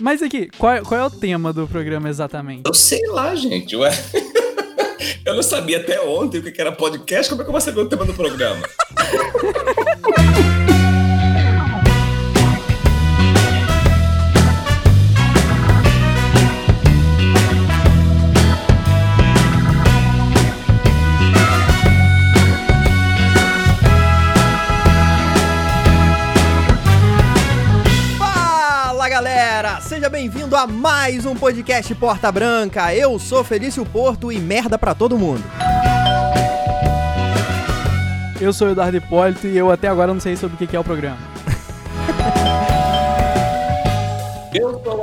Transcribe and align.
Mas 0.00 0.22
aqui, 0.22 0.48
qual, 0.58 0.82
qual 0.82 1.00
é 1.00 1.04
o 1.04 1.10
tema 1.10 1.52
do 1.52 1.66
programa 1.66 2.08
exatamente? 2.08 2.62
Eu 2.66 2.74
sei 2.74 3.00
lá, 3.08 3.34
gente. 3.34 3.74
Ué. 3.74 3.90
Eu 5.24 5.34
não 5.34 5.42
sabia 5.42 5.78
até 5.78 6.00
ontem 6.00 6.38
o 6.38 6.42
que 6.42 6.60
era 6.60 6.70
podcast. 6.70 7.30
Como 7.30 7.42
é 7.42 7.44
que 7.44 7.48
eu 7.48 7.52
vou 7.52 7.60
saber 7.60 7.80
o 7.80 7.88
tema 7.88 8.04
do 8.04 8.14
programa? 8.14 8.62
bem-vindo 30.46 30.56
a 30.56 30.66
mais 30.66 31.26
um 31.26 31.34
podcast 31.34 31.92
Porta 31.96 32.30
Branca. 32.30 32.94
Eu 32.94 33.18
sou 33.18 33.42
Felício 33.42 33.84
Porto 33.84 34.30
e 34.30 34.38
merda 34.38 34.78
para 34.78 34.94
todo 34.94 35.18
mundo. 35.18 35.42
Eu 38.40 38.52
sou 38.52 38.70
Eduardo 38.70 38.96
Hipólito 38.96 39.48
e 39.48 39.56
eu 39.56 39.72
até 39.72 39.88
agora 39.88 40.12
não 40.12 40.20
sei 40.20 40.36
sobre 40.36 40.62
o 40.62 40.68
que 40.68 40.76
é 40.76 40.78
o 40.78 40.84
programa. 40.84 41.18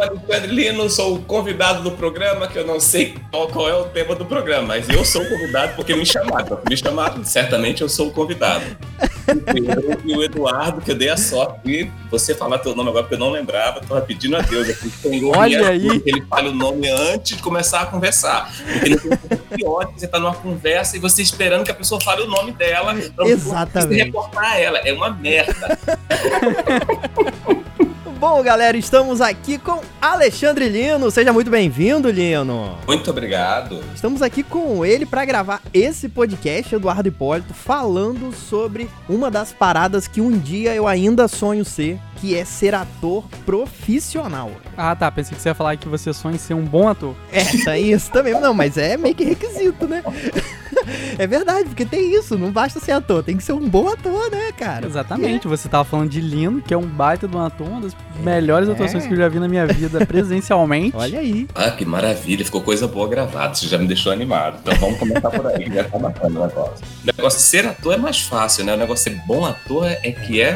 Eu 0.04 0.18
Alexandre 0.18 0.54
Lino, 0.54 0.90
sou 0.90 1.16
o 1.16 1.22
convidado 1.22 1.82
do 1.82 1.92
programa, 1.92 2.48
que 2.48 2.58
eu 2.58 2.66
não 2.66 2.80
sei 2.80 3.16
qual, 3.32 3.48
qual, 3.48 3.70
é 3.70 3.74
o 3.74 3.86
tema 3.86 4.16
do 4.16 4.26
programa, 4.26 4.68
mas 4.70 4.90
eu 4.90 5.06
sou 5.06 5.22
o 5.22 5.30
convidado 5.30 5.74
porque 5.76 5.96
me 5.96 6.06
chamaram. 6.06 6.60
Me 6.68 6.76
chamaram, 6.76 7.24
certamente 7.24 7.82
eu 7.82 7.90
sou 7.90 8.08
o 8.08 8.12
convidado. 8.12 8.66
E 10.06 10.16
o 10.16 10.24
Eduardo, 10.24 10.82
que 10.82 10.92
eu 10.92 10.96
dei 10.96 11.10
a 11.10 11.16
sorte 11.16 11.62
de 11.64 11.92
você 12.12 12.36
falar 12.36 12.60
teu 12.60 12.76
nome 12.76 12.90
agora, 12.90 13.04
porque 13.04 13.16
eu 13.16 13.20
não 13.20 13.32
lembrava, 13.32 13.80
estava 13.80 14.02
pedindo 14.02 14.36
a 14.36 14.42
Deus 14.42 14.70
aqui, 14.70 14.90
Senhor, 14.90 15.38
Olha 15.38 15.70
aí. 15.70 16.00
que 16.02 16.10
ele 16.10 16.22
fale 16.26 16.50
o 16.50 16.54
nome 16.54 16.90
antes 16.90 17.38
de 17.38 17.44
começar 17.44 17.82
a 17.82 17.86
conversar. 17.86 18.54
Porque 18.66 18.86
ele 18.86 19.00
tem 19.00 19.38
pior 19.56 19.88
que 19.88 20.00
você 20.00 20.06
está 20.06 20.20
numa 20.20 20.36
conversa 20.36 20.98
e 20.98 21.00
você 21.00 21.22
esperando 21.22 21.64
que 21.64 21.72
a 21.72 21.76
pessoa 21.76 22.02
fale 22.02 22.24
o 22.24 22.28
nome 22.28 22.52
dela 22.52 22.94
para 23.16 23.26
você 23.26 24.04
reportar 24.04 24.60
ela. 24.60 24.80
É 24.80 24.92
uma 24.92 25.10
merda. 25.10 25.80
Bom, 28.26 28.42
galera, 28.42 28.78
estamos 28.78 29.20
aqui 29.20 29.58
com 29.58 29.82
Alexandre 30.02 30.70
Lino. 30.70 31.12
Seja 31.12 31.34
muito 31.34 31.52
bem-vindo, 31.52 32.10
Lino. 32.10 32.78
Muito 32.88 33.12
obrigado. 33.12 33.84
Estamos 33.94 34.22
aqui 34.22 34.42
com 34.42 34.86
ele 34.86 35.06
para 35.06 35.26
gravar 35.26 35.62
esse 35.74 36.08
podcast, 36.08 36.74
Eduardo 36.74 37.10
Hipólito, 37.10 37.54
falando 37.54 38.34
sobre 38.34 38.90
uma 39.10 39.30
das 39.30 39.52
paradas 39.52 40.08
que 40.08 40.22
um 40.22 40.40
dia 40.40 40.74
eu 40.74 40.88
ainda 40.88 41.28
sonho 41.28 41.66
ser, 41.66 42.00
que 42.24 42.38
é 42.38 42.46
ser 42.46 42.74
ator 42.74 43.26
profissional. 43.46 44.50
Ah, 44.78 44.96
tá. 44.96 45.12
Pensei 45.12 45.36
que 45.36 45.42
você 45.42 45.50
ia 45.50 45.54
falar 45.54 45.76
que 45.76 45.90
você 45.90 46.14
sonha 46.14 46.36
em 46.36 46.40
ser 46.40 46.54
um 46.54 46.64
bom 46.64 46.88
ator. 46.88 47.14
É, 47.30 47.44
tá 47.66 47.78
isso 47.78 48.10
também. 48.10 48.34
Não, 48.40 48.54
mas 48.54 48.78
é 48.78 48.96
meio 48.96 49.14
que 49.14 49.26
requisito, 49.26 49.90
né? 49.90 50.02
é 51.20 51.28
verdade, 51.28 51.66
porque 51.66 51.86
tem 51.86 52.16
isso. 52.16 52.38
Não 52.38 52.50
basta 52.50 52.80
ser 52.80 52.94
ator, 52.94 53.24
tem 53.24 53.36
que 53.36 53.44
ser 53.44 53.52
um 53.52 53.68
bom 53.68 53.90
ator, 53.90 54.32
né, 54.32 54.54
cara? 54.54 54.86
Exatamente. 54.86 55.48
É. 55.48 55.50
Você 55.50 55.68
tava 55.68 55.84
falando 55.84 56.10
de 56.10 56.22
Lino, 56.22 56.62
que 56.62 56.74
é 56.74 56.78
um 56.78 56.86
baita 56.86 57.28
de 57.28 57.36
um 57.36 57.42
ator, 57.42 57.68
uma 57.68 57.82
das 57.82 57.96
melhores 58.22 58.70
é. 58.70 58.72
atuações 58.72 59.06
que 59.06 59.14
eu 59.14 59.18
já 59.18 59.28
vi 59.28 59.40
na 59.40 59.50
minha 59.50 59.68
vida 59.68 60.06
presencialmente. 60.06 60.96
Olha 60.98 61.20
aí. 61.20 61.46
Ah, 61.54 61.72
que 61.72 61.84
maravilha. 61.84 62.46
Ficou 62.46 62.62
coisa 62.62 62.88
boa 62.88 63.10
gravada. 63.10 63.54
Você 63.54 63.68
já 63.68 63.78
me 63.78 63.86
deixou 63.86 64.14
animado. 64.14 64.60
Então 64.62 64.76
vamos 64.76 64.98
começar 64.98 65.30
por 65.30 65.46
aí. 65.48 65.70
Já 65.74 65.84
tá 65.84 66.00
bacana 66.00 66.40
o 66.40 66.48
negócio. 66.48 66.86
O 67.04 67.06
negócio 67.06 67.40
de 67.40 67.46
ser 67.46 67.68
ator 67.68 67.94
é 67.94 67.98
mais 67.98 68.22
fácil, 68.22 68.64
né? 68.64 68.74
O 68.74 68.78
negócio 68.78 69.12
de 69.12 69.18
ser 69.18 69.26
bom 69.28 69.46
ator 69.46 69.88
é, 69.88 70.12
que 70.12 70.42
é, 70.42 70.52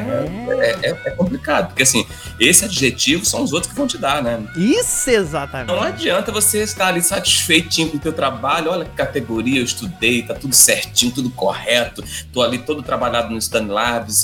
é, 0.50 0.90
é, 0.90 0.98
é 1.06 1.16
Porque 1.63 1.83
assim, 1.83 2.05
esse 2.39 2.66
adjetivo 2.66 3.25
são 3.25 3.44
os 3.44 3.53
outros 3.53 3.72
que 3.72 3.77
vão 3.77 3.88
te 3.88 3.97
dar, 3.97 4.22
né? 4.22 4.39
Isso, 4.55 5.09
exatamente. 5.09 5.67
Não 5.67 5.81
adianta 5.81 6.31
você 6.31 6.61
estar 6.61 6.88
ali 6.88 7.02
satisfeitinho 7.02 7.89
com 7.89 7.97
o 7.97 7.99
teu 7.99 8.14
trabalho. 8.14 8.72
Olha 8.72 8.86
que 8.86 8.91
categoria 8.91 9.59
eu 9.59 9.66
estudei, 9.66 10.22
tá 10.22 10.33
tudo 10.33 10.53
certinho, 10.53 11.11
tudo 11.11 11.30
correto. 11.30 12.03
Tô 12.32 12.42
ali 12.42 12.59
todo 12.59 12.82
trabalhado 12.83 13.33
no 13.33 13.39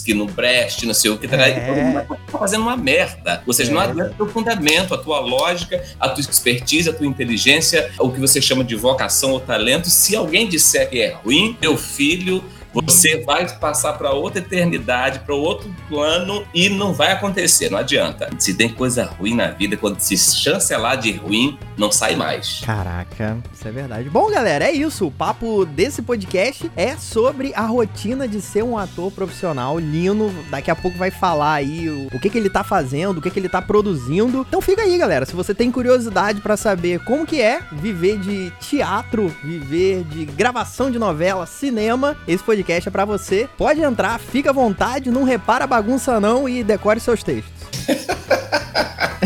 que 0.03 0.13
no 0.13 0.25
Brecht, 0.25 0.85
não 0.85 0.93
sei 0.93 1.11
o 1.11 1.17
que. 1.17 1.27
Tá 1.27 1.37
é. 1.47 1.67
todo 1.67 1.75
mundo 1.75 2.17
tá 2.31 2.37
fazendo 2.37 2.61
uma 2.61 2.77
merda. 2.77 3.41
Ou 3.45 3.53
seja, 3.53 3.71
é. 3.71 3.73
não 3.73 3.81
adianta 3.81 4.11
o 4.11 4.15
teu 4.15 4.29
fundamento, 4.29 4.93
a 4.93 4.97
tua 4.97 5.19
lógica, 5.19 5.83
a 5.99 6.09
tua 6.09 6.21
expertise, 6.21 6.89
a 6.89 6.93
tua 6.93 7.07
inteligência, 7.07 7.91
o 7.99 8.11
que 8.11 8.19
você 8.19 8.41
chama 8.41 8.63
de 8.63 8.75
vocação 8.75 9.31
ou 9.31 9.39
talento. 9.39 9.89
Se 9.89 10.15
alguém 10.15 10.47
disser 10.47 10.89
que 10.89 11.01
é 11.01 11.13
ruim, 11.13 11.57
meu 11.61 11.77
filho 11.77 12.43
você 12.73 13.23
vai 13.23 13.47
passar 13.57 13.93
para 13.93 14.11
outra 14.11 14.39
eternidade, 14.39 15.19
para 15.19 15.35
outro 15.35 15.73
plano 15.87 16.45
e 16.53 16.69
não 16.69 16.93
vai 16.93 17.11
acontecer, 17.11 17.69
não 17.69 17.77
adianta. 17.77 18.29
Se 18.39 18.55
tem 18.55 18.69
coisa 18.69 19.05
ruim 19.05 19.35
na 19.35 19.47
vida, 19.47 19.77
quando 19.77 19.99
se 19.99 20.17
chancelar 20.17 20.97
de 20.97 21.11
ruim, 21.11 21.57
não 21.77 21.91
sai 21.91 22.15
mais. 22.15 22.61
Caraca, 22.65 23.37
isso 23.53 23.67
é 23.67 23.71
verdade. 23.71 24.09
Bom, 24.09 24.29
galera, 24.29 24.65
é 24.65 24.71
isso. 24.71 25.07
O 25.07 25.11
papo 25.11 25.65
desse 25.65 26.01
podcast 26.01 26.71
é 26.75 26.97
sobre 26.97 27.53
a 27.53 27.65
rotina 27.65 28.27
de 28.27 28.41
ser 28.41 28.63
um 28.63 28.77
ator 28.77 29.11
profissional. 29.11 29.77
Lino, 29.77 30.33
daqui 30.49 30.71
a 30.71 30.75
pouco 30.75 30.97
vai 30.97 31.11
falar 31.11 31.53
aí 31.53 31.89
o, 31.89 32.07
o 32.15 32.19
que, 32.19 32.29
que 32.29 32.37
ele 32.37 32.49
tá 32.49 32.63
fazendo, 32.63 33.17
o 33.17 33.21
que, 33.21 33.29
que 33.29 33.39
ele 33.39 33.49
tá 33.49 33.61
produzindo. 33.61 34.45
Então 34.47 34.61
fica 34.61 34.81
aí, 34.81 34.97
galera. 34.97 35.25
Se 35.25 35.35
você 35.35 35.53
tem 35.53 35.71
curiosidade 35.71 36.41
para 36.41 36.57
saber 36.57 37.03
como 37.03 37.25
que 37.25 37.41
é 37.41 37.61
viver 37.71 38.19
de 38.19 38.51
teatro, 38.59 39.33
viver 39.43 40.03
de 40.03 40.25
gravação 40.25 40.89
de 40.89 40.97
novela, 40.97 41.45
cinema, 41.45 42.17
esse 42.27 42.43
podcast 42.43 42.62
podcast 42.63 42.87
é 42.87 42.91
para 42.91 43.03
você. 43.03 43.49
Pode 43.57 43.81
entrar, 43.81 44.17
fica 44.19 44.49
à 44.49 44.53
vontade, 44.53 45.11
não 45.11 45.23
repara 45.23 45.65
a 45.65 45.67
bagunça 45.67 46.19
não 46.19 46.47
e 46.47 46.63
decore 46.63 46.99
seus 46.99 47.21
textos. 47.21 47.51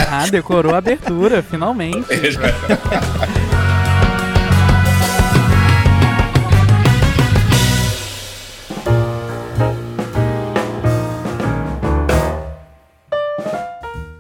ah, 0.10 0.28
decorou 0.30 0.74
a 0.74 0.80
abertura, 0.80 1.44
finalmente. 1.44 2.08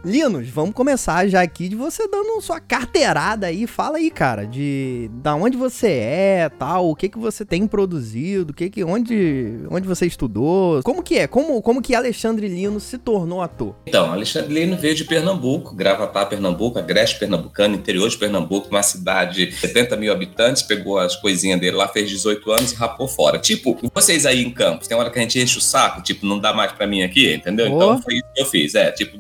Linos, 0.07 0.47
vamos 0.47 0.73
começar 0.73 1.27
já 1.27 1.41
aqui 1.41 1.67
de 1.67 1.75
você 1.75 2.07
dando 2.07 2.39
sua 2.41 2.61
carteirada 2.61 3.47
aí. 3.47 3.67
Fala 3.67 3.97
aí, 3.97 4.09
cara, 4.09 4.45
de 4.45 5.11
da 5.15 5.35
onde 5.35 5.57
você 5.57 5.89
é, 5.89 6.49
tal, 6.57 6.89
o 6.89 6.95
que 6.95 7.09
que 7.09 7.19
você 7.19 7.43
tem 7.43 7.67
produzido, 7.67 8.51
o 8.51 8.55
que 8.55 8.69
que 8.69 8.85
onde 8.85 9.59
onde 9.69 9.85
você 9.85 10.05
estudou, 10.05 10.81
como 10.81 11.03
que 11.03 11.17
é, 11.17 11.27
como 11.27 11.61
como 11.61 11.81
que 11.81 11.93
Alexandre 11.93 12.47
Lino 12.47 12.79
se 12.79 12.97
tornou 12.97 13.41
ator? 13.41 13.75
Então, 13.85 14.09
Alexandre 14.09 14.53
Lino 14.53 14.77
veio 14.77 14.95
de 14.95 15.03
Pernambuco, 15.03 15.75
Gravatá, 15.75 16.25
Pernambuco, 16.25 16.79
Agreste 16.79 17.19
Pernambucano, 17.19 17.75
interior 17.75 18.07
de 18.07 18.17
Pernambuco, 18.17 18.69
uma 18.69 18.83
cidade 18.83 19.45
de 19.45 19.51
70 19.57 19.97
mil 19.97 20.13
habitantes, 20.13 20.61
pegou 20.61 20.97
as 20.99 21.17
coisinhas 21.17 21.59
dele 21.59 21.75
lá, 21.75 21.85
fez 21.89 22.09
18 22.09 22.49
anos 22.49 22.71
e 22.71 22.75
rapou 22.75 23.09
fora. 23.09 23.39
Tipo, 23.39 23.77
vocês 23.93 24.25
aí 24.25 24.41
em 24.41 24.51
Campos, 24.51 24.87
tem 24.87 24.95
hora 24.95 25.09
que 25.09 25.19
a 25.19 25.21
gente 25.21 25.37
enche 25.37 25.57
o 25.57 25.61
saco, 25.61 26.01
tipo, 26.01 26.25
não 26.25 26.39
dá 26.39 26.53
mais 26.53 26.71
para 26.71 26.87
mim 26.87 27.03
aqui, 27.03 27.33
entendeu? 27.33 27.69
Oh. 27.69 27.75
Então 27.75 28.01
foi 28.01 28.13
isso 28.13 28.25
que 28.33 28.41
eu 28.41 28.45
fiz, 28.45 28.73
é, 28.73 28.89
tipo, 28.91 29.17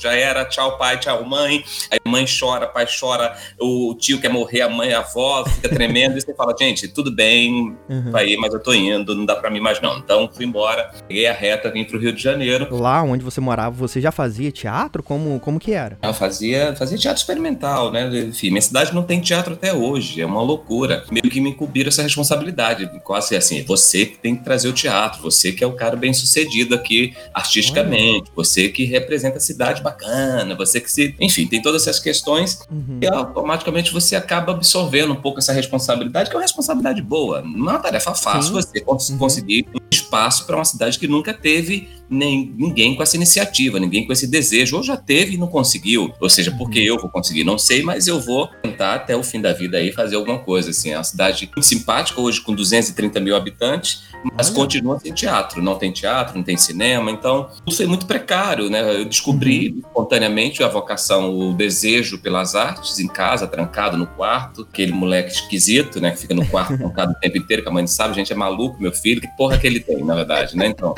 Já 0.00 0.12
era 0.12 0.44
tchau 0.44 0.78
pai, 0.78 0.98
tchau 0.98 1.24
mãe, 1.24 1.64
aí 1.90 1.98
mãe 2.06 2.24
chora, 2.26 2.66
pai 2.66 2.86
chora, 2.86 3.36
o 3.58 3.94
tio 3.94 4.20
quer 4.20 4.30
morrer, 4.30 4.62
a 4.62 4.68
mãe, 4.68 4.92
a 4.92 5.00
avó 5.00 5.44
fica 5.44 5.68
tremendo, 5.68 6.16
e 6.16 6.20
você 6.20 6.34
fala, 6.34 6.54
gente, 6.58 6.88
tudo 6.88 7.10
bem, 7.10 7.76
uhum. 7.88 8.10
vai, 8.10 8.34
mas 8.36 8.52
eu 8.52 8.60
tô 8.60 8.72
indo, 8.72 9.14
não 9.14 9.24
dá 9.24 9.36
pra 9.36 9.50
mim 9.50 9.60
mais 9.60 9.80
não. 9.80 9.98
Então 9.98 10.28
fui 10.32 10.44
embora, 10.44 10.90
peguei 11.06 11.26
a 11.26 11.32
reta, 11.32 11.70
vim 11.70 11.84
pro 11.84 11.98
Rio 11.98 12.12
de 12.12 12.22
Janeiro. 12.22 12.74
Lá 12.74 13.02
onde 13.02 13.24
você 13.24 13.40
morava, 13.40 13.74
você 13.76 14.00
já 14.00 14.10
fazia 14.10 14.50
teatro? 14.50 15.02
Como, 15.02 15.38
como 15.40 15.58
que 15.58 15.72
era? 15.72 15.98
Eu 16.02 16.14
fazia, 16.14 16.74
fazia 16.76 16.98
teatro 16.98 17.20
experimental, 17.20 17.90
né? 17.90 18.08
Enfim, 18.20 18.50
minha 18.50 18.62
cidade 18.62 18.94
não 18.94 19.02
tem 19.02 19.20
teatro 19.20 19.54
até 19.54 19.72
hoje, 19.72 20.20
é 20.20 20.26
uma 20.26 20.42
loucura. 20.42 21.04
Meio 21.10 21.30
que 21.30 21.40
me 21.40 21.50
incumbiram 21.50 21.88
essa 21.88 22.02
responsabilidade, 22.02 22.88
quase 23.04 23.36
assim, 23.36 23.62
você 23.62 24.06
que 24.06 24.18
tem 24.18 24.36
que 24.36 24.44
trazer 24.44 24.68
o 24.68 24.72
teatro, 24.72 25.22
você 25.22 25.52
que 25.52 25.62
é 25.62 25.66
o 25.66 25.72
cara 25.72 25.96
bem 25.96 26.12
sucedido 26.12 26.74
aqui 26.74 27.14
artisticamente, 27.32 28.24
Olha. 28.26 28.32
você 28.34 28.68
que 28.68 28.84
representa 28.84 29.40
cidade 29.40 29.82
bacana, 29.90 30.54
você 30.54 30.80
que 30.80 30.90
se. 30.90 31.14
Enfim, 31.20 31.46
tem 31.46 31.60
todas 31.60 31.82
essas 31.82 32.00
questões 32.00 32.60
uhum. 32.70 32.98
e 33.00 33.06
automaticamente 33.06 33.92
você 33.92 34.16
acaba 34.16 34.52
absorvendo 34.52 35.12
um 35.12 35.16
pouco 35.16 35.38
essa 35.38 35.52
responsabilidade, 35.52 36.30
que 36.30 36.36
é 36.36 36.38
uma 36.38 36.42
responsabilidade 36.42 37.02
boa. 37.02 37.42
Não 37.42 37.68
é 37.68 37.72
uma 37.72 37.78
tarefa 37.78 38.14
fácil 38.14 38.48
Sim. 38.48 38.52
você 38.52 38.80
cons 38.80 39.10
uhum. 39.10 39.18
conseguir 39.18 39.66
um 39.74 39.78
espaço 39.90 40.46
para 40.46 40.56
uma 40.56 40.64
cidade 40.64 40.98
que 40.98 41.08
nunca 41.08 41.32
teve 41.34 41.88
nem, 42.10 42.52
ninguém 42.56 42.94
com 42.94 43.02
essa 43.02 43.16
iniciativa, 43.16 43.78
ninguém 43.78 44.06
com 44.06 44.12
esse 44.12 44.26
desejo, 44.26 44.76
ou 44.76 44.82
já 44.82 44.96
teve 44.96 45.34
e 45.34 45.36
não 45.36 45.46
conseguiu. 45.46 46.12
Ou 46.20 46.30
seja, 46.30 46.50
porque 46.50 46.80
uhum. 46.80 46.96
eu 46.96 46.98
vou 46.98 47.10
conseguir, 47.10 47.44
não 47.44 47.58
sei, 47.58 47.82
mas 47.82 48.06
eu 48.06 48.20
vou 48.20 48.48
tentar 48.62 48.94
até 48.94 49.16
o 49.16 49.22
fim 49.22 49.40
da 49.40 49.52
vida 49.52 49.76
aí 49.76 49.92
fazer 49.92 50.16
alguma 50.16 50.38
coisa. 50.38 50.70
Assim, 50.70 50.90
é 50.90 50.96
uma 50.96 51.04
cidade 51.04 51.50
muito 51.54 51.66
simpática, 51.66 52.20
hoje 52.20 52.40
com 52.40 52.54
230 52.54 53.20
mil 53.20 53.36
habitantes, 53.36 54.04
mas 54.36 54.48
Olha. 54.48 54.56
continua 54.56 54.98
sem 54.98 55.12
teatro. 55.12 55.62
Não 55.62 55.76
tem 55.76 55.92
teatro, 55.92 56.36
não 56.36 56.42
tem 56.42 56.56
cinema, 56.56 57.10
então 57.10 57.48
tudo 57.64 57.76
foi 57.76 57.86
muito 57.86 58.06
precário, 58.06 58.70
né? 58.70 59.00
Eu 59.00 59.04
descobri 59.04 59.70
uhum. 59.70 59.77
Espontaneamente 59.78 60.62
a 60.62 60.68
vocação, 60.68 61.34
o 61.38 61.52
desejo 61.54 62.18
pelas 62.18 62.54
artes 62.54 62.98
em 62.98 63.08
casa, 63.08 63.46
trancado 63.46 63.96
no 63.96 64.06
quarto, 64.06 64.66
aquele 64.70 64.92
moleque 64.92 65.32
esquisito, 65.32 66.00
né? 66.00 66.10
Que 66.10 66.18
fica 66.18 66.34
no 66.34 66.46
quarto 66.46 66.74
trancado 66.78 67.12
o 67.12 67.14
tempo 67.14 67.38
inteiro, 67.38 67.62
que 67.62 67.68
a 67.68 67.72
mãe 67.72 67.82
não 67.82 67.88
sabe, 67.88 68.14
gente, 68.14 68.32
é 68.32 68.36
maluco, 68.36 68.80
meu 68.82 68.92
filho, 68.92 69.20
que 69.20 69.28
porra 69.36 69.58
que 69.58 69.66
ele 69.66 69.80
tem, 69.80 70.04
na 70.04 70.14
verdade, 70.14 70.56
né? 70.56 70.66
Então, 70.66 70.94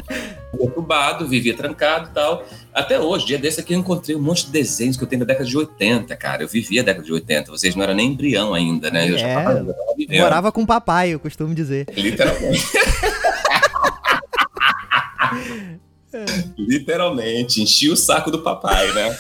perturbado, 0.57 1.29
vivia 1.29 1.55
trancado 1.55 2.09
e 2.11 2.15
tal. 2.15 2.45
Até 2.73 2.99
hoje, 2.99 3.27
dia 3.27 3.39
desse 3.39 3.61
aqui, 3.61 3.75
eu 3.75 3.79
encontrei 3.79 4.17
um 4.17 4.23
monte 4.23 4.47
de 4.47 4.53
desenhos 4.53 4.97
que 4.97 5.05
eu 5.05 5.09
tenho 5.09 5.21
da 5.21 5.27
década 5.27 5.49
de 5.49 5.57
80, 5.57 6.17
cara. 6.17 6.43
Eu 6.43 6.49
vivia 6.49 6.81
a 6.81 6.85
década 6.85 7.05
de 7.05 7.13
80. 7.13 7.51
Vocês 7.51 7.75
não 7.75 7.83
eram 7.83 7.95
nem 7.95 8.13
embrião 8.13 8.55
ainda, 8.55 8.91
né? 8.91 9.09
Eu 9.11 9.19
já 9.19 9.27
É, 9.27 9.35
tava, 9.35 9.65
já 9.65 9.73
tava 9.73 9.95
vivendo. 9.97 10.21
Morava 10.21 10.53
com 10.53 10.63
o 10.63 10.67
papai, 10.67 11.11
eu 11.11 11.21
costumo 11.21 11.55
dizer. 11.55 11.87
Literalmente. 11.97 12.67
Literalmente, 16.59 17.63
enchi 17.63 17.89
o 17.89 17.97
saco 17.97 18.31
do 18.31 18.43
papai, 18.43 18.93
né? 18.93 19.17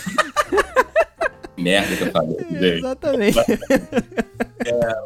Merda 1.56 1.96
que 1.96 2.02
eu 2.04 2.10
falei. 2.10 2.36
gente. 2.38 2.64
Exatamente. 2.78 3.38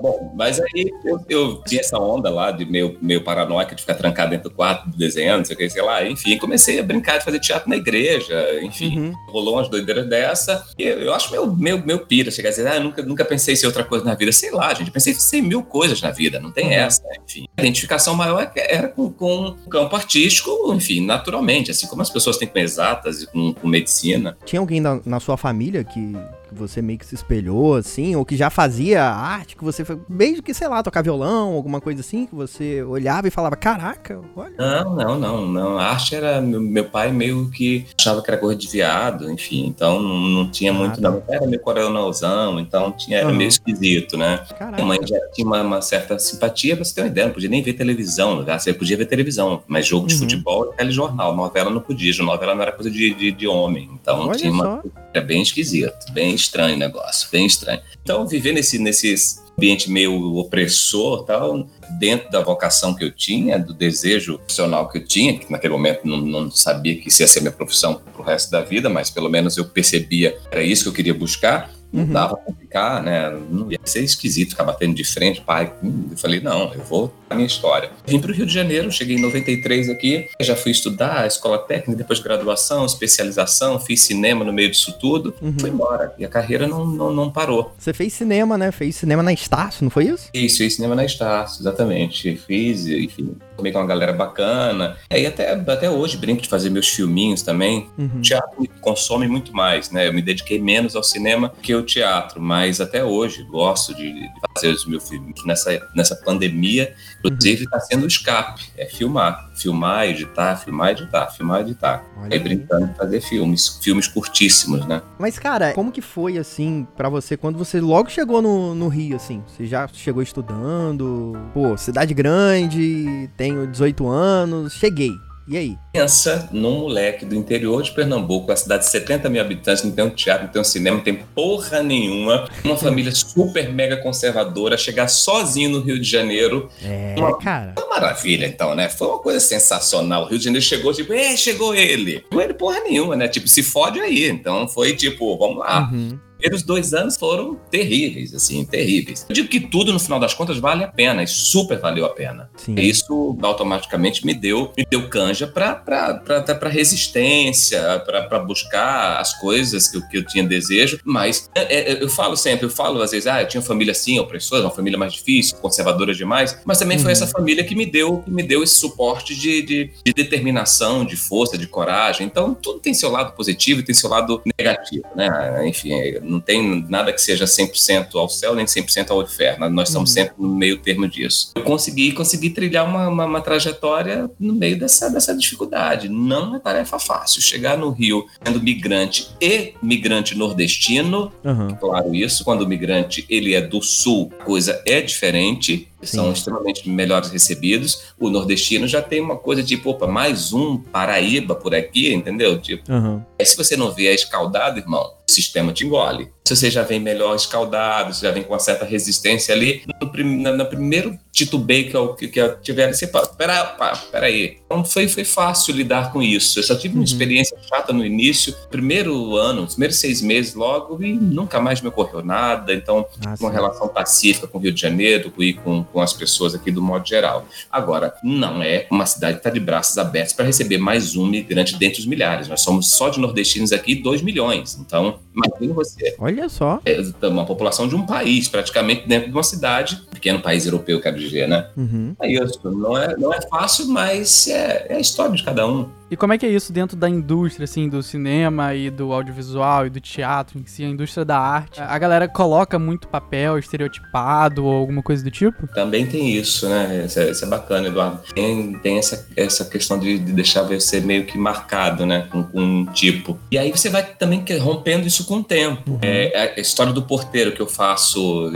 Bom, 0.01 0.33
mas 0.37 0.61
aí 0.61 0.91
eu, 1.05 1.21
eu 1.29 1.63
tinha 1.67 1.81
essa 1.81 1.99
onda 1.99 2.31
lá 2.31 2.51
de 2.51 2.65
meio, 2.65 2.97
meio 3.01 3.23
paranoica 3.23 3.75
de 3.75 3.81
ficar 3.83 3.95
trancado 3.95 4.31
dentro 4.31 4.49
do 4.51 4.55
quarto 4.55 4.89
desenhando, 4.97 5.39
não 5.39 5.45
sei 5.45 5.55
o 5.55 5.59
que, 5.59 5.71
sei 5.71 5.83
lá, 5.83 6.07
enfim, 6.07 6.37
comecei 6.39 6.79
a 6.79 6.83
brincar 6.83 7.19
de 7.19 7.25
fazer 7.25 7.39
teatro 7.41 7.69
na 7.69 7.77
igreja, 7.77 8.61
enfim, 8.63 8.99
Uhum. 8.99 9.13
rolou 9.29 9.55
umas 9.55 9.69
doideiras 9.69 10.09
dessa, 10.09 10.65
e 10.79 10.83
eu, 10.85 10.99
eu 11.01 11.15
acho 11.15 11.31
meu, 11.33 11.47
meu, 11.55 11.79
meu 11.85 11.99
pira 12.01 12.31
chegar 12.31 12.49
a 12.49 12.53
dizer, 12.53 12.67
ah, 12.69 12.81
nunca, 12.81 13.03
nunca 13.03 13.25
pensei 13.25 13.55
em 13.55 13.57
ser 13.57 13.67
outra 13.67 13.85
coisa 13.85 14.05
na 14.05 14.15
vida, 14.15 14.33
sei 14.33 14.51
lá, 14.51 14.73
gente, 14.75 14.91
pensei 14.91 15.13
em 15.13 15.17
ser 15.17 15.41
mil 15.43 15.63
coisas 15.63 16.01
na 16.03 16.11
vida, 16.11 16.39
não 16.41 16.51
tem 16.51 16.67
Uhum. 16.67 16.73
essa, 16.73 17.03
enfim. 17.25 17.47
A 17.57 17.61
identificação 17.63 18.15
maior 18.15 18.51
é 18.55 18.75
era 18.75 18.89
com, 18.89 19.11
com 19.11 19.49
o 19.65 19.69
campo 19.69 19.95
artístico, 19.97 20.51
enfim, 20.75 21.05
naturalmente, 21.05 21.71
assim 21.71 21.87
como 21.87 22.03
as 22.03 22.11
pessoas 22.11 22.37
têm 22.37 22.49
com 22.49 22.59
exatas 22.59 23.23
e 23.23 23.27
com, 23.27 23.53
com 23.55 23.69
medicina, 23.69 24.37
Tinha 24.45 24.61
alguém 24.61 24.81
na, 24.81 25.01
na 25.05 25.21
sua 25.21 25.37
família 25.37 25.83
que, 25.85 26.13
que 26.55 26.61
você 26.61 26.81
meio 26.81 26.99
que 26.99 27.07
se 27.07 27.15
espelhou, 27.15 27.75
assim, 27.75 28.17
ou 28.17 28.25
que 28.25 28.37
já 28.37 28.49
fazia 28.49 29.03
arte, 29.05 29.57
que 29.57 29.65
você 29.65 29.85
foi, 29.85 29.99
mesmo 30.09 30.43
que, 30.43 30.55
sei 30.55 30.69
lá, 30.69 30.83
tocar 30.83 31.03
violão, 31.03 31.53
alguma 31.55 31.81
coisa 31.81 32.01
assim, 32.01 32.25
que 32.27 32.35
você 32.35 32.83
olhava 32.83 33.29
e 33.29 33.31
falava, 33.31 33.57
caraca, 33.57 34.21
olha. 34.37 34.55
Não, 34.59 34.95
não, 34.97 35.19
não, 35.19 35.47
não. 35.47 35.79
A 35.79 35.87
arte 35.91 36.15
era. 36.15 36.41
Meu, 36.41 36.85
pai 36.85 37.11
meio 37.13 37.51
que 37.51 37.85
achava 37.99 38.23
que 38.23 38.31
era 38.31 38.39
coisa 38.41 38.59
de 38.59 38.69
viado, 38.69 39.31
enfim. 39.31 39.67
Então 39.67 40.01
não, 40.01 40.51
tinha 40.51 40.71
Ah, 40.71 40.75
muito, 40.75 41.01
tá. 41.01 41.11
não. 41.11 41.23
Era 41.29 41.47
meio 41.47 41.61
coronelzão, 41.61 42.59
então 42.61 42.93
tinha, 42.93 43.19
era 43.19 43.29
Aham. 43.29 43.37
meio 43.37 43.49
esquisito, 43.49 44.17
né? 44.17 44.39
Caraca. 44.59 44.77
Minha 44.77 44.87
mãe 44.87 44.99
já 45.07 45.19
tinha 45.33 45.47
uma, 45.47 45.61
uma 45.63 45.83
certa 45.83 46.19
simpatia, 46.19 46.77
pra 46.77 46.85
você 46.85 46.95
ter 46.95 47.01
uma 47.03 47.09
ideia, 47.09 47.27
não 47.27 47.35
podia 47.35 47.49
nem 47.49 47.63
ver 47.63 47.73
televisão. 47.75 48.43
né? 48.43 48.59
Você 48.59 48.73
podia 48.73 48.97
ver 48.97 49.07
televisão, 49.07 49.63
mas 49.67 49.87
jogo 49.87 50.07
de 50.07 50.15
Uhum. 50.15 50.21
futebol 50.21 50.71
e 50.73 50.77
telejornal. 50.77 51.35
Novela 51.35 51.71
não 51.71 51.81
podia, 51.81 52.13
novela 52.23 52.55
não 52.55 52.63
era 52.63 52.73
coisa 52.73 52.91
de, 52.91 53.13
de, 53.15 53.33
de 53.33 53.47
homem. 53.49 53.91
Então 54.01 54.29
Olha 54.29 54.39
tinha 54.39 54.53
uma. 54.53 54.65
só. 54.65 54.83
Era 55.13 55.25
bem 55.25 55.43
esquisito, 55.43 55.95
bem 56.13 56.35
estranho 56.45 56.77
o 56.77 56.79
negócio, 56.79 57.29
bem 57.31 57.47
estranho. 57.47 57.81
Então, 58.03 58.27
viver 58.27 58.53
nesse, 58.53 58.79
nesse 58.79 59.15
ambiente 59.57 59.91
meio 59.91 60.37
opressor, 60.37 61.25
tal, 61.25 61.67
dentro 61.99 62.31
da 62.31 62.41
vocação 62.41 62.95
que 62.95 63.05
eu 63.05 63.11
tinha, 63.11 63.59
do 63.59 63.73
desejo 63.73 64.39
profissional 64.39 64.89
que 64.89 64.99
eu 64.99 65.05
tinha, 65.05 65.39
que 65.39 65.51
naquele 65.51 65.73
momento 65.73 66.07
não, 66.07 66.19
não 66.19 66.51
sabia 66.51 66.97
que 66.97 67.09
isso 67.09 67.23
ia 67.23 67.29
ser 67.29 67.41
minha 67.41 67.53
profissão 67.53 68.01
pro 68.13 68.23
resto 68.23 68.51
da 68.51 68.61
vida, 68.61 68.89
mas 68.89 69.11
pelo 69.11 69.29
menos 69.29 69.57
eu 69.57 69.65
percebia 69.65 70.33
que 70.33 70.49
era 70.51 70.63
isso 70.63 70.85
que 70.85 70.89
eu 70.89 70.95
queria 70.95 71.15
buscar. 71.15 71.71
Não 71.95 72.03
Uhum. 72.05 72.13
dava 72.13 72.37
pra 72.37 72.53
ficar, 72.55 73.03
né? 73.03 73.31
Não 73.51 73.71
ia 73.71 73.79
ser 73.85 74.03
esquisito 74.03 74.51
ficar 74.51 74.65
batendo 74.65 74.95
de 74.95 75.05
frente, 75.05 75.41
pai. 75.41 75.73
Hum, 75.83 76.09
Eu 76.11 76.17
falei, 76.17 76.41
não, 76.41 76.73
eu 76.75 76.83
vou 76.83 77.15
a 77.31 77.35
minha 77.37 77.47
história. 77.47 77.91
Vim 78.07 78.19
para 78.19 78.31
o 78.31 78.35
Rio 78.35 78.45
de 78.47 78.53
Janeiro, 78.53 78.91
cheguei 78.91 79.17
em 79.17 79.21
93 79.21 79.89
aqui, 79.89 80.29
já 80.41 80.57
fui 80.57 80.73
estudar 80.73 81.27
escola 81.27 81.59
técnica, 81.59 81.97
depois 81.99 82.19
graduação, 82.21 82.85
especialização, 82.85 83.79
fiz 83.79 84.03
cinema 84.03 84.45
no 84.45 84.53
meio 84.53 84.71
disso 84.71 84.93
tudo, 85.01 85.35
Uhum. 85.41 85.55
fui 85.59 85.71
embora. 85.71 86.13
E 86.19 86.25
a 86.25 86.29
carreira 86.29 86.67
não, 86.67 86.85
não, 86.87 87.13
não 87.13 87.31
parou. 87.31 87.73
Você 87.79 87.93
fez 87.93 88.13
cinema, 88.13 88.59
né? 88.59 88.73
Fez 88.73 88.97
cinema 88.97 89.23
na 89.23 89.33
Estácio, 89.33 89.85
não 89.85 89.91
foi 89.91 90.07
isso? 90.07 90.29
Fiz, 90.35 90.57
fiz 90.57 90.75
cinema 90.77 90.95
na 90.95 91.05
Estácio, 91.05 91.63
exatamente. 91.63 92.37
Fiz, 92.37 92.87
enfim, 92.87 93.37
tomei 93.57 93.73
com 93.73 93.79
uma 93.79 93.87
galera 93.87 94.13
bacana. 94.13 94.97
E 95.11 95.17
aí 95.17 95.27
até, 95.27 95.53
até 95.53 95.91
hoje 95.91 96.17
brinco 96.17 96.43
de 96.43 96.49
fazer 96.49 96.71
meus 96.71 96.89
filminhos 96.89 97.43
também. 97.43 97.89
Uhum. 97.97 98.19
O 98.19 98.23
teatro 98.23 98.61
me 98.61 98.69
consome 98.81 99.27
muito 99.27 99.55
mais, 99.55 99.91
né? 99.91 100.09
Eu 100.09 100.13
me 100.13 100.23
dediquei 100.23 100.61
menos 100.61 100.97
ao 100.97 101.03
cinema 101.03 101.53
que 101.63 101.73
ao 101.73 101.83
teatro, 101.83 102.41
mas 102.41 102.81
até 102.81 103.05
hoje 103.05 103.43
gosto 103.45 103.95
de, 103.95 104.13
de 104.13 104.31
fazer 104.55 104.69
os 104.69 104.87
meus 104.87 105.09
filmes. 105.09 105.45
Nessa, 105.45 105.81
nessa 105.95 106.17
pandemia, 106.17 106.95
inclusive, 107.19 107.65
está 107.65 107.81
sendo 107.81 108.05
o 108.05 108.09
escape, 108.09 108.63
é 108.77 108.87
filmar. 108.87 109.51
Filmar, 109.55 110.07
editar, 110.07 110.57
filmar, 110.57 110.91
editar, 110.91 111.27
filmar, 111.31 111.61
editar. 111.61 112.05
Olha 112.19 112.33
Aí 112.33 112.39
brincando 112.39 112.89
de 112.89 112.95
fazer 112.95 113.21
filmes, 113.21 113.79
filmes 113.83 114.09
curtíssimos, 114.09 114.85
né? 114.87 115.01
Mas, 115.19 115.39
cara, 115.39 115.73
como 115.73 115.93
que 115.93 116.03
foi, 116.03 116.37
assim, 116.39 116.87
pra 116.97 117.09
você, 117.09 117.37
quando 117.37 117.57
você 117.57 117.81
logo 117.81 118.11
chegou 118.11 118.43
no, 118.43 118.75
no 118.75 118.89
Rio, 118.89 119.17
assim? 119.17 119.43
Você 119.47 119.65
já 119.65 119.87
chegou 119.89 120.23
estudando? 120.23 121.33
Pô, 121.53 121.77
cidade 121.77 122.13
grande, 122.13 123.31
tenho 123.37 123.67
18 123.67 124.07
anos, 124.09 124.73
cheguei. 124.75 125.13
E 125.47 125.57
aí? 125.59 125.77
Pensa 125.93 126.49
num 126.53 126.81
moleque 126.81 127.25
do 127.27 127.35
interior 127.35 127.83
de 127.83 127.93
Pernambuco, 127.93 128.51
a 128.51 128.57
cidade 128.57 128.85
de 128.85 128.91
70 128.91 129.29
mil 129.29 129.41
habitantes, 129.43 129.85
não 129.85 129.91
tem 129.93 130.05
um 130.05 130.11
teatro, 130.11 130.45
não 130.47 130.53
tem 130.53 130.61
um 130.63 130.65
cinema, 130.65 130.97
não 130.97 131.05
tem 131.05 131.15
porra 131.35 131.83
nenhuma. 131.83 132.49
Uma 132.65 132.77
família 132.77 133.13
super 133.13 133.69
mega 133.71 133.97
conservadora, 133.99 134.77
chegar 134.79 135.09
sozinho 135.09 135.69
no 135.71 135.81
Rio 135.81 135.99
de 136.01 136.09
Janeiro. 136.09 136.69
É, 136.83 137.15
Uma- 137.19 137.39
cara. 137.39 137.75
Uma 137.77 137.89
maravilha, 137.91 138.47
então, 138.47 138.75
né? 138.75 138.89
Foi 138.89 139.07
uma 139.07 139.19
coisa 139.19 139.39
sensacional. 139.39 140.25
O 140.25 140.29
Rio 140.29 140.39
de 140.39 140.45
Janeiro 140.45 140.65
chegou, 140.65 140.93
tipo, 140.95 141.13
é, 141.13 141.37
chegou 141.37 141.75
ele. 141.75 142.25
Não 142.33 142.41
ele 142.41 142.55
porra 142.55 142.81
nenhuma, 142.81 143.15
né? 143.15 143.29
Tipo, 143.29 143.47
se 143.47 143.63
fode 143.63 144.01
aí. 144.01 144.29
Então 144.29 144.67
foi 144.67 144.95
tipo, 144.97 145.37
vamos 145.37 145.59
lá. 145.59 145.91
Uhum. 145.93 146.19
Primeiros 146.45 146.63
dois 146.63 146.93
anos 146.93 147.17
foram 147.17 147.55
terríveis, 147.71 148.35
assim, 148.35 148.65
terríveis. 148.67 149.25
Eu 149.29 149.35
digo 149.35 149.49
que 149.49 149.61
tudo, 149.61 149.93
no 149.93 149.99
final 149.99 150.21
das 150.21 150.35
contas, 150.35 150.59
vale 150.59 150.85
a 150.85 150.89
pena, 150.89 151.23
e 151.23 151.27
super 151.27 151.79
valeu 151.79 152.05
a 152.05 152.11
pena. 152.11 152.51
Sim. 152.57 152.75
Isso 152.79 153.37
automaticamente 153.43 154.27
me 154.27 154.35
deu, 154.35 154.71
me 154.77 154.87
deu 154.91 155.09
canja 155.09 155.47
para 155.47 156.69
resistência, 156.69 157.81
para 158.07 158.39
buscar 158.39 159.19
as 159.21 159.39
coisas 159.39 159.89
que 159.89 159.97
eu, 159.97 160.09
que 160.09 160.19
eu 160.19 160.27
tinha 160.27 160.45
desejo. 160.45 161.01
Mas 161.05 161.49
é, 161.55 161.93
é, 161.93 162.03
eu 162.03 162.09
falo 162.09 162.37
sempre, 162.37 162.67
eu 162.67 162.71
falo 162.71 163.01
às 163.01 163.13
vezes, 163.13 163.27
ah, 163.27 163.41
eu 163.43 163.49
tinha 163.49 163.61
uma 163.61 163.67
família 163.67 163.93
assim, 163.93 164.19
opressora, 164.19 164.63
uma 164.63 164.71
família 164.71 164.99
mais 164.99 165.15
difícil, 165.15 165.57
conservadora 165.57 166.15
demais. 166.15 166.59
Mas 166.65 166.79
também 166.79 166.99
foi 166.99 167.05
Uhum. 167.05 167.13
essa 167.13 167.27
família 167.27 167.63
que 167.63 167.75
me 167.75 167.87
deu, 167.87 168.19
que 168.23 168.31
me 168.31 168.43
deu 168.43 168.63
esse 168.63 168.75
suporte 168.75 169.35
de, 169.37 169.63
de, 169.63 169.91
de 170.05 170.13
determinação, 170.13 171.05
de 171.05 171.17
força, 171.17 171.57
de 171.57 171.67
coragem. 171.67 172.27
Então, 172.27 172.55
tudo 172.55 172.81
tem 172.81 172.93
seu 172.93 173.11
lado 173.11 173.33
positivo 173.35 173.81
e 173.81 173.83
tem 173.85 173.95
seu 173.95 174.09
lado 174.11 174.43
negativo, 174.59 175.05
né? 175.15 175.67
Enfim, 175.69 175.91
não 176.23 176.34
tem 176.41 176.87
nada 176.89 177.13
que 177.13 177.21
seja 177.21 177.45
100% 177.45 178.15
ao 178.15 178.29
céu 178.29 178.55
nem 178.55 178.65
100% 178.67 179.11
ao 179.11 179.23
inferno. 179.23 179.69
Nós 179.71 179.89
estamos 179.89 180.11
Uhum. 180.11 180.15
sempre 180.15 180.35
no 180.39 180.55
meio 180.55 180.79
termo 180.79 181.09
disso. 181.09 181.53
Eu 181.55 181.63
consegui, 181.63 182.13
consegui 182.13 182.51
trilhar 182.51 182.87
uma, 182.89 183.09
uma, 183.09 183.25
uma 183.25 183.41
trajetória 183.41 184.31
no 184.39 184.53
meio 184.55 184.79
dessa, 184.79 185.09
dessa 185.09 185.35
dificuldade. 185.37 186.09
Não 186.09 186.55
é 186.57 186.59
tarefa 186.59 186.99
fácil. 186.99 187.41
Chegar 187.41 187.79
no 187.79 187.91
Rio 187.91 188.27
sendo 188.45 188.61
migrante 188.61 189.29
e 189.41 189.75
migrante 189.83 190.37
nordestino, 190.37 191.33
Aham. 191.45 191.69
claro 191.81 192.15
isso, 192.15 192.45
quando 192.45 192.63
o 192.63 192.69
migrante 192.69 193.25
ele 193.29 193.55
é 193.55 193.61
do 193.61 193.81
sul, 193.83 194.33
a 194.39 194.45
coisa 194.45 194.83
é 194.87 195.01
diferente, 195.01 195.89
são 196.07 196.33
extremamente 196.33 196.89
melhores 196.89 197.31
recebidos. 197.31 198.05
O 198.19 198.31
nordestino 198.31 198.87
já 198.87 199.03
tem 199.03 199.21
uma 199.21 199.37
coisa 199.37 199.63
tipo, 199.63 199.91
opa, 199.91 200.07
mais 200.07 200.53
um 200.53 200.77
Paraíba 200.77 201.55
por 201.55 201.75
aqui, 201.75 202.13
entendeu? 202.13 202.61
Tipo, 202.61 202.91
Aham. 202.91 203.25
Aí 203.39 203.47
se 203.47 203.57
você 203.57 203.77
não 203.77 203.91
vier 203.93 204.15
escaldado, 204.15 204.79
irmão, 204.79 205.15
o 205.29 205.31
sistema 205.31 205.73
te 205.73 205.85
engole. 205.85 206.31
Se 206.47 206.55
você 206.55 206.71
já 206.71 206.83
vem 206.83 207.01
melhor 207.01 207.35
escaldado, 207.35 208.13
você 208.13 208.27
já 208.27 208.31
vem 208.31 208.43
com 208.43 208.53
uma 208.53 208.59
certa 208.59 208.85
resistência 208.85 209.55
ali, 209.55 209.83
no, 209.99 210.13
prim- 210.13 210.43
na- 210.43 210.53
no 210.53 210.67
primeiro 210.67 211.19
titubeio 211.33 211.89
que 211.89 211.97
eu, 211.97 212.15
que, 212.15 212.29
que 212.29 212.39
eu 212.39 212.61
tiver, 212.61 212.93
você 212.93 213.07
fala, 213.09 213.27
pera, 213.29 213.65
pá, 213.65 213.97
pera 214.13 214.27
aí. 214.27 214.59
Então 214.67 214.85
foi, 214.85 215.09
foi 215.09 215.25
fácil 215.25 215.75
lidar 215.75 216.13
com 216.13 216.23
isso. 216.23 216.59
Eu 216.59 216.63
só 216.63 216.75
tive 216.77 216.93
uma 216.93 216.99
Uhum. 216.99 217.05
experiência 217.05 217.57
chata 217.67 217.95
no 217.95 218.05
início, 218.05 218.55
primeiro 218.71 219.35
ano, 219.37 219.63
os 219.63 219.73
primeiros 219.73 219.97
seis 219.97 220.21
meses 220.21 220.53
logo, 220.55 221.03
e 221.03 221.15
nunca 221.15 221.59
mais 221.63 221.81
me 221.81 221.89
ocorreu 221.89 222.23
nada. 222.23 222.75
Então, 222.75 223.07
Ah, 223.27 223.35
uma 223.41 223.51
relação 223.51 223.89
pacífica 223.89 224.47
com 224.47 224.59
o 224.59 224.61
Rio 224.61 224.71
de 224.73 224.81
Janeiro 224.83 225.33
e 225.39 225.55
com, 225.55 225.83
com 225.83 226.01
as 226.03 226.13
pessoas 226.13 226.55
aqui 226.55 226.71
do 226.71 226.83
modo 226.83 227.09
geral. 227.09 227.49
Agora, 227.73 228.13
não 228.23 228.63
é 228.63 228.87
uma 228.91 229.07
cidade 229.07 229.37
que 229.37 229.41
está 229.41 229.49
de 229.49 229.61
braços 229.61 229.97
abertos 229.97 230.35
para 230.35 230.45
receber 230.45 230.77
mais 230.77 231.17
um 231.17 231.25
migrante 231.27 231.75
dentre 231.79 232.01
os 232.01 232.07
milhares. 232.07 232.49
Nós 232.49 232.61
somos 232.61 232.91
só 232.91 233.09
de 233.09 233.19
nordestinos 233.19 233.73
aqui 233.73 233.95
2 233.95 234.21
milhões. 234.21 234.79
Então, 234.79 235.21
imagine 235.35 235.73
você. 235.73 236.15
Olha 236.19 236.34
só. 236.49 236.81
É 236.85 237.27
uma 237.27 237.45
população 237.45 237.89
de 237.89 237.95
um 237.95 238.05
país, 238.05 238.49
praticamente 238.49 239.07
dentro 239.07 239.29
de 239.29 239.37
uma 239.37 239.43
cidade, 239.43 240.03
pequeno 240.11 240.41
país 240.41 240.67
europeu, 240.67 241.01
quero 241.01 241.19
dizer, 241.19 241.49
né? 241.49 241.69
Uhum. 241.77 242.15
É 242.21 242.33
isso. 242.33 242.61
Não 242.65 242.97
é, 242.97 243.17
não 243.17 243.33
é 243.33 243.41
fácil, 243.43 243.89
mas 243.89 244.49
é, 244.49 244.87
é 244.91 244.97
a 244.97 245.01
história 245.01 245.35
de 245.35 245.43
cada 245.43 245.67
um. 245.67 245.89
E 246.11 246.17
como 246.17 246.33
é 246.33 246.39
que 246.39 246.47
é 246.47 246.49
isso 246.49 246.73
dentro 246.73 246.97
da 246.97 247.09
indústria, 247.09 247.65
assim, 247.65 247.89
do 247.89 248.03
cinema 248.03 248.75
e 248.75 248.91
do 248.91 249.13
audiovisual 249.13 249.87
e 249.87 249.91
do 249.91 250.01
teatro 250.01 250.59
em 250.59 250.67
si, 250.67 250.85
a 250.85 250.89
indústria 250.89 251.25
da 251.25 251.39
arte? 251.39 251.81
A 251.81 251.99
galera 251.99 252.29
coloca 252.29 252.79
muito 252.79 253.09
papel 253.09 253.59
estereotipado 253.59 254.65
ou 254.65 254.73
alguma 254.73 255.03
coisa 255.03 255.25
do 255.25 255.31
tipo? 255.31 255.67
Também 255.69 256.07
tem 256.07 256.37
isso, 256.37 256.69
né? 256.69 257.05
Isso 257.07 257.19
é, 257.19 257.31
isso 257.31 257.45
é 257.45 257.49
bacana, 257.49 257.89
Eduardo. 257.89 258.21
Tem, 258.35 258.75
tem 258.79 258.99
essa, 258.99 259.27
essa 259.37 259.65
questão 259.65 259.99
de, 259.99 260.19
de 260.19 260.33
deixar 260.33 260.63
você 260.63 261.01
meio 261.01 261.25
que 261.25 261.39
marcado, 261.39 262.05
né? 262.05 262.27
Com, 262.31 262.45
com 262.45 262.61
um 262.61 262.87
tipo. 262.87 263.39
E 263.51 263.59
aí 263.59 263.71
você 263.71 263.89
vai 263.89 264.05
também 264.05 264.45
rompendo 264.61 265.07
isso 265.07 265.25
com 265.27 265.39
o 265.39 265.45
tempo. 265.45 265.99
É, 266.03 266.55
a 266.57 266.61
história 266.61 266.93
do 266.93 267.03
porteiro 267.03 267.53
que 267.53 267.63
eu 267.63 267.67
faço, 267.67 268.53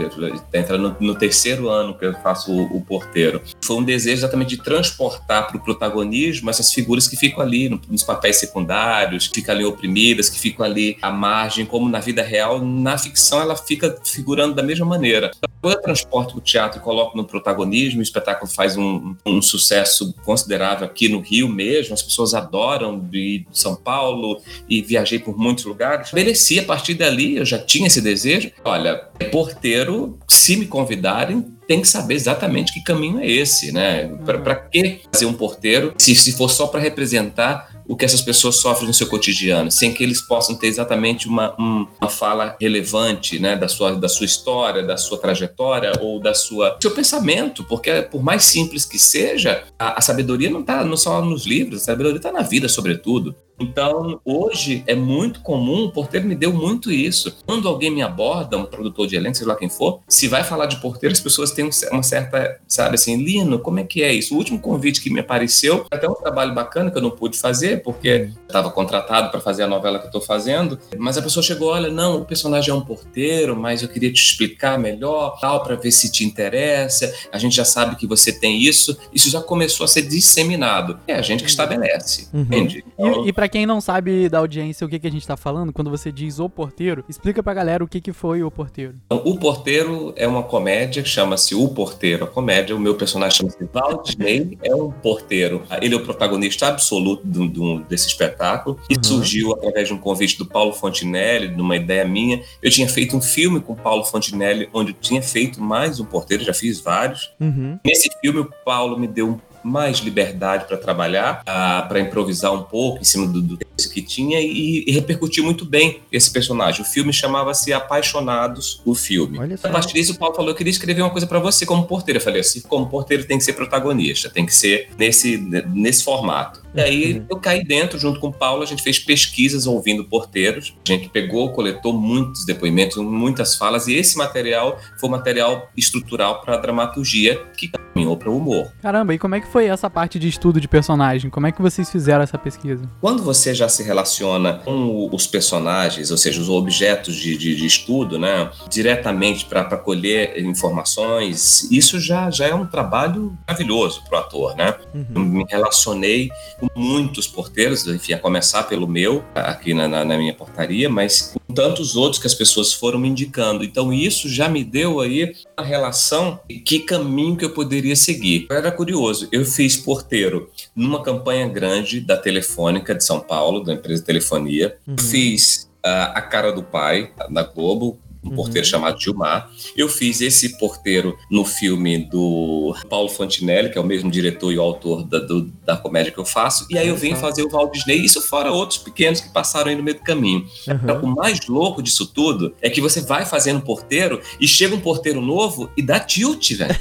entra 0.53 0.77
no, 0.77 0.95
no 0.99 1.15
terceiro 1.15 1.49
terceiro 1.49 1.69
ano 1.69 1.93
que 1.93 2.05
eu 2.05 2.13
faço 2.15 2.51
o, 2.51 2.77
o 2.77 2.81
porteiro. 2.81 3.41
Foi 3.63 3.77
um 3.77 3.83
desejo 3.83 4.17
exatamente 4.17 4.55
de 4.55 4.63
transportar 4.63 5.47
para 5.47 5.57
o 5.57 5.59
protagonismo 5.59 6.49
essas 6.49 6.71
figuras 6.73 7.07
que 7.07 7.15
ficam 7.15 7.38
ali 7.43 7.79
nos 7.89 8.03
papéis 8.03 8.37
secundários, 8.37 9.27
que 9.27 9.35
ficam 9.35 9.55
ali 9.55 9.65
oprimidas, 9.65 10.29
que 10.29 10.39
ficam 10.39 10.65
ali 10.65 10.97
à 11.01 11.11
margem, 11.11 11.65
como 11.65 11.89
na 11.89 11.99
vida 11.99 12.21
real, 12.21 12.63
na 12.63 12.97
ficção 12.97 13.41
ela 13.41 13.55
fica 13.55 13.97
figurando 14.03 14.55
da 14.55 14.63
mesma 14.63 14.85
maneira. 14.85 15.31
Então, 15.37 15.49
quando 15.61 15.73
eu 15.73 15.81
transporto 15.81 16.37
o 16.37 16.41
teatro 16.41 16.79
e 16.79 16.83
coloco 16.83 17.17
no 17.17 17.25
protagonismo, 17.25 17.99
o 17.99 18.03
espetáculo 18.03 18.49
faz 18.49 18.77
um, 18.77 19.15
um 19.25 19.41
sucesso 19.41 20.13
considerável 20.23 20.85
aqui 20.85 21.09
no 21.09 21.19
Rio 21.19 21.49
mesmo, 21.49 21.93
as 21.93 22.01
pessoas 22.01 22.33
adoram 22.33 22.99
de 22.99 23.45
São 23.51 23.75
Paulo 23.75 24.41
e 24.69 24.81
viajei 24.81 25.19
por 25.19 25.37
muitos 25.37 25.65
lugares. 25.65 26.07
Estabeleci 26.07 26.59
a 26.59 26.63
partir 26.63 26.93
dali, 26.93 27.37
eu 27.37 27.45
já 27.45 27.59
tinha 27.59 27.87
esse 27.87 28.01
desejo. 28.01 28.51
Olha, 28.63 28.95
porteiro, 29.31 30.17
se 30.27 30.55
me 30.55 30.65
convidarem, 30.65 31.58
tem 31.69 31.81
que 31.81 31.87
saber 31.87 32.15
exatamente 32.15 32.73
que 32.73 32.81
caminho 32.81 33.19
é 33.19 33.27
esse, 33.27 33.71
né? 33.71 34.07
Para 34.25 34.55
que 34.55 35.01
fazer 35.13 35.27
um 35.27 35.33
porteiro 35.33 35.93
se, 35.99 36.15
se 36.15 36.31
for 36.31 36.49
só 36.49 36.65
para 36.65 36.79
representar 36.79 37.78
o 37.89 37.95
que 37.95 38.05
essas 38.05 38.21
pessoas 38.21 38.57
sofrem 38.57 38.87
no 38.87 38.93
seu 38.93 39.07
cotidiano, 39.07 39.71
sem 39.71 39.91
que 39.91 40.03
eles 40.03 40.21
possam 40.21 40.55
ter 40.55 40.67
exatamente 40.67 41.27
uma, 41.27 41.55
uma 41.57 42.07
fala 42.07 42.55
relevante, 42.61 43.39
né, 43.39 43.55
da 43.55 43.67
sua, 43.67 43.95
da 43.95 44.07
sua 44.07 44.27
história, 44.27 44.83
da 44.83 44.95
sua 44.95 45.17
trajetória 45.17 45.91
ou 45.99 46.19
da 46.19 46.35
sua 46.35 46.77
seu 46.79 46.91
pensamento, 46.91 47.63
porque 47.63 48.03
por 48.03 48.21
mais 48.21 48.43
simples 48.43 48.85
que 48.85 48.99
seja, 48.99 49.63
a, 49.77 49.97
a 49.97 50.01
sabedoria 50.01 50.51
não 50.51 50.59
está 50.59 50.83
não 50.83 50.95
só 50.95 51.19
nos 51.25 51.47
livros, 51.47 51.81
a 51.81 51.85
sabedoria 51.85 52.17
está 52.17 52.31
na 52.31 52.43
vida, 52.43 52.69
sobretudo. 52.69 53.35
Então, 53.59 54.21
hoje 54.23 54.83
é 54.87 54.95
muito 54.95 55.41
comum, 55.41 55.91
porteiro 55.91 56.25
me 56.25 56.35
deu 56.35 56.53
muito 56.53 56.91
isso. 56.91 57.35
Quando 57.45 57.67
alguém 57.67 57.91
me 57.91 58.01
aborda, 58.01 58.57
um 58.57 58.65
produtor 58.65 59.05
de 59.05 59.17
elenco, 59.17 59.35
seja 59.35 59.49
lá 59.49 59.55
quem 59.55 59.69
for, 59.69 59.99
se 60.07 60.27
vai 60.27 60.43
falar 60.43 60.65
de 60.67 60.77
porteiro, 60.77 61.11
as 61.11 61.19
pessoas 61.19 61.51
têm 61.51 61.69
uma 61.91 62.01
certa, 62.01 62.59
sabe 62.67 62.95
assim, 62.95 63.17
Lino, 63.21 63.59
como 63.59 63.79
é 63.79 63.83
que 63.83 64.01
é 64.01 64.13
isso? 64.13 64.33
O 64.33 64.37
último 64.37 64.59
convite 64.59 65.01
que 65.01 65.09
me 65.09 65.19
apareceu, 65.19 65.85
até 65.91 66.07
um 66.07 66.13
trabalho 66.13 66.55
bacana 66.55 66.89
que 66.89 66.97
eu 66.97 67.01
não 67.01 67.11
pude 67.11 67.37
fazer, 67.37 67.78
porque 67.79 68.29
estava 68.47 68.69
contratado 68.71 69.29
para 69.29 69.39
fazer 69.39 69.63
a 69.63 69.67
novela 69.67 69.99
que 69.99 70.05
eu 70.05 70.09
estou 70.09 70.21
fazendo, 70.21 70.79
mas 70.97 71.17
a 71.17 71.21
pessoa 71.21 71.43
chegou, 71.43 71.69
olha, 71.69 71.89
não, 71.89 72.21
o 72.21 72.25
personagem 72.25 72.71
é 72.71 72.73
um 72.73 72.81
porteiro, 72.81 73.55
mas 73.55 73.81
eu 73.81 73.89
queria 73.89 74.11
te 74.11 74.21
explicar 74.21 74.77
melhor, 74.77 75.37
tal, 75.39 75.63
para 75.63 75.75
ver 75.75 75.91
se 75.91 76.11
te 76.11 76.23
interessa. 76.23 77.13
A 77.31 77.37
gente 77.37 77.55
já 77.55 77.65
sabe 77.65 77.95
que 77.95 78.07
você 78.07 78.31
tem 78.31 78.61
isso. 78.61 78.97
Isso 79.13 79.29
já 79.29 79.41
começou 79.41 79.83
a 79.83 79.87
ser 79.87 80.03
disseminado. 80.03 80.99
É 81.07 81.13
a 81.15 81.21
gente 81.21 81.43
que 81.43 81.49
estabelece, 81.49 82.27
uhum. 82.33 82.41
entende? 82.41 82.83
Então, 82.93 83.25
e, 83.25 83.29
e 83.29 83.33
para 83.33 83.49
quem 83.49 83.65
não 83.65 83.81
sabe 83.81 84.29
da 84.29 84.39
audiência 84.39 84.85
o 84.85 84.89
que, 84.89 84.99
que 84.99 85.07
a 85.07 85.11
gente 85.11 85.27
tá 85.27 85.37
falando, 85.37 85.73
quando 85.73 85.89
você 85.89 86.11
diz 86.11 86.39
O 86.39 86.49
Porteiro, 86.49 87.03
explica 87.09 87.43
pra 87.43 87.53
galera 87.53 87.83
o 87.83 87.87
que, 87.87 88.01
que 88.01 88.13
foi 88.13 88.43
O 88.43 88.51
Porteiro. 88.51 88.95
Então, 89.05 89.21
o 89.25 89.37
Porteiro 89.37 90.13
é 90.15 90.27
uma 90.27 90.43
comédia 90.43 91.03
chama-se 91.05 91.55
O 91.55 91.67
Porteiro, 91.69 92.23
a 92.23 92.27
comédia. 92.27 92.75
O 92.75 92.79
meu 92.79 92.95
personagem 92.95 93.37
chama-se 93.37 93.69
Valdinei, 93.71 94.57
é 94.63 94.73
um 94.75 94.91
porteiro. 94.91 95.63
Ele 95.81 95.93
é 95.93 95.97
o 95.97 96.03
protagonista 96.03 96.67
absoluto 96.67 97.25
do, 97.25 97.47
desse 97.77 98.07
espetáculo 98.07 98.79
e 98.89 98.95
uhum. 98.95 99.03
surgiu 99.03 99.53
através 99.53 99.87
de 99.87 99.93
um 99.93 99.97
convite 99.97 100.37
do 100.37 100.45
Paulo 100.45 100.73
Fontinelli, 100.73 101.49
de 101.49 101.61
uma 101.61 101.75
ideia 101.75 102.05
minha. 102.05 102.41
Eu 102.61 102.71
tinha 102.71 102.87
feito 102.87 103.15
um 103.15 103.21
filme 103.21 103.59
com 103.59 103.73
o 103.73 103.75
Paulo 103.75 104.03
Fontinelli, 104.03 104.69
onde 104.73 104.91
eu 104.91 104.95
tinha 104.99 105.21
feito 105.21 105.61
mais 105.61 105.99
um 105.99 106.05
porteiro, 106.05 106.43
já 106.43 106.53
fiz 106.53 106.79
vários. 106.79 107.31
Uhum. 107.39 107.79
Nesse 107.83 108.09
filme, 108.21 108.39
o 108.39 108.51
Paulo 108.65 108.97
me 108.97 109.07
deu 109.07 109.29
um 109.29 109.39
mais 109.63 109.99
liberdade 109.99 110.65
para 110.65 110.77
trabalhar, 110.77 111.41
uh, 111.41 111.87
para 111.87 111.99
improvisar 111.99 112.53
um 112.53 112.63
pouco 112.63 112.99
em 112.99 113.03
cima 113.03 113.27
do, 113.27 113.41
do 113.41 113.57
texto 113.57 113.93
que 113.93 114.01
tinha 114.01 114.39
e, 114.41 114.83
e, 114.87 114.91
repercutiu 114.91 115.43
muito 115.43 115.65
bem 115.65 116.01
esse 116.11 116.31
personagem. 116.31 116.81
O 116.81 116.85
filme 116.85 117.13
chamava-se 117.13 117.71
Apaixonados, 117.71 118.81
o 118.85 118.93
filme. 118.93 119.39
A 119.63 119.69
partir 119.69 119.93
disso, 119.93 120.13
o 120.13 120.17
Paulo 120.17 120.35
falou: 120.35 120.51
Eu 120.51 120.55
queria 120.55 120.71
escrever 120.71 121.01
uma 121.01 121.09
coisa 121.09 121.27
para 121.27 121.39
você 121.39 121.65
como 121.65 121.85
porteiro. 121.85 122.19
Eu 122.19 122.23
falei 122.23 122.41
assim: 122.41 122.61
como 122.61 122.87
porteiro 122.87 123.25
tem 123.25 123.37
que 123.37 123.43
ser 123.43 123.53
protagonista, 123.53 124.29
tem 124.29 124.45
que 124.45 124.53
ser 124.53 124.89
nesse, 124.97 125.37
nesse 125.37 126.03
formato. 126.03 126.61
E 126.73 126.81
aí 126.81 127.13
uhum. 127.13 127.25
eu 127.29 127.37
caí 127.37 127.63
dentro, 127.63 127.97
junto 127.97 128.19
com 128.19 128.27
o 128.27 128.33
Paulo, 128.33 128.61
a 128.61 128.65
gente 128.65 128.83
fez 128.83 128.99
pesquisas 128.99 129.65
ouvindo 129.65 130.03
porteiros. 130.05 130.75
A 130.87 130.91
gente 130.91 131.09
pegou, 131.09 131.51
coletou 131.51 131.93
muitos 131.93 132.45
depoimentos, 132.45 132.97
muitas 132.97 133.55
falas, 133.55 133.87
e 133.87 133.95
esse 133.95 134.17
material 134.17 134.79
foi 134.99 135.09
material 135.09 135.69
estrutural 135.75 136.41
para 136.41 136.55
a 136.55 136.57
dramaturgia 136.57 137.43
que 137.57 137.67
caminhou 137.67 138.15
para 138.15 138.29
o 138.29 138.37
humor. 138.37 138.71
Caramba, 138.81 139.13
e 139.13 139.19
como 139.19 139.35
é 139.35 139.41
que 139.41 139.48
foi 139.49 139.65
essa 139.65 139.89
parte 139.89 140.19
de 140.19 140.27
estudo 140.27 140.61
de 140.61 140.67
personagem? 140.67 141.29
Como 141.29 141.47
é 141.47 141.51
que 141.51 141.61
vocês 141.61 141.89
fizeram 141.89 142.23
essa 142.23 142.37
pesquisa? 142.37 142.83
Quando 143.01 143.23
você 143.23 143.53
já 143.53 143.67
se 143.67 143.83
relaciona 143.83 144.53
com 144.53 145.09
os 145.11 145.27
personagens, 145.27 146.11
ou 146.11 146.17
seja, 146.17 146.39
os 146.39 146.49
objetos 146.49 147.15
de, 147.15 147.35
de, 147.37 147.55
de 147.55 147.65
estudo, 147.65 148.19
né, 148.19 148.49
diretamente 148.69 149.45
para 149.45 149.65
colher 149.77 150.39
informações, 150.43 151.69
isso 151.71 151.99
já, 151.99 152.29
já 152.29 152.47
é 152.47 152.53
um 152.53 152.65
trabalho 152.65 153.37
maravilhoso 153.47 154.03
para 154.07 154.19
o 154.19 154.21
ator, 154.21 154.55
né? 154.55 154.75
Uhum. 154.93 155.05
Eu 155.15 155.21
me 155.21 155.45
relacionei 155.49 156.29
com 156.59 156.67
muitos 156.75 157.27
porteiros, 157.27 157.87
enfim, 157.87 158.13
a 158.13 158.19
começar 158.19 158.63
pelo 158.63 158.87
meu, 158.87 159.23
aqui 159.33 159.73
na, 159.73 159.87
na, 159.87 160.05
na, 160.05 160.17
minha 160.17 160.33
portaria, 160.33 160.89
mas 160.89 161.33
com 161.33 161.53
tantos 161.53 161.95
outros 161.95 162.21
que 162.21 162.27
as 162.27 162.35
pessoas 162.35 162.73
foram 162.73 162.99
me 162.99 163.07
indicando. 163.07 163.63
Então, 163.63 163.91
isso 163.91 164.29
já 164.29 164.47
me 164.47 164.63
deu 164.63 164.99
aí 164.99 165.33
uma 165.57 165.65
relação, 165.65 166.39
que 166.65 166.79
caminho 166.79 167.35
que 167.35 167.45
eu 167.45 167.49
poderia 167.51 167.95
seguir. 167.95 168.47
Eu 168.49 168.55
era 168.55 168.71
curioso, 168.71 169.27
eu 169.31 169.38
fiz 169.45 169.77
porteiro 169.77 170.49
numa 170.75 171.03
campanha 171.03 171.47
grande 171.47 171.99
da 171.99 172.17
Telefônica 172.17 172.95
de 172.95 173.03
São 173.03 173.19
Paulo, 173.19 173.63
da 173.63 173.73
empresa 173.73 174.01
de 174.01 174.05
telefonia, 174.05 174.77
uhum. 174.87 174.97
fiz 174.97 175.69
uh, 175.85 176.13
A 176.13 176.21
Cara 176.21 176.51
do 176.51 176.63
Pai, 176.63 177.11
da 177.29 177.43
Globo, 177.43 177.99
um 178.23 178.31
porteiro 178.31 178.65
uhum. 178.65 178.71
chamado 178.71 178.99
Gilmar. 178.99 179.49
Eu 179.75 179.87
fiz 179.87 180.21
esse 180.21 180.57
porteiro 180.57 181.17
no 181.31 181.45
filme 181.45 181.97
do 181.97 182.75
Paulo 182.89 183.09
Fontinelli, 183.09 183.69
que 183.69 183.77
é 183.77 183.81
o 183.81 183.85
mesmo 183.85 184.11
diretor 184.11 184.51
e 184.51 184.57
o 184.57 184.61
autor 184.61 185.03
da, 185.03 185.19
do, 185.19 185.43
da 185.65 185.77
comédia 185.77 186.11
que 186.11 186.19
eu 186.19 186.25
faço. 186.25 186.67
E 186.69 186.77
aí 186.77 186.87
eu 186.87 186.95
vim 186.95 187.15
fazer 187.15 187.43
o 187.43 187.49
Walt 187.49 187.73
Disney, 187.73 187.97
isso 187.97 188.21
fora 188.21 188.51
outros 188.51 188.77
pequenos 188.77 189.21
que 189.21 189.29
passaram 189.29 189.69
aí 189.69 189.75
no 189.75 189.83
meio 189.83 189.97
do 189.97 190.03
caminho. 190.03 190.45
Uhum. 190.67 190.79
Então, 190.83 191.01
o 191.01 191.07
mais 191.07 191.47
louco 191.47 191.81
disso 191.81 192.05
tudo 192.05 192.53
é 192.61 192.69
que 192.69 192.81
você 192.81 193.01
vai 193.01 193.25
fazendo 193.25 193.61
porteiro 193.61 194.21
e 194.39 194.47
chega 194.47 194.75
um 194.75 194.79
porteiro 194.79 195.21
novo 195.21 195.69
e 195.77 195.81
dá 195.81 195.99
tilt, 195.99 196.51
velho. 196.53 196.75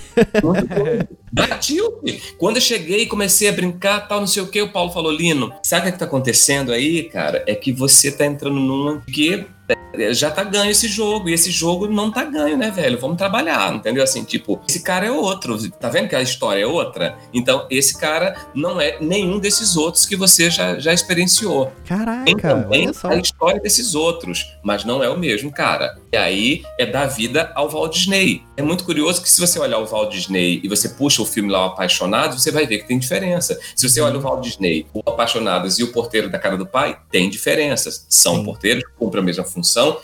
dá 1.32 1.58
tilt. 1.58 2.20
Quando 2.36 2.56
eu 2.56 2.62
cheguei 2.62 3.02
e 3.02 3.06
comecei 3.06 3.48
a 3.48 3.52
brincar, 3.52 4.08
tal, 4.08 4.20
não 4.20 4.26
sei 4.26 4.42
o 4.42 4.48
que, 4.48 4.60
o 4.60 4.72
Paulo 4.72 4.90
falou, 4.90 5.12
Lino, 5.12 5.52
sabe 5.62 5.80
o 5.80 5.82
que, 5.84 5.88
é 5.88 5.92
que 5.92 5.98
tá 5.98 6.04
acontecendo 6.04 6.72
aí, 6.72 7.04
cara? 7.04 7.44
É 7.46 7.54
que 7.54 7.72
você 7.72 8.10
tá 8.10 8.26
entrando 8.26 8.58
numa 8.58 9.00
que 9.00 9.46
já 10.12 10.30
tá 10.30 10.44
ganho 10.44 10.70
esse 10.70 10.88
jogo, 10.88 11.28
e 11.28 11.32
esse 11.32 11.50
jogo 11.50 11.86
não 11.88 12.10
tá 12.10 12.24
ganho, 12.24 12.56
né, 12.56 12.70
velho? 12.70 12.98
Vamos 12.98 13.16
trabalhar, 13.16 13.74
entendeu? 13.74 14.02
Assim, 14.02 14.24
tipo, 14.24 14.60
esse 14.68 14.80
cara 14.82 15.06
é 15.06 15.10
outro, 15.10 15.58
tá 15.72 15.88
vendo 15.88 16.08
que 16.08 16.16
a 16.16 16.22
história 16.22 16.62
é 16.62 16.66
outra? 16.66 17.16
Então, 17.32 17.66
esse 17.70 17.98
cara 17.98 18.36
não 18.54 18.80
é 18.80 18.98
nenhum 19.00 19.38
desses 19.38 19.76
outros 19.76 20.06
que 20.06 20.16
você 20.16 20.50
já, 20.50 20.78
já 20.78 20.92
experienciou. 20.92 21.72
Caraca, 21.86 22.24
Tem 22.24 22.36
também 22.36 22.88
a 23.04 23.16
história 23.16 23.60
desses 23.60 23.94
outros, 23.94 24.56
mas 24.62 24.84
não 24.84 25.02
é 25.02 25.08
o 25.08 25.18
mesmo 25.18 25.52
cara. 25.52 25.98
E 26.12 26.16
aí 26.16 26.62
é 26.78 26.86
dar 26.86 27.06
vida 27.06 27.50
ao 27.54 27.68
Walt 27.68 27.94
Disney. 27.94 28.42
É 28.56 28.62
muito 28.62 28.84
curioso 28.84 29.22
que 29.22 29.30
se 29.30 29.40
você 29.40 29.58
olhar 29.58 29.78
o 29.78 29.86
Walt 29.86 30.12
Disney 30.12 30.60
e 30.62 30.68
você 30.68 30.88
puxa 30.88 31.22
o 31.22 31.26
filme 31.26 31.50
lá, 31.50 31.66
o 31.66 31.68
Apaixonados, 31.68 32.42
você 32.42 32.50
vai 32.50 32.66
ver 32.66 32.78
que 32.78 32.88
tem 32.88 32.98
diferença. 32.98 33.58
Se 33.74 33.88
você 33.88 34.00
olha 34.00 34.18
o 34.18 34.20
Walt 34.20 34.42
Disney, 34.42 34.86
o 34.92 35.00
Apaixonados 35.06 35.78
e 35.78 35.84
o 35.84 35.92
Porteiro 35.92 36.28
da 36.28 36.38
Cara 36.38 36.56
do 36.56 36.66
Pai, 36.66 36.98
tem 37.10 37.28
diferenças. 37.28 38.06
São 38.08 38.36
Sim. 38.36 38.44
porteiros, 38.44 38.84
cumprem 38.98 39.22
a 39.22 39.26
mesma 39.26 39.44
função, 39.44 39.57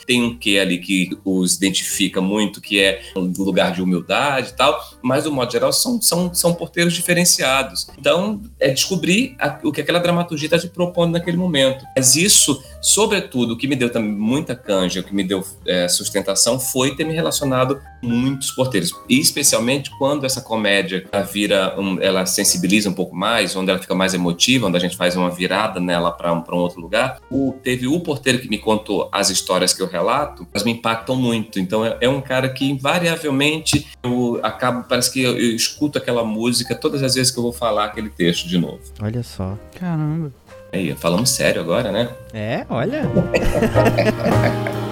tem 0.06 0.22
um 0.22 0.36
que 0.36 0.58
ali 0.58 0.78
que 0.78 1.16
os 1.24 1.56
identifica 1.56 2.20
muito, 2.20 2.60
que 2.60 2.80
é 2.80 3.02
um 3.16 3.32
lugar 3.38 3.72
de 3.72 3.82
humildade 3.82 4.50
e 4.50 4.52
tal, 4.52 4.80
mas, 5.02 5.24
do 5.24 5.32
modo 5.32 5.50
geral, 5.50 5.72
são, 5.72 6.00
são, 6.00 6.32
são 6.34 6.54
porteiros 6.54 6.94
diferenciados. 6.94 7.88
Então, 7.98 8.40
é 8.58 8.70
descobrir 8.70 9.36
a, 9.38 9.58
o 9.62 9.72
que 9.72 9.80
aquela 9.80 9.98
dramaturgia 9.98 10.46
está 10.46 10.58
te 10.58 10.68
propondo 10.68 11.12
naquele 11.12 11.36
momento. 11.36 11.84
Mas 11.96 12.16
isso, 12.16 12.62
sobretudo, 12.80 13.54
o 13.54 13.56
que 13.56 13.66
me 13.66 13.76
deu 13.76 13.90
também 13.90 14.12
muita 14.12 14.54
canja, 14.54 15.00
o 15.00 15.04
que 15.04 15.14
me 15.14 15.24
deu 15.24 15.44
é, 15.66 15.88
sustentação 15.88 16.58
foi 16.58 16.94
ter 16.94 17.04
me 17.04 17.12
relacionado 17.12 17.80
com 18.00 18.08
muitos 18.08 18.50
porteiros. 18.50 18.92
E 19.08 19.18
especialmente 19.18 19.90
quando 19.98 20.24
essa 20.24 20.40
comédia 20.40 21.06
vira, 21.30 21.74
um, 21.78 22.00
ela 22.00 22.26
sensibiliza 22.26 22.88
um 22.88 22.94
pouco 22.94 23.14
mais, 23.14 23.54
onde 23.56 23.70
ela 23.70 23.78
fica 23.78 23.94
mais 23.94 24.14
emotiva, 24.14 24.66
onde 24.66 24.76
a 24.76 24.80
gente 24.80 24.96
faz 24.96 25.16
uma 25.16 25.30
virada 25.30 25.80
nela 25.80 26.10
para 26.12 26.32
um, 26.32 26.42
um 26.52 26.56
outro 26.56 26.80
lugar. 26.80 27.20
O, 27.30 27.54
teve 27.62 27.86
o 27.86 28.00
porteiro 28.00 28.38
que 28.38 28.48
me 28.48 28.58
contou 28.58 29.08
as 29.12 29.30
histórias 29.30 29.43
que 29.74 29.82
eu 29.82 29.86
relato, 29.86 30.46
elas 30.52 30.64
me 30.64 30.72
impactam 30.72 31.16
muito. 31.16 31.58
Então 31.58 31.84
é, 31.84 31.96
é 32.00 32.08
um 32.08 32.20
cara 32.20 32.48
que 32.48 32.68
invariavelmente 32.70 33.86
eu 34.02 34.40
acabo, 34.42 34.84
parece 34.88 35.12
que 35.12 35.22
eu, 35.22 35.38
eu 35.38 35.54
escuto 35.54 35.98
aquela 35.98 36.24
música 36.24 36.74
todas 36.74 37.02
as 37.02 37.14
vezes 37.14 37.32
que 37.32 37.38
eu 37.38 37.42
vou 37.42 37.52
falar 37.52 37.86
aquele 37.86 38.08
texto 38.08 38.48
de 38.48 38.58
novo. 38.58 38.80
Olha 39.00 39.22
só. 39.22 39.58
Caramba. 39.78 40.32
Aí, 40.72 40.92
falamos 40.96 41.30
sério 41.30 41.60
agora, 41.60 41.92
né? 41.92 42.10
É, 42.32 42.66
olha. 42.68 43.02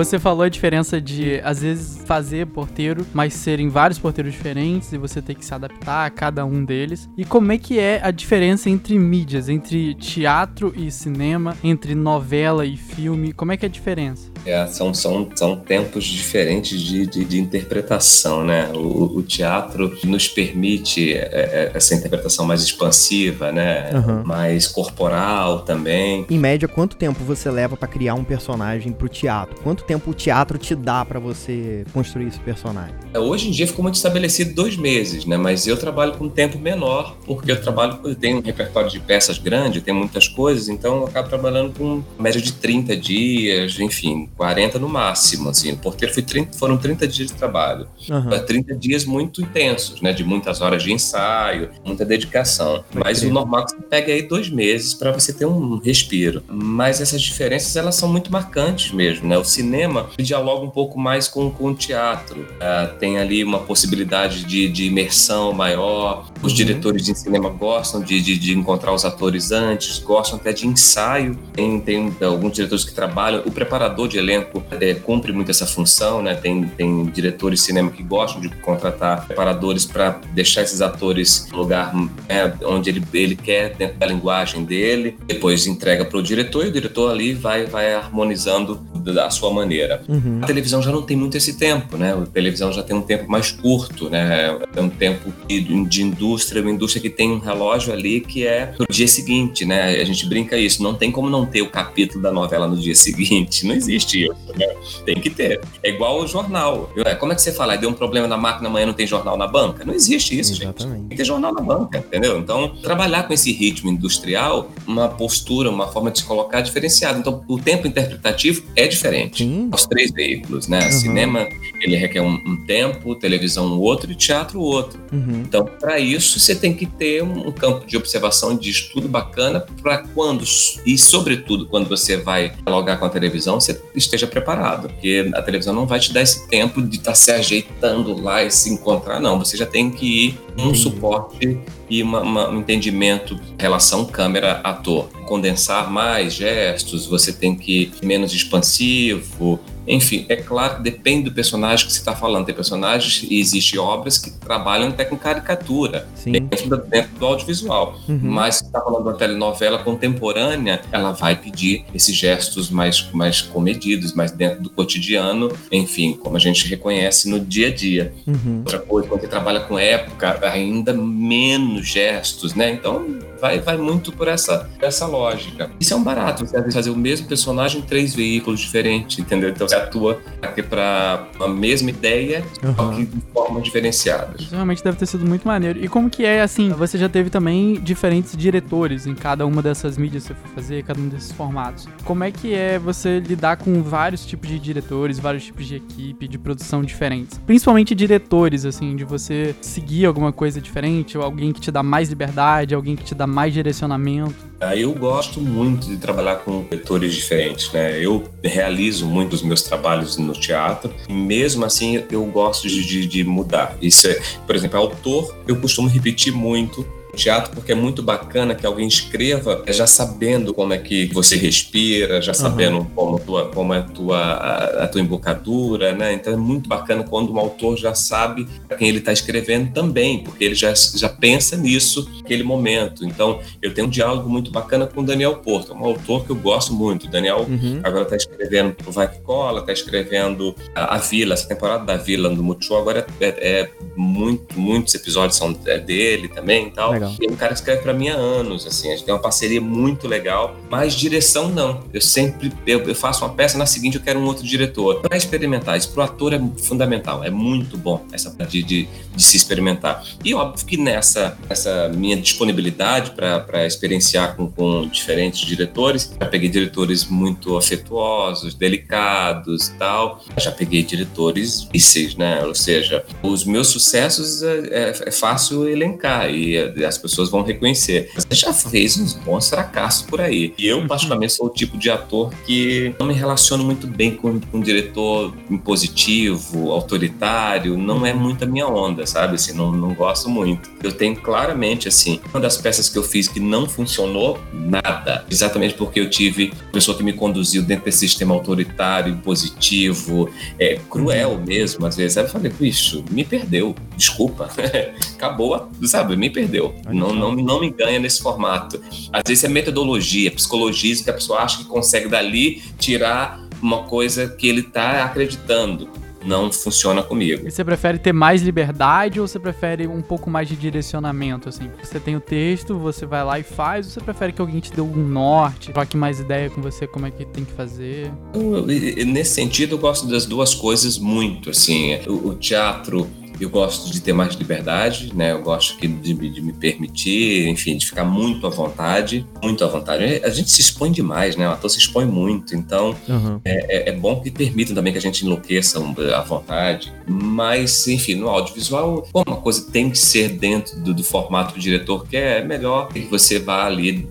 Você 0.00 0.18
falou 0.18 0.44
a 0.44 0.48
diferença 0.48 0.98
de, 0.98 1.42
às 1.44 1.60
vezes, 1.60 2.02
fazer 2.06 2.46
porteiro, 2.46 3.06
mas 3.12 3.34
serem 3.34 3.68
vários 3.68 3.98
porteiros 3.98 4.32
diferentes 4.32 4.90
e 4.94 4.96
você 4.96 5.20
ter 5.20 5.34
que 5.34 5.44
se 5.44 5.52
adaptar 5.52 6.06
a 6.06 6.10
cada 6.10 6.42
um 6.46 6.64
deles. 6.64 7.06
E 7.18 7.24
como 7.24 7.52
é 7.52 7.58
que 7.58 7.78
é 7.78 8.00
a 8.02 8.10
diferença 8.10 8.70
entre 8.70 8.98
mídias, 8.98 9.50
entre 9.50 9.94
teatro 9.96 10.72
e 10.74 10.90
cinema, 10.90 11.54
entre 11.62 11.94
novela 11.94 12.64
e 12.64 12.78
filme? 12.78 13.34
Como 13.34 13.52
é 13.52 13.58
que 13.58 13.66
é 13.66 13.68
a 13.68 13.70
diferença? 13.70 14.30
É, 14.46 14.66
são, 14.68 14.94
são, 14.94 15.28
são 15.34 15.54
tempos 15.56 16.06
diferentes 16.06 16.80
de, 16.80 17.06
de, 17.06 17.22
de 17.22 17.38
interpretação, 17.38 18.42
né? 18.42 18.70
O, 18.74 19.18
o, 19.18 19.22
teatro 19.22 19.98
nos 20.04 20.26
permite 20.28 21.12
é, 21.12 21.18
é, 21.18 21.70
essa 21.74 21.94
interpretação 21.94 22.46
mais 22.46 22.62
expansiva, 22.62 23.52
né? 23.52 23.90
Uhum. 23.92 24.24
Mais 24.24 24.66
corporal 24.66 25.60
também. 25.60 26.24
Em 26.30 26.38
média, 26.38 26.66
quanto 26.66 26.96
tempo 26.96 27.22
você 27.22 27.50
leva 27.50 27.76
para 27.76 27.86
criar 27.86 28.14
um 28.14 28.24
personagem 28.24 28.92
pro 28.92 29.10
teatro? 29.10 29.60
Quanto 29.62 29.84
tempo 29.90 30.12
o 30.12 30.14
teatro 30.14 30.56
te 30.56 30.72
dá 30.76 31.04
para 31.04 31.18
você 31.18 31.84
construir 31.92 32.28
esse 32.28 32.38
personagem? 32.38 32.94
É, 33.12 33.18
hoje 33.18 33.48
em 33.48 33.50
dia 33.50 33.66
ficou 33.66 33.82
muito 33.82 33.96
estabelecido 33.96 34.54
dois 34.54 34.76
meses, 34.76 35.24
né? 35.24 35.36
Mas 35.36 35.66
eu 35.66 35.76
trabalho 35.76 36.12
com 36.12 36.26
um 36.26 36.28
tempo 36.28 36.60
menor, 36.60 37.16
porque 37.26 37.50
eu 37.50 37.60
trabalho, 37.60 37.98
eu 38.04 38.14
tenho 38.14 38.38
um 38.38 38.40
repertório 38.40 38.88
de 38.88 39.00
peças 39.00 39.36
grande, 39.36 39.80
tem 39.80 39.92
muitas 39.92 40.28
coisas, 40.28 40.68
então 40.68 40.98
eu 40.98 41.06
acabo 41.06 41.28
trabalhando 41.28 41.76
com 41.76 42.04
média 42.16 42.40
de 42.40 42.52
30 42.52 42.96
dias, 42.96 43.80
enfim, 43.80 44.28
40 44.36 44.78
no 44.78 44.88
máximo, 44.88 45.48
assim. 45.48 45.72
O 45.72 45.76
porteiro 45.76 46.14
foi 46.14 46.22
30, 46.22 46.56
foram 46.56 46.76
30 46.76 47.08
dias 47.08 47.28
de 47.28 47.34
trabalho. 47.34 47.88
Uhum. 48.08 48.46
30 48.46 48.76
dias 48.76 49.04
muito 49.04 49.42
intensos, 49.42 50.00
né? 50.00 50.12
De 50.12 50.22
muitas 50.22 50.60
horas 50.60 50.84
de 50.84 50.92
ensaio, 50.92 51.70
muita 51.84 52.04
dedicação. 52.04 52.84
Foi 52.90 53.02
Mas 53.02 53.22
o 53.22 53.30
normal 53.30 53.62
é 53.62 53.64
que 53.64 53.70
você 53.72 53.82
pega 53.82 54.12
aí 54.12 54.22
dois 54.22 54.48
meses 54.48 54.94
para 54.94 55.10
você 55.10 55.32
ter 55.32 55.46
um 55.46 55.78
respiro. 55.78 56.44
Mas 56.46 57.00
essas 57.00 57.20
diferenças, 57.20 57.74
elas 57.74 57.96
são 57.96 58.08
muito 58.08 58.30
marcantes 58.30 58.92
mesmo, 58.92 59.26
né? 59.26 59.36
O 59.36 59.44
cinema 59.44 59.79
dialoga 60.18 60.64
um 60.64 60.70
pouco 60.70 60.98
mais 60.98 61.28
com, 61.28 61.50
com 61.50 61.68
o 61.68 61.74
teatro. 61.74 62.40
Uh, 62.40 62.96
tem 62.98 63.18
ali 63.18 63.44
uma 63.44 63.60
possibilidade 63.60 64.44
de, 64.44 64.68
de 64.68 64.86
imersão 64.86 65.52
maior. 65.52 66.30
Os 66.42 66.52
uhum. 66.52 66.56
diretores 66.56 67.04
de 67.04 67.14
cinema 67.14 67.48
gostam 67.50 68.02
de, 68.02 68.20
de, 68.20 68.38
de, 68.38 68.56
encontrar 68.56 68.92
os 68.92 69.04
atores 69.04 69.52
antes, 69.52 69.98
gostam 69.98 70.38
até 70.38 70.52
de 70.52 70.66
ensaio. 70.66 71.36
Tem, 71.52 71.80
tem 71.80 72.12
alguns 72.22 72.52
diretores 72.52 72.84
que 72.84 72.92
trabalham. 72.92 73.42
O 73.46 73.50
preparador 73.50 74.08
de 74.08 74.18
elenco 74.18 74.62
é, 74.70 74.94
cumpre 74.94 75.32
muito 75.32 75.50
essa 75.50 75.66
função, 75.66 76.22
né? 76.22 76.34
Tem, 76.34 76.64
tem 76.64 77.06
diretores 77.06 77.60
de 77.60 77.66
cinema 77.66 77.90
que 77.90 78.02
gostam 78.02 78.40
de 78.40 78.48
contratar 78.48 79.26
preparadores 79.26 79.84
para 79.84 80.20
deixar 80.32 80.62
esses 80.62 80.80
atores 80.80 81.48
no 81.50 81.58
lugar 81.58 81.94
né, 81.94 82.52
onde 82.64 82.90
ele, 82.90 83.02
ele 83.12 83.36
quer, 83.36 83.74
dentro 83.74 83.98
da 83.98 84.06
linguagem 84.06 84.64
dele. 84.64 85.16
Depois 85.26 85.66
entrega 85.66 86.04
para 86.04 86.18
o 86.18 86.22
diretor 86.22 86.64
e 86.64 86.68
o 86.68 86.72
diretor 86.72 87.10
ali 87.10 87.34
vai, 87.34 87.66
vai 87.66 87.94
harmonizando 87.94 88.76
da 89.04 89.30
sua 89.30 89.52
maneira. 89.52 89.69
Uhum. 90.08 90.40
A 90.42 90.46
televisão 90.46 90.82
já 90.82 90.90
não 90.90 91.02
tem 91.02 91.16
muito 91.16 91.36
esse 91.36 91.54
tempo, 91.54 91.96
né? 91.96 92.12
A 92.14 92.26
televisão 92.26 92.72
já 92.72 92.82
tem 92.82 92.96
um 92.96 93.02
tempo 93.02 93.30
mais 93.30 93.50
curto, 93.50 94.08
né? 94.10 94.58
É 94.74 94.80
um 94.80 94.88
tempo 94.88 95.32
de, 95.48 96.02
indústria, 96.02 96.62
uma 96.62 96.70
indústria 96.70 97.02
que 97.02 97.10
tem 97.10 97.30
um 97.30 97.38
relógio 97.38 97.92
ali 97.92 98.20
que 98.20 98.46
é 98.46 98.74
no 98.78 98.86
dia 98.88 99.08
seguinte, 99.08 99.64
né? 99.64 100.00
A 100.00 100.04
gente 100.04 100.26
brinca 100.26 100.56
isso, 100.56 100.82
não 100.82 100.94
tem 100.94 101.10
como 101.10 101.28
não 101.28 101.46
ter 101.46 101.62
o 101.62 101.70
capítulo 101.70 102.22
da 102.22 102.30
novela 102.30 102.66
no 102.66 102.76
dia 102.76 102.94
seguinte, 102.96 103.66
não 103.66 103.74
existe 103.74 104.24
isso, 104.24 104.58
né? 104.58 104.66
Tem 105.04 105.16
que 105.16 105.30
ter. 105.30 105.60
É 105.82 105.90
igual 105.90 106.20
o 106.20 106.26
jornal. 106.26 106.90
É, 106.96 107.14
como 107.14 107.32
é 107.32 107.34
que 107.34 107.42
você 107.42 107.52
fala? 107.52 107.76
Deu 107.76 107.90
um 107.90 107.94
problema 107.94 108.26
na 108.26 108.36
máquina, 108.36 108.68
amanhã 108.68 108.86
não 108.86 108.94
tem 108.94 109.06
jornal 109.06 109.36
na 109.36 109.46
banca? 109.46 109.84
Não 109.84 109.94
existe 109.94 110.38
isso, 110.38 110.52
Exatamente. 110.52 110.82
gente. 110.82 111.00
Tem 111.00 111.08
que 111.08 111.16
ter 111.16 111.24
jornal 111.24 111.52
na 111.52 111.60
banca, 111.60 111.98
entendeu? 111.98 112.38
Então, 112.38 112.68
trabalhar 112.82 113.24
com 113.24 113.32
esse 113.32 113.52
ritmo 113.52 113.90
industrial, 113.90 114.70
uma 114.86 115.08
postura, 115.08 115.70
uma 115.70 115.88
forma 115.88 116.10
de 116.10 116.18
se 116.20 116.24
colocar 116.24 116.60
diferenciada. 116.60 117.18
Então, 117.18 117.44
o 117.48 117.58
tempo 117.58 117.86
interpretativo 117.86 118.62
é 118.76 118.86
diferente. 118.86 119.38
Sim. 119.44 119.59
Os 119.72 119.86
três 119.86 120.10
veículos, 120.10 120.68
né? 120.68 120.84
Uhum. 120.84 120.92
Cinema, 120.92 121.48
ele 121.80 121.96
requer 121.96 122.20
um, 122.20 122.34
um, 122.46 122.56
tempo, 122.56 123.14
televisão 123.14 123.78
outro 123.78 124.10
e 124.10 124.14
teatro 124.14 124.60
outro. 124.60 125.00
Uhum. 125.12 125.42
Então, 125.46 125.64
para 125.64 125.98
isso, 125.98 126.38
você 126.38 126.54
tem 126.54 126.72
que 126.74 126.86
ter 126.86 127.22
um, 127.22 127.48
um 127.48 127.52
campo 127.52 127.86
de 127.86 127.96
observação, 127.96 128.56
de 128.56 128.70
estudo 128.70 129.08
bacana 129.08 129.64
para 129.82 129.98
quando, 129.98 130.44
e 130.86 130.96
sobretudo 130.96 131.66
quando 131.66 131.88
você 131.88 132.16
vai 132.16 132.52
dialogar 132.64 132.96
com 132.96 133.04
a 133.04 133.10
televisão, 133.10 133.60
você 133.60 133.80
esteja 133.94 134.26
preparado. 134.26 134.88
Porque 134.88 135.30
a 135.34 135.42
televisão 135.42 135.74
não 135.74 135.86
vai 135.86 135.98
te 135.98 136.12
dar 136.12 136.22
esse 136.22 136.48
tempo 136.48 136.80
de 136.82 136.96
estar 136.96 137.10
tá 137.10 137.14
se 137.14 137.30
ajeitando 137.30 138.20
lá 138.20 138.42
e 138.42 138.50
se 138.50 138.70
encontrar, 138.70 139.20
não. 139.20 139.38
Você 139.38 139.56
já 139.56 139.66
tem 139.66 139.90
que 139.90 140.26
ir 140.26 140.38
um 140.56 140.68
uhum. 140.68 140.74
suporte 140.74 141.58
e 141.90 142.02
uma, 142.02 142.20
uma, 142.20 142.48
um 142.48 142.60
entendimento 142.60 143.38
relação 143.58 144.04
câmera-ator. 144.06 145.08
Condensar 145.26 145.90
mais 145.90 146.32
gestos, 146.32 147.06
você 147.06 147.32
tem 147.32 147.54
que 147.54 147.82
ir 147.82 147.92
menos 148.06 148.32
expansivo, 148.32 149.60
enfim, 149.86 150.26
é 150.28 150.36
claro 150.36 150.76
que 150.76 150.82
depende 150.82 151.24
do 151.24 151.32
personagem 151.32 151.86
que 151.86 151.92
você 151.92 151.98
está 151.98 152.14
falando. 152.14 152.46
Tem 152.46 152.54
personagens 152.54 153.26
e 153.28 153.40
existem 153.40 153.78
obras 153.78 154.18
que 154.18 154.30
trabalham 154.30 154.88
até 154.88 155.04
com 155.04 155.16
caricatura, 155.16 156.06
dentro 156.24 156.68
do, 156.68 156.76
dentro 156.76 157.18
do, 157.18 157.26
audiovisual. 157.26 157.98
Uhum. 158.08 158.20
Mas 158.22 158.56
se 158.56 158.64
está 158.64 158.80
falando 158.80 159.02
de 159.02 159.08
uma 159.08 159.16
telenovela 159.16 159.78
contemporânea, 159.78 160.80
ela 160.92 161.12
vai 161.12 161.36
pedir 161.36 161.84
esses 161.94 162.14
gestos 162.14 162.70
mais, 162.70 163.08
mais 163.12 163.40
comedidos, 163.40 164.12
mais 164.12 164.30
dentro 164.30 164.62
do 164.62 164.70
cotidiano, 164.70 165.50
enfim, 165.72 166.12
como 166.14 166.36
a 166.36 166.40
gente 166.40 166.68
reconhece 166.68 167.28
no 167.28 167.40
dia 167.40 167.68
a 167.68 167.74
dia. 167.74 168.12
Uhum. 168.26 168.58
Outra 168.58 168.78
coisa, 168.78 169.08
quando 169.08 169.20
você 169.20 169.28
trabalha 169.28 169.60
com 169.60 169.78
época, 169.78 170.38
ainda 170.48 170.92
menos 170.92 171.86
gestos, 171.86 172.54
né? 172.54 172.70
Então, 172.72 173.06
vai, 173.40 173.60
vai 173.60 173.76
muito 173.76 174.12
por 174.12 174.28
essa, 174.28 174.68
essa 174.80 175.06
lógica. 175.06 175.70
Isso 175.80 175.94
é 175.94 175.96
um 175.96 176.02
barato, 176.02 176.46
você 176.46 176.56
deve 176.56 176.70
fazer 176.70 176.90
o 176.90 176.96
mesmo 176.96 177.26
personagem 177.26 177.80
em 177.80 177.84
três 177.84 178.14
veículos 178.14 178.60
diferentes, 178.60 179.18
entendeu? 179.18 179.50
Então 179.50 179.66
você 179.66 179.74
atua 179.74 180.20
aqui 180.42 180.62
para 180.62 181.26
a 181.40 181.48
mesma 181.48 181.90
ideia, 181.90 182.44
uhum. 182.62 182.74
só 182.74 182.88
que 182.90 183.06
de 183.06 183.20
forma 183.32 183.60
diferenciada. 183.60 184.34
Isso 184.38 184.54
realmente 184.54 184.82
deve 184.82 184.96
ter 184.96 185.06
sido 185.06 185.26
muito 185.26 185.46
maneiro. 185.46 185.82
E 185.82 185.88
como 185.88 186.10
que 186.10 186.24
é, 186.24 186.42
assim, 186.42 186.70
você 186.70 186.98
já 186.98 187.08
teve 187.08 187.30
também 187.30 187.74
diferentes 187.74 188.36
diretores 188.36 189.06
em 189.06 189.14
cada 189.14 189.46
uma 189.46 189.62
dessas 189.62 189.96
mídias 189.96 190.24
que 190.24 190.28
você 190.28 190.34
for 190.34 190.48
fazer, 190.54 190.84
cada 190.84 191.00
um 191.00 191.08
desses 191.08 191.32
formatos. 191.32 191.88
Como 192.04 192.24
é 192.24 192.30
que 192.30 192.54
é 192.54 192.78
você 192.78 193.20
lidar 193.20 193.56
com 193.56 193.82
vários 193.82 194.26
tipos 194.26 194.48
de 194.48 194.58
diretores, 194.58 195.18
vários 195.18 195.44
tipos 195.44 195.66
de 195.66 195.76
equipe, 195.76 196.28
de 196.28 196.38
produção 196.38 196.82
diferentes? 196.82 197.38
Principalmente 197.46 197.94
diretores, 197.94 198.64
assim, 198.64 198.96
de 198.96 199.04
você 199.04 199.54
seguir 199.60 200.06
alguma 200.06 200.32
coisa 200.32 200.60
diferente, 200.60 201.16
ou 201.16 201.24
alguém 201.24 201.52
que 201.52 201.60
te 201.60 201.70
dá 201.70 201.82
mais 201.82 202.08
liberdade, 202.08 202.74
alguém 202.74 202.96
que 202.96 203.04
te 203.04 203.14
dá 203.14 203.26
mais 203.30 203.52
direcionamento? 203.52 204.34
Eu 204.76 204.92
gosto 204.92 205.40
muito 205.40 205.86
de 205.86 205.96
trabalhar 205.96 206.36
com 206.36 206.62
diretores 206.64 207.14
diferentes, 207.14 207.72
né? 207.72 207.98
Eu 208.04 208.28
realizo 208.44 209.06
muito 209.06 209.32
os 209.32 209.42
meus 209.42 209.62
trabalhos 209.62 210.18
no 210.18 210.34
teatro 210.34 210.92
e 211.08 211.12
mesmo 211.12 211.64
assim 211.64 212.04
eu 212.10 212.24
gosto 212.26 212.68
de, 212.68 212.84
de, 212.84 213.06
de 213.06 213.24
mudar. 213.24 213.76
Isso 213.80 214.06
é, 214.06 214.20
por 214.46 214.54
exemplo, 214.54 214.78
autor, 214.78 215.34
eu 215.46 215.56
costumo 215.56 215.88
repetir 215.88 216.32
muito 216.32 216.86
teatro 217.16 217.52
porque 217.54 217.72
é 217.72 217.74
muito 217.74 218.02
bacana 218.02 218.54
que 218.54 218.66
alguém 218.66 218.86
escreva 218.86 219.62
já 219.68 219.86
sabendo 219.86 220.54
como 220.54 220.72
é 220.72 220.78
que 220.78 221.06
você 221.06 221.36
respira, 221.36 222.20
já 222.20 222.34
sabendo 222.34 222.78
uhum. 222.78 222.84
como, 222.94 223.18
tua, 223.18 223.48
como 223.48 223.74
é 223.74 223.78
a 223.78 223.82
tua, 223.82 224.18
a, 224.18 224.84
a, 224.84 224.88
tua 224.88 225.00
embocadura, 225.00 225.92
né? 225.92 226.12
Então 226.12 226.32
é 226.32 226.36
muito 226.36 226.68
bacana 226.68 227.02
quando 227.04 227.32
um 227.32 227.38
autor 227.38 227.76
já 227.76 227.94
sabe 227.94 228.46
para 228.66 228.76
quem 228.76 228.88
ele 228.88 228.98
está 228.98 229.12
escrevendo 229.12 229.72
também, 229.72 230.22
porque 230.22 230.44
ele 230.44 230.54
já, 230.54 230.72
já 230.74 231.08
pensa 231.08 231.56
nisso 231.56 232.08
naquele 232.18 232.42
momento. 232.42 233.04
Então 233.04 233.40
eu 233.60 233.72
tenho 233.74 233.86
um 233.86 233.90
diálogo 233.90 234.28
muito 234.28 234.50
bacana 234.50 234.86
com 234.86 235.00
o 235.00 235.04
Daniel 235.04 235.36
Porto, 235.36 235.72
um 235.72 235.84
autor 235.84 236.24
que 236.24 236.30
eu 236.30 236.36
gosto 236.36 236.72
muito. 236.72 237.06
O 237.06 237.10
Daniel 237.10 237.46
uhum. 237.48 237.80
agora 237.82 238.04
está 238.04 238.16
escrevendo 238.16 238.76
o 238.86 238.92
Vai 238.92 239.08
Que 239.08 239.20
Cola, 239.20 239.60
está 239.60 239.72
escrevendo 239.72 240.54
a, 240.74 240.96
a, 240.96 240.98
Vila, 240.98 241.34
essa 241.34 241.48
temporada 241.48 241.84
da 241.84 241.96
Vila 241.96 242.28
no 242.28 242.42
Multishow 242.42 242.78
agora 242.78 243.06
é, 243.20 243.26
é, 243.26 243.60
é 243.60 243.70
muito, 243.96 244.58
muitos 244.58 244.94
episódios 244.94 245.36
são 245.36 245.56
é 245.66 245.78
dele 245.78 246.28
também 246.28 246.68
e 246.68 246.70
tal. 246.70 246.99
Legal. 247.00 247.16
É 247.22 247.32
um 247.32 247.36
cara 247.36 247.52
que 247.52 247.60
escreve 247.60 247.82
para 247.82 247.94
mim 247.94 248.08
há 248.08 248.14
anos, 248.14 248.66
assim, 248.66 248.88
a 248.88 248.92
gente 248.92 249.04
tem 249.04 249.14
uma 249.14 249.20
parceria 249.20 249.60
muito 249.60 250.06
legal, 250.06 250.56
mas 250.68 250.94
direção 250.94 251.48
não. 251.48 251.80
Eu 251.92 252.00
sempre 252.00 252.52
eu, 252.66 252.80
eu 252.80 252.94
faço 252.94 253.24
uma 253.24 253.32
peça, 253.32 253.56
na 253.56 253.66
seguinte 253.66 253.96
eu 253.96 254.02
quero 254.02 254.18
um 254.18 254.24
outro 254.24 254.44
diretor. 254.44 255.00
Para 255.00 255.16
experimentar, 255.16 255.78
isso 255.78 255.90
pro 255.90 256.02
ator 256.02 256.32
é 256.32 256.40
fundamental, 256.58 257.24
é 257.24 257.30
muito 257.30 257.76
bom 257.76 258.04
essa 258.12 258.30
parte 258.30 258.62
de, 258.62 258.88
de 259.14 259.22
se 259.22 259.36
experimentar. 259.36 260.04
E 260.24 260.34
óbvio 260.34 260.66
que 260.66 260.76
nessa 260.76 261.38
essa 261.48 261.88
minha 261.88 262.16
disponibilidade 262.16 263.12
para 263.12 263.66
experienciar 263.66 264.36
com, 264.36 264.50
com 264.50 264.88
diferentes 264.88 265.40
diretores, 265.40 266.12
já 266.20 266.26
peguei 266.26 266.48
diretores 266.48 267.06
muito 267.06 267.56
afetuosos, 267.56 268.54
delicados 268.54 269.68
e 269.68 269.74
tal, 269.74 270.22
já 270.38 270.50
peguei 270.50 270.82
diretores 270.82 271.62
difíceis, 271.62 272.14
né? 272.14 272.44
Ou 272.44 272.54
seja, 272.54 273.04
os 273.22 273.44
meus 273.44 273.68
sucessos 273.68 274.42
é, 274.42 274.58
é, 274.70 274.94
é 275.06 275.10
fácil 275.10 275.68
elencar 275.68 276.30
e 276.30 276.84
as 276.90 276.98
pessoas 276.98 277.30
vão 277.30 277.42
reconhecer. 277.42 278.10
Você 278.14 278.34
já 278.34 278.52
fez 278.52 278.98
uns 278.98 279.14
bons 279.14 279.48
fracassos 279.48 280.02
por 280.02 280.20
aí. 280.20 280.52
E 280.58 280.66
eu, 280.66 280.86
particularmente, 280.86 281.32
sou 281.32 281.46
o 281.46 281.50
tipo 281.50 281.78
de 281.78 281.90
ator 281.90 282.32
que 282.44 282.94
não 282.98 283.06
me 283.06 283.14
relaciono 283.14 283.64
muito 283.64 283.86
bem 283.86 284.14
com, 284.14 284.38
com 284.40 284.58
um 284.58 284.60
diretor 284.60 285.34
impositivo, 285.48 286.72
autoritário, 286.72 287.76
não 287.76 288.04
é 288.04 288.12
muito 288.12 288.44
a 288.44 288.46
minha 288.46 288.66
onda, 288.66 289.06
sabe? 289.06 289.36
Assim, 289.36 289.52
não, 289.52 289.72
não 289.72 289.94
gosto 289.94 290.28
muito. 290.28 290.70
Eu 290.82 290.92
tenho 290.92 291.16
claramente, 291.16 291.88
assim, 291.88 292.20
uma 292.30 292.40
das 292.40 292.56
peças 292.56 292.88
que 292.88 292.98
eu 292.98 293.02
fiz 293.02 293.28
que 293.28 293.40
não 293.40 293.68
funcionou, 293.68 294.38
nada. 294.52 295.24
Exatamente 295.30 295.74
porque 295.74 296.00
eu 296.00 296.10
tive 296.10 296.52
pessoa 296.72 296.96
que 296.96 297.02
me 297.02 297.12
conduziu 297.12 297.62
dentro 297.62 297.84
desse 297.84 297.98
sistema 298.00 298.34
autoritário, 298.34 299.12
impositivo, 299.12 300.28
é, 300.58 300.78
cruel 300.88 301.40
mesmo, 301.46 301.86
às 301.86 301.96
vezes. 301.96 302.16
Aí 302.16 302.24
eu 302.24 302.28
falei, 302.28 302.50
bicho, 302.50 303.04
me 303.10 303.24
perdeu, 303.24 303.74
desculpa. 303.96 304.50
Acabou, 305.14 305.68
sabe? 305.84 306.16
Me 306.16 306.30
perdeu. 306.30 306.74
Não, 306.88 307.14
não, 307.14 307.34
não 307.34 307.60
me 307.60 307.70
ganha 307.70 307.98
nesse 307.98 308.22
formato. 308.22 308.80
Às 309.12 309.22
vezes 309.26 309.44
é 309.44 309.48
metodologia, 309.48 310.30
psicologia, 310.30 310.94
que 310.96 311.10
a 311.10 311.14
pessoa 311.14 311.40
acha 311.40 311.58
que 311.58 311.64
consegue 311.64 312.08
dali 312.08 312.62
tirar 312.78 313.40
uma 313.62 313.84
coisa 313.84 314.28
que 314.28 314.48
ele 314.48 314.60
está 314.60 315.04
acreditando 315.04 315.88
não 316.24 316.52
funciona 316.52 317.02
comigo. 317.02 317.46
E 317.46 317.50
você 317.50 317.64
prefere 317.64 317.98
ter 317.98 318.12
mais 318.12 318.42
liberdade 318.42 319.20
ou 319.20 319.26
você 319.26 319.38
prefere 319.38 319.86
um 319.86 320.02
pouco 320.02 320.28
mais 320.30 320.48
de 320.48 320.56
direcionamento, 320.56 321.48
assim? 321.48 321.70
Você 321.82 321.98
tem 321.98 322.16
o 322.16 322.20
texto, 322.20 322.78
você 322.78 323.06
vai 323.06 323.24
lá 323.24 323.38
e 323.38 323.42
faz, 323.42 323.86
ou 323.86 323.92
você 323.92 324.00
prefere 324.00 324.32
que 324.32 324.40
alguém 324.40 324.60
te 324.60 324.72
dê 324.72 324.80
um 324.80 324.94
norte, 324.94 325.72
troque 325.72 325.96
mais 325.96 326.20
ideia 326.20 326.50
com 326.50 326.60
você 326.60 326.86
como 326.86 327.06
é 327.06 327.10
que 327.10 327.24
tem 327.24 327.44
que 327.44 327.52
fazer? 327.52 328.12
Eu, 328.34 328.66
nesse 329.06 329.34
sentido, 329.34 329.76
eu 329.76 329.78
gosto 329.78 330.06
das 330.06 330.26
duas 330.26 330.54
coisas 330.54 330.98
muito, 330.98 331.50
assim. 331.50 331.98
o, 332.06 332.28
o 332.28 332.34
teatro 332.34 333.08
eu 333.40 333.48
gosto 333.48 333.90
de 333.90 334.00
ter 334.00 334.12
mais 334.12 334.34
liberdade, 334.34 335.12
né? 335.14 335.32
Eu 335.32 335.42
gosto 335.42 335.80
de, 335.80 335.88
de, 335.88 336.42
me 336.42 336.52
permitir, 336.52 337.48
enfim, 337.48 337.76
de 337.76 337.86
ficar 337.86 338.04
muito 338.04 338.46
à 338.46 338.50
vontade, 338.50 339.26
muito 339.42 339.64
à 339.64 339.66
vontade. 339.66 340.20
A 340.22 340.28
gente 340.28 340.50
se 340.50 340.60
expõe 340.60 340.92
demais, 340.92 341.36
né? 341.36 341.48
O 341.48 341.52
ator 341.52 341.70
se 341.70 341.78
expõe 341.78 342.04
muito, 342.04 342.54
então 342.54 342.94
uhum. 343.08 343.40
é, 343.44 343.88
é, 343.88 343.92
bom 343.92 344.20
que 344.20 344.30
permitam 344.30 344.74
também 344.74 344.92
que 344.92 344.98
a 344.98 345.02
gente 345.02 345.24
enlouqueça 345.24 345.78
à 346.14 346.20
vontade. 346.20 346.92
Mas, 347.06 347.88
enfim, 347.88 348.14
no 348.14 348.28
audiovisual, 348.28 349.08
uma 349.14 349.36
coisa 349.36 349.70
tem 349.70 349.90
que 349.90 349.98
ser 349.98 350.28
dentro 350.28 350.78
do, 350.80 350.92
do 350.92 351.02
formato 351.02 351.54
do 351.54 351.60
diretor 351.60 352.06
que 352.06 352.16
é 352.16 352.42
melhor 352.44 352.88
que 352.88 353.00
você 353.00 353.38
vá 353.38 353.64
ali 353.64 354.08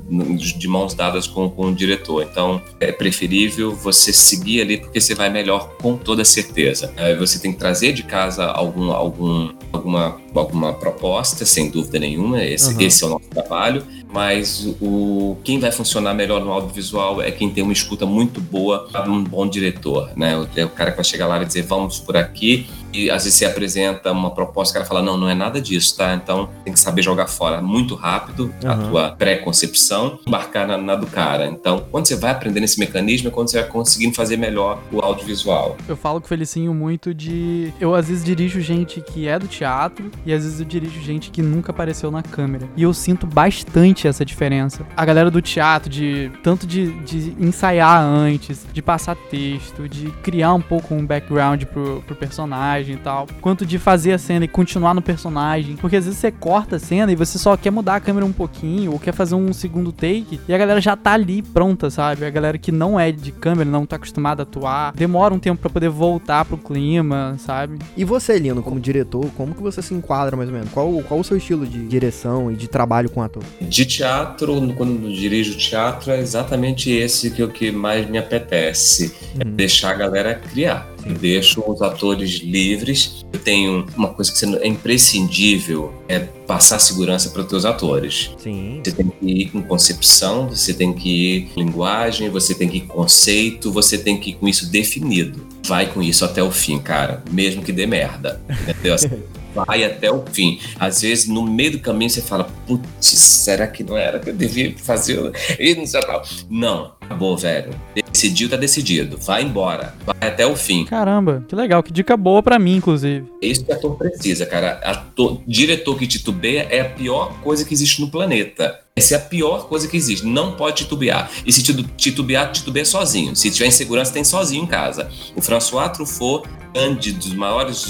de 0.57 0.67
mãos 0.67 0.93
dadas 0.93 1.27
com, 1.27 1.49
com 1.49 1.67
o 1.67 1.75
diretor. 1.75 2.23
Então, 2.23 2.61
é 2.79 2.91
preferível 2.91 3.75
você 3.75 4.11
seguir 4.11 4.61
ali 4.61 4.77
porque 4.77 4.99
você 4.99 5.13
vai 5.13 5.29
melhor 5.29 5.75
com 5.81 5.95
toda 5.95 6.25
certeza. 6.25 6.91
Você 7.19 7.39
tem 7.39 7.51
que 7.51 7.59
trazer 7.59 7.93
de 7.93 8.03
casa 8.03 8.45
algum, 8.45 8.91
algum 8.91 9.18
algum, 9.19 9.53
alguma, 9.73 10.21
alguma 10.33 10.73
proposta, 10.73 11.45
sem 11.45 11.69
dúvida 11.69 11.99
nenhuma. 11.99 12.43
Esse, 12.43 12.73
uhum. 12.73 12.81
esse 12.81 13.03
é 13.03 13.07
o 13.07 13.09
nosso 13.11 13.27
trabalho 13.29 13.85
mas 14.11 14.65
o 14.81 15.37
quem 15.43 15.59
vai 15.59 15.71
funcionar 15.71 16.13
melhor 16.13 16.43
no 16.43 16.51
audiovisual 16.51 17.21
é 17.21 17.31
quem 17.31 17.49
tem 17.49 17.63
uma 17.63 17.73
escuta 17.73 18.05
muito 18.05 18.41
boa, 18.41 18.89
um 19.07 19.23
bom 19.23 19.47
diretor, 19.47 20.11
né? 20.15 20.33
É 20.55 20.65
o 20.65 20.69
cara 20.69 20.91
que 20.91 20.97
vai 20.97 21.05
chegar 21.05 21.27
lá 21.27 21.41
e 21.41 21.45
dizer 21.45 21.61
vamos 21.61 21.99
por 21.99 22.17
aqui 22.17 22.67
e 22.91 23.09
às 23.09 23.23
vezes 23.23 23.37
você 23.37 23.45
apresenta 23.45 24.11
uma 24.11 24.31
proposta, 24.31 24.71
o 24.71 24.73
cara 24.73 24.85
fala 24.85 25.01
não, 25.01 25.17
não 25.17 25.29
é 25.29 25.35
nada 25.35 25.61
disso, 25.61 25.95
tá? 25.95 26.13
Então 26.15 26.49
tem 26.63 26.73
que 26.73 26.79
saber 26.79 27.01
jogar 27.01 27.27
fora 27.27 27.61
muito 27.61 27.95
rápido 27.95 28.53
uhum. 28.63 28.71
a 28.71 28.77
tua 28.77 29.11
pré-concepção, 29.11 30.19
embarcar 30.25 30.67
na, 30.67 30.77
na, 30.77 30.95
do 30.95 31.05
cara. 31.07 31.47
Então 31.47 31.85
quando 31.91 32.07
você 32.07 32.15
vai 32.15 32.31
aprendendo 32.31 32.63
esse 32.63 32.79
mecanismo 32.79 33.27
é 33.27 33.31
quando 33.31 33.49
você 33.49 33.61
vai 33.61 33.69
conseguindo 33.69 34.15
fazer 34.15 34.37
melhor 34.37 34.81
o 34.91 34.99
audiovisual. 34.99 35.77
Eu 35.87 35.95
falo 35.95 36.19
com 36.19 36.25
o 36.25 36.29
Felicinho 36.29 36.73
muito 36.73 37.13
de 37.13 37.71
eu 37.79 37.93
às 37.93 38.07
vezes 38.07 38.23
dirijo 38.23 38.59
gente 38.59 39.01
que 39.01 39.27
é 39.27 39.37
do 39.37 39.47
teatro 39.47 40.09
e 40.25 40.33
às 40.33 40.43
vezes 40.43 40.59
eu 40.59 40.65
dirijo 40.65 40.99
gente 40.99 41.29
que 41.29 41.41
nunca 41.41 41.71
apareceu 41.71 42.09
na 42.09 42.23
câmera 42.23 42.67
e 42.75 42.83
eu 42.83 42.93
sinto 42.93 43.27
bastante 43.27 43.98
essa 44.07 44.25
diferença. 44.25 44.85
A 44.95 45.05
galera 45.05 45.29
do 45.29 45.41
teatro, 45.41 45.89
de 45.89 46.31
tanto 46.43 46.65
de, 46.65 46.91
de 47.03 47.35
ensaiar 47.39 48.01
antes, 48.01 48.65
de 48.71 48.81
passar 48.81 49.15
texto, 49.15 49.87
de 49.87 50.09
criar 50.23 50.53
um 50.53 50.61
pouco 50.61 50.93
um 50.93 51.05
background 51.05 51.63
pro, 51.65 52.03
pro 52.05 52.15
personagem 52.15 52.95
e 52.95 52.97
tal, 52.97 53.27
quanto 53.41 53.65
de 53.65 53.77
fazer 53.77 54.13
a 54.13 54.17
cena 54.17 54.45
e 54.45 54.47
continuar 54.47 54.93
no 54.93 55.01
personagem. 55.01 55.75
Porque 55.75 55.95
às 55.95 56.05
vezes 56.05 56.19
você 56.19 56.31
corta 56.31 56.77
a 56.77 56.79
cena 56.79 57.11
e 57.11 57.15
você 57.15 57.37
só 57.37 57.55
quer 57.57 57.71
mudar 57.71 57.95
a 57.95 57.99
câmera 57.99 58.25
um 58.25 58.31
pouquinho, 58.31 58.91
ou 58.91 58.99
quer 58.99 59.13
fazer 59.13 59.35
um 59.35 59.51
segundo 59.53 59.91
take, 59.91 60.39
e 60.47 60.53
a 60.53 60.57
galera 60.57 60.79
já 60.79 60.95
tá 60.95 61.13
ali 61.13 61.41
pronta, 61.41 61.89
sabe? 61.89 62.25
A 62.25 62.29
galera 62.29 62.57
que 62.57 62.71
não 62.71 62.99
é 62.99 63.11
de 63.11 63.31
câmera, 63.31 63.69
não 63.69 63.85
tá 63.85 63.95
acostumada 63.95 64.41
a 64.41 64.43
atuar, 64.43 64.93
demora 64.93 65.33
um 65.33 65.39
tempo 65.39 65.61
para 65.61 65.69
poder 65.69 65.89
voltar 65.89 66.45
pro 66.45 66.57
clima, 66.57 67.35
sabe? 67.39 67.79
E 67.95 68.03
você, 68.03 68.37
Lino, 68.37 68.61
como 68.61 68.79
diretor, 68.79 69.25
como 69.35 69.53
que 69.53 69.61
você 69.61 69.81
se 69.81 69.93
enquadra 69.93 70.35
mais 70.35 70.49
ou 70.49 70.55
menos? 70.55 70.71
Qual, 70.71 70.91
qual 71.03 71.19
o 71.19 71.23
seu 71.23 71.37
estilo 71.37 71.65
de 71.65 71.87
direção 71.87 72.51
e 72.51 72.55
de 72.55 72.67
trabalho 72.67 73.09
com 73.09 73.21
ator? 73.21 73.43
De 73.61 73.85
teatro, 73.89 74.73
quando 74.77 75.11
dirijo 75.11 75.57
teatro, 75.57 76.11
é 76.11 76.19
exatamente 76.19 76.91
esse 76.91 77.31
que 77.31 77.41
é 77.41 77.45
o 77.45 77.49
que 77.49 77.71
mais 77.71 78.07
me 78.09 78.17
apetece. 78.17 79.13
É 79.37 79.43
uhum. 79.43 79.51
É 79.51 79.55
deixar 79.55 79.91
a 79.91 79.93
galera 79.95 80.35
criar. 80.35 80.87
Sim. 81.01 81.09
Eu 81.09 81.15
deixo 81.15 81.63
os 81.65 81.81
atores 81.81 82.35
livres. 82.39 83.25
Eu 83.33 83.39
tenho 83.39 83.85
uma 83.97 84.09
coisa 84.09 84.31
que 84.31 84.57
é 84.57 84.67
imprescindível, 84.67 85.93
é 86.07 86.19
passar 86.19 86.79
segurança 86.79 87.29
para 87.29 87.41
os 87.41 87.47
teus 87.47 87.65
atores. 87.65 88.31
Sim. 88.37 88.81
Você 88.83 88.91
tem 88.91 89.07
que 89.07 89.25
ir 89.25 89.49
com 89.49 89.61
concepção, 89.61 90.49
você 90.49 90.73
tem 90.73 90.93
que 90.93 91.09
ir 91.09 91.41
com 91.53 91.61
linguagem, 91.61 92.29
você 92.29 92.53
tem 92.53 92.69
que 92.69 92.77
ir 92.77 92.81
com 92.81 92.93
conceito, 92.93 93.71
você 93.71 93.97
tem 93.97 94.17
que 94.17 94.31
ir 94.31 94.33
com 94.33 94.47
isso 94.47 94.69
definido. 94.69 95.47
Vai 95.65 95.91
com 95.91 96.01
isso 96.01 96.23
até 96.23 96.43
o 96.43 96.51
fim, 96.51 96.79
cara, 96.79 97.23
mesmo 97.31 97.63
que 97.63 97.71
dê 97.71 97.85
merda. 97.85 98.41
Entendeu? 98.67 98.95
vai 99.65 99.83
até 99.83 100.11
o 100.11 100.23
fim. 100.31 100.59
Às 100.79 101.01
vezes, 101.01 101.27
no 101.27 101.43
meio 101.43 101.71
do 101.73 101.79
caminho, 101.79 102.09
você 102.09 102.21
fala, 102.21 102.49
putz, 102.65 102.87
será 102.99 103.67
que 103.67 103.83
não 103.83 103.97
era 103.97 104.19
que 104.19 104.29
eu 104.29 104.33
devia 104.33 104.73
fazer? 104.77 105.31
E 105.59 105.75
não 105.75 105.85
sei 105.85 106.01
tal. 106.01 106.23
Não, 106.49 106.93
acabou, 107.01 107.37
velho. 107.37 107.71
Decidiu, 108.11 108.49
tá 108.49 108.57
decidido. 108.57 109.17
Vai 109.17 109.43
embora. 109.43 109.95
Vai 110.05 110.29
até 110.29 110.45
o 110.45 110.55
fim. 110.55 110.85
Caramba, 110.85 111.45
que 111.47 111.55
legal. 111.55 111.81
Que 111.81 111.91
dica 111.91 112.15
boa 112.17 112.43
para 112.43 112.59
mim, 112.59 112.75
inclusive. 112.75 113.25
É 113.41 113.47
isso 113.47 113.63
que 113.63 113.71
ator 113.71 113.95
precisa, 113.95 114.45
cara. 114.45 114.79
Ator, 114.83 115.41
diretor 115.47 115.97
que 115.97 116.07
titubeia 116.07 116.67
é 116.69 116.81
a 116.81 116.85
pior 116.85 117.39
coisa 117.41 117.63
que 117.63 117.73
existe 117.73 118.01
no 118.01 118.09
planeta. 118.09 118.79
Essa 118.95 119.15
é 119.15 119.17
a 119.17 119.21
pior 119.21 119.67
coisa 119.67 119.87
que 119.87 119.95
existe. 119.95 120.25
Não 120.25 120.57
pode 120.57 120.83
titubear. 120.83 121.31
E 121.45 121.53
se 121.53 121.63
titubear, 121.63 122.51
titubeia 122.51 122.83
sozinho. 122.83 123.33
Se 123.35 123.49
tiver 123.49 123.67
insegurança, 123.67 124.11
tem 124.11 124.25
sozinho 124.25 124.63
em 124.63 124.67
casa. 124.67 125.09
O 125.35 125.41
François 125.41 125.89
Truffaut, 125.89 126.49
grande 126.79 127.11
dos 127.11 127.33
maiores 127.33 127.85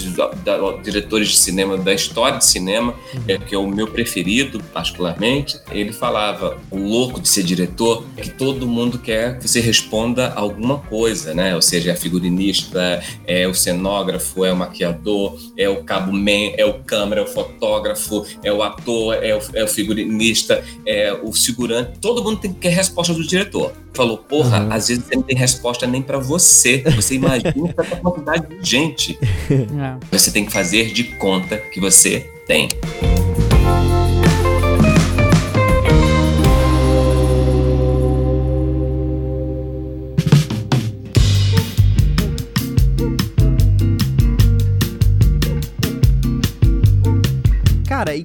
diretores 0.83 1.29
de 1.29 1.37
cinema 1.37 1.77
da 1.77 1.93
história 1.93 2.37
de 2.37 2.45
cinema, 2.45 2.93
é, 3.27 3.37
que 3.37 3.53
é 3.53 3.57
o 3.57 3.67
meu 3.67 3.87
preferido, 3.87 4.61
particularmente, 4.73 5.59
ele 5.71 5.91
falava: 5.91 6.57
o 6.69 6.77
louco 6.77 7.19
de 7.19 7.27
ser 7.27 7.43
diretor 7.43 8.05
é 8.17 8.21
que 8.21 8.31
todo 8.31 8.67
mundo 8.67 8.99
quer 8.99 9.39
que 9.39 9.47
você 9.47 9.59
responda 9.59 10.33
alguma 10.33 10.77
coisa, 10.77 11.33
né? 11.33 11.55
Ou 11.55 11.61
seja, 11.61 11.91
é 11.91 11.95
figurinista, 11.95 13.01
é 13.25 13.47
o 13.47 13.53
cenógrafo, 13.53 14.45
é 14.45 14.51
o 14.51 14.55
maquiador, 14.55 15.37
é 15.57 15.67
o 15.69 15.83
cabo 15.83 16.11
man, 16.11 16.53
é 16.57 16.65
o 16.65 16.75
câmera, 16.83 17.21
é 17.21 17.23
o 17.23 17.27
fotógrafo, 17.27 18.25
é 18.43 18.51
o 18.51 18.63
ator, 18.63 19.15
é 19.23 19.35
o, 19.35 19.41
é 19.53 19.63
o 19.63 19.67
figurinista, 19.67 20.63
é 20.85 20.99
é, 20.99 21.13
o 21.23 21.31
segurante, 21.33 21.99
todo 21.99 22.23
mundo 22.23 22.39
tem 22.39 22.51
que 22.51 22.59
quer 22.59 22.73
resposta 22.73 23.13
do 23.13 23.25
diretor. 23.25 23.71
Falou, 23.93 24.17
porra, 24.17 24.61
uhum. 24.61 24.73
às 24.73 24.87
vezes 24.87 25.03
você 25.03 25.15
não 25.15 25.23
tem 25.23 25.35
resposta 25.35 25.87
nem 25.87 26.01
para 26.01 26.19
você. 26.19 26.83
Você 26.95 27.15
imagina 27.15 27.73
essa 27.77 27.95
quantidade 27.95 28.47
de 28.47 28.69
gente. 28.69 28.78
É. 29.49 29.97
Você 30.11 30.31
tem 30.31 30.45
que 30.45 30.51
fazer 30.51 30.91
de 30.91 31.03
conta 31.03 31.57
que 31.57 31.79
você 31.79 32.29
tem. 32.45 32.69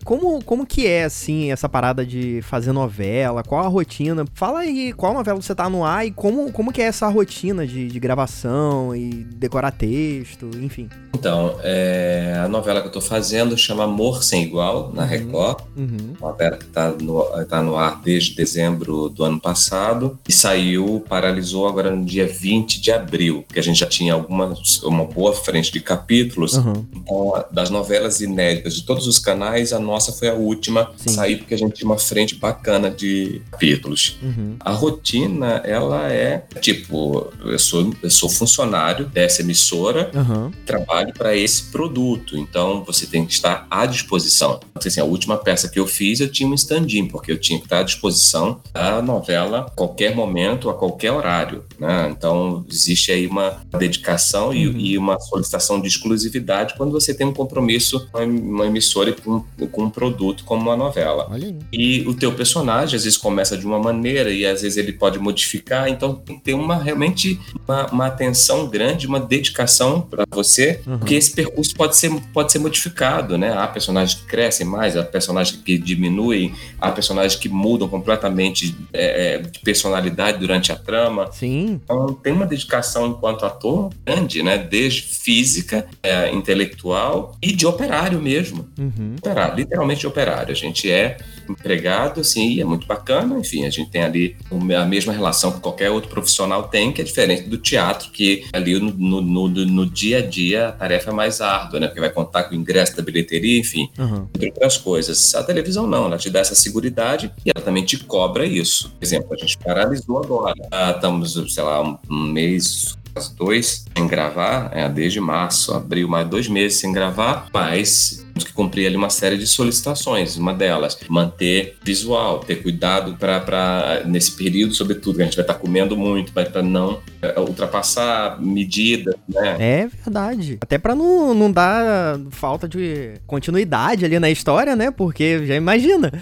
Como, 0.05 0.43
como 0.45 0.67
que 0.67 0.87
é, 0.87 1.05
assim, 1.05 1.51
essa 1.51 1.69
parada 1.69 2.05
de 2.05 2.41
fazer 2.43 2.73
novela? 2.73 3.43
Qual 3.43 3.65
a 3.65 3.69
rotina? 3.69 4.25
Fala 4.35 4.61
aí, 4.61 4.93
qual 4.93 5.15
novela 5.15 5.41
você 5.41 5.55
tá 5.55 5.69
no 5.69 5.85
ar 5.85 6.07
e 6.07 6.11
como, 6.11 6.53
como 6.53 6.73
que 6.73 6.83
é 6.83 6.85
essa 6.85 7.09
rotina 7.09 7.67
de, 7.67 7.89
de 7.89 8.01
gravação 8.01 8.95
e 8.95 9.09
decorar 9.11 9.71
texto, 9.71 10.51
enfim. 10.61 10.89
Então, 11.15 11.57
é, 11.63 12.39
a 12.45 12.49
novela 12.49 12.83
que 12.83 12.89
eu 12.89 12.93
tô 12.93 13.01
fazendo 13.01 13.57
chama 13.57 13.85
Amor 13.85 14.23
Sem 14.23 14.43
Igual, 14.43 14.93
na 14.93 15.03
uhum. 15.03 15.09
Record. 15.09 15.61
Uhum. 15.77 16.15
Uma 16.21 16.31
novela 16.33 16.57
que 16.57 16.67
tá 16.67 16.91
no, 16.91 17.25
tá 17.47 17.63
no 17.63 17.77
ar 17.77 18.03
desde 18.03 18.35
dezembro 18.35 19.09
do 19.09 19.25
ano 19.25 19.41
passado 19.41 20.19
e 20.29 20.33
saiu, 20.33 21.03
paralisou 21.09 21.67
agora 21.67 21.91
no 21.91 22.05
dia 22.05 22.27
20 22.27 22.81
de 22.81 22.93
abril, 22.93 23.45
que 23.51 23.59
a 23.59 23.63
gente 23.63 23.81
já 23.81 23.87
tinha 23.87 24.13
alguma, 24.13 24.55
uma 24.83 25.05
boa 25.05 25.33
frente 25.33 25.73
de 25.73 25.81
capítulos. 25.81 26.55
Uhum. 26.55 26.85
Então, 26.95 27.45
das 27.51 27.71
novelas 27.71 28.21
inéditas 28.21 28.75
de 28.75 28.85
todos 28.85 29.07
os 29.07 29.19
canais, 29.19 29.73
a 29.73 29.79
nossa 29.95 30.13
foi 30.13 30.29
a 30.29 30.35
a 30.35 30.37
última 30.37 30.91
Sim. 30.97 31.15
sair, 31.15 31.37
porque 31.37 31.55
a 31.55 31.59
gente 31.59 31.75
tinha 31.75 31.89
uma 31.89 31.99
frente 31.99 32.35
bacana 32.35 32.91
de 32.91 33.41
capítulos. 33.51 34.19
Uhum. 34.23 34.57
A 34.61 34.73
rotina, 34.73 35.63
ela 35.65 36.13
é 36.13 36.45
tipo, 36.61 37.33
eu 37.45 37.59
sou, 37.59 37.95
eu 38.03 38.11
sou 38.11 38.29
funcionário 38.29 39.07
dessa 39.07 39.43
emissora, 39.43 40.11
Aham. 40.15 40.51
trabalho 40.67 41.15
para 41.15 41.37
esse 41.37 41.65
produto, 41.65 42.37
então 42.37 42.83
você 42.85 43.07
tem 43.07 43.25
que 43.25 43.33
estar 43.33 43.67
à 43.71 43.87
disposição. 43.87 44.61
Então, 44.71 44.83
assim, 44.89 45.01
a 45.01 45.05
última 45.05 45.37
peça 45.37 45.69
que 45.69 45.79
eu 45.79 45.87
fiz, 45.87 46.21
eu 46.21 46.29
tinha 46.29 46.49
um 46.49 46.55
stand-in, 46.55 47.07
porque 47.07 47.31
eu 47.31 47.39
tinha 47.39 47.59
que 47.59 47.67
estar 47.67 47.79
à 47.81 47.83
disposição 47.83 48.61
da 48.73 49.01
novela 49.01 49.61
a 49.61 49.71
qualquer 49.71 50.15
momento, 50.15 50.69
a 50.69 50.75
qualquer 50.75 51.13
horário. 51.13 51.65
Né? 51.79 52.09
Então, 52.11 52.65
existe 52.71 53.13
aí 53.13 53.27
uma 53.27 53.61
dedicação 53.79 54.53
e, 54.53 54.65
Uhum. 54.67 54.79
e 54.79 54.99
uma 54.99 55.21
solicitação 55.21 55.81
de 55.81 55.87
exclusividade 55.89 56.75
quando 56.77 56.91
você 56.91 57.15
tem 57.15 57.27
um 57.27 57.33
compromisso 57.33 58.09
com 58.11 58.25
uma 58.25 58.67
emissora 58.67 59.11
e 59.11 59.13
com, 59.13 59.45
com 59.71 59.84
um 59.85 59.91
produto 59.91 60.45
como 60.45 60.63
uma 60.63 60.77
novela. 60.77 61.31
E 61.73 62.03
o 62.07 62.15
teu 62.15 62.33
personagem 62.33 62.97
às 62.97 63.05
vezes 63.05 63.17
começa 63.19 63.57
de 63.57 63.67
uma 63.67 63.79
maneira 63.79 64.31
e 64.31 64.45
às 64.47 64.63
vezes 64.63 64.77
ele 64.79 64.93
pode 64.93 65.19
modificar, 65.19 65.89
então 65.89 66.15
tem 66.15 66.37
que 66.39 66.43
ter 66.45 66.55
uma 66.55 66.77
realmente 66.77 67.41
uma, 67.67 67.87
uma 67.91 68.07
atenção 68.07 68.67
grande, 68.69 69.07
uma 69.07 69.21
dedicação 69.21 70.01
para 70.01 70.25
você, 70.33 70.81
Uhum. 70.87 70.99
porque 70.99 71.15
esse 71.15 71.33
percurso 71.35 71.75
pode 71.75 71.97
ser, 71.97 72.11
pode 72.33 72.51
ser 72.53 72.59
modificado, 72.59 73.37
né? 73.39 73.53
Há 73.57 73.67
personagens 73.69 74.19
que 74.21 74.27
crescem 74.27 74.67
mais, 74.67 74.97
há 74.97 75.03
personagens 75.03 75.57
que 75.65 75.79
diminuem, 75.79 76.55
há 76.81 76.91
personagens 76.91 77.37
que 77.39 77.49
mudam 77.49 77.89
completamente 77.89 78.75
é, 78.93 79.35
é, 79.35 79.39
de 79.39 79.59
personalidade 79.61 80.39
durante 80.39 80.73
a 80.73 80.77
trama. 80.77 81.31
Sim. 81.33 81.81
Então 81.85 82.13
tem 82.15 82.33
uma 82.33 82.47
dedicação 82.47 83.07
enquanto 83.09 83.45
ator 83.45 83.91
grande, 84.05 84.43
né? 84.43 84.59
Desde 84.59 85.03
física, 85.03 85.87
é, 86.03 86.31
intelectual 86.33 87.37
e 87.43 87.53
de 87.53 87.67
operário 87.67 88.21
mesmo 88.21 88.67
Uhum. 88.79 89.15
operário, 89.19 89.55
literalmente 89.75 90.01
de 90.01 90.07
operário. 90.07 90.53
A 90.53 90.55
gente 90.55 90.91
é 90.91 91.17
empregado, 91.49 92.21
assim, 92.21 92.55
e 92.55 92.61
é 92.61 92.65
muito 92.65 92.87
bacana. 92.87 93.39
Enfim, 93.39 93.67
a 93.67 93.71
gente 93.71 93.91
tem 93.91 94.03
ali 94.03 94.37
a 94.77 94.85
mesma 94.85 95.13
relação 95.13 95.53
que 95.53 95.61
qualquer 95.61 95.91
outro 95.91 96.09
profissional 96.09 96.65
tem, 96.69 96.93
que 96.93 97.01
é 97.01 97.05
diferente 97.05 97.43
do 97.49 97.59
teatro, 97.59 98.11
que 98.11 98.45
ali 98.53 98.79
no, 98.79 98.91
no, 98.93 99.21
no, 99.21 99.49
no 99.49 99.87
dia 99.87 100.19
a 100.19 100.23
dia 100.23 100.69
a 100.69 100.73
tarefa 100.73 101.11
é 101.11 101.13
mais 101.13 101.41
árdua, 101.41 101.81
né? 101.81 101.87
Porque 101.87 102.01
vai 102.01 102.11
contar 102.11 102.45
com 102.45 102.55
o 102.55 102.59
ingresso 102.59 102.97
da 102.97 103.03
bilheteria, 103.03 103.61
enfim, 103.61 103.91
Uhum. 103.99 104.27
entre 104.35 104.49
outras 104.49 104.77
coisas. 104.77 105.35
A 105.35 105.43
televisão 105.43 105.87
não, 105.87 106.07
ela 106.07 106.17
te 106.17 106.31
dá 106.31 106.41
essa 106.41 106.55
seguridade 106.55 107.31
e 107.45 107.51
ela 107.55 107.65
também 107.65 107.85
te 107.85 107.99
cobra 107.99 108.47
isso. 108.47 108.91
Por 108.91 109.05
exemplo, 109.05 109.29
a 109.33 109.37
gente 109.37 109.59
paralisou 109.59 110.19
agora. 110.23 110.55
Ah, 110.71 110.93
estamos, 110.95 111.35
sei 111.53 111.63
lá, 111.63 111.83
um, 111.83 111.99
um 112.11 112.23
mês, 112.33 112.97
quase 113.13 113.35
dois, 113.37 113.85
sem 113.97 114.07
gravar, 114.07 114.71
é, 114.73 114.89
desde 114.89 115.21
março, 115.21 115.73
abril, 115.75 116.09
mais 116.09 116.29
dois 116.29 116.49
meses 116.49 116.79
sem 116.79 116.93
gravar, 116.93 117.49
mas 117.53 118.24
que 118.43 118.53
cumprir 118.53 118.87
ali 118.87 118.97
uma 118.97 119.11
série 119.11 119.37
de 119.37 119.47
solicitações. 119.47 120.37
Uma 120.37 120.53
delas, 120.53 120.99
manter 121.09 121.77
visual, 121.85 122.41
ter 122.41 122.57
cuidado 122.57 123.17
para 123.17 124.03
nesse 124.07 124.33
período, 124.33 124.75
sobretudo, 124.75 125.17
que 125.17 125.23
a 125.23 125.25
gente 125.27 125.37
vai 125.37 125.45
estar 125.45 125.55
comendo 125.55 125.97
muito, 125.97 126.33
para 126.33 126.63
não 126.63 127.01
é, 127.23 127.39
ultrapassar 127.39 128.41
medidas, 128.41 129.15
né? 129.29 129.57
É 129.59 129.87
verdade. 129.87 130.59
Até 130.61 130.79
pra 130.79 130.95
não, 130.95 131.35
não 131.35 131.53
dar 131.53 132.19
falta 132.31 132.69
de 132.69 133.15
continuidade 133.27 134.05
ali 134.05 134.19
na 134.19 134.31
história, 134.31 134.75
né? 134.75 134.91
Porque 134.91 135.47
já 135.47 135.55
imagina. 135.55 136.13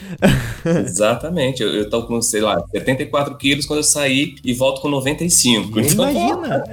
Exatamente. 0.64 1.62
Eu, 1.62 1.70
eu 1.70 1.88
tô 1.88 2.07
com, 2.07 2.20
sei 2.20 2.40
lá, 2.40 2.62
74 2.70 3.37
quilos 3.37 3.66
quando 3.66 3.79
eu 3.79 3.85
saí 3.85 4.35
e 4.44 4.53
volto 4.53 4.81
com 4.81 4.88
95. 4.88 5.81
Então, 5.81 6.11
Imagina. 6.12 6.64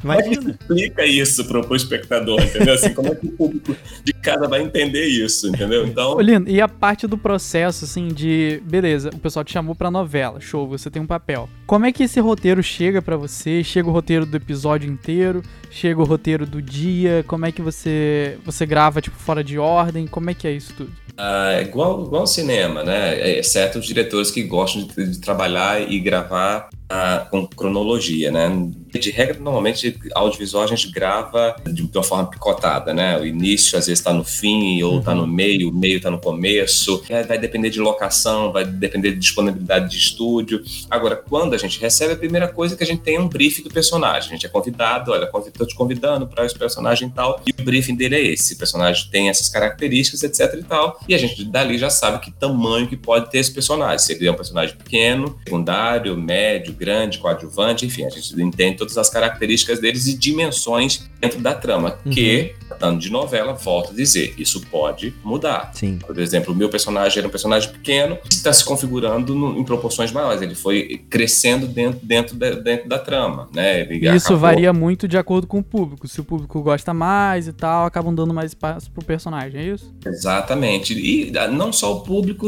Como 0.00 0.12
é 0.12 0.22
que 0.22 0.28
imagina. 0.28 0.50
explica 0.50 1.06
isso 1.06 1.44
pro, 1.44 1.62
pro 1.62 1.76
espectador, 1.76 2.40
entendeu? 2.42 2.74
Assim, 2.74 2.92
como 2.92 3.08
é 3.08 3.14
que 3.14 3.26
o 3.26 3.32
público 3.32 3.76
de 4.04 4.12
vai 4.38 4.62
entender 4.62 5.06
isso, 5.06 5.48
entendeu? 5.48 5.86
Então, 5.86 6.16
Ô, 6.16 6.20
Lino, 6.20 6.48
e 6.48 6.60
a 6.60 6.68
parte 6.68 7.06
do 7.06 7.16
processo, 7.16 7.84
assim, 7.84 8.08
de. 8.08 8.60
Beleza, 8.64 9.10
o 9.14 9.18
pessoal 9.18 9.44
te 9.44 9.52
chamou 9.52 9.74
pra 9.74 9.90
novela, 9.90 10.40
show, 10.40 10.66
você 10.66 10.90
tem 10.90 11.00
um 11.00 11.06
papel. 11.06 11.48
Como 11.66 11.86
é 11.86 11.92
que 11.92 12.02
esse 12.02 12.20
roteiro 12.20 12.62
chega 12.62 13.00
pra 13.00 13.16
você? 13.16 13.62
Chega 13.64 13.88
o 13.88 13.92
roteiro 13.92 14.26
do 14.26 14.36
episódio 14.36 14.90
inteiro? 14.90 15.42
Chega 15.70 16.00
o 16.00 16.04
roteiro 16.04 16.46
do 16.46 16.60
dia? 16.60 17.24
Como 17.26 17.46
é 17.46 17.52
que 17.52 17.62
você. 17.62 18.38
Você 18.44 18.66
grava, 18.66 19.00
tipo, 19.00 19.16
fora 19.16 19.42
de 19.42 19.58
ordem? 19.58 20.06
Como 20.06 20.30
é 20.30 20.34
que 20.34 20.46
é 20.46 20.52
isso 20.52 20.74
tudo? 20.76 20.92
ah, 21.16 21.52
é 21.54 21.62
igual, 21.62 22.04
igual 22.04 22.22
ao 22.22 22.26
cinema, 22.26 22.82
né? 22.82 23.38
Exceto 23.38 23.78
os 23.78 23.86
diretores 23.86 24.30
que 24.30 24.42
gostam 24.42 24.82
de, 24.86 25.12
de 25.12 25.18
trabalhar 25.18 25.80
e 25.80 25.98
gravar 25.98 26.68
ah, 26.88 27.26
com 27.30 27.46
cronologia, 27.46 28.30
né? 28.30 28.48
De 28.92 29.10
regra, 29.10 29.38
normalmente, 29.38 29.98
audiovisual 30.14 30.64
a 30.64 30.66
gente 30.66 30.90
grava 30.90 31.56
de, 31.66 31.82
de 31.82 31.98
uma 31.98 32.04
forma 32.04 32.26
picotada, 32.26 32.94
né? 32.94 33.18
O 33.18 33.26
início 33.26 33.76
às 33.78 33.86
vezes 33.86 33.98
está 33.98 34.12
no 34.12 34.24
fim, 34.24 34.82
ou 34.82 35.00
está 35.00 35.14
no 35.14 35.26
meio, 35.26 35.68
o 35.70 35.74
meio 35.74 35.96
está 35.96 36.10
no 36.10 36.18
começo. 36.18 37.02
É, 37.08 37.22
vai 37.22 37.38
depender 37.38 37.70
de 37.70 37.80
locação, 37.80 38.52
vai 38.52 38.64
depender 38.64 39.12
de 39.12 39.18
disponibilidade 39.18 39.90
de 39.90 39.96
estúdio. 39.96 40.62
Agora, 40.90 41.16
quando 41.16 41.54
a 41.54 41.58
gente 41.58 41.80
recebe, 41.80 42.14
a 42.14 42.16
primeira 42.16 42.48
coisa 42.48 42.74
é 42.74 42.76
que 42.76 42.84
a 42.84 42.86
gente 42.86 43.02
tem 43.02 43.16
é 43.16 43.20
um 43.20 43.28
briefing 43.28 43.62
do 43.62 43.70
personagem. 43.70 44.30
A 44.30 44.32
gente 44.34 44.46
é 44.46 44.48
convidado, 44.48 45.12
olha, 45.12 45.28
estou 45.46 45.66
te 45.66 45.74
convidando 45.74 46.26
para 46.26 46.44
esse 46.44 46.56
personagem 46.56 47.08
e 47.08 47.10
tal, 47.10 47.42
e 47.46 47.50
o 47.50 47.64
briefing 47.64 47.96
dele 47.96 48.14
é 48.14 48.22
esse. 48.22 48.54
O 48.54 48.58
personagem 48.58 49.08
tem 49.10 49.28
essas 49.28 49.48
características, 49.48 50.22
etc 50.22 50.60
e 50.60 50.62
tal, 50.62 51.00
e 51.08 51.14
a 51.14 51.18
gente 51.18 51.44
dali 51.44 51.78
já 51.78 51.90
sabe 51.90 52.20
que 52.20 52.30
tamanho 52.30 52.86
que 52.86 52.96
pode 52.96 53.30
ter 53.30 53.38
esse 53.38 53.52
personagem. 53.52 53.98
Se 53.98 54.12
ele 54.12 54.26
é 54.26 54.30
um 54.30 54.34
personagem 54.34 54.76
pequeno, 54.76 55.38
secundário, 55.44 56.16
médio, 56.16 56.75
grande, 56.76 57.18
coadjuvante, 57.18 57.86
enfim, 57.86 58.04
a 58.04 58.10
gente 58.10 58.40
entende 58.40 58.76
todas 58.76 58.96
as 58.96 59.08
características 59.08 59.80
deles 59.80 60.06
e 60.06 60.16
dimensões 60.16 61.08
dentro 61.20 61.40
da 61.40 61.54
trama, 61.54 61.98
Uhum. 62.04 62.12
que, 62.12 62.54
tratando 62.68 62.98
de 63.00 63.10
novela, 63.10 63.54
volto 63.54 63.90
a 63.92 63.94
dizer, 63.94 64.34
isso 64.38 64.60
pode 64.66 65.14
mudar. 65.24 65.70
Sim. 65.74 65.98
Por 66.06 66.18
exemplo, 66.18 66.52
o 66.52 66.56
meu 66.56 66.68
personagem 66.68 67.18
era 67.18 67.26
um 67.26 67.30
personagem 67.30 67.70
pequeno 67.70 68.18
está 68.30 68.52
se 68.52 68.64
configurando 68.64 69.34
no- 69.34 69.58
em 69.58 69.64
proporções 69.64 70.12
maiores. 70.12 70.42
Ele 70.42 70.54
foi 70.54 71.00
crescendo 71.08 71.66
dentro, 71.66 72.00
dentro, 72.04 72.36
da, 72.36 72.50
dentro 72.50 72.88
da 72.88 72.98
trama, 72.98 73.48
né? 73.54 73.80
Ele 73.80 74.06
isso 74.14 74.26
acabou- 74.26 74.38
varia 74.40 74.72
muito 74.72 75.08
de 75.08 75.16
acordo 75.16 75.46
com 75.46 75.58
o 75.58 75.62
público. 75.62 76.06
Se 76.06 76.20
o 76.20 76.24
público 76.24 76.60
gosta 76.62 76.92
mais 76.92 77.48
e 77.48 77.52
tal, 77.52 77.86
acabam 77.86 78.14
dando 78.14 78.34
mais 78.34 78.50
espaço 78.50 78.90
pro 78.90 79.04
personagem, 79.04 79.60
é 79.60 79.64
isso? 79.74 79.92
Exatamente. 80.04 80.92
E 80.94 81.32
ah, 81.38 81.48
não 81.48 81.72
só 81.72 81.94
o 81.96 82.00
público, 82.00 82.46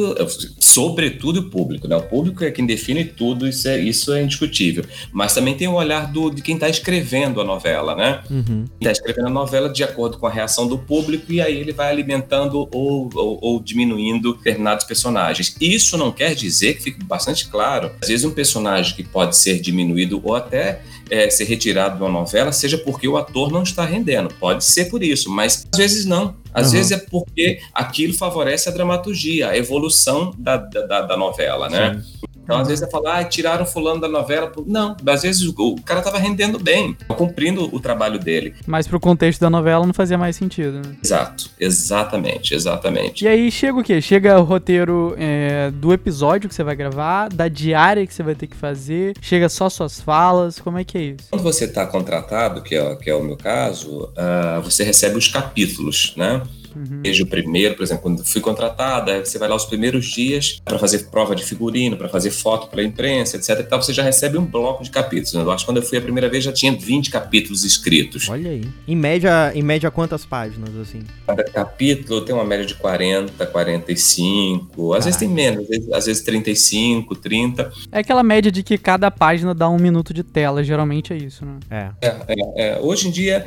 sobretudo 0.59 1.40
o 1.40 1.50
público, 1.50 1.88
né? 1.88 1.96
O 1.96 2.02
público 2.02 2.44
é 2.44 2.50
quem 2.50 2.66
define 2.66 3.04
tudo, 3.04 3.46
isso 3.48 3.68
é, 3.68 3.78
isso 3.81 4.12
é 4.12 4.22
indiscutível. 4.22 4.85
Mas 5.12 5.35
também 5.35 5.54
tem 5.57 5.68
o 5.68 5.74
olhar 5.74 6.11
do, 6.12 6.31
de 6.31 6.42
quem 6.42 6.54
está 6.54 6.68
escrevendo 6.68 7.40
a 7.40 7.44
novela, 7.44 7.94
né? 7.94 8.20
Uhum. 8.31 8.58
Está 8.81 8.90
escrevendo 8.92 9.27
a 9.27 9.31
novela 9.31 9.68
de 9.68 9.83
acordo 9.85 10.18
com 10.18 10.27
a 10.27 10.31
reação 10.31 10.66
do 10.66 10.79
público 10.79 11.33
e 11.33 11.40
aí 11.40 11.57
ele 11.59 11.73
vai 11.73 11.90
alimentando 11.90 12.68
ou, 12.73 13.09
ou, 13.14 13.38
ou 13.42 13.61
diminuindo 13.61 14.35
determinados 14.35 14.85
personagens. 14.85 15.55
Isso 15.61 15.97
não 15.97 16.11
quer 16.12 16.35
dizer 16.35 16.75
que 16.75 16.83
fique 16.83 17.03
bastante 17.05 17.49
claro. 17.49 17.90
Às 18.03 18.09
vezes 18.09 18.25
um 18.25 18.31
personagem 18.31 18.94
que 18.97 19.03
pode 19.03 19.37
ser 19.37 19.61
diminuído 19.61 20.21
ou 20.25 20.35
até 20.35 20.81
é, 21.11 21.29
ser 21.31 21.44
retirado 21.44 21.97
de 21.97 22.03
uma 22.03 22.11
novela 22.11 22.53
seja 22.53 22.77
porque 22.79 23.09
o 23.09 23.16
ator 23.16 23.51
não 23.51 23.62
está 23.62 23.85
rendendo. 23.85 24.33
Pode 24.35 24.64
ser 24.64 24.87
por 24.87 25.03
isso, 25.03 25.31
mas 25.31 25.66
às 25.73 25.79
vezes 25.79 26.05
não. 26.05 26.37
Às 26.53 26.68
Uhum. 26.68 26.73
vezes 26.73 26.92
é 26.92 26.97
porque 26.99 27.61
aquilo 27.75 28.12
favorece 28.14 28.68
a 28.68 28.73
dramaturgia, 28.73 29.51
a 29.51 29.57
evolução 29.57 30.33
da, 30.38 30.57
da, 30.57 30.87
da- 30.87 31.03
da 31.03 31.16
novela, 31.16 31.68
né? 31.68 32.03
Então, 32.49 32.61
às 32.61 32.67
vezes, 32.67 32.83
você 32.83 32.91
fala, 32.91 33.19
ah, 33.19 33.25
tiraram 33.25 33.67
fulano 33.67 34.01
da 34.01 34.09
novela. 34.09 34.51
Não, 34.67 34.97
às 35.07 35.21
vezes 35.21 35.43
o, 35.47 35.77
cara 35.85 36.01
estava 36.01 36.17
rendendo 36.17 36.59
bem, 36.59 36.97
cumprindo 37.07 37.69
o 37.75 37.79
trabalho 37.79 38.19
dele. 38.19 38.55
Mas 38.67 38.89
pro 38.89 38.99
contexto 38.99 39.39
da 39.39 39.51
novela 39.51 39.85
não 39.85 39.93
fazia 39.93 40.17
mais 40.17 40.35
sentido, 40.35 40.77
né? 40.77 40.97
Exato, 41.05 41.51
exatamente, 41.61 42.55
exatamente. 42.55 43.27
E 43.27 43.29
aí 43.29 43.51
chega 43.53 43.79
o 43.79 43.85
quê? 43.85 44.01
Chega 44.01 44.41
o 44.41 44.45
roteiro 44.45 45.15
é, 45.19 45.71
do 45.73 45.93
episódio 45.93 46.49
que 46.49 46.55
você 46.55 46.65
vai 46.65 46.75
gravar, 46.75 47.29
da 47.29 47.49
diária 47.49 48.07
que 48.07 48.15
você 48.15 48.23
vai 48.23 48.35
ter 48.35 48.47
que 48.47 48.57
fazer, 48.57 49.15
chega 49.21 49.51
só 49.51 49.69
suas 49.69 50.01
falas, 50.01 50.59
como 50.59 50.79
é 50.79 50.85
que 50.85 50.97
é 50.97 51.03
isso? 51.03 51.27
Quando 51.29 51.43
você 51.43 51.67
está 51.67 51.87
contratado, 51.87 52.63
que 52.63 52.75
é, 52.75 52.97
que 52.97 53.11
é 53.11 53.15
o 53.15 53.23
meu 53.23 53.37
caso, 53.37 54.11
ah, 54.17 54.59
você 54.65 54.85
recebe 54.85 55.19
os 55.19 55.29
capítulos, 55.29 56.15
né? 56.17 56.41
Uhum. 56.79 57.03
Desde 57.03 57.23
o 57.23 57.27
primeiro, 57.27 57.75
por 57.75 57.83
exemplo, 57.83 58.03
quando 58.03 58.25
fui 58.25 58.41
contratada, 58.41 59.25
você 59.25 59.38
vai 59.38 59.49
lá 59.49 59.57
os 59.57 59.64
primeiros 59.64 60.07
dias 60.07 60.61
para 60.64 60.79
fazer 60.79 61.09
prova 61.11 61.35
de 61.35 61.45
figurino, 61.45 61.97
para 61.97 62.09
fazer 62.09 62.31
foto 62.31 62.69
para 62.69 62.81
a 62.81 62.85
imprensa, 62.85 63.37
etc. 63.37 63.61
E 63.61 63.62
tal, 63.64 63.83
você 63.83 63.93
já 63.93 64.03
recebe 64.03 64.38
um 64.38 64.45
bloco 64.45 64.83
de 64.85 64.91
capítulos. 64.91 65.33
né? 65.35 65.43
Eu 65.43 65.51
acho 65.51 65.64
que 65.64 65.71
quando 65.71 65.79
eu 65.79 65.83
fui 65.83 65.99
a 65.99 66.01
primeira 66.01 66.29
vez 66.29 66.45
já 66.45 66.53
tinha 66.53 66.73
20 66.73 67.11
capítulos 67.11 67.64
escritos. 67.64 68.29
Olha 68.29 68.51
aí. 68.51 68.62
Em 68.87 68.97
média, 68.97 69.53
em 69.55 69.62
média, 69.62 69.91
quantas 69.91 70.25
páginas, 70.25 70.75
assim? 70.77 71.03
Cada 71.27 71.45
capítulo 71.45 72.21
tem 72.23 72.35
uma 72.35 72.45
média 72.45 72.64
de 72.67 72.75
40, 72.75 73.45
45, 73.47 74.95
às 74.95 75.05
vezes 75.05 75.19
tem 75.19 75.29
menos, 75.29 75.62
às 75.62 75.69
vezes, 75.69 75.93
às 75.93 76.07
vezes 76.07 76.23
35, 76.23 77.14
30. 77.17 77.71
É 77.93 77.99
aquela 78.01 78.23
média 78.23 78.51
de 78.51 78.62
que 78.62 78.77
cada 78.79 79.11
página 79.11 79.55
dá 79.55 79.69
um 79.69 79.79
minuto 79.79 80.12
de 80.14 80.23
tela, 80.23 80.62
geralmente 80.62 81.12
é 81.12 81.17
isso, 81.17 81.45
né? 81.45 81.59
É. 81.71 81.91
É, 82.01 82.17
é, 82.29 82.69
é. 82.75 82.79
Hoje 82.81 83.09
em 83.09 83.11
dia, 83.11 83.47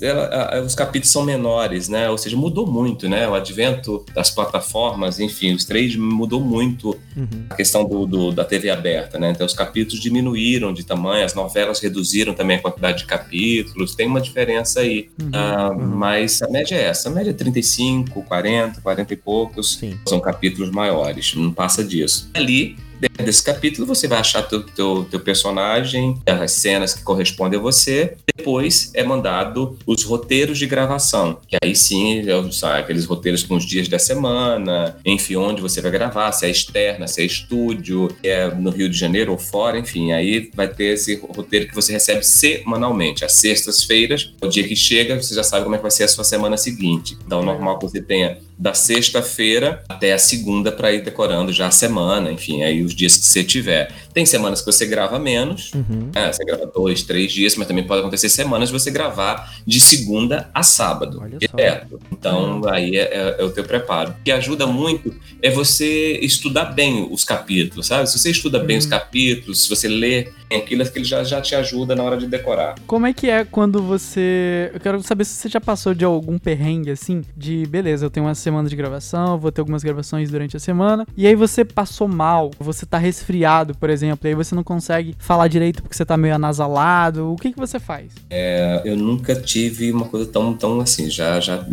ela- 0.00 0.56
a- 0.56 0.60
os 0.62 0.74
capítulos 0.74 1.10
são 1.10 1.24
menores, 1.24 1.88
né? 1.88 2.08
Ou 2.10 2.18
seja, 2.18 2.36
mudou 2.36 2.66
muito, 2.68 3.08
né? 3.08 3.28
O 3.28 3.34
advento 3.34 4.04
das 4.14 4.30
plataformas, 4.30 5.18
enfim, 5.18 5.54
os 5.54 5.64
três 5.64 5.96
mudou 5.96 6.40
muito 6.40 6.96
uhum. 7.16 7.46
a 7.50 7.54
questão 7.54 7.84
do, 7.84 8.06
do, 8.06 8.32
da 8.32 8.44
TV 8.44 8.70
aberta, 8.70 9.18
né? 9.18 9.30
Então 9.30 9.46
os 9.46 9.54
capítulos 9.54 10.00
diminuíram 10.00 10.72
de 10.72 10.84
tamanho, 10.84 11.24
as 11.24 11.34
novelas 11.34 11.80
reduziram 11.80 12.34
também 12.34 12.56
a 12.56 12.60
quantidade 12.60 12.98
de 12.98 13.04
capítulos, 13.06 13.94
tem 13.94 14.06
uma 14.06 14.20
diferença 14.20 14.80
aí. 14.80 15.08
Uhum, 15.20 15.28
uh, 15.28 15.72
uhum. 15.72 15.96
Mas 15.96 16.42
a 16.42 16.48
média 16.48 16.74
é 16.74 16.84
essa, 16.84 17.08
a 17.08 17.12
média 17.12 17.30
é 17.30 17.34
35, 17.34 18.22
40, 18.22 18.80
40 18.80 19.12
e 19.12 19.16
poucos, 19.16 19.74
Sim. 19.74 19.98
são 20.06 20.20
capítulos 20.20 20.70
maiores, 20.70 21.34
não 21.34 21.52
passa 21.52 21.82
disso. 21.82 22.30
Ali 22.34 22.76
desse 23.22 23.42
capítulo, 23.42 23.86
você 23.86 24.06
vai 24.06 24.18
achar 24.18 24.42
teu, 24.42 24.62
teu, 24.62 25.06
teu 25.10 25.20
personagem, 25.20 26.20
as 26.26 26.52
cenas 26.52 26.94
que 26.94 27.02
correspondem 27.02 27.58
a 27.58 27.62
você. 27.62 28.16
Depois 28.36 28.90
é 28.94 29.02
mandado 29.02 29.76
os 29.86 30.04
roteiros 30.04 30.58
de 30.58 30.66
gravação, 30.66 31.38
que 31.48 31.56
aí 31.62 31.74
sim 31.74 32.22
são 32.52 32.70
aqueles 32.70 33.04
roteiros 33.04 33.42
com 33.42 33.56
os 33.56 33.66
dias 33.66 33.88
da 33.88 33.98
semana, 33.98 34.96
enfim, 35.04 35.36
onde 35.36 35.60
você 35.60 35.80
vai 35.80 35.90
gravar, 35.90 36.30
se 36.32 36.46
é 36.46 36.50
externa, 36.50 37.06
se 37.06 37.20
é 37.20 37.24
estúdio, 37.24 38.08
se 38.20 38.28
é 38.28 38.54
no 38.54 38.70
Rio 38.70 38.88
de 38.88 38.96
Janeiro 38.96 39.32
ou 39.32 39.38
fora, 39.38 39.78
enfim. 39.78 40.12
Aí 40.12 40.50
vai 40.54 40.68
ter 40.68 40.94
esse 40.94 41.16
roteiro 41.16 41.68
que 41.68 41.74
você 41.74 41.92
recebe 41.92 42.24
semanalmente. 42.24 43.24
Às 43.24 43.32
sextas-feiras, 43.32 44.32
o 44.40 44.46
dia 44.46 44.66
que 44.66 44.76
chega, 44.76 45.20
você 45.20 45.34
já 45.34 45.42
sabe 45.42 45.64
como 45.64 45.74
é 45.74 45.78
que 45.78 45.82
vai 45.82 45.90
ser 45.90 46.04
a 46.04 46.08
sua 46.08 46.24
semana 46.24 46.56
seguinte. 46.56 47.16
Então, 47.26 47.42
normal 47.42 47.78
que 47.78 47.86
você 47.86 48.00
tenha 48.00 48.38
da 48.58 48.74
sexta-feira 48.74 49.84
até 49.88 50.12
a 50.12 50.18
segunda 50.18 50.72
para 50.72 50.92
ir 50.92 51.02
decorando 51.02 51.52
já 51.52 51.68
a 51.68 51.70
semana, 51.70 52.32
enfim, 52.32 52.62
aí 52.62 52.82
os 52.82 52.94
dias 52.94 53.07
que 53.16 53.24
você 53.24 53.44
tiver. 53.44 53.90
Tem 54.18 54.26
semanas 54.26 54.60
que 54.60 54.66
você 54.66 54.84
grava 54.84 55.16
menos, 55.16 55.70
uhum. 55.72 56.10
né? 56.12 56.32
você 56.32 56.44
grava 56.44 56.66
dois, 56.66 57.04
três 57.04 57.30
dias, 57.30 57.54
mas 57.54 57.68
também 57.68 57.84
pode 57.84 58.00
acontecer 58.00 58.28
semanas 58.28 58.68
você 58.68 58.90
gravar 58.90 59.54
de 59.64 59.80
segunda 59.80 60.50
a 60.52 60.64
sábado, 60.64 61.22
direto. 61.38 62.00
Então, 62.10 62.62
uhum. 62.62 62.68
aí 62.68 62.96
é, 62.96 63.02
é, 63.02 63.36
é, 63.38 63.44
o 63.44 63.50
teu 63.50 63.62
preparo. 63.62 64.10
O 64.10 64.14
que 64.24 64.32
ajuda 64.32 64.66
muito 64.66 65.14
é 65.40 65.52
você 65.52 66.18
estudar 66.20 66.64
bem 66.64 67.06
os 67.08 67.22
capítulos, 67.22 67.86
sabe? 67.86 68.10
Se 68.10 68.18
você 68.18 68.32
estuda 68.32 68.58
bem 68.58 68.78
os 68.78 68.86
uhum. 68.86 68.90
capítulos, 68.90 69.62
se 69.62 69.68
você 69.68 69.86
lê 69.86 70.32
aquilo, 70.52 70.82
aquilo 70.82 71.04
já, 71.04 71.22
já 71.22 71.40
te 71.40 71.54
ajuda 71.54 71.94
na 71.94 72.02
hora 72.02 72.16
de 72.16 72.26
decorar. 72.26 72.74
Como 72.88 73.06
é 73.06 73.12
que 73.12 73.30
é 73.30 73.44
quando 73.44 73.80
você... 73.80 74.72
Eu 74.74 74.80
quero 74.80 75.00
saber 75.04 75.26
se 75.26 75.34
você 75.34 75.48
já 75.48 75.60
passou 75.60 75.94
de 75.94 76.04
algum 76.04 76.38
perrengue, 76.38 76.90
assim, 76.90 77.22
de, 77.36 77.66
beleza, 77.66 78.04
eu 78.04 78.10
tenho 78.10 78.26
uma 78.26 78.34
semana 78.34 78.68
de 78.68 78.74
gravação, 78.74 79.38
vou 79.38 79.52
ter 79.52 79.60
algumas 79.60 79.84
gravações 79.84 80.28
durante 80.28 80.56
a 80.56 80.60
semana, 80.60 81.06
e 81.16 81.24
aí 81.24 81.36
você 81.36 81.64
passou 81.64 82.08
mal, 82.08 82.50
você 82.58 82.84
tá 82.84 82.98
resfriado, 82.98 83.76
por 83.76 83.90
exemplo, 83.90 84.07
e 84.26 84.28
aí 84.28 84.34
você 84.34 84.54
não 84.54 84.62
consegue 84.62 85.14
falar 85.18 85.48
direito 85.48 85.82
porque 85.82 85.96
você 85.96 86.04
tá 86.04 86.16
meio 86.16 86.34
anasalado, 86.34 87.32
o 87.32 87.36
que 87.36 87.52
que 87.52 87.58
você 87.58 87.80
faz? 87.80 88.12
É, 88.30 88.82
eu 88.84 88.96
nunca 88.96 89.34
tive 89.34 89.90
uma 89.90 90.06
coisa 90.06 90.26
tão, 90.26 90.54
tão 90.54 90.80
assim, 90.80 91.10
já, 91.10 91.40
já, 91.40 91.64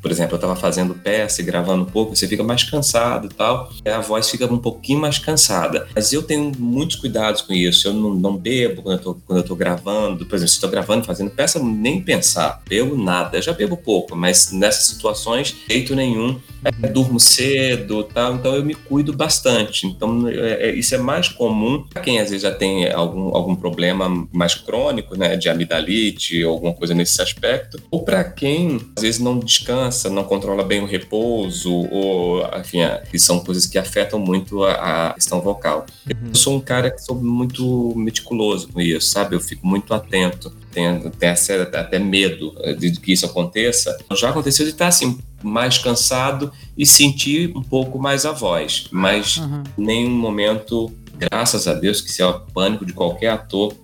por 0.00 0.10
exemplo, 0.10 0.36
eu 0.36 0.40
tava 0.40 0.56
fazendo 0.56 0.94
peça 0.94 1.42
e 1.42 1.44
gravando 1.44 1.82
um 1.82 1.86
pouco, 1.86 2.14
você 2.14 2.28
fica 2.28 2.42
mais 2.42 2.64
cansado 2.64 3.26
e 3.26 3.34
tal, 3.34 3.70
a 3.84 4.00
voz 4.00 4.30
fica 4.30 4.46
um 4.46 4.58
pouquinho 4.58 5.00
mais 5.00 5.18
cansada, 5.18 5.88
mas 5.94 6.12
eu 6.12 6.22
tenho 6.22 6.52
muitos 6.58 6.96
cuidados 6.96 7.42
com 7.42 7.52
isso, 7.52 7.88
eu 7.88 7.92
não, 7.92 8.14
não 8.14 8.36
bebo 8.36 8.82
quando 8.82 8.98
eu, 8.98 9.02
tô, 9.02 9.14
quando 9.26 9.38
eu 9.38 9.44
tô 9.44 9.56
gravando, 9.56 10.24
por 10.26 10.36
exemplo, 10.36 10.52
se 10.52 10.58
eu 10.58 10.62
tô 10.62 10.68
gravando, 10.68 11.04
fazendo 11.04 11.30
peça, 11.30 11.58
nem 11.58 12.00
pensar, 12.00 12.62
bebo 12.68 12.96
nada, 12.96 13.38
eu 13.38 13.42
já 13.42 13.52
bebo 13.52 13.76
pouco, 13.76 14.14
mas 14.14 14.52
nessas 14.52 14.86
situações, 14.86 15.56
jeito 15.68 15.94
nenhum 15.94 16.12
nenhum. 16.12 16.40
É, 16.64 16.86
durmo 16.86 17.18
cedo, 17.18 18.04
tal, 18.04 18.36
então 18.36 18.54
eu 18.54 18.64
me 18.64 18.74
cuido 18.74 19.12
bastante. 19.12 19.86
Então 19.86 20.28
é, 20.28 20.68
é, 20.68 20.74
isso 20.74 20.94
é 20.94 20.98
mais 20.98 21.28
comum 21.28 21.81
para 21.90 22.02
quem 22.02 22.18
às 22.18 22.30
vezes 22.30 22.42
já 22.42 22.52
tem 22.52 22.90
algum, 22.90 23.34
algum 23.34 23.54
problema 23.54 24.26
mais 24.32 24.54
crônico, 24.54 25.16
né, 25.16 25.36
de 25.36 25.48
amidalite 25.48 26.44
ou 26.44 26.54
alguma 26.54 26.72
coisa 26.72 26.94
nesse 26.94 27.20
aspecto, 27.20 27.82
ou 27.90 28.04
para 28.04 28.24
quem 28.24 28.80
às 28.96 29.02
vezes 29.02 29.20
não 29.20 29.38
descansa, 29.38 30.10
não 30.10 30.24
controla 30.24 30.62
bem 30.62 30.80
o 30.80 30.86
repouso, 30.86 31.72
ou 31.90 32.42
enfim, 32.58 32.78
que 33.10 33.18
são 33.18 33.40
coisas 33.40 33.66
que 33.66 33.78
afetam 33.78 34.18
muito 34.18 34.64
a, 34.64 35.08
a 35.08 35.14
questão 35.14 35.40
vocal. 35.40 35.86
Uhum. 36.06 36.28
Eu 36.28 36.34
sou 36.34 36.56
um 36.56 36.60
cara 36.60 36.90
que 36.90 37.00
sou 37.00 37.16
muito 37.16 37.94
meticuloso 37.96 38.68
com 38.68 38.80
isso, 38.80 39.08
sabe? 39.08 39.34
Eu 39.36 39.40
fico 39.40 39.66
muito 39.66 39.92
atento 39.94 40.52
tenho, 40.72 41.10
tenho 41.10 41.32
até 41.74 41.98
medo 41.98 42.54
de 42.78 42.92
que 42.98 43.12
isso 43.12 43.26
aconteça. 43.26 43.96
Já 44.14 44.30
aconteceu 44.30 44.64
de 44.64 44.72
estar 44.72 44.88
assim 44.88 45.18
mais 45.42 45.78
cansado 45.78 46.52
e 46.76 46.86
sentir 46.86 47.52
um 47.56 47.62
pouco 47.62 47.98
mais 47.98 48.24
a 48.24 48.32
voz, 48.32 48.86
mas 48.90 49.36
uhum. 49.36 49.62
nenhum 49.76 50.10
momento, 50.10 50.90
graças 51.30 51.68
a 51.68 51.74
Deus, 51.74 52.00
que 52.00 52.10
isso 52.10 52.22
é 52.22 52.26
o 52.26 52.40
pânico 52.40 52.84
de 52.84 52.92
qualquer 52.92 53.28
ator. 53.28 53.74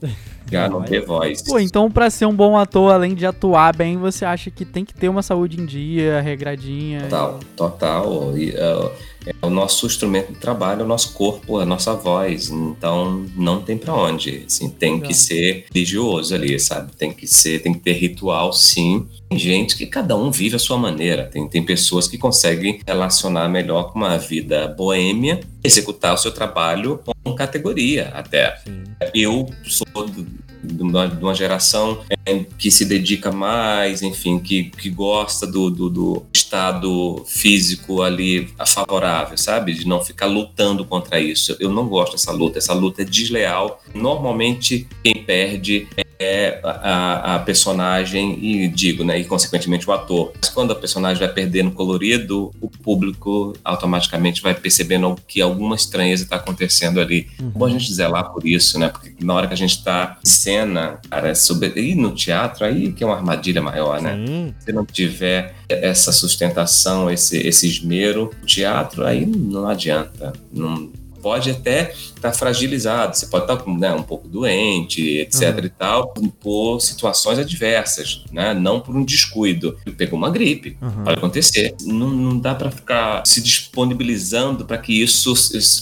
Já 0.51 0.67
não 0.67 0.83
ter 0.83 1.05
voz. 1.05 1.43
Pô, 1.43 1.59
então 1.59 1.91
pra 1.91 2.09
ser 2.09 2.25
um 2.25 2.35
bom 2.35 2.57
ator, 2.57 2.91
além 2.91 3.15
de 3.15 3.27
atuar 3.27 3.77
bem, 3.77 3.99
você 3.99 4.25
acha 4.25 4.51
que 4.51 4.65
tem 4.65 4.83
que 4.83 4.95
ter 4.95 5.09
uma 5.09 5.23
saúde 5.23 5.61
em 5.61 5.67
dia, 5.67 6.23
regradinha? 6.23 7.03
Total, 7.03 7.41
total. 7.55 8.39
E, 8.39 8.53
uh, 8.53 8.91
é 9.29 9.47
o 9.47 9.51
nosso 9.51 9.87
instrumento 9.87 10.33
de 10.33 10.39
trabalho, 10.39 10.83
é 10.83 10.85
o 10.85 10.89
nosso 10.89 11.13
corpo, 11.13 11.59
a 11.59 11.67
nossa 11.67 11.95
voz. 11.95 12.51
Então 12.51 13.27
não 13.37 13.61
tem 13.61 13.77
para 13.77 13.95
onde. 13.95 14.45
Assim, 14.47 14.69
tem 14.69 15.01
que 15.01 15.15
ser 15.15 15.67
religioso 15.73 16.35
ali, 16.35 16.59
sabe? 16.59 16.93
Tem 16.97 17.13
que 17.13 17.27
ser, 17.27 17.61
tem 17.61 17.73
que 17.73 17.81
ter 17.81 17.93
ritual, 17.93 18.53
sim. 18.53 19.07
Tem 19.29 19.39
gente 19.39 19.77
que 19.77 19.87
cada 19.87 20.17
um 20.17 20.31
vive 20.31 20.57
a 20.57 20.59
sua 20.59 20.79
maneira. 20.79 21.25
Tem, 21.25 21.47
tem 21.49 21.63
pessoas 21.63 22.09
que 22.09 22.17
conseguem 22.17 22.81
relacionar 22.87 23.49
melhor 23.49 23.93
com 23.93 23.99
uma 23.99 24.17
vida 24.17 24.69
boêmia, 24.69 25.41
executar 25.63 26.15
o 26.15 26.19
seu 26.19 26.33
trabalho 26.33 27.01
com 27.23 27.35
categoria 27.35 28.09
até. 28.15 28.57
Sim. 28.65 28.85
Eu 29.15 29.49
sou 29.65 29.87
de 30.63 30.83
uma, 30.83 31.35
geração 31.35 32.03
é, 32.27 32.45
que 32.59 32.71
se 32.71 32.85
dedica 32.85 33.31
mais, 33.31 34.03
enfim, 34.03 34.39
que, 34.39 34.65
que 34.65 34.91
gosta 34.91 35.47
do, 35.47 35.71
do, 35.71 35.89
do, 35.89 36.27
estado 36.33 37.25
físico 37.27 38.03
ali 38.03 38.49
favorável, 38.67 39.37
sabe? 39.37 39.75
De 39.75 39.87
não 39.87 40.03
ficar 40.03 40.27
lutando 40.27 40.85
contra 40.85 41.21
isso. 41.21 41.57
Eu 41.61 41.71
não 41.71 41.87
gosto 41.89 42.13
dessa 42.13 42.33
luta, 42.33 42.59
essa 42.59 42.73
luta 42.73 43.03
é 43.03 43.05
desleal. 43.05 43.83
Normalmente, 43.95 44.89
quem 45.05 45.23
perde 45.23 45.87
é 46.19 46.59
a, 46.63 47.37
a, 47.37 47.39
personagem 47.39 48.39
e 48.43 48.69
digo, 48.69 49.05
né, 49.05 49.19
e 49.19 49.25
consequentemente 49.25 49.89
o 49.89 49.93
ator. 49.93 50.33
Mas 50.41 50.51
quando 50.51 50.73
a 50.73 50.75
personagem 50.75 51.19
vai 51.19 51.33
perdendo 51.33 51.71
colorido, 51.71 52.53
o 52.61 52.69
público 52.69 53.55
automaticamente 53.65 54.43
vai 54.43 54.55
percebendo 54.55 55.17
que 55.27 55.41
alguma 55.41 55.77
estranheza 55.77 56.25
está 56.25 56.37
acontecendo 56.37 57.01
ali. 57.01 57.29
Uhum. 57.41 57.51
Bom 57.51 57.65
a 57.67 57.71
gente 57.71 57.93
zelar 57.93 58.31
por 58.33 58.47
isso, 58.47 58.79
né? 58.79 58.89
Porque 58.89 59.13
na 59.25 59.35
hora 59.35 59.47
que 59.47 59.55
a 59.55 59.57
gente 59.57 59.77
está 59.77 60.19
em 60.25 60.29
cena, 60.29 60.99
cara, 61.09 61.35
sobre... 61.35 61.73
e 61.77 61.95
no 61.95 62.13
teatro 62.13 62.65
aí 62.65 62.93
que 62.93 63.05
é 63.05 63.07
uma 63.07 63.17
armadilha 63.17 63.63
maior, 63.63 64.01
né? 64.01 64.17
Se 64.59 64.73
não 64.73 64.85
tiver 64.85 65.55
essa 65.69 66.11
sustentação, 66.11 67.11
esse, 67.11 67.39
esse 67.47 67.67
esmero, 67.69 68.31
o 68.43 68.47
teatro 68.47 69.05
aí 69.05 69.25
não 69.27 69.69
adianta. 69.69 70.33
Não, 70.53 70.91
pode 71.21 71.51
até 71.51 71.93
estar 71.93 72.31
tá 72.31 72.33
fragilizado, 72.33 73.17
você 73.17 73.27
pode 73.27 73.45
estar 73.45 73.57
tá, 73.57 73.71
né, 73.71 73.93
um 73.93 74.03
pouco 74.03 74.29
doente, 74.29 75.19
etc 75.19 75.59
uhum. 75.59 75.65
e 75.65 75.69
tal, 75.69 76.15
por 76.41 76.81
situações 76.81 77.39
adversas, 77.39 78.25
né? 78.33 78.55
Não 78.55 78.81
por 78.81 78.97
um 78.97 79.05
descuido. 79.05 79.77
Pegou 79.97 80.19
uma 80.19 80.31
gripe, 80.31 80.77
uhum. 80.81 81.05
pode 81.05 81.19
acontecer. 81.19 81.75
Não, 81.83 82.11
não 82.11 82.39
dá 82.39 82.55
para 82.55 82.71
ficar 82.71 83.23
se 83.27 83.43
disponibilizando 83.43 84.65
para 84.65 84.79
que 84.79 85.03
isso, 85.03 85.33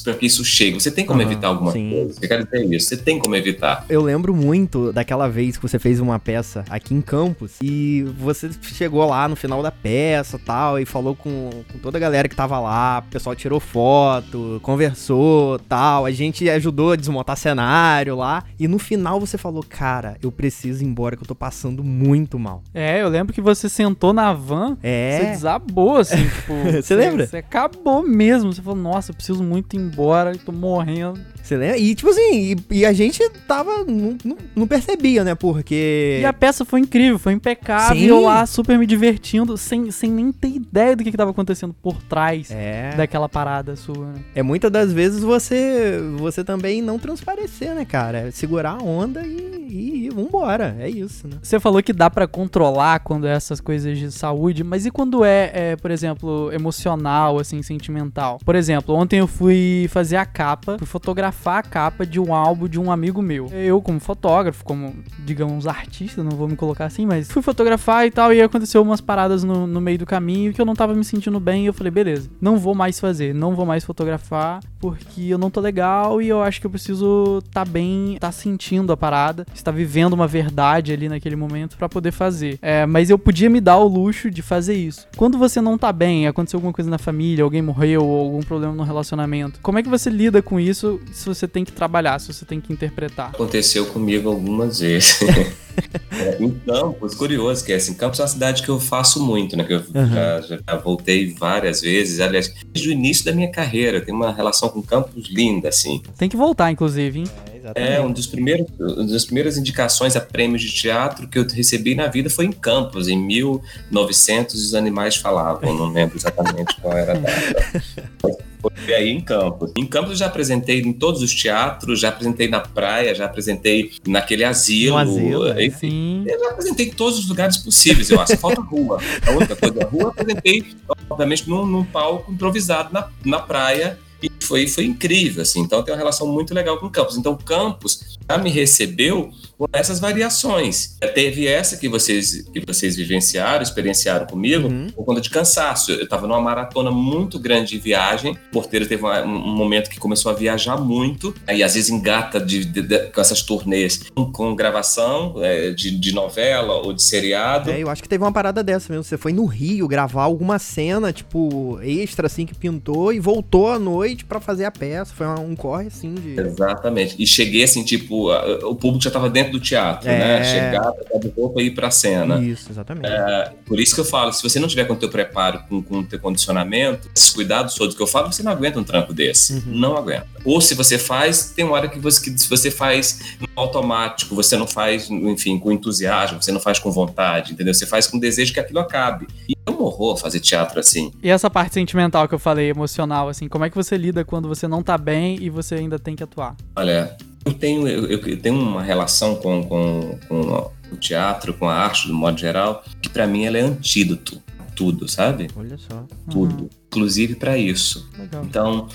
para 0.05 0.15
que 0.15 0.27
isso 0.27 0.45
chegue. 0.45 0.81
Você 0.81 0.91
tem 0.91 1.05
como 1.05 1.21
uhum. 1.21 1.27
evitar 1.27 1.49
alguma 1.49 1.73
Sim. 1.73 1.91
coisa. 1.91 2.19
Eu 2.21 2.29
quero 2.29 2.45
dizer 2.45 2.75
isso. 2.75 2.89
Você 2.89 2.97
tem 2.97 3.19
como 3.19 3.35
evitar. 3.35 3.85
Eu 3.89 4.03
lembro 4.03 4.35
muito 4.35 4.93
daquela 4.93 5.29
vez 5.29 5.57
que 5.57 5.63
você 5.63 5.79
fez 5.79 6.01
uma 6.01 6.19
peça 6.19 6.65
aqui 6.69 6.95
em 6.95 7.01
Campos 7.01 7.53
e 7.63 8.03
você 8.19 8.51
chegou 8.63 9.05
lá 9.07 9.29
no 9.29 9.37
final 9.37 9.63
da 9.63 9.71
peça, 9.71 10.39
tal, 10.39 10.79
e 10.79 10.85
falou 10.85 11.15
com, 11.15 11.51
com 11.71 11.79
toda 11.79 11.99
a 11.99 12.01
galera 12.01 12.29
que 12.29 12.37
tava 12.37 12.59
lá, 12.59 13.03
o 13.07 13.11
pessoal 13.11 13.35
tirou 13.35 13.61
foto, 13.61 14.61
conversou, 14.63 15.26
tal. 15.69 16.05
A 16.05 16.11
gente 16.11 16.37
gente 16.37 16.51
ajudou 16.51 16.93
a 16.93 16.97
desmontar 16.97 17.37
cenário 17.37 18.17
lá. 18.17 18.45
E 18.59 18.69
no 18.69 18.79
final 18.79 19.19
você 19.19 19.39
falou, 19.39 19.65
cara, 19.67 20.17
eu 20.23 20.31
preciso 20.31 20.83
ir 20.85 20.87
embora 20.87 21.17
que 21.17 21.23
eu 21.23 21.27
tô 21.27 21.35
passando 21.35 21.83
muito 21.83 22.39
mal. 22.39 22.63
É, 22.75 23.03
eu 23.03 23.09
lembro 23.09 23.33
que 23.33 23.41
você 23.41 23.69
sentou 23.69 24.13
na 24.13 24.33
van, 24.33 24.77
é. 24.83 25.19
você 25.19 25.27
desabou, 25.31 25.97
assim, 25.97 26.29
tipo. 26.29 26.55
você 26.83 26.95
lembra? 26.95 27.27
Você 27.27 27.39
acabou 27.39 28.03
mesmo. 28.03 28.53
Você 28.53 28.63
falou, 28.63 28.79
nossa, 28.79 29.11
eu 29.11 29.15
preciso 29.15 29.43
muito 29.43 29.75
ir 29.75 29.79
embora, 29.79 30.33
eu 30.33 30.39
tô 30.39 30.53
morrendo. 30.53 31.21
Você 31.47 31.57
lembra? 31.57 31.79
E, 31.79 31.95
tipo 31.95 32.11
assim, 32.11 32.57
e, 32.71 32.79
e 32.79 32.85
a 32.85 32.93
gente 32.93 33.23
tava. 33.47 33.85
Não, 33.85 34.19
não, 34.25 34.37
não, 34.55 34.67
percebia, 34.67 35.23
né? 35.23 35.37
Porque. 35.37 36.19
E 36.21 36.25
a 36.25 36.33
peça 36.33 36.65
foi 36.65 36.81
incrível, 36.81 37.21
foi 37.21 37.35
impecável. 37.35 37.97
Sim. 37.97 38.07
Eu 38.07 38.21
lá 38.21 38.45
super 38.47 38.77
me 38.77 38.85
divertindo, 38.85 39.57
sem, 39.57 39.91
sem 39.93 40.11
nem 40.11 40.33
ter 40.33 40.49
ideia 40.49 40.97
do 40.97 41.05
que, 41.05 41.11
que 41.13 41.17
tava 41.17 41.31
acontecendo 41.31 41.73
por 41.73 42.03
trás 42.03 42.51
é. 42.51 42.95
daquela 42.97 43.29
parada 43.29 43.77
sua. 43.77 44.07
Né? 44.07 44.21
É 44.35 44.43
muitas 44.43 44.73
das 44.73 44.93
vezes 44.93 45.23
você 45.23 46.01
você 46.17 46.43
também 46.43 46.83
não 46.83 46.99
transparecer, 46.99 47.75
né, 47.75 47.85
cara? 47.85 48.33
Segurar 48.33 48.79
a 48.81 48.83
onda 48.83 49.25
e 49.25 49.57
e, 49.69 50.07
e 50.07 50.11
vambora. 50.11 50.77
É 50.79 50.89
isso, 50.89 51.27
né? 51.29 51.37
Você 51.43 51.61
falou 51.61 51.83
que 51.83 51.93
dá 51.93 52.09
para 52.09 52.27
controlar 52.27 53.01
quando 53.01 53.27
é 53.27 53.33
essas 53.33 53.61
coisas 53.61 53.99
de 53.99 54.11
saúde, 54.11 54.65
mas 54.65 54.87
e 54.87 54.91
quando 54.91 55.25
é, 55.25 55.51
é, 55.53 55.77
por 55.77 55.91
exemplo, 55.91 56.51
emocional, 56.53 57.39
assim, 57.39 57.63
sentimental? 57.63 58.39
Por 58.45 58.55
exemplo, 58.55 58.95
ontem 58.95 59.19
eu 59.19 59.27
fui 59.27 59.87
fazer 59.91 60.17
a 60.17 60.25
capa, 60.25 60.79
fui 60.79 60.87
fotografar 60.87 61.36
a 61.45 61.63
capa 61.63 62.07
de 62.07 62.21
um 62.21 62.35
álbum 62.35 62.69
de 62.69 62.79
um 62.79 62.91
amigo 62.91 63.23
meu. 63.23 63.47
Eu, 63.53 63.81
como 63.81 64.01
fotógrafo, 64.01 64.65
como, 64.65 64.95
digamos, 65.25 65.67
artista, 65.67 66.23
não 66.23 66.33
vou 66.33 66.49
me 66.49 66.57
colocar 66.57 66.87
assim, 66.87 67.07
mas 67.07 67.31
fui 67.31 67.43
fotografar 67.43 68.07
e 68.07 68.11
tal, 68.11 68.33
e 68.33 68.41
aconteceu 68.41 68.83
umas 68.83 69.01
paradas 69.01 69.45
no, 69.45 69.67
no 69.67 69.81
meio 69.81 69.99
do 69.99 70.07
caminho 70.07 70.53
que 70.53 70.61
eu 70.61 70.67
não 70.67 70.75
tava 70.75 70.95
me 70.95 71.05
sentindo 71.05 71.39
bem, 71.39 71.65
e 71.65 71.67
eu 71.67 71.73
falei, 71.73 71.91
beleza, 71.91 72.31
não 72.41 72.57
vou 72.57 72.75
mais 72.75 72.99
fazer, 73.01 73.35
não 73.35 73.55
vou 73.55 73.67
mais 73.67 73.85
fotografar, 73.85 74.61
porque 74.79 75.23
eu 75.23 75.39
não 75.39 75.51
tô 75.51 75.61
legal 75.61 76.21
e 76.23 76.29
eu 76.29 76.43
acho 76.43 76.61
que 76.61 76.67
eu 76.67 76.71
preciso 76.71 77.43
tá 77.51 77.65
bem, 77.65 78.17
tá 78.21 78.31
sentindo 78.31 78.93
a 78.93 78.97
parada, 78.97 79.47
estar 79.55 79.71
vivendo 79.71 80.13
uma 80.13 80.27
verdade 80.27 80.93
ali 80.93 81.09
naquele 81.09 81.37
momento 81.37 81.77
para 81.77 81.89
poder 81.89 82.13
fazer. 82.13 82.59
É, 82.63 82.87
mas 82.87 83.11
eu 83.11 83.19
podia 83.19 83.51
me 83.51 83.61
dar 83.61 83.79
o 83.79 83.89
luxo 83.89 84.31
de 84.31 84.43
fazer 84.43 84.75
isso. 84.75 85.07
Quando 85.17 85.39
você 85.39 85.61
não 85.61 85.77
tá 85.77 85.93
bem, 85.93 86.27
aconteceu 86.27 86.59
alguma 86.59 86.73
coisa 86.73 86.91
na 86.91 86.99
família, 86.99 87.45
alguém 87.45 87.63
morreu 87.63 88.05
ou 88.05 88.25
algum 88.27 88.41
problema 88.41 88.75
no 88.75 88.83
relacionamento, 88.83 89.61
como 89.61 89.79
é 89.79 89.83
que 89.83 89.89
você 89.89 90.11
lida 90.11 90.41
com 90.43 90.61
isso 90.61 91.01
se 91.35 91.41
você 91.41 91.49
tem 91.49 91.65
que 91.65 91.73
trabalhar, 91.73 92.19
se 92.19 92.33
você 92.33 92.45
tem 92.45 92.61
que 92.61 92.73
interpretar? 92.73 93.31
Aconteceu 93.31 93.87
comigo 93.87 94.29
algumas 94.29 94.81
vezes. 94.81 95.21
É, 96.11 96.43
em 96.43 96.51
Campos, 96.51 97.15
curioso 97.15 97.63
que 97.63 97.71
é 97.71 97.77
assim, 97.77 97.93
Campos 97.93 98.19
é 98.19 98.23
uma 98.23 98.29
cidade 98.29 98.63
que 98.63 98.69
eu 98.71 98.81
faço 98.81 99.23
muito, 99.23 99.59
né? 99.59 99.63
Que 99.63 99.75
eu 99.75 99.83
uhum. 99.95 100.09
já, 100.09 100.41
já, 100.41 100.77
voltei 100.77 101.35
várias 101.35 101.83
vezes, 101.83 102.19
aliás, 102.19 102.51
desde 102.73 102.89
o 102.89 102.93
início 102.93 103.27
da 103.27 103.33
minha 103.33 103.51
carreira, 103.51 104.01
tem 104.01 104.15
uma 104.15 104.33
relação 104.33 104.71
com 104.71 104.81
Campos 104.81 105.29
linda, 105.29 105.69
assim. 105.69 106.01
Tem 106.17 106.31
que 106.31 106.37
voltar, 106.37 106.71
inclusive, 106.71 107.19
hein? 107.19 107.27
É, 107.75 107.97
é 107.97 108.01
um 108.01 108.11
dos 108.11 108.27
primeiros, 108.27 108.67
uma 108.81 109.05
das 109.05 109.27
primeiras 109.27 109.59
indicações 109.59 110.17
a 110.17 110.21
prêmios 110.21 110.63
de 110.63 110.73
teatro 110.73 111.29
que 111.29 111.39
eu 111.39 111.47
recebi 111.47 111.95
na 111.95 112.07
vida 112.07 112.31
foi 112.31 112.47
em 112.47 112.53
Campos, 112.53 113.07
em 113.07 113.19
1900 113.19 114.55
os 114.55 114.75
animais 114.75 115.17
falavam, 115.17 115.77
não 115.77 115.93
lembro 115.93 116.17
exatamente 116.17 116.75
qual 116.81 116.97
era 116.97 117.13
a 117.13 117.19
data. 117.19 117.85
Foi 118.75 118.95
aí 118.95 119.11
em 119.11 119.21
Campos. 119.21 119.73
Em 119.77 119.87
Campos 119.87 120.11
eu 120.11 120.17
já 120.17 120.27
apresentei 120.27 120.81
em 120.81 120.93
todos 120.93 121.23
os 121.23 121.35
teatros, 121.35 122.01
já 122.01 122.09
apresentei 122.09 122.49
na 122.49 122.61
praia, 122.61 123.15
já 123.15 123.25
apresentei 123.27 123.93
naquele 124.07 124.45
asilo. 124.45 124.97
No 124.97 125.03
asilo, 125.03 125.49
é, 125.49 125.65
enfim. 125.65 126.25
Eu 126.27 126.39
já 126.39 126.51
apresentei 126.51 126.87
em 126.87 126.91
todos 126.91 127.19
os 127.19 127.29
lugares 127.29 127.57
possíveis, 127.57 128.11
eu 128.11 128.21
acho. 128.21 128.37
Falta 128.37 128.61
rua. 128.61 129.01
A 129.27 129.31
outra 129.33 129.57
coisa, 129.57 129.83
a 129.83 129.87
rua 129.87 130.03
eu 130.03 130.09
apresentei, 130.09 130.65
obviamente, 131.09 131.49
num, 131.49 131.67
num 131.67 131.85
palco 131.85 132.33
improvisado 132.33 132.93
na, 132.93 133.09
na 133.25 133.39
praia 133.41 133.99
e 134.23 134.31
foi, 134.45 134.67
foi 134.67 134.85
incrível, 134.85 135.43
assim. 135.43 135.61
Então 135.61 135.83
tem 135.83 135.93
uma 135.93 135.99
relação 135.99 136.27
muito 136.27 136.55
legal 136.55 136.79
com 136.79 136.87
o 136.87 136.91
campus. 136.91 137.17
Então 137.17 137.33
o 137.33 137.37
campus 137.37 138.16
já 138.29 138.39
me 138.39 138.51
recebeu 138.51 139.31
com 139.57 139.67
essas 139.73 139.99
variações. 139.99 140.97
Teve 141.15 141.47
essa 141.47 141.77
que 141.77 141.89
vocês, 141.89 142.43
que 142.53 142.61
vocês 142.67 142.97
vivenciaram, 142.97 143.63
experienciaram 143.63 144.27
comigo, 144.27 144.69
uhum. 144.69 144.89
por 144.95 145.05
conta 145.05 145.21
de 145.21 145.31
cansaço. 145.31 145.93
Eu 145.93 146.05
estava 146.05 146.27
numa 146.27 146.41
maratona 146.41 146.91
muito 146.91 147.39
grande 147.39 147.71
de 147.71 147.79
viagem. 147.79 148.33
O 148.33 148.53
porteiro 148.53 148.87
teve 148.87 149.05
um, 149.05 149.09
um, 149.09 149.57
momento 149.57 149.89
que 149.89 149.99
começou 149.99 150.31
a 150.31 150.35
viajar 150.35 150.77
muito, 150.77 151.35
aí 151.47 151.63
às 151.63 151.75
vezes 151.75 151.89
engata 151.89 152.39
de, 152.39 152.65
de, 152.65 152.83
de, 152.83 152.99
com 153.07 153.21
essas 153.21 153.43
turnês 153.43 154.05
com, 154.15 154.31
com 154.31 154.55
gravação 154.55 155.35
é, 155.39 155.71
de, 155.71 155.91
de, 155.91 156.13
novela 156.13 156.75
ou 156.75 156.93
de 156.93 157.03
seriado. 157.03 157.71
É, 157.71 157.83
eu 157.83 157.89
acho 157.89 158.03
que 158.03 158.09
teve 158.09 158.23
uma 158.23 158.33
parada 158.33 158.63
dessa 158.63 158.93
mesmo. 158.93 159.05
Você 159.05 159.17
foi 159.17 159.33
no 159.33 159.47
Rio 159.47 159.89
gravar 159.89 160.25
alguma 160.25 160.59
cena, 160.59 161.13
tipo, 161.13 161.79
extra, 161.83 162.27
assim, 162.27 162.45
que 162.45 162.55
pintou 162.55 163.13
e 163.13 163.19
voltou 163.19 163.71
à 163.71 163.79
noite 163.79 164.25
para 164.25 164.41
fazer 164.41 164.65
a 164.65 164.71
peça. 164.71 165.15
Foi 165.15 165.27
um, 165.27 165.51
um 165.51 165.57
corre, 165.57 165.87
assim, 165.87 166.15
de... 166.15 166.39
Exatamente. 166.39 167.17
E 167.19 167.27
cheguei, 167.27 167.63
assim, 167.63 167.83
tipo, 167.83 168.16
o 168.25 168.75
público 168.75 169.03
já 169.03 169.09
estava 169.09 169.29
dentro 169.29 169.53
do 169.53 169.61
teatro, 169.61 170.07
né? 170.07 170.15
é... 170.15 170.39
né? 170.39 170.45
Chegar, 170.45 170.93
pegar 170.93 171.19
de 171.19 171.29
roupa 171.29 171.61
e 171.61 171.67
ir 171.67 171.71
pra 171.73 171.91
cena. 171.91 172.41
Isso, 172.43 172.71
exatamente. 172.71 173.07
É, 173.07 173.53
por 173.67 173.79
isso 173.79 173.95
que 173.95 174.01
eu 174.01 174.05
falo, 174.05 174.33
se 174.33 174.43
você 174.43 174.59
não 174.59 174.69
tiver 174.69 174.85
com 174.85 174.95
o 174.95 174.97
teu 174.97 175.09
preparo, 175.09 175.61
com, 175.69 175.83
com 175.83 175.99
o 176.01 176.05
teu 176.05 176.19
condicionamento, 176.19 177.09
esses 177.15 177.31
cuidados 177.31 177.75
todos 177.75 177.95
que 177.95 178.03
eu 178.03 178.07
falo, 178.07 178.33
você 178.33 178.43
não 178.43 178.53
aguenta 178.53 178.79
um 178.79 178.85
trampo 178.85 179.13
desse. 179.13 179.55
Uhum. 179.55 179.63
Não 179.67 179.97
aguenta. 179.97 180.27
Ou 180.45 180.61
se 180.61 180.75
você 180.75 180.99
faz, 180.99 181.53
tem 181.55 181.65
uma 181.65 181.75
hora 181.75 181.89
que 181.89 181.99
você, 181.99 182.31
que 182.31 182.49
você 182.49 182.71
faz 182.71 183.21
no 183.41 183.49
automático, 183.57 184.35
você 184.35 184.57
não 184.57 184.67
faz, 184.67 185.11
enfim, 185.11 185.59
com 185.59 185.73
entusiasmo, 185.73 186.43
você 186.43 186.53
não 186.53 186.61
faz 186.61 186.79
com 186.79 186.91
vontade, 186.91 187.53
entendeu? 187.53 187.75
Você 187.75 187.87
faz 187.87 188.07
com 188.07 188.19
desejo 188.19 188.53
que 188.53 188.61
aquilo 188.61 188.79
acabe. 188.79 189.27
E 189.49 189.55
é 189.67 189.71
um 189.71 189.83
horror 189.83 190.17
fazer 190.17 190.41
teatro 190.41 190.79
assim. 190.79 191.13
E 191.23 191.29
essa 191.29 191.51
parte 191.51 191.75
sentimental 191.75 192.29
que 192.29 192.35
eu 192.35 192.39
falei, 192.39 192.71
emocional, 192.71 193.29
assim, 193.29 193.49
como 193.49 193.65
é 193.65 193.71
que 193.71 193.77
você 193.77 193.97
lida 193.97 194.25
quando 194.25 194.49
você 194.49 194.69
não 194.69 194.83
tá 194.83 194.97
bem 194.97 195.39
e 195.41 195.51
você 195.51 195.75
ainda 195.75 195.99
tem 195.99 196.15
que 196.15 196.23
atuar? 196.23 196.57
Olha, 196.77 197.17
eu 197.47 197.53
tenho, 197.55 197.89
eu, 197.89 198.07
eu 198.07 198.41
tenho 198.41 198.59
uma 198.59 198.83
relação 198.83 199.37
com, 199.37 199.63
com, 199.63 200.19
com, 200.29 200.71
o 200.91 200.97
teatro, 200.97 201.55
com 201.55 201.69
a 201.69 201.75
arte, 201.75 202.09
do 202.09 202.15
modo 202.15 202.39
geral, 202.39 202.85
que 203.01 203.09
para 203.09 203.27
mim 203.27 203.45
ela 203.45 203.59
é 203.59 203.61
antídoto 203.61 204.43
tudo, 204.75 205.09
sabe? 205.09 205.49
Olha 205.57 205.79
só. 205.79 206.05
Tudo. 206.31 206.65
Uhum. 206.65 206.71
Inclusive 206.89 207.35
para 207.37 207.57
isso. 207.57 208.09
Legal. 208.19 208.45
Então, 208.45 208.89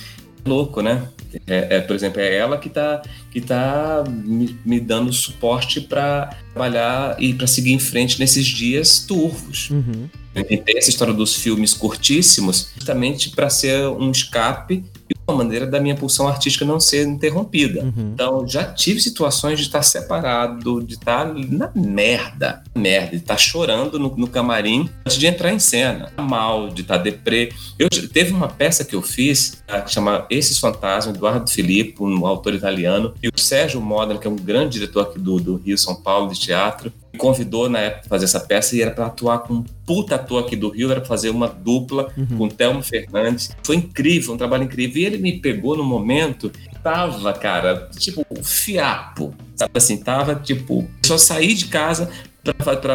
é 0.46 0.50
louco, 0.50 0.82
né? 0.82 1.08
É, 1.48 1.78
é, 1.78 1.82
por 1.82 1.96
exemplo, 1.96 2.20
é 2.20 2.36
ela 2.36 2.58
que 2.58 2.70
tá, 2.70 3.02
que 3.32 3.42
tá 3.42 4.04
me, 4.08 4.58
me 4.66 4.80
dando 4.80 5.12
suporte 5.12 5.82
para 5.82 6.38
trabalhar 6.54 7.16
e 7.20 7.34
para 7.34 7.48
seguir 7.48 7.72
em 7.72 7.80
frente 7.80 8.20
nesses 8.20 8.46
dias 8.46 9.00
turvos. 9.00 9.70
Uhum. 9.70 10.10
Eu 10.36 10.44
inventei 10.44 10.78
essa 10.78 10.90
história 10.90 11.14
dos 11.14 11.36
filmes 11.36 11.74
curtíssimos 11.74 12.70
justamente 12.76 13.32
para 13.32 13.50
ser 13.50 13.88
um 13.88 14.12
escape 14.12 14.84
uma 15.21 15.21
maneira 15.32 15.66
da 15.66 15.80
minha 15.80 15.96
pulsão 15.96 16.28
artística 16.28 16.66
não 16.66 16.80
ser 16.80 17.08
interrompida. 17.08 17.84
Uhum. 17.84 18.12
Então, 18.14 18.48
já 18.48 18.66
tive 18.66 19.00
situações 19.00 19.60
de 19.60 19.66
estar 19.66 19.82
separado, 19.82 20.84
de 20.84 20.96
estar 20.96 21.34
na 21.34 21.72
merda, 21.76 22.64
merda, 22.76 23.12
de 23.12 23.18
estar 23.18 23.38
chorando 23.38 24.00
no, 24.00 24.16
no 24.16 24.28
camarim 24.28 24.90
antes 25.06 25.18
de 25.18 25.28
entrar 25.28 25.52
em 25.52 25.60
cena, 25.60 26.12
mal, 26.18 26.70
de 26.70 26.82
estar 26.82 26.98
deprê. 26.98 27.52
Eu, 27.78 27.90
teve 27.90 28.34
uma 28.34 28.48
peça 28.48 28.84
que 28.84 28.96
eu 28.96 29.02
fiz 29.02 29.62
tá, 29.66 29.82
que 29.82 29.92
chama 29.92 30.26
Esses 30.30 30.60
Fantasmas, 30.60 31.16
Eduardo 31.16 31.50
Filippo, 31.50 32.06
um 32.08 32.26
autor 32.26 32.54
italiano, 32.54 33.14
e 33.22 33.28
o 33.28 33.40
Sérgio 33.40 33.82
Modena, 33.82 34.20
que 34.20 34.28
é 34.28 34.30
um 34.30 34.36
grande 34.36 34.74
diretor 34.74 35.02
aqui 35.02 35.20
do, 35.20 35.40
do 35.40 35.56
Rio 35.58 35.78
São 35.78 35.96
Paulo 35.96 36.32
de 36.32 36.40
teatro, 36.40 36.92
me 37.12 37.20
convidou 37.20 37.70
na 37.70 37.80
época 37.80 38.02
para 38.02 38.10
fazer 38.10 38.26
essa 38.26 38.40
peça 38.40 38.76
e 38.76 38.82
era 38.82 38.92
para 38.92 39.08
atuar 39.08 39.40
com 39.40 39.56
um 39.56 39.64
puta 39.86 40.16
ator 40.16 40.44
aqui 40.44 40.56
do 40.56 40.70
Rio, 40.70 40.92
era 40.92 41.02
para 41.02 41.08
fazer 41.08 41.30
uma 41.30 41.48
dupla 41.48 42.12
uhum. 42.18 42.38
com 42.38 42.44
o 42.46 42.50
Thelmo 42.50 42.82
Fernandes. 42.82 43.56
Foi 43.64 43.76
incrível, 43.76 44.34
um 44.34 44.38
trabalho 44.38 44.64
incrível. 44.64 45.02
E 45.02 45.06
ele 45.06 45.18
me 45.18 45.40
pegou 45.40 45.76
no 45.76 45.84
momento 45.84 46.52
tava, 46.84 47.34
cara, 47.34 47.90
tipo, 47.98 48.26
fiapo. 48.44 49.34
Sabe 49.56 49.72
assim, 49.76 49.98
tava 49.98 50.36
tipo, 50.36 50.88
só 51.06 51.18
sair 51.18 51.54
de 51.54 51.66
casa 51.66 52.10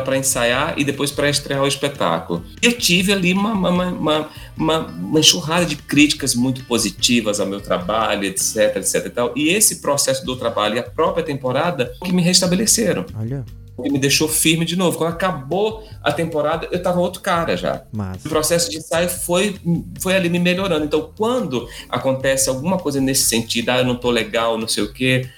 para 0.04 0.18
ensaiar 0.18 0.74
e 0.76 0.84
depois 0.84 1.12
para 1.12 1.30
estrear 1.30 1.62
o 1.62 1.66
espetáculo. 1.68 2.44
Eu 2.60 2.72
tive 2.72 3.12
ali 3.12 3.32
uma, 3.32 3.52
uma, 3.52 3.70
uma, 3.70 4.30
uma, 4.56 4.78
uma 4.88 5.20
enxurrada 5.20 5.64
de 5.64 5.76
críticas 5.76 6.34
muito 6.34 6.64
positivas 6.64 7.38
ao 7.38 7.46
meu 7.46 7.60
trabalho, 7.60 8.24
etc, 8.24 8.76
etc 8.76 9.06
e 9.06 9.10
tal. 9.10 9.32
E 9.36 9.50
esse 9.50 9.76
processo 9.76 10.26
do 10.26 10.34
trabalho 10.34 10.76
e 10.76 10.78
a 10.80 10.82
própria 10.82 11.24
temporada 11.24 11.92
que 12.04 12.12
me 12.12 12.22
restabeleceram. 12.22 13.06
Olha 13.16 13.44
que 13.82 13.90
me 13.90 13.98
deixou 13.98 14.28
firme 14.28 14.64
de 14.64 14.76
novo. 14.76 14.96
Quando 14.96 15.12
acabou 15.12 15.86
a 16.02 16.12
temporada, 16.12 16.68
eu 16.70 16.82
tava 16.82 17.00
outro 17.00 17.20
cara 17.20 17.56
já. 17.56 17.82
Mas... 17.92 18.24
O 18.24 18.28
processo 18.28 18.70
de 18.70 18.78
ensaio 18.78 19.08
foi, 19.08 19.56
foi 20.00 20.16
ali 20.16 20.28
me 20.28 20.38
melhorando. 20.38 20.84
Então, 20.84 21.10
quando 21.16 21.68
acontece 21.88 22.48
alguma 22.48 22.78
coisa 22.78 23.00
nesse 23.00 23.28
sentido, 23.28 23.70
ah, 23.70 23.78
eu 23.78 23.84
não 23.84 23.96
tô 23.96 24.10
legal, 24.10 24.58
não 24.58 24.68
sei 24.68 24.84
o 24.84 24.92
quê, 24.92 25.28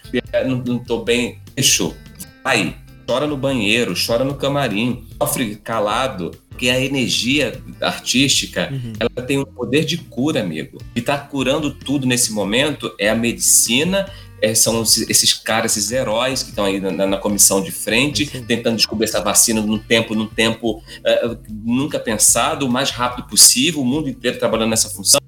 não, 0.47 0.57
não 0.59 0.79
tô 0.79 1.03
bem, 1.03 1.39
fechou. 1.55 1.95
Vai, 2.45 2.77
chora 3.07 3.27
no 3.27 3.37
banheiro, 3.37 3.95
chora 3.95 4.25
no 4.25 4.35
camarim, 4.35 5.05
sofre 5.21 5.57
calado, 5.57 6.31
porque 6.49 6.69
a 6.69 6.81
energia 6.81 7.61
artística, 7.81 8.69
uhum. 8.71 8.93
ela 8.99 9.27
tem 9.27 9.39
um 9.39 9.45
poder 9.45 9.85
de 9.85 9.97
cura, 9.97 10.41
amigo. 10.41 10.79
E 10.95 11.01
tá 11.01 11.17
curando 11.17 11.71
tudo 11.71 12.07
nesse 12.07 12.33
momento 12.33 12.93
é 12.99 13.09
a 13.09 13.15
medicina 13.15 14.11
é, 14.41 14.55
são 14.55 14.83
esses 14.83 15.33
caras, 15.35 15.77
esses 15.77 15.91
heróis 15.91 16.43
que 16.43 16.51
estão 16.51 16.65
aí 16.65 16.81
na, 16.81 17.07
na, 17.07 17.17
comissão 17.17 17.63
de 17.63 17.71
frente, 17.71 18.27
tentando 18.43 18.77
descobrir 18.77 19.05
essa 19.05 19.21
vacina 19.21 19.61
num 19.61 19.79
tempo, 19.79 20.15
num 20.15 20.27
tempo 20.27 20.83
é, 21.05 21.37
nunca 21.49 21.99
pensado, 21.99 22.67
o 22.67 22.71
mais 22.71 22.91
rápido 22.91 23.27
possível, 23.29 23.81
o 23.81 23.85
mundo 23.85 24.09
inteiro 24.09 24.39
trabalhando 24.39 24.71
nessa 24.71 24.89
função, 24.89 25.21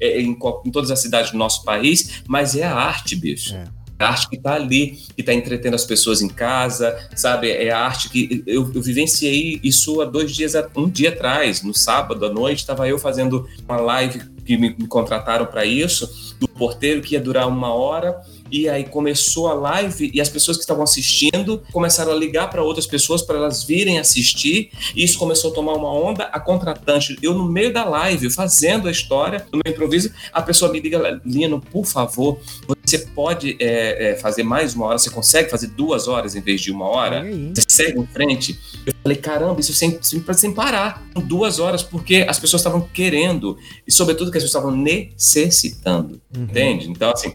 é, 0.00 0.20
em, 0.20 0.36
em, 0.64 0.70
todas 0.70 0.90
as 0.90 1.00
cidades 1.00 1.30
do 1.30 1.38
nosso 1.38 1.64
país, 1.64 2.22
mas 2.26 2.56
é 2.56 2.64
a 2.64 2.74
arte, 2.74 3.14
bicho. 3.14 3.54
É. 3.54 3.64
A 3.98 4.08
arte 4.08 4.28
que 4.28 4.36
está 4.36 4.54
ali, 4.54 4.98
que 5.14 5.22
está 5.22 5.32
entretendo 5.32 5.72
as 5.72 5.84
pessoas 5.84 6.20
em 6.20 6.28
casa, 6.28 7.08
sabe? 7.16 7.50
É 7.50 7.70
a 7.70 7.78
arte 7.78 8.10
que 8.10 8.42
eu, 8.46 8.70
eu 8.74 8.82
vivenciei 8.82 9.58
isso 9.62 10.02
há 10.02 10.04
dois 10.04 10.34
dias, 10.34 10.52
um 10.76 10.86
dia 10.86 11.08
atrás, 11.08 11.62
no 11.62 11.72
sábado 11.72 12.26
à 12.26 12.28
noite, 12.30 12.58
estava 12.58 12.86
eu 12.86 12.98
fazendo 12.98 13.48
uma 13.66 13.78
live 13.78 14.20
que 14.44 14.56
me, 14.58 14.76
me 14.78 14.86
contrataram 14.86 15.46
para 15.46 15.64
isso, 15.64 16.36
do 16.38 16.46
porteiro 16.46 17.00
que 17.00 17.14
ia 17.14 17.20
durar 17.20 17.48
uma 17.48 17.72
hora 17.72 18.20
e 18.50 18.68
aí 18.68 18.84
começou 18.84 19.48
a 19.48 19.54
live 19.54 20.10
e 20.12 20.20
as 20.20 20.28
pessoas 20.28 20.56
que 20.56 20.62
estavam 20.62 20.82
assistindo 20.82 21.62
começaram 21.72 22.12
a 22.12 22.14
ligar 22.14 22.48
para 22.50 22.62
outras 22.62 22.86
pessoas 22.86 23.22
para 23.22 23.36
elas 23.36 23.64
virem 23.64 23.98
assistir 23.98 24.70
e 24.94 25.04
isso 25.04 25.18
começou 25.18 25.50
a 25.50 25.54
tomar 25.54 25.74
uma 25.74 25.92
onda. 25.92 26.24
A 26.24 26.40
contratante, 26.40 27.16
eu 27.22 27.34
no 27.34 27.44
meio 27.44 27.72
da 27.72 27.84
live, 27.84 28.30
fazendo 28.30 28.88
a 28.88 28.90
história, 28.90 29.46
no 29.52 29.60
meu 29.64 29.72
improviso, 29.72 30.10
a 30.32 30.42
pessoa 30.42 30.70
me 30.72 30.80
liga, 30.80 31.20
Lino, 31.24 31.60
por 31.60 31.84
favor, 31.84 32.38
você 32.84 32.98
pode 32.98 33.56
é, 33.58 34.10
é, 34.10 34.16
fazer 34.16 34.44
mais 34.44 34.74
uma 34.74 34.86
hora, 34.86 34.98
você 34.98 35.10
consegue 35.10 35.50
fazer 35.50 35.68
duas 35.68 36.06
horas 36.06 36.36
em 36.36 36.40
vez 36.40 36.60
de 36.60 36.70
uma 36.70 36.86
hora? 36.86 37.24
Você 37.54 37.64
segue 37.68 37.98
em 37.98 38.06
frente? 38.06 38.58
Eu 38.86 38.94
falei, 39.06 39.16
caramba, 39.16 39.60
isso 39.60 39.72
sem, 39.72 39.98
sem, 40.02 40.22
sem 40.34 40.52
parar, 40.52 41.06
duas 41.24 41.58
horas, 41.60 41.82
porque 41.82 42.26
as 42.28 42.38
pessoas 42.38 42.60
estavam 42.60 42.80
querendo 42.80 43.56
e, 43.86 43.92
sobretudo, 43.92 44.30
que 44.30 44.38
as 44.38 44.42
pessoas 44.42 44.64
estavam 44.64 44.76
necessitando, 44.76 46.20
uhum. 46.36 46.44
entende? 46.44 46.90
Então, 46.90 47.10
assim, 47.10 47.32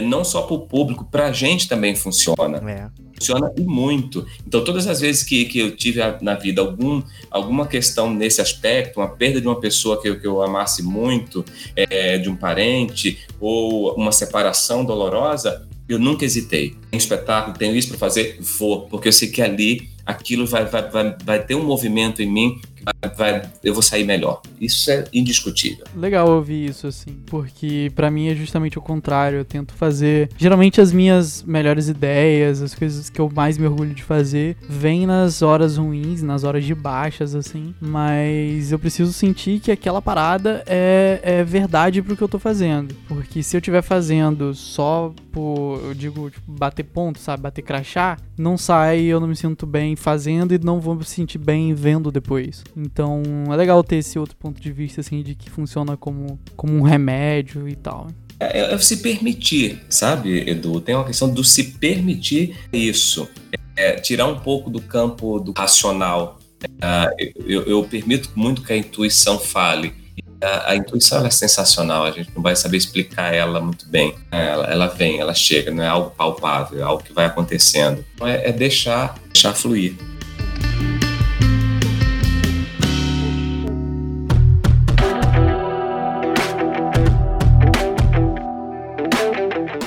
não 0.00 0.22
só 0.22 0.42
para 0.42 0.54
o 0.54 0.60
público, 0.60 1.04
para 1.10 1.26
a 1.26 1.32
gente 1.32 1.68
também 1.68 1.96
funciona. 1.96 2.58
É. 2.70 3.04
Funciona 3.14 3.50
e 3.56 3.62
muito. 3.62 4.26
Então, 4.46 4.62
todas 4.62 4.86
as 4.86 5.00
vezes 5.00 5.22
que, 5.22 5.44
que 5.46 5.58
eu 5.58 5.74
tive 5.74 6.00
na 6.20 6.34
vida 6.34 6.60
algum, 6.60 7.00
alguma 7.30 7.66
questão 7.66 8.12
nesse 8.12 8.40
aspecto, 8.40 9.00
uma 9.00 9.08
perda 9.08 9.40
de 9.40 9.46
uma 9.46 9.58
pessoa 9.58 10.00
que 10.00 10.08
eu, 10.08 10.20
que 10.20 10.26
eu 10.26 10.42
amasse 10.42 10.82
muito, 10.82 11.44
é, 11.74 12.18
de 12.18 12.28
um 12.28 12.36
parente, 12.36 13.18
ou 13.40 13.94
uma 13.94 14.12
separação 14.12 14.84
dolorosa, 14.84 15.66
eu 15.88 15.98
nunca 15.98 16.24
hesitei. 16.24 16.74
Tem 16.90 16.98
espetáculo, 16.98 17.56
tenho 17.56 17.76
isso 17.76 17.88
para 17.88 17.98
fazer, 17.98 18.38
vou, 18.40 18.82
porque 18.82 19.08
eu 19.08 19.12
sei 19.12 19.28
que 19.28 19.42
ali 19.42 19.88
aquilo 20.04 20.46
vai, 20.46 20.64
vai, 20.64 20.90
vai, 20.90 21.16
vai 21.24 21.44
ter 21.44 21.54
um 21.54 21.64
movimento 21.64 22.22
em 22.22 22.30
mim 22.30 22.60
vai, 23.08 23.42
eu 23.62 23.72
vou 23.72 23.82
sair 23.82 24.04
melhor. 24.04 24.40
Isso 24.60 24.90
é 24.90 25.04
indiscutível. 25.12 25.84
Legal 25.96 26.28
ouvir 26.28 26.70
isso, 26.70 26.86
assim, 26.86 27.16
porque 27.26 27.90
para 27.94 28.10
mim 28.10 28.28
é 28.28 28.34
justamente 28.34 28.78
o 28.78 28.82
contrário. 28.82 29.38
Eu 29.38 29.44
tento 29.44 29.74
fazer. 29.74 30.30
Geralmente 30.36 30.80
as 30.80 30.92
minhas 30.92 31.42
melhores 31.42 31.88
ideias, 31.88 32.62
as 32.62 32.74
coisas 32.74 33.10
que 33.10 33.20
eu 33.20 33.30
mais 33.34 33.58
me 33.58 33.66
orgulho 33.66 33.94
de 33.94 34.02
fazer, 34.02 34.56
vêm 34.68 35.06
nas 35.06 35.42
horas 35.42 35.76
ruins, 35.76 36.22
nas 36.22 36.44
horas 36.44 36.64
de 36.64 36.74
baixas, 36.74 37.34
assim. 37.34 37.74
Mas 37.80 38.72
eu 38.72 38.78
preciso 38.78 39.12
sentir 39.12 39.60
que 39.60 39.70
aquela 39.70 40.00
parada 40.00 40.62
é, 40.66 41.20
é 41.22 41.44
verdade 41.44 42.02
pro 42.02 42.16
que 42.16 42.22
eu 42.22 42.28
tô 42.28 42.38
fazendo. 42.38 42.94
Porque 43.08 43.42
se 43.42 43.56
eu 43.56 43.58
estiver 43.58 43.82
fazendo 43.82 44.54
só 44.54 45.12
por, 45.32 45.80
eu 45.84 45.94
digo, 45.94 46.30
tipo, 46.30 46.50
bater 46.50 46.84
ponto, 46.84 47.18
sabe? 47.18 47.42
Bater 47.42 47.62
crachá, 47.62 48.16
não 48.38 48.56
sai, 48.56 49.00
eu 49.02 49.18
não 49.18 49.28
me 49.28 49.36
sinto 49.36 49.66
bem 49.66 49.96
fazendo 49.96 50.54
e 50.54 50.58
não 50.58 50.80
vou 50.80 50.94
me 50.94 51.04
sentir 51.04 51.38
bem 51.38 51.74
vendo 51.74 52.10
depois. 52.10 52.62
Então 52.76 52.93
é 53.02 53.56
legal 53.56 53.82
ter 53.82 53.96
esse 53.96 54.18
outro 54.18 54.36
ponto 54.36 54.60
de 54.60 54.70
vista, 54.70 55.00
assim, 55.00 55.22
de 55.22 55.34
que 55.34 55.50
funciona 55.50 55.96
como, 55.96 56.38
como 56.56 56.74
um 56.74 56.82
remédio 56.82 57.68
e 57.68 57.74
tal. 57.74 58.08
É, 58.38 58.60
é, 58.60 58.74
é 58.74 58.78
se 58.78 58.98
permitir, 58.98 59.80
sabe, 59.88 60.48
Edu? 60.48 60.80
Tem 60.80 60.94
uma 60.94 61.04
questão 61.04 61.28
do 61.28 61.44
se 61.44 61.64
permitir 61.64 62.56
isso. 62.72 63.28
É, 63.76 63.92
tirar 63.92 64.26
um 64.26 64.38
pouco 64.38 64.70
do 64.70 64.80
campo 64.80 65.40
do 65.40 65.52
racional. 65.52 66.38
É, 66.80 67.32
eu, 67.46 67.62
eu, 67.62 67.84
permito 67.84 68.30
muito 68.34 68.62
que 68.62 68.72
a 68.72 68.76
intuição 68.76 69.38
fale. 69.38 69.94
A, 70.40 70.72
a 70.72 70.76
intuição 70.76 71.24
é 71.26 71.30
sensacional, 71.30 72.04
a 72.04 72.10
gente 72.10 72.30
não 72.34 72.42
vai 72.42 72.54
saber 72.54 72.76
explicar 72.76 73.34
ela 73.34 73.60
muito 73.60 73.88
bem. 73.88 74.14
É, 74.30 74.46
ela, 74.46 74.64
ela 74.66 74.86
vem, 74.86 75.18
ela 75.18 75.34
chega, 75.34 75.70
não 75.70 75.82
é 75.82 75.88
algo 75.88 76.10
palpável, 76.10 76.78
é 76.78 76.82
algo 76.82 77.02
que 77.02 77.12
vai 77.12 77.26
acontecendo. 77.26 78.04
Então 78.14 78.26
é, 78.26 78.48
é 78.48 78.52
deixar, 78.52 79.18
deixar 79.32 79.54
fluir. 79.54 79.96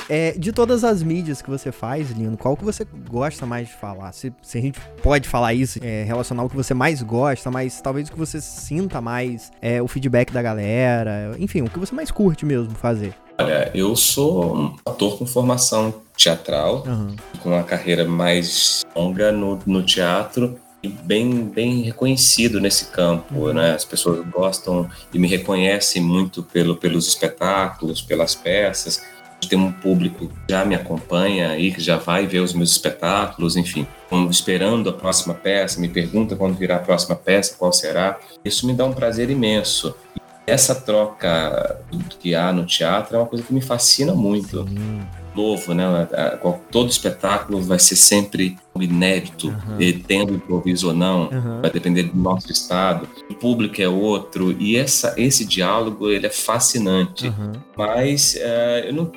É, 0.10 0.32
de 0.32 0.52
todas 0.54 0.84
as 0.84 1.04
mídias 1.04 1.42
que 1.42 1.50
você 1.50 1.72
faz, 1.72 2.12
Lino, 2.12 2.38
qual 2.38 2.56
que 2.56 2.64
você 2.64 2.88
gosta 3.10 3.46
mais 3.46 3.68
de 3.68 3.74
falar? 3.74 4.14
Se, 4.14 4.34
se 4.42 4.58
a 4.58 4.62
gente 4.62 4.80
pode 5.04 5.28
falar 5.28 5.54
isso, 5.54 5.80
é, 5.82 6.04
relacionar 6.04 6.44
o 6.44 6.50
que 6.50 6.56
você 6.56 6.74
mais 6.74 7.02
gosta, 7.02 7.52
mas 7.52 7.82
talvez 7.82 8.08
o 8.08 8.12
que 8.14 8.18
você 8.18 8.40
sinta 8.40 9.02
mais, 9.02 9.52
é, 9.62 9.82
o 9.82 9.88
feedback 9.88 10.32
da 10.32 10.42
galera, 10.42 11.36
enfim, 11.38 11.62
o 11.62 11.70
que 11.70 11.78
você 11.78 11.94
mais 11.94 12.10
curte 12.10 12.46
mesmo 12.46 12.72
fazer. 12.72 13.14
Olha, 13.38 13.70
eu 13.76 13.96
sou 13.96 14.56
um 14.56 14.76
ator 14.86 15.18
com 15.18 15.26
formação 15.26 15.94
teatral, 16.16 16.84
uhum. 16.88 17.16
com 17.40 17.50
uma 17.50 17.64
carreira 17.64 18.06
mais 18.06 18.84
longa 18.96 19.32
no, 19.32 19.60
no 19.66 19.84
teatro 19.84 20.58
e 20.82 20.88
bem, 20.88 21.44
bem 21.44 21.82
reconhecido 21.82 22.60
nesse 22.60 22.86
campo, 22.86 23.36
uhum. 23.36 23.54
né? 23.54 23.76
As 23.76 23.86
pessoas 23.86 24.26
gostam 24.28 24.90
e 25.14 25.20
me 25.20 25.28
reconhecem 25.28 26.02
muito 26.02 26.42
pelo, 26.42 26.78
pelos 26.78 27.08
espetáculos, 27.08 28.02
pelas 28.02 28.34
peças 28.34 29.04
tem 29.46 29.58
um 29.58 29.72
público 29.72 30.28
que 30.28 30.52
já 30.52 30.66
me 30.66 30.76
acompanha 30.76 31.50
aí, 31.50 31.72
que 31.72 31.82
já 31.82 31.98
vai 31.98 32.26
ver 32.26 32.40
os 32.40 32.54
meus 32.54 32.72
espetáculos, 32.72 33.56
enfim, 33.56 33.86
esperando 34.30 34.90
a 34.90 34.94
próxima 34.94 35.34
peça, 35.34 35.80
me 35.80 35.88
pergunta 35.88 36.36
quando 36.36 36.56
virá 36.56 36.78
a 36.78 36.80
próxima 36.80 37.16
peça, 37.16 37.56
qual 37.58 37.72
será. 37.72 38.20
Isso 38.44 38.66
me 38.66 38.74
dá 38.74 38.86
um 38.86 38.94
prazer 38.94 39.30
imenso. 39.30 39.96
Essa 40.46 40.74
troca 40.74 41.82
que 42.20 42.34
há 42.34 42.52
no 42.54 42.66
teatro 42.66 43.18
é 43.18 43.20
uma 43.20 43.28
coisa 43.28 43.44
que 43.44 43.54
me 43.54 43.62
fascina 43.62 44.14
muito. 44.14 44.68
Sim. 44.68 45.02
Novo, 45.38 45.74
né? 45.74 45.86
Todo 46.72 46.90
espetáculo 46.90 47.62
vai 47.62 47.78
ser 47.78 47.96
sempre 47.96 48.58
inédito, 48.80 49.50
uhum. 49.50 50.02
tendo 50.08 50.34
improviso 50.34 50.88
ou 50.88 50.94
não, 50.94 51.30
uhum. 51.30 51.62
vai 51.62 51.70
depender 51.70 52.04
do 52.04 52.18
nosso 52.18 52.52
estado. 52.52 53.08
O 53.30 53.36
público 53.36 53.80
é 53.80 53.88
outro 53.88 54.52
e 54.60 54.76
essa, 54.76 55.14
esse 55.16 55.46
diálogo 55.46 56.10
ele 56.10 56.26
é 56.26 56.32
fascinante. 56.32 57.28
Uhum. 57.28 57.52
Mas 57.78 58.36
uh, 58.36 58.88
eu 58.88 58.94
não, 58.94 59.12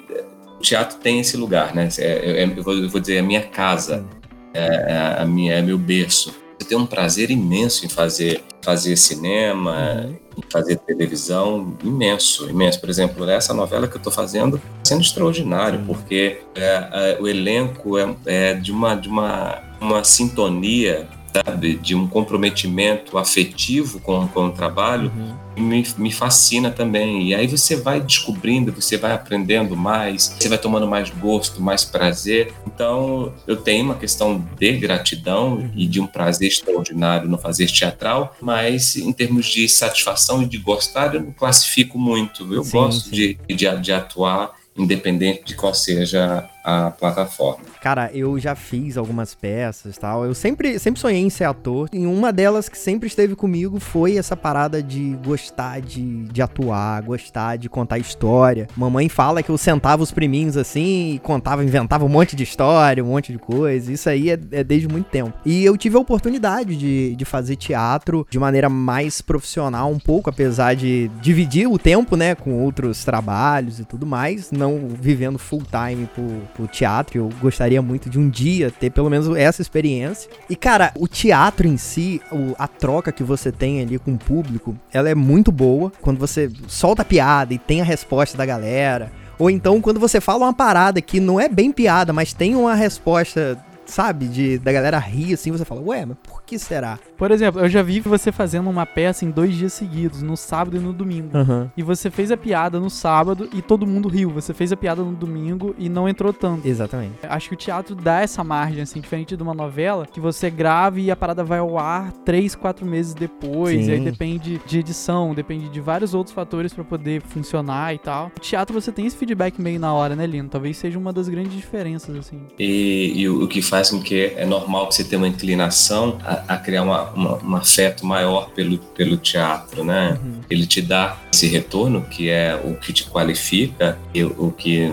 o 0.61 0.63
teatro 0.63 0.99
tem 0.99 1.21
esse 1.21 1.37
lugar, 1.39 1.75
né? 1.75 1.89
É, 1.99 2.45
eu, 2.45 2.63
vou, 2.63 2.75
eu 2.75 2.89
vou 2.89 3.01
dizer 3.01 3.19
a 3.19 3.23
minha 3.23 3.43
casa, 3.43 4.05
é, 4.53 4.67
é, 4.67 5.23
a 5.23 5.25
minha, 5.25 5.55
é 5.55 5.63
meu 5.63 5.79
berço. 5.79 6.35
Eu 6.61 6.67
tenho 6.67 6.83
um 6.83 6.87
prazer 6.87 7.31
imenso 7.31 7.87
em 7.87 7.89
fazer, 7.89 8.43
fazer 8.63 8.97
cinema, 8.97 10.05
uhum. 10.05 10.17
Fazer 10.51 10.77
televisão, 10.77 11.77
imenso, 11.83 12.49
imenso. 12.49 12.81
Por 12.81 12.89
exemplo, 12.89 13.29
essa 13.29 13.53
novela 13.53 13.87
que 13.89 13.95
eu 13.95 13.99
estou 13.99 14.13
fazendo 14.13 14.57
está 14.57 14.67
sendo 14.85 15.01
extraordinário, 15.03 15.81
uhum. 15.81 15.87
porque 15.87 16.41
é, 16.55 16.89
é, 16.93 17.19
o 17.21 17.27
elenco 17.27 17.99
é, 17.99 18.15
é, 18.27 18.55
de, 18.55 18.73
uma, 18.73 18.95
de 18.95 19.09
uma, 19.09 19.63
uma 19.81 20.05
sintonia 20.05 21.09
sabe, 21.33 21.75
de 21.75 21.95
um 21.95 22.07
comprometimento 22.07 23.17
afetivo 23.17 24.01
com, 24.01 24.27
com 24.29 24.47
o 24.47 24.51
trabalho, 24.51 25.13
uhum. 25.17 25.37
Me, 25.61 25.87
me 25.99 26.13
fascina 26.13 26.71
também. 26.71 27.29
E 27.29 27.35
aí 27.35 27.47
você 27.47 27.77
vai 27.77 28.01
descobrindo, 28.01 28.73
você 28.73 28.97
vai 28.97 29.13
aprendendo 29.13 29.77
mais, 29.77 30.35
você 30.39 30.49
vai 30.49 30.59
tomando 30.59 30.87
mais 30.87 31.11
gosto, 31.11 31.61
mais 31.61 31.85
prazer. 31.85 32.53
Então, 32.67 33.33
eu 33.47 33.57
tenho 33.57 33.85
uma 33.85 33.95
questão 33.95 34.45
de 34.59 34.73
gratidão 34.73 35.71
e 35.75 35.87
de 35.87 36.01
um 36.01 36.07
prazer 36.07 36.49
extraordinário 36.49 37.29
no 37.29 37.39
fazer 37.39 37.67
teatral, 37.67 38.37
mas 38.41 38.97
em 38.97 39.13
termos 39.13 39.47
de 39.47 39.69
satisfação 39.69 40.43
e 40.43 40.47
de 40.47 40.59
gostar, 40.59 41.15
eu 41.15 41.23
não 41.23 41.33
classifico 41.33 41.99
muito. 41.99 42.53
Eu 42.53 42.65
sim, 42.65 42.71
gosto 42.73 43.05
sim. 43.05 43.11
De, 43.11 43.39
de, 43.49 43.81
de 43.81 43.93
atuar 43.93 44.59
independente 44.77 45.45
de 45.45 45.55
qual 45.55 45.75
seja 45.75 46.49
a 46.65 46.91
plataforma. 46.91 47.65
Cara, 47.81 48.11
eu 48.13 48.39
já 48.39 48.55
fiz 48.55 48.97
algumas 48.97 49.35
peças 49.35 49.97
tal. 49.97 50.25
Eu 50.25 50.35
sempre, 50.35 50.79
sempre 50.79 51.01
sonhei 51.01 51.23
em 51.23 51.31
ser 51.31 51.45
ator. 51.45 51.89
E 51.93 52.07
uma 52.07 52.33
delas 52.33 52.69
que 52.69 52.79
sempre 52.79 53.07
esteve 53.07 53.35
comigo 53.35 53.81
foi 53.81 54.17
essa 54.17 54.37
parada 54.37 54.83
de 54.83 55.17
gostar 55.25 55.81
de, 55.81 56.25
de 56.25 56.43
atuar, 56.43 57.03
gostar 57.03 57.57
de 57.57 57.69
contar 57.69 57.99
história. 57.99 58.69
Mamãe 58.77 59.09
fala 59.09 59.43
que 59.43 59.51
eu 59.51 59.59
sentava 59.59 60.03
os 60.03 60.13
priminhos 60.13 60.57
assim 60.57 61.15
e 61.15 61.19
contava, 61.19 61.65
inventava 61.65 62.05
um 62.05 62.09
monte 62.09 62.37
de 62.37 62.43
história, 62.43 63.03
um 63.03 63.09
monte 63.09 63.33
de 63.33 63.39
coisa. 63.39 63.93
Isso 63.93 64.09
aí 64.09 64.31
é, 64.31 64.39
é 64.53 64.65
desde 64.65 64.89
muito 64.89 65.09
tempo. 65.09 65.33
E 65.45 65.65
eu 65.65 65.77
tive 65.77 65.97
a 65.97 66.01
oportunidade 66.01 66.77
de, 66.77 67.17
de 67.17 67.25
fazer 67.25 67.57
teatro 67.57 68.27
de 68.31 68.39
maneira 68.39 68.69
mais 68.69 69.21
profissional, 69.21 69.91
um 69.91 69.99
pouco, 69.99 70.31
apesar 70.31 70.75
de 70.75 71.09
dividir 71.21 71.69
o 71.69 71.79
tempo, 71.79 72.17
né, 72.17 72.35
com 72.35 72.63
outros 72.63 73.05
trabalhos 73.05 73.81
e 73.81 73.85
tudo 73.85 74.07
mais, 74.07 74.51
não 74.51 74.89
vivendo 74.89 75.39
full 75.39 75.63
time 75.63 76.09
por 76.15 76.50
pro 76.51 76.67
teatro. 76.67 77.19
Eu 77.19 77.31
gostaria 77.41 77.81
muito 77.81 78.11
de 78.11 78.19
um 78.19 78.29
dia 78.29 78.71
ter 78.71 78.91
pelo 78.91 79.09
menos 79.09 79.35
essa 79.37 79.63
experiência. 79.63 80.31
E, 80.49 80.57
cara, 80.57 80.93
o 80.99 81.09
teatro 81.09 81.67
em 81.67 81.77
si, 81.77 82.21
a 82.59 82.69
troca 82.69 83.13
que 83.13 83.23
você 83.23 83.51
tem 83.51 83.81
ali 83.81 83.99
com 83.99 84.13
o 84.13 84.19
público, 84.19 84.77
ela 84.93 85.09
é 85.09 85.15
muito 85.15 85.51
boa. 85.51 85.93
Quando 86.01 86.19
você 86.19 86.51
solta 86.67 87.03
a 87.03 87.05
piada 87.05 87.55
e 87.55 87.59
tem 87.59 87.81
a 87.81 87.85
resposta 87.85 88.37
da 88.37 88.45
galera. 88.45 89.13
Ou 89.39 89.49
então 89.49 89.81
quando 89.81 89.99
você 89.99 90.21
fala 90.21 90.45
uma 90.45 90.53
parada 90.53 91.01
que 91.01 91.19
não 91.19 91.41
é 91.41 91.49
bem 91.49 91.73
piada, 91.73 92.13
mas 92.13 92.35
tem 92.35 92.55
uma 92.55 92.75
resposta 92.75 93.59
sabe? 93.91 94.27
De, 94.27 94.59
da 94.59 94.73
galera 94.73 94.99
rir 94.99 95.35
assim, 95.35 95.51
você 95.51 95.65
fala, 95.65 95.81
ué, 95.83 96.07
mas 96.07 96.17
por 96.23 96.43
que 96.43 96.59
será? 96.59 96.99
Por 97.17 97.31
exemplo, 97.31 97.61
eu 97.61 97.69
já 97.69 97.83
vi 97.83 98.01
você 98.01 98.33
fazendo 98.33 98.71
uma 98.71 98.87
peça 98.87 99.25
em 99.25 99.31
dois 99.31 99.55
dias 99.55 99.73
seguidos, 99.73 100.23
no 100.23 100.37
sábado 100.37 100.77
e 100.77 100.81
no 100.81 100.93
domingo. 100.93 101.37
Aham. 101.37 101.71
E 101.77 101.83
você 101.83 102.11
fez 102.11 102.31
a 102.31 102.37
piada 102.37 102.81
no 102.81 102.89
sábado 102.89 103.49
e 103.53 103.61
todo 103.61 103.87
mundo 103.87 104.09
riu. 104.09 104.31
Você 104.31 104.55
fez 104.55 104.73
a 104.73 104.77
piada 104.77 105.03
no 105.03 105.13
domingo 105.13 105.75
e 105.79 105.89
não 105.89 106.09
entrou 106.09 106.33
tanto. 106.33 106.67
Exatamente. 106.67 107.15
Acho 107.23 107.49
que 107.49 107.55
o 107.55 107.59
teatro 107.59 107.95
dá 107.95 108.21
essa 108.21 108.43
margem, 108.43 108.83
assim, 108.83 109.01
diferente 109.01 109.37
de 109.37 109.43
uma 109.43 109.55
novela, 109.55 110.07
que 110.07 110.21
você 110.21 110.51
grava 110.51 111.01
e 111.01 111.11
a 111.11 111.17
parada 111.17 111.43
vai 111.45 111.59
ao 111.59 111.79
ar 111.79 112.13
três, 112.25 112.55
quatro 112.55 112.87
meses 112.87 113.15
depois. 113.15 113.85
Sim. 113.85 113.91
E 113.91 113.95
aí 113.95 114.01
depende 114.01 114.61
de 114.67 114.79
edição, 114.79 115.35
depende 115.35 115.69
de 115.69 115.81
vários 115.81 116.15
outros 116.15 116.35
fatores 116.35 116.73
pra 116.73 116.85
poder 116.85 117.23
funcionar 117.23 117.95
e 117.95 117.99
tal. 117.99 118.31
O 118.37 118.41
teatro 118.41 118.79
você 118.79 118.93
tem 118.93 119.07
esse 119.07 119.17
feedback 119.17 119.61
meio 119.61 119.81
na 119.81 119.93
hora, 119.93 120.15
né, 120.15 120.27
Lino? 120.27 120.49
Talvez 120.49 120.77
seja 120.77 120.99
uma 120.99 121.13
das 121.13 121.29
grandes 121.29 121.53
diferenças, 121.53 122.17
assim. 122.17 122.41
E, 122.59 123.13
e 123.17 123.29
o, 123.29 123.45
o 123.45 123.49
que 123.49 123.63
faz 123.63 123.80
com 123.89 124.03
que 124.03 124.35
é 124.37 124.45
normal 124.45 124.89
que 124.89 124.97
você 124.97 125.05
tenha 125.05 125.19
uma 125.19 125.29
inclinação 125.29 126.19
a, 126.25 126.55
a 126.55 126.57
criar 126.59 126.83
uma, 126.83 127.11
uma- 127.13 127.39
um 127.43 127.57
afeto 127.57 128.05
maior 128.05 128.51
pelo, 128.51 128.77
pelo 128.79 129.17
teatro, 129.17 129.85
né? 129.85 130.19
Ele 130.51 130.67
te 130.67 130.83
dá 130.83 131.17
esse 131.33 131.47
retorno 131.47 132.03
que 132.03 132.29
é 132.29 132.61
o 132.63 132.75
que 132.75 132.93
te 132.93 133.05
qualifica 133.09 133.97
e 134.13 134.25
o 134.25 134.51
que 134.57 134.89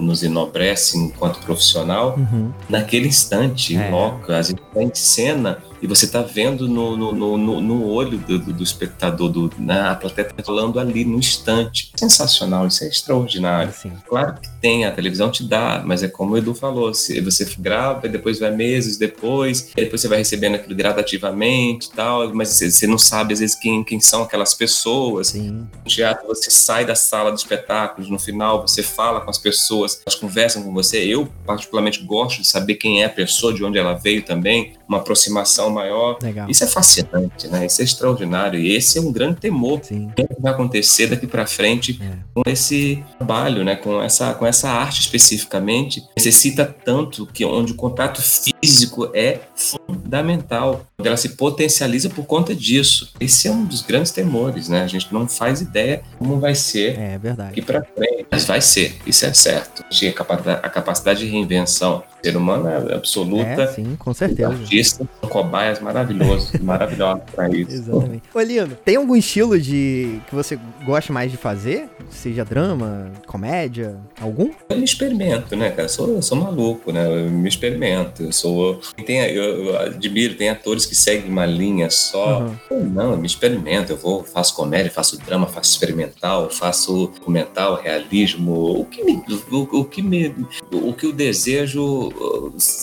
nos 0.00 0.22
enobrece 0.22 0.98
enquanto 0.98 1.38
profissional 1.40 2.16
Uhum. 2.18 2.50
naquele 2.68 3.06
instante, 3.08 3.76
É. 3.76 3.88
em 3.88 3.90
loco, 3.92 4.32
às 4.32 4.48
vezes 4.48 4.62
tá 4.74 4.82
em 4.82 4.90
cena 4.94 5.58
e 5.82 5.86
você 5.86 6.06
tá 6.06 6.22
vendo 6.22 6.68
no, 6.68 6.96
no, 6.96 7.12
no, 7.36 7.60
no- 7.60 7.86
olho 7.88 8.16
do, 8.18 8.38
do- 8.38 8.52
do 8.52 8.62
espectador, 8.62 9.28
do, 9.28 9.52
né? 9.58 9.80
a 9.88 9.94
plateia 9.96 10.28
tá 10.28 10.42
falando 10.42 10.78
ali 10.78 11.04
no 11.04 11.18
instante. 11.18 11.90
Sensacional, 11.96 12.66
isso 12.68 12.84
é 12.84 12.88
extraordinário. 12.88 13.70
Assim. 13.70 13.92
Claro 14.08 14.34
que 14.40 14.48
tem, 14.60 14.84
a 14.84 14.92
televisão 14.92 15.30
te 15.30 15.42
dá, 15.44 15.82
mas 15.84 16.02
é 16.02 16.08
como 16.08 16.34
o 16.34 16.38
Edu 16.38 16.54
falou, 16.54 16.94
se 16.94 17.20
você 17.20 17.44
grava 17.58 18.06
e 18.06 18.10
depois 18.10 18.38
vai 18.38 18.50
meses 18.52 18.96
depois, 18.96 19.70
e 19.76 19.82
depois 19.82 20.00
você 20.00 20.08
vai 20.08 20.18
recebendo 20.18 20.54
aquilo 20.54 20.74
gradativamente 20.76 21.88
e 21.88 21.92
tal, 21.92 22.32
mas 22.34 22.48
você 22.50 22.70
você 22.70 22.86
não 22.86 22.98
sabe 22.98 23.32
às 23.34 23.40
vezes 23.40 23.56
quem, 23.56 23.82
quem 23.84 24.00
são 24.00 24.22
aquelas 24.22 24.54
pessoas. 24.54 25.28
Sim. 25.28 25.66
No 25.84 25.90
teatro 25.90 26.26
você 26.28 26.50
sai 26.50 26.84
da 26.84 26.94
sala 26.94 27.30
de 27.32 27.38
espetáculos, 27.40 28.08
no 28.08 28.18
final 28.18 28.62
você 28.66 28.82
fala 28.82 29.20
com 29.20 29.30
as 29.30 29.38
pessoas, 29.38 30.00
elas 30.06 30.18
conversam 30.18 30.62
com 30.62 30.72
você. 30.72 30.98
Eu 31.04 31.28
particularmente 31.44 32.02
gosto 32.04 32.40
de 32.40 32.46
saber 32.46 32.76
quem 32.76 33.02
é 33.02 33.06
a 33.06 33.10
pessoa, 33.10 33.52
de 33.52 33.64
onde 33.64 33.78
ela 33.78 33.94
veio 33.94 34.22
também, 34.22 34.74
uma 34.92 34.98
aproximação 34.98 35.70
maior. 35.70 36.18
Legal. 36.22 36.48
Isso 36.50 36.64
é 36.64 36.66
fascinante, 36.66 37.48
né? 37.48 37.66
Isso 37.66 37.80
é 37.80 37.84
extraordinário 37.84 38.58
e 38.60 38.74
esse 38.76 38.98
é 38.98 39.00
um 39.00 39.10
grande 39.12 39.36
temor 39.40 39.80
Sim. 39.82 40.08
o 40.08 40.12
que 40.14 40.26
vai 40.40 40.52
acontecer 40.52 41.06
daqui 41.06 41.26
para 41.26 41.46
frente 41.46 42.00
É. 42.02 42.12
com 42.34 42.42
esse 42.48 43.02
trabalho, 43.18 43.64
né, 43.64 43.76
com 43.76 44.02
essa 44.02 44.34
com 44.34 44.46
essa 44.46 44.68
arte 44.70 45.00
especificamente, 45.00 46.02
necessita 46.16 46.64
tanto 46.84 47.26
que 47.26 47.44
onde 47.44 47.72
o 47.72 47.74
contato 47.74 48.20
físico 48.22 49.10
é 49.14 49.40
fundamental, 49.54 50.86
ela 51.02 51.16
se 51.16 51.30
potencializa 51.30 52.08
por 52.10 52.24
conta 52.24 52.54
disso. 52.54 53.12
Esse 53.20 53.48
é 53.48 53.50
um 53.50 53.64
dos 53.64 53.82
grandes 53.82 54.12
temores, 54.12 54.68
né? 54.68 54.82
A 54.82 54.86
gente 54.86 55.12
não 55.12 55.26
faz 55.28 55.60
ideia 55.60 56.02
como 56.18 56.38
vai 56.38 56.54
ser 56.54 56.98
É 56.98 57.18
verdade. 57.18 57.48
daqui 57.50 57.62
para 57.62 57.84
frente, 57.84 58.26
mas 58.30 58.44
vai 58.44 58.60
ser, 58.60 58.96
isso 59.06 59.24
é 59.24 59.32
certo. 59.32 59.82
A 59.84 60.12
capacidade, 60.12 60.60
a 60.62 60.68
capacidade 60.68 61.20
de 61.20 61.26
reinvenção 61.26 62.02
ser 62.22 62.36
humano 62.36 62.68
é 62.68 62.94
absoluta. 62.94 63.62
É, 63.62 63.66
sim, 63.66 63.96
com 63.98 64.14
certeza. 64.14 64.48
artistas 64.48 65.06
são 65.20 65.28
cobaias 65.28 65.80
maravilhosos, 65.80 66.52
maravilhosos 66.60 67.22
para 67.34 67.48
isso. 67.48 67.72
Exatamente. 67.72 68.22
Ô, 68.32 68.40
Lino, 68.40 68.76
tem 68.84 68.96
algum 68.96 69.16
estilo 69.16 69.58
de 69.58 70.20
que 70.28 70.34
você 70.34 70.58
gosta 70.84 71.12
mais 71.12 71.30
de 71.30 71.36
fazer? 71.36 71.88
Seja 72.10 72.44
drama, 72.44 73.10
comédia, 73.26 73.96
algum? 74.20 74.50
Eu 74.68 74.76
me 74.76 74.84
experimento, 74.84 75.56
né, 75.56 75.70
cara? 75.70 75.84
Eu 75.84 75.88
sou, 75.88 76.08
eu 76.08 76.22
sou 76.22 76.38
maluco, 76.38 76.92
né? 76.92 77.06
Eu 77.06 77.30
me 77.30 77.48
experimento. 77.48 78.22
Eu 78.22 78.32
sou. 78.32 78.80
Tem, 79.04 79.18
eu, 79.18 79.66
eu 79.66 79.78
admiro, 79.80 80.34
tem 80.34 80.48
atores 80.48 80.86
que 80.86 80.94
seguem 80.94 81.30
uma 81.30 81.46
linha 81.46 81.90
só. 81.90 82.40
Uhum. 82.40 82.56
Eu 82.70 82.84
não, 82.84 83.10
eu 83.12 83.16
me 83.16 83.26
experimento. 83.26 83.92
Eu 83.92 83.96
vou, 83.96 84.22
faço 84.22 84.54
comédia, 84.54 84.90
faço 84.90 85.18
drama, 85.18 85.46
faço 85.46 85.70
experimental, 85.70 86.50
faço 86.50 87.06
documental, 87.08 87.80
realismo. 87.80 88.80
O 88.80 88.84
que 88.84 89.02
me. 89.02 89.22
O, 89.50 89.80
o 89.80 89.84
que 89.84 90.02
me. 90.02 90.34
O 90.70 90.92
que 90.92 91.06
eu 91.06 91.12
desejo 91.12 92.11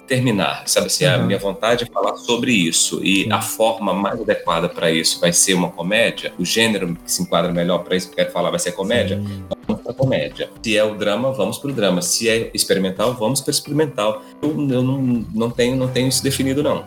terminar, 0.07 0.63
sabe 0.67 0.87
assim? 0.87 1.05
A 1.05 1.17
Uhum. 1.17 1.25
minha 1.25 1.39
vontade 1.39 1.83
é 1.83 1.87
falar 1.93 2.15
sobre 2.17 2.51
isso. 2.51 2.99
E 3.03 3.23
Sim. 3.23 3.31
a 3.31 3.41
forma 3.41 3.93
mais 3.93 4.19
adequada 4.21 4.67
para 4.69 4.91
isso 4.91 5.19
vai 5.19 5.31
ser 5.33 5.53
uma 5.53 5.69
comédia. 5.69 6.33
O 6.39 6.45
gênero 6.45 6.95
que 7.03 7.11
se 7.11 7.21
enquadra 7.21 7.51
melhor 7.51 7.79
para 7.79 7.95
isso 7.95 8.07
que 8.07 8.13
eu 8.13 8.17
quero 8.17 8.31
falar 8.31 8.49
vai 8.49 8.59
ser 8.59 8.71
comédia 8.73 9.17
Sim. 9.17 9.43
vamos 9.67 9.83
para 9.83 9.93
comédia. 9.93 10.49
Se 10.63 10.77
é 10.77 10.83
o 10.83 10.95
drama, 10.95 11.31
vamos 11.31 11.57
para 11.57 11.69
o 11.69 11.73
drama. 11.73 12.01
Se 12.01 12.27
é 12.29 12.49
experimental, 12.53 13.13
vamos 13.13 13.41
para 13.41 13.51
experimental. 13.51 14.21
Eu, 14.41 14.49
eu 14.69 14.83
não, 14.83 15.25
não, 15.33 15.49
tenho, 15.51 15.75
não 15.75 15.87
tenho 15.87 16.07
isso 16.07 16.23
definido, 16.23 16.61
não. 16.63 16.83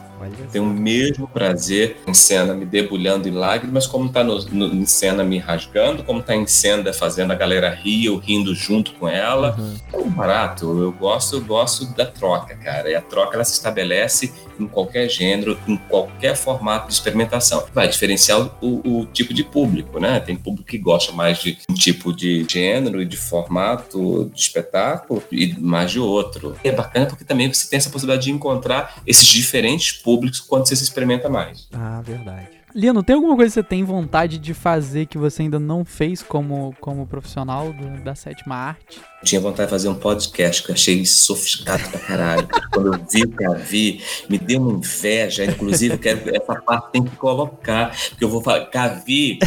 Tenho 0.52 0.64
o 0.64 0.68
mesmo 0.68 1.26
prazer 1.28 1.96
em 2.06 2.14
cena 2.14 2.54
me 2.54 2.64
debulhando 2.64 3.28
em 3.28 3.32
lágrimas, 3.32 3.86
como 3.86 4.08
tá 4.08 4.22
no, 4.22 4.38
no- 4.46 4.74
em 4.74 4.86
cena 4.86 5.22
me 5.24 5.38
rasgando, 5.38 6.02
como 6.04 6.22
tá 6.22 6.34
em 6.34 6.46
cena 6.46 6.92
fazendo 6.92 7.30
a 7.32 7.34
galera 7.34 7.70
rir, 7.74 8.06
eu 8.06 8.16
rindo 8.18 8.54
junto 8.54 8.92
com 8.94 9.08
ela. 9.08 9.56
Uhum. 9.58 9.76
É 9.92 9.96
um 9.98 10.10
barato. 10.10 10.66
Eu 10.80 10.92
gosto, 10.92 11.36
eu 11.36 11.44
gosto 11.44 11.86
da 11.94 12.06
troca, 12.06 12.54
cara. 12.56 12.90
E 12.90 12.94
a 12.94 13.00
troca 13.00 13.34
ela 13.36 13.44
se 13.44 13.52
estabelece 13.54 14.32
em 14.60 14.66
qualquer 14.66 15.08
gênero, 15.08 15.58
em 15.66 15.76
qualquer 15.76 16.36
formato 16.36 16.86
de 16.88 16.92
experimentação. 16.94 17.64
Vai 17.74 17.88
diferenciar 17.88 18.40
o, 18.60 19.00
o 19.00 19.06
tipo 19.06 19.32
de 19.34 19.42
público, 19.42 19.98
né? 19.98 20.20
Tem 20.20 20.36
público 20.36 20.68
que 20.68 20.78
gosta 20.78 21.10
mais 21.12 21.38
de 21.38 21.58
um 21.68 21.74
tipo 21.74 22.12
de 22.12 22.46
gênero 22.48 23.00
e 23.00 23.04
de 23.04 23.16
formato 23.16 24.30
de 24.32 24.40
espetáculo 24.40 25.22
e 25.32 25.54
mais 25.58 25.90
de 25.90 25.98
outro. 25.98 26.54
E 26.64 26.68
é 26.68 26.72
bacana 26.72 27.06
porque 27.06 27.24
também 27.24 27.52
você 27.52 27.68
tem 27.68 27.76
essa 27.78 27.90
possibilidade 27.90 28.24
de 28.26 28.30
encontrar 28.32 29.02
esses 29.06 29.26
diferentes 29.26 29.92
públicos 29.92 30.11
quando 30.48 30.66
você 30.66 30.76
se 30.76 30.84
experimenta 30.84 31.28
mais. 31.28 31.68
Ah, 31.72 32.00
verdade. 32.02 32.48
Lino, 32.74 33.02
tem 33.02 33.14
alguma 33.16 33.36
coisa 33.36 33.50
que 33.50 33.54
você 33.54 33.62
tem 33.62 33.84
vontade 33.84 34.38
de 34.38 34.54
fazer 34.54 35.04
que 35.06 35.18
você 35.18 35.42
ainda 35.42 35.58
não 35.60 35.84
fez 35.84 36.22
como, 36.22 36.74
como 36.80 37.06
profissional 37.06 37.70
do- 37.72 38.02
da 38.02 38.14
sétima 38.14 38.54
arte? 38.54 39.00
Eu 39.22 39.26
tinha 39.26 39.40
vontade 39.40 39.68
de 39.68 39.70
fazer 39.70 39.88
um 39.88 39.94
podcast 39.94 40.64
que 40.64 40.70
eu 40.70 40.74
achei 40.74 41.06
sofisticado 41.06 41.88
pra 41.90 42.00
caralho. 42.00 42.48
Quando 42.72 42.92
eu 42.92 43.00
vi 43.08 43.22
o 43.22 43.28
que 43.28 43.44
eu 43.44 43.54
vi, 43.54 44.02
me 44.28 44.36
deu 44.36 44.60
uma 44.60 44.72
inveja. 44.72 45.44
Inclusive, 45.44 45.94
eu 45.94 45.98
quero, 45.98 46.20
essa 46.34 46.60
parte 46.60 46.90
tem 46.90 47.04
que 47.04 47.14
colocar. 47.14 47.96
Porque 48.10 48.24
eu 48.24 48.28
vou 48.28 48.42
falar, 48.42 48.66
Cavi, 48.66 49.38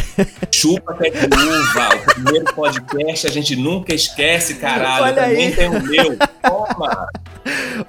chupa 0.50 0.94
pé 0.94 1.10
de 1.10 1.26
uva. 1.26 1.88
O 1.94 2.14
primeiro 2.14 2.54
podcast 2.54 3.26
a 3.26 3.30
gente 3.30 3.54
nunca 3.54 3.94
esquece, 3.94 4.54
caralho. 4.54 5.04
Olha 5.04 5.14
também 5.14 5.48
aí. 5.48 5.54
tenho 5.54 5.78
o 5.78 5.82
meu. 5.82 6.16
Toma! 6.42 7.08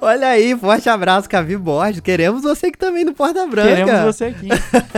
Olha 0.00 0.28
aí, 0.28 0.56
forte 0.56 0.88
abraço, 0.88 1.28
Cavi 1.28 1.56
Borges. 1.56 2.00
Queremos 2.00 2.42
você 2.42 2.66
aqui 2.66 2.78
também 2.78 3.04
no 3.04 3.14
Porta 3.14 3.46
Branca. 3.46 3.84
Queremos 3.84 4.14
você 4.14 4.26
aqui. 4.26 4.48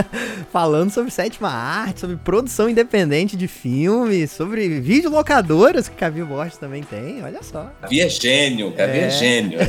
Falando 0.51 0.91
sobre 0.91 1.09
sétima 1.09 1.49
arte, 1.49 2.01
sobre 2.01 2.17
produção 2.17 2.69
independente 2.69 3.37
de 3.37 3.47
filme, 3.47 4.27
sobre 4.27 4.67
videolocadoras 4.81 5.87
que 5.87 5.95
Cavi 5.95 6.23
Borges 6.23 6.57
também 6.57 6.80
tem. 6.81 7.23
Olha 7.23 7.41
só, 7.43 7.71
Cavi 7.81 8.01
é 8.01 8.09
gênio, 8.09 8.71
Cavi 8.73 8.99
é, 8.99 9.03
É. 9.05 9.09
gênio. 9.09 9.59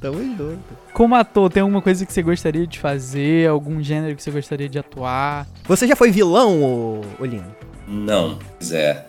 tamo 0.00 0.18
junto. 0.22 0.58
Como 0.92 1.14
ator, 1.14 1.50
tem 1.50 1.60
alguma 1.62 1.82
coisa 1.82 2.04
que 2.06 2.12
você 2.12 2.22
gostaria 2.22 2.66
de 2.66 2.78
fazer? 2.78 3.48
Algum 3.48 3.82
gênero 3.82 4.14
que 4.16 4.22
você 4.22 4.30
gostaria 4.30 4.68
de 4.68 4.78
atuar? 4.78 5.46
Você 5.64 5.86
já 5.86 5.94
foi 5.96 6.10
vilão, 6.10 6.62
ô, 6.62 7.00
ô 7.18 7.24
Lino? 7.24 7.54
Não, 7.86 8.38
Zé. 8.62 9.06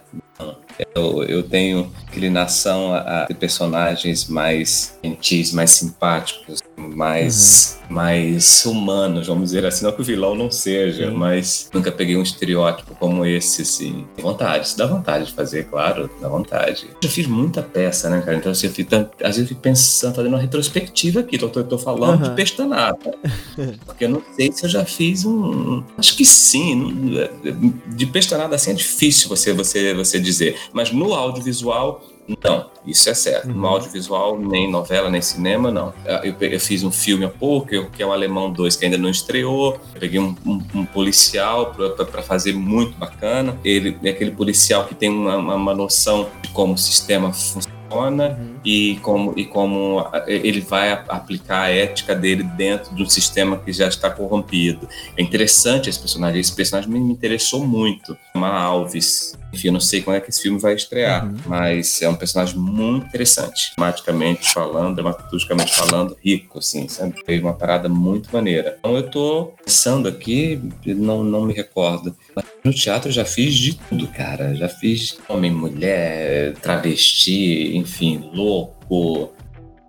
Eu, 0.96 1.24
eu 1.24 1.44
tenho 1.44 1.92
inclinação 2.08 2.94
a, 2.94 3.28
personagens 3.38 4.30
mais 4.30 4.98
gentis, 5.04 5.52
mais 5.52 5.72
simpáticos, 5.72 6.64
mais, 6.78 7.78
mais 7.90 8.66
humanos, 8.66 9.28
vamos 9.28 9.46
dizer 9.50 9.66
assim. 9.66 9.84
Não 9.84 9.92
que 9.92 10.00
o 10.02 10.06
vilão 10.06 10.36
não 10.36 10.50
seja, 10.50 11.10
Sim. 11.10 11.16
mas 11.18 11.70
nunca 11.74 11.92
peguei 11.92 12.16
um 12.16 12.22
estereótipo 12.24 12.96
como 12.96 13.26
esse, 13.26 13.64
assim. 13.64 14.06
Tem 14.16 14.24
vontade, 14.24 14.68
isso 14.68 14.78
dá 14.78 14.86
vontade 14.88 15.26
de 15.26 15.34
fazer, 15.34 15.66
claro, 15.66 16.10
dá 16.22 16.30
vontade. 16.30 16.88
Eu 16.90 16.98
já 17.04 17.10
fiz 17.10 17.28
muita 17.28 17.62
peça, 17.62 18.10
né, 18.10 18.22
cara? 18.22 18.38
Então, 18.38 18.52
assim, 18.54 18.68
eu 18.68 18.74
fico, 18.74 18.96
às 18.96 19.36
vezes 19.36 19.42
eu 19.42 19.48
fico 19.48 19.60
pensando, 19.62 20.16
fazendo 20.16 20.32
uma 20.34 20.40
retrospectiva 20.42 21.20
aqui. 21.20 21.36
Eu 21.42 21.50
tô, 21.50 21.60
eu 21.60 21.68
tô 21.68 21.78
falando 21.78 22.22
Aham. 22.24 22.30
de 22.30 22.36
pestanada. 22.36 22.98
Porque 23.86 24.06
eu 24.06 24.10
não 24.10 24.24
sei 24.34 24.50
se 24.54 24.64
eu 24.66 24.70
já 24.70 24.86
fiz 24.86 25.26
um. 25.26 25.84
Acho 25.98 26.16
que 26.16 26.24
sim. 26.24 26.76
não- 26.76 27.74
De 27.96 28.06
pestanada 28.06 28.56
assim 28.56 28.72
é 28.72 28.74
difícil 28.74 29.28
você, 29.28 29.52
você, 29.52 29.94
você 30.00 30.20
dizer. 30.20 30.58
Mas 30.74 30.92
no 30.92 31.14
audiovisual, 31.14 32.02
não. 32.44 32.70
Isso 32.86 33.10
é 33.10 33.14
certo. 33.16 33.48
No 33.48 33.56
Uhum. 33.64 33.66
audiovisual, 33.68 34.38
nem 34.40 34.70
novela, 34.70 35.10
nem 35.10 35.22
cinema, 35.22 35.72
não. 35.72 35.94
Eu, 36.24 36.34
pe- 36.36 36.54
eu 36.54 36.60
fiz 36.60 36.84
um 36.84 36.92
filme 36.92 37.26
há 37.26 37.30
pouco, 37.30 37.74
eu- 37.74 37.90
que 37.90 38.02
é 38.04 38.06
o 38.06 38.12
Alemão 38.12 38.52
2, 38.52 38.76
que 38.76 38.86
ainda 38.86 38.98
não 39.00 39.10
estreou. 39.10 39.74
Eu 39.96 40.00
peguei 40.00 40.20
um, 40.20 40.36
um- 40.46 40.62
um 40.76 40.86
policial 40.86 41.74
para 41.74 42.22
fazer 42.22 42.54
muito 42.54 42.96
bacana. 42.98 43.58
Ele 43.64 43.98
é 44.04 44.10
aquele 44.12 44.32
policial 44.32 44.86
que 44.86 44.94
tem 44.94 45.10
uma, 45.10 45.38
uma- 45.38 45.56
uma 45.56 45.74
noção 45.74 46.30
de 46.42 46.50
como 46.50 46.74
o 46.74 46.78
sistema 46.78 47.34
funciona 47.34 48.38
Uhum. 48.40 48.56
E 48.66 48.98
como, 49.02 49.34
e 49.38 49.46
como 49.46 50.00
a- 50.00 50.24
ele 50.28 50.62
vai 50.62 50.92
aplicar 51.08 51.62
a 51.64 51.70
ética 51.70 52.14
dele 52.16 52.44
dentro 52.44 52.94
de 52.96 53.04
um 53.04 53.10
sistema 53.10 53.58
que 53.58 53.72
já 53.72 53.88
está 53.88 54.10
corrompido. 54.10 54.88
É 55.18 55.22
interessante 55.22 55.90
esse 55.90 56.00
personagem, 56.00 56.40
esse 56.40 56.54
personagem 56.56 56.90
me 56.90 57.00
interessou 57.00 57.66
muito. 57.66 58.18
Uma 58.36 58.50
Alves, 58.50 59.38
Enfim, 59.52 59.70
eu 59.70 59.74
não 59.74 59.80
sei 59.80 60.02
quando 60.04 60.18
é 60.18 60.22
que 60.22 60.30
esse 60.30 60.44
filme 60.44 60.60
vai 60.60 60.76
estrear, 60.76 61.26
uhum. 61.26 61.36
mas 61.48 62.02
é 62.04 62.08
um 62.08 62.16
personagem 62.16 62.56
muito 62.56 63.08
interessante. 63.08 63.72
Dramaticamente 63.76 64.52
falando, 64.54 64.94
dramaturgicamente 64.96 65.74
falando, 65.74 66.16
rico, 66.24 66.60
assim, 66.60 66.88
sabe? 66.88 67.16
Foi 67.26 67.40
uma 67.40 67.54
parada 67.54 67.90
muito 67.90 68.30
maneira. 68.32 68.76
Então 68.78 68.96
eu 68.96 69.10
tô 69.10 69.54
pensando 69.66 70.08
aqui, 70.08 70.62
não, 70.86 71.24
não 71.24 71.46
me 71.46 71.54
recordo. 71.54 72.16
Mas 72.36 72.46
no 72.64 72.72
teatro 72.72 73.10
eu 73.10 73.14
já 73.14 73.26
fiz 73.26 73.56
de 73.56 73.74
tudo, 73.74 74.08
cara. 74.10 74.54
Já 74.54 74.70
fiz 74.70 75.18
homem, 75.28 75.50
mulher, 75.52 76.54
travesti, 76.62 77.76
enfim, 77.76 78.30
louco. 78.32 78.49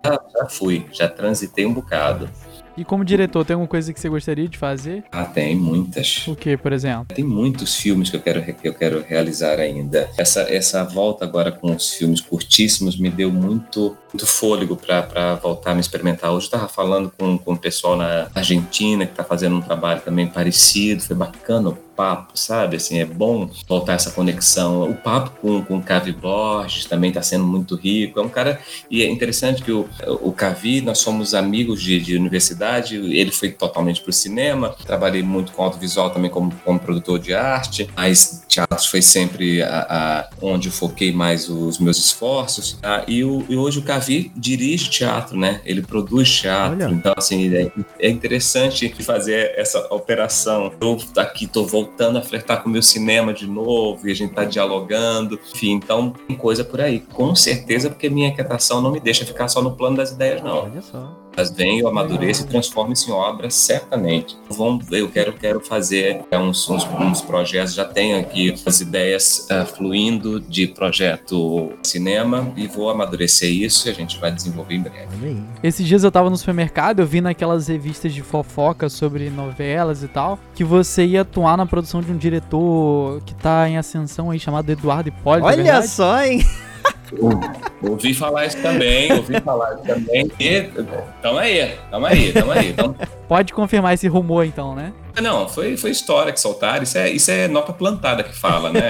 Já, 0.05 0.19
já 0.33 0.49
fui, 0.49 0.85
já 0.91 1.07
transitei 1.07 1.65
um 1.65 1.73
bocado. 1.73 2.29
E 2.77 2.85
como 2.85 3.03
diretor, 3.03 3.43
tem 3.43 3.53
alguma 3.53 3.67
coisa 3.67 3.93
que 3.93 3.99
você 3.99 4.07
gostaria 4.07 4.47
de 4.47 4.57
fazer? 4.57 5.03
Ah, 5.11 5.25
tem 5.25 5.55
muitas. 5.55 6.25
O 6.27 6.35
que, 6.35 6.55
por 6.55 6.71
exemplo? 6.71 7.13
Tem 7.13 7.23
muitos 7.23 7.75
filmes 7.75 8.09
que 8.09 8.15
eu 8.15 8.21
quero, 8.21 8.41
que 8.41 8.67
eu 8.67 8.73
quero 8.73 9.03
realizar 9.07 9.59
ainda. 9.59 10.09
Essa, 10.17 10.41
essa 10.41 10.83
volta 10.83 11.25
agora 11.25 11.51
com 11.51 11.75
os 11.75 11.93
filmes 11.93 12.21
curtíssimos 12.21 12.97
me 12.97 13.09
deu 13.09 13.31
muito, 13.31 13.97
muito 14.11 14.25
fôlego 14.25 14.77
para 14.77 15.35
voltar 15.35 15.71
a 15.71 15.75
me 15.75 15.81
experimentar. 15.81 16.31
Hoje 16.31 16.45
eu 16.45 16.47
estava 16.47 16.67
falando 16.67 17.11
com, 17.17 17.37
com 17.37 17.53
o 17.53 17.57
pessoal 17.57 17.97
na 17.97 18.29
Argentina 18.33 19.05
que 19.05 19.11
está 19.11 19.23
fazendo 19.23 19.55
um 19.57 19.61
trabalho 19.61 20.01
também 20.01 20.27
parecido. 20.27 21.03
Foi 21.03 21.15
bacana 21.15 21.77
papo, 21.95 22.37
sabe? 22.37 22.77
Assim, 22.77 22.99
é 22.99 23.05
bom 23.05 23.49
voltar 23.67 23.93
essa 23.93 24.11
conexão. 24.11 24.89
O 24.89 24.95
papo 24.95 25.31
com, 25.41 25.63
com 25.63 25.77
o 25.77 25.83
Cavi 25.83 26.11
Borges 26.11 26.85
também 26.85 27.09
está 27.09 27.21
sendo 27.21 27.45
muito 27.45 27.75
rico. 27.75 28.19
É 28.19 28.23
um 28.23 28.29
cara. 28.29 28.59
E 28.89 29.03
é 29.03 29.09
interessante 29.09 29.63
que 29.63 29.71
o, 29.71 29.87
o 30.21 30.31
Cavi, 30.31 30.81
nós 30.81 30.99
somos 30.99 31.33
amigos 31.33 31.81
de, 31.81 31.99
de 31.99 32.15
universidade, 32.15 32.95
ele 32.95 33.31
foi 33.31 33.51
totalmente 33.51 34.01
para 34.01 34.09
o 34.09 34.13
cinema. 34.13 34.75
Trabalhei 34.85 35.23
muito 35.23 35.51
com 35.51 35.63
audiovisual 35.63 36.09
também 36.09 36.31
como, 36.31 36.51
como 36.63 36.79
produtor 36.79 37.19
de 37.19 37.33
arte, 37.33 37.89
mas 37.95 38.43
teatro 38.51 38.87
foi 38.87 39.01
sempre 39.01 39.61
a, 39.61 39.87
a, 39.89 40.29
onde 40.41 40.67
eu 40.67 40.71
foquei 40.71 41.11
mais 41.11 41.49
os 41.49 41.79
meus 41.79 41.97
esforços. 41.97 42.77
Tá? 42.81 43.03
E, 43.07 43.23
o, 43.23 43.45
e 43.49 43.55
hoje 43.55 43.79
o 43.79 43.83
Cavi 43.83 44.31
dirige 44.35 44.89
teatro, 44.89 45.37
né? 45.37 45.61
Ele 45.65 45.81
produz 45.81 46.29
teatro. 46.29 46.73
Olha. 46.73 46.93
Então, 46.93 47.13
assim, 47.17 47.53
é, 47.53 47.71
é 47.99 48.09
interessante 48.09 48.93
fazer 49.01 49.53
essa 49.55 49.79
operação. 49.93 50.71
Eu 50.79 50.99
aqui 51.17 51.45
estou 51.45 51.65
voltando 51.65 52.01
voltando 52.01 52.17
a 52.17 52.21
flertar 52.21 52.61
com 52.61 52.69
o 52.69 52.71
meu 52.71 52.81
cinema 52.81 53.33
de 53.33 53.47
novo 53.47 54.07
e 54.07 54.11
a 54.11 54.15
gente 54.15 54.33
tá 54.33 54.43
dialogando. 54.43 55.39
Enfim, 55.53 55.71
então 55.71 56.13
tem 56.27 56.35
coisa 56.35 56.63
por 56.63 56.81
aí. 56.81 56.99
Com 56.99 57.35
certeza, 57.35 57.89
porque 57.89 58.09
minha 58.09 58.29
inquietação 58.29 58.81
não 58.81 58.91
me 58.91 58.99
deixa 58.99 59.25
ficar 59.25 59.47
só 59.47 59.61
no 59.61 59.75
plano 59.75 59.97
das 59.97 60.11
ideias, 60.11 60.41
não. 60.41 60.63
Olha 60.63 60.81
só. 60.81 61.20
Mas 61.35 61.51
vem, 61.51 61.79
eu 61.79 61.87
amadureço 61.87 62.43
e 62.43 62.47
transformo-se 62.47 63.09
em 63.09 63.13
obra, 63.13 63.49
certamente. 63.49 64.37
Vamos 64.49 64.85
ver, 64.85 65.01
eu 65.01 65.09
quero, 65.09 65.33
quero 65.33 65.59
fazer 65.59 66.21
é, 66.29 66.37
uns, 66.37 66.69
uns, 66.69 66.85
uns, 66.85 67.21
projetos, 67.21 67.73
já 67.73 67.85
tenho 67.85 68.19
aqui 68.19 68.53
as 68.65 68.81
ideias 68.81 69.47
uh, 69.49 69.65
fluindo 69.65 70.39
de 70.39 70.67
projeto 70.67 71.71
cinema 71.83 72.51
e 72.55 72.67
vou 72.67 72.89
amadurecer 72.89 73.49
isso 73.49 73.87
e 73.87 73.91
a 73.91 73.93
gente 73.93 74.19
vai 74.19 74.31
desenvolver 74.31 74.75
em 74.75 74.81
breve. 74.81 75.43
Esses 75.63 75.87
dias 75.87 76.03
eu 76.03 76.11
tava 76.11 76.29
no 76.29 76.37
supermercado, 76.37 76.99
eu 76.99 77.05
vi 77.05 77.21
naquelas 77.21 77.67
revistas 77.67 78.13
de 78.13 78.21
fofoca 78.21 78.89
sobre 78.89 79.29
novelas 79.29 80.03
e 80.03 80.07
tal, 80.07 80.37
que 80.53 80.63
você 80.63 81.05
ia 81.05 81.21
atuar 81.21 81.57
na 81.57 81.65
produção 81.65 82.01
de 82.01 82.11
um 82.11 82.17
diretor 82.17 83.21
que 83.25 83.33
tá 83.35 83.69
em 83.69 83.77
ascensão 83.77 84.31
aí, 84.31 84.39
chamado 84.39 84.69
Eduardo 84.69 85.09
Hipólito. 85.09 85.47
É 85.47 85.51
Olha 85.53 85.81
só, 85.83 86.23
hein? 86.23 86.45
Ouvi 87.81 88.13
falar 88.13 88.45
isso 88.45 88.61
também, 88.61 89.11
ouvi 89.13 89.39
falar 89.41 89.73
isso 89.73 89.83
também. 89.83 90.31
E, 90.39 90.61
tamo 91.21 91.39
aí, 91.39 91.77
tamo 91.89 92.05
aí, 92.05 92.33
tamo 92.33 92.51
aí. 92.51 92.73
Tamo... 92.73 92.95
Pode 93.27 93.53
confirmar 93.53 93.93
esse 93.93 94.07
rumor, 94.07 94.45
então, 94.45 94.75
né? 94.75 94.93
Não, 95.21 95.47
foi, 95.49 95.75
foi 95.75 95.89
história 95.89 96.31
que 96.31 96.39
soltaram. 96.39 96.83
Isso 96.83 96.97
é, 96.97 97.09
isso 97.09 97.29
é 97.31 97.47
nota 97.47 97.73
plantada 97.73 98.23
que 98.23 98.33
fala, 98.33 98.71
né? 98.71 98.81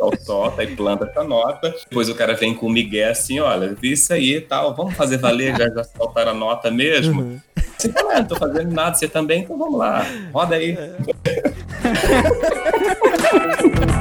o 0.00 0.16
solta 0.16 0.62
e 0.62 0.76
planta 0.76 1.06
essa 1.06 1.24
nota. 1.24 1.74
Depois 1.88 2.08
o 2.08 2.14
cara 2.14 2.34
vem 2.34 2.54
com 2.54 2.66
o 2.66 2.70
Miguel 2.70 3.10
assim: 3.10 3.40
olha, 3.40 3.74
vi 3.74 3.92
isso 3.92 4.12
aí 4.12 4.36
e 4.36 4.40
tal, 4.40 4.74
vamos 4.74 4.94
fazer 4.94 5.18
valer, 5.18 5.56
já, 5.56 5.68
já 5.68 5.84
soltaram 5.84 6.30
a 6.32 6.34
nota 6.34 6.70
mesmo. 6.70 7.22
Uhum. 7.22 7.40
Você 7.76 7.90
fala, 7.90 8.14
não 8.14 8.24
tô 8.24 8.36
fazendo 8.36 8.72
nada, 8.72 8.94
você 8.96 9.08
também, 9.08 9.42
então 9.42 9.58
vamos 9.58 9.78
lá, 9.78 10.06
roda 10.32 10.54
aí. 10.54 10.78
É. 10.78 10.94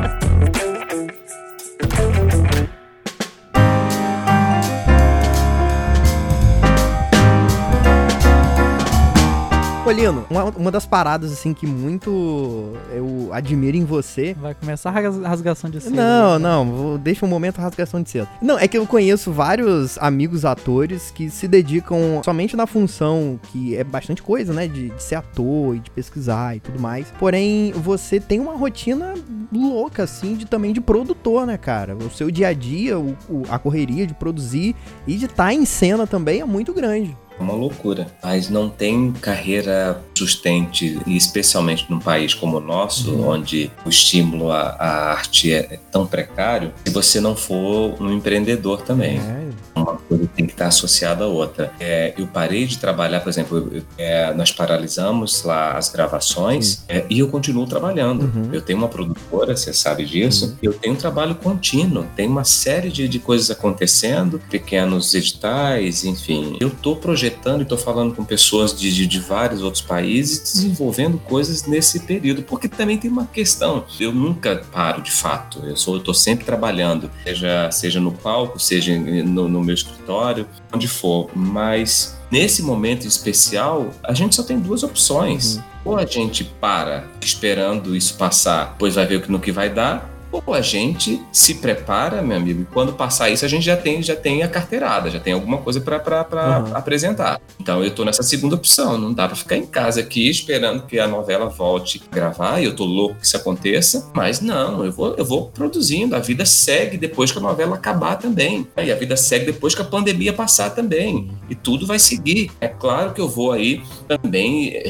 Colino, 9.83 10.25
uma, 10.29 10.45
uma 10.45 10.71
das 10.71 10.85
paradas, 10.85 11.33
assim, 11.33 11.53
que 11.53 11.67
muito 11.67 12.71
eu 12.95 13.29
admiro 13.33 13.75
em 13.75 13.83
você. 13.83 14.33
Vai 14.39 14.55
começar 14.55 14.89
a 14.89 15.27
rasgação 15.27 15.69
de 15.69 15.81
cedo. 15.81 15.93
Não, 15.93 16.39
né? 16.39 16.47
não, 16.47 16.97
deixa 16.97 17.25
um 17.25 17.27
momento 17.27 17.59
a 17.59 17.63
rasgação 17.63 18.01
de 18.01 18.09
cedo. 18.09 18.29
Não, 18.41 18.57
é 18.57 18.65
que 18.65 18.77
eu 18.77 18.87
conheço 18.87 19.33
vários 19.33 19.97
amigos 19.97 20.45
atores 20.45 21.11
que 21.11 21.29
se 21.29 21.49
dedicam 21.49 22.21
somente 22.23 22.55
na 22.55 22.65
função, 22.65 23.37
que 23.51 23.75
é 23.75 23.83
bastante 23.83 24.23
coisa, 24.23 24.53
né? 24.53 24.69
De, 24.69 24.89
de 24.89 25.03
ser 25.03 25.15
ator 25.15 25.75
e 25.75 25.79
de 25.79 25.91
pesquisar 25.91 26.55
e 26.55 26.61
tudo 26.61 26.79
mais. 26.79 27.11
Porém, 27.19 27.73
você 27.73 28.21
tem 28.21 28.39
uma 28.39 28.55
rotina 28.55 29.13
louca, 29.51 30.03
assim, 30.03 30.35
de 30.35 30.45
também 30.45 30.71
de 30.71 30.79
produtor, 30.79 31.45
né, 31.45 31.57
cara? 31.57 31.93
O 31.93 32.09
seu 32.09 32.31
dia 32.31 32.47
a 32.47 32.53
dia, 32.53 32.97
o, 32.97 33.17
o 33.29 33.43
a 33.49 33.59
correria 33.59 34.07
de 34.07 34.13
produzir 34.13 34.77
e 35.05 35.17
de 35.17 35.25
estar 35.25 35.47
tá 35.47 35.53
em 35.53 35.65
cena 35.65 36.07
também 36.07 36.39
é 36.39 36.45
muito 36.45 36.73
grande. 36.73 37.17
É 37.37 37.43
uma 37.43 37.53
loucura. 37.53 38.07
Mas 38.21 38.49
não 38.49 38.69
tem 38.69 39.11
carreira 39.11 40.01
sustente, 40.15 40.99
especialmente 41.07 41.85
num 41.89 41.99
país 41.99 42.33
como 42.33 42.57
o 42.57 42.59
nosso, 42.59 43.11
uhum. 43.11 43.29
onde 43.29 43.71
o 43.85 43.89
estímulo 43.89 44.51
à, 44.51 44.75
à 44.79 45.11
arte 45.11 45.51
é, 45.51 45.57
é, 45.57 45.79
tão 45.91 46.05
precário, 46.05 46.71
se 46.85 46.93
você 46.93 47.19
não 47.19 47.35
for 47.35 48.01
um 48.01 48.11
empreendedor 48.11 48.81
também. 48.81 49.17
É. 49.17 49.43
Uma 49.75 49.97
coisa 49.97 50.29
tem 50.35 50.45
que 50.45 50.53
estar 50.53 50.67
associada 50.67 51.23
à 51.23 51.27
outra. 51.27 51.71
É, 51.79 52.13
eu 52.17 52.27
parei 52.27 52.65
de 52.65 52.77
trabalhar, 52.77 53.19
por 53.21 53.29
exemplo, 53.29 53.69
eu, 53.73 53.83
é, 53.97 54.33
nós 54.33 54.51
paralisamos 54.51 55.43
lá 55.43 55.77
as 55.77 55.89
gravações 55.89 56.83
é, 56.87 57.05
e 57.09 57.19
eu 57.19 57.27
continuo 57.27 57.65
trabalhando. 57.65 58.23
Uhum. 58.23 58.49
Eu 58.53 58.61
tenho 58.61 58.77
uma 58.77 58.87
produtora, 58.87 59.57
você 59.57 59.73
sabe 59.73 60.05
disso. 60.05 60.57
Eu 60.61 60.73
tenho 60.73 60.93
um 60.93 60.97
trabalho 60.97 61.35
contínuo, 61.35 62.05
tem 62.15 62.27
uma 62.27 62.43
série 62.43 62.89
de, 62.89 63.07
de 63.07 63.19
coisas 63.19 63.49
acontecendo, 63.49 64.39
pequenos 64.49 65.13
editais, 65.15 66.05
enfim. 66.05 66.57
Eu 66.59 66.67
estou 66.67 66.95
projetando 66.95 67.22
e 67.59 67.63
estou 67.63 67.77
falando 67.77 68.15
com 68.15 68.23
pessoas 68.23 68.77
de, 68.77 68.93
de, 68.93 69.07
de 69.07 69.19
vários 69.19 69.61
outros 69.61 69.81
países, 69.81 70.53
desenvolvendo 70.53 71.17
coisas 71.17 71.65
nesse 71.65 71.99
período, 72.01 72.43
porque 72.43 72.67
também 72.67 72.97
tem 72.97 73.09
uma 73.09 73.25
questão. 73.25 73.85
Eu 73.99 74.11
nunca 74.11 74.63
paro 74.71 75.01
de 75.01 75.11
fato. 75.11 75.59
Eu 75.65 75.75
sou, 75.75 75.97
estou 75.97 76.13
sempre 76.13 76.45
trabalhando, 76.45 77.09
seja, 77.23 77.71
seja 77.71 77.99
no 77.99 78.11
palco, 78.11 78.59
seja 78.59 78.97
no, 78.97 79.47
no 79.47 79.63
meu 79.63 79.75
escritório, 79.75 80.47
onde 80.73 80.87
for. 80.87 81.29
Mas 81.35 82.17
nesse 82.31 82.61
momento 82.63 83.07
especial, 83.07 83.91
a 84.03 84.13
gente 84.13 84.35
só 84.35 84.43
tem 84.43 84.59
duas 84.59 84.83
opções. 84.83 85.57
Uhum. 85.57 85.63
Ou 85.85 85.97
a 85.97 86.05
gente 86.05 86.43
para 86.43 87.09
esperando 87.21 87.95
isso 87.95 88.15
passar, 88.15 88.75
pois 88.79 88.95
vai 88.95 89.05
ver 89.05 89.29
no 89.29 89.39
que 89.39 89.51
vai 89.51 89.69
dar, 89.69 90.12
ou 90.33 90.53
a 90.53 90.61
gente 90.61 91.21
se 91.31 91.55
prepara, 91.55 92.21
meu 92.21 92.37
amigo, 92.37 92.61
e 92.61 92.65
quando 92.65 92.93
passar 92.93 93.29
isso 93.29 93.45
a 93.45 93.47
gente 93.47 93.65
já 93.65 93.77
tem, 93.77 94.01
já 94.01 94.15
tem 94.15 94.43
a 94.43 94.47
carteirada, 94.47 95.09
já 95.09 95.19
tem 95.19 95.33
alguma 95.33 95.57
coisa 95.57 95.79
para 95.79 95.97
uhum. 95.97 96.75
apresentar. 96.75 97.39
Então 97.59 97.83
eu 97.83 97.91
tô 97.91 98.03
nessa 98.03 98.23
segunda 98.23 98.55
opção, 98.55 98.97
não 98.97 99.13
dá 99.13 99.27
para 99.27 99.35
ficar 99.35 99.57
em 99.57 99.65
casa 99.65 99.99
aqui 99.99 100.29
esperando 100.29 100.85
que 100.85 100.99
a 100.99 101.07
novela 101.07 101.47
volte 101.47 102.01
a 102.11 102.15
gravar, 102.15 102.59
e 102.59 102.65
eu 102.65 102.75
tô 102.75 102.85
louco 102.85 103.15
que 103.15 103.25
isso 103.25 103.37
aconteça, 103.37 104.11
mas 104.13 104.41
não, 104.41 104.83
eu 104.83 104.91
vou, 104.91 105.15
eu 105.15 105.25
vou 105.25 105.47
produzindo, 105.47 106.15
a 106.15 106.19
vida 106.19 106.45
segue 106.45 106.97
depois 106.97 107.31
que 107.31 107.37
a 107.37 107.41
novela 107.41 107.75
acabar 107.75 108.15
também, 108.15 108.67
e 108.77 108.91
a 108.91 108.95
vida 108.95 109.15
segue 109.15 109.45
depois 109.45 109.75
que 109.75 109.81
a 109.81 109.85
pandemia 109.85 110.33
passar 110.33 110.71
também, 110.71 111.31
e 111.49 111.55
tudo 111.55 111.85
vai 111.85 111.99
seguir. 111.99 112.51
É 112.59 112.67
claro 112.67 113.13
que 113.13 113.21
eu 113.21 113.27
vou 113.27 113.51
aí 113.51 113.81
também 114.07 114.81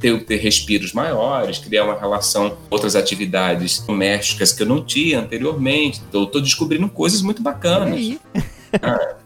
ter, 0.00 0.24
ter 0.24 0.36
respiros 0.36 0.92
maiores, 0.92 1.58
criar 1.58 1.84
uma 1.84 1.98
relação 1.98 2.50
com 2.50 2.56
outras 2.70 2.96
atividades 2.96 3.80
domésticas 3.80 4.52
que 4.52 4.62
eu 4.62 4.66
não 4.66 4.84
anteriormente. 5.14 6.00
Tô 6.10 6.26
descobrindo 6.40 6.88
coisas 6.88 7.22
muito 7.22 7.42
bacanas. 7.42 8.18
Ah, 8.82 9.16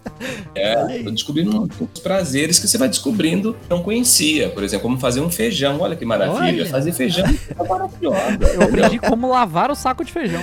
é, 0.54 1.02
descobrindo 1.10 1.68
uns 1.80 2.00
prazeres 2.00 2.58
que 2.58 2.68
você 2.68 2.78
vai 2.78 2.88
descobrindo 2.88 3.56
não 3.68 3.82
conhecia. 3.82 4.48
Por 4.50 4.62
exemplo, 4.62 4.82
como 4.82 4.98
fazer 4.98 5.20
um 5.20 5.30
feijão. 5.30 5.80
Olha 5.80 5.96
que 5.96 6.04
maravilha. 6.04 6.62
Olha. 6.62 6.66
Fazer 6.66 6.92
feijão 6.92 7.26
é 7.26 7.68
maravilhosa. 7.68 8.38
Eu 8.54 8.62
aprendi 8.62 8.98
como 8.98 9.28
lavar 9.28 9.70
o 9.70 9.74
saco 9.74 10.04
de 10.04 10.12
feijão. 10.12 10.42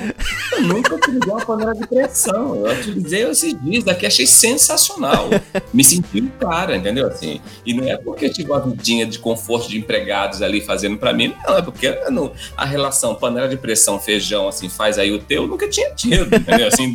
Eu 0.51 0.61
nunca 0.63 0.95
utilizei 0.95 1.31
uma 1.31 1.45
panela 1.45 1.73
de 1.73 1.87
pressão. 1.87 2.55
Eu 2.55 2.73
utilizei 2.73 3.23
esses 3.23 3.61
dias 3.61 3.83
daqui, 3.83 4.05
achei 4.05 4.25
sensacional. 4.25 5.29
Me 5.73 5.83
senti 5.83 6.21
um 6.21 6.27
cara, 6.39 6.75
entendeu? 6.75 7.07
Assim, 7.07 7.41
e 7.65 7.73
não 7.73 7.87
é 7.87 7.97
porque 7.97 8.25
eu 8.25 8.33
tive 8.33 8.51
uma 8.51 8.59
vidinha 8.59 9.05
de 9.05 9.19
conforto 9.19 9.69
de 9.69 9.77
empregados 9.77 10.41
ali 10.41 10.61
fazendo 10.61 10.97
para 10.97 11.13
mim, 11.13 11.33
não, 11.47 11.57
é 11.57 11.61
porque 11.61 11.89
não, 12.09 12.31
a 12.55 12.65
relação 12.65 13.15
panela 13.15 13.47
de 13.47 13.57
pressão, 13.57 13.99
feijão, 13.99 14.47
assim, 14.47 14.69
faz 14.69 14.97
aí 14.97 15.11
o 15.11 15.19
teu, 15.19 15.47
nunca 15.47 15.67
tinha 15.67 15.91
tido, 15.91 16.35
entendeu? 16.35 16.67
Assim, 16.67 16.93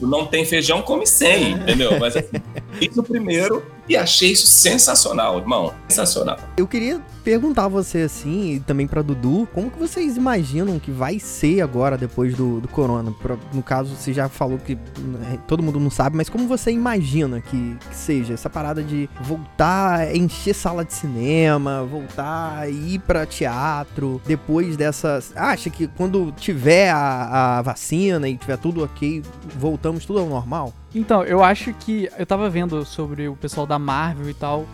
não 0.00 0.26
tem 0.26 0.44
feijão, 0.44 0.82
come 0.82 1.06
sem, 1.06 1.52
entendeu? 1.52 1.98
Mas 1.98 2.16
assim, 2.16 2.40
isso 2.80 3.02
primeiro 3.02 3.64
E 3.88 3.96
achei 3.96 4.32
isso 4.32 4.46
sensacional, 4.46 5.38
irmão. 5.38 5.72
Sensacional. 5.88 6.38
Eu 6.56 6.66
queria 6.66 7.00
perguntar 7.24 7.64
a 7.64 7.68
você 7.68 7.98
assim, 8.02 8.54
e 8.54 8.60
também 8.60 8.86
pra 8.86 9.02
Dudu, 9.02 9.48
como 9.54 9.70
que 9.70 9.78
vocês 9.78 10.16
imaginam 10.16 10.78
que 10.78 10.90
vai 10.90 11.18
ser 11.18 11.60
agora 11.60 11.96
depois 11.96 12.34
do, 12.34 12.60
do 12.60 12.68
corona? 12.68 13.10
Pra- 13.12 13.36
no 13.52 13.62
caso, 13.62 13.94
você 13.94 14.12
já 14.12 14.28
falou 14.28 14.58
que 14.58 14.74
né, 14.74 15.38
todo 15.46 15.62
mundo 15.62 15.78
não 15.80 15.90
sabe, 15.90 16.16
mas 16.16 16.28
como 16.28 16.46
você 16.46 16.70
imagina 16.70 17.40
que, 17.40 17.76
que 17.88 17.96
seja 17.96 18.34
essa 18.34 18.48
parada 18.50 18.82
de 18.82 19.08
voltar 19.22 20.00
a 20.00 20.16
encher 20.16 20.54
sala 20.54 20.84
de 20.84 20.92
cinema, 20.94 21.84
voltar 21.84 22.58
a 22.60 22.68
ir 22.68 22.98
pra 23.00 23.26
teatro, 23.26 24.20
depois 24.26 24.76
dessas. 24.76 25.32
Acha 25.36 25.70
que 25.70 25.86
quando 25.88 26.32
tiver 26.32 26.90
a, 26.90 27.58
a 27.58 27.62
vacina 27.62 28.28
e 28.28 28.36
tiver 28.36 28.56
tudo 28.58 28.84
ok, 28.84 29.22
voltamos 29.58 30.04
tudo 30.04 30.20
ao 30.20 30.26
normal? 30.26 30.72
Então, 30.94 31.22
eu 31.22 31.44
acho 31.44 31.74
que. 31.74 32.08
Eu 32.18 32.24
tava 32.24 32.48
vendo 32.48 32.82
sobre 32.84 33.28
o 33.28 33.36
pessoal 33.36 33.66
da 33.66 33.77
Marvel 33.78 34.28
e 34.28 34.34
tal. 34.34 34.66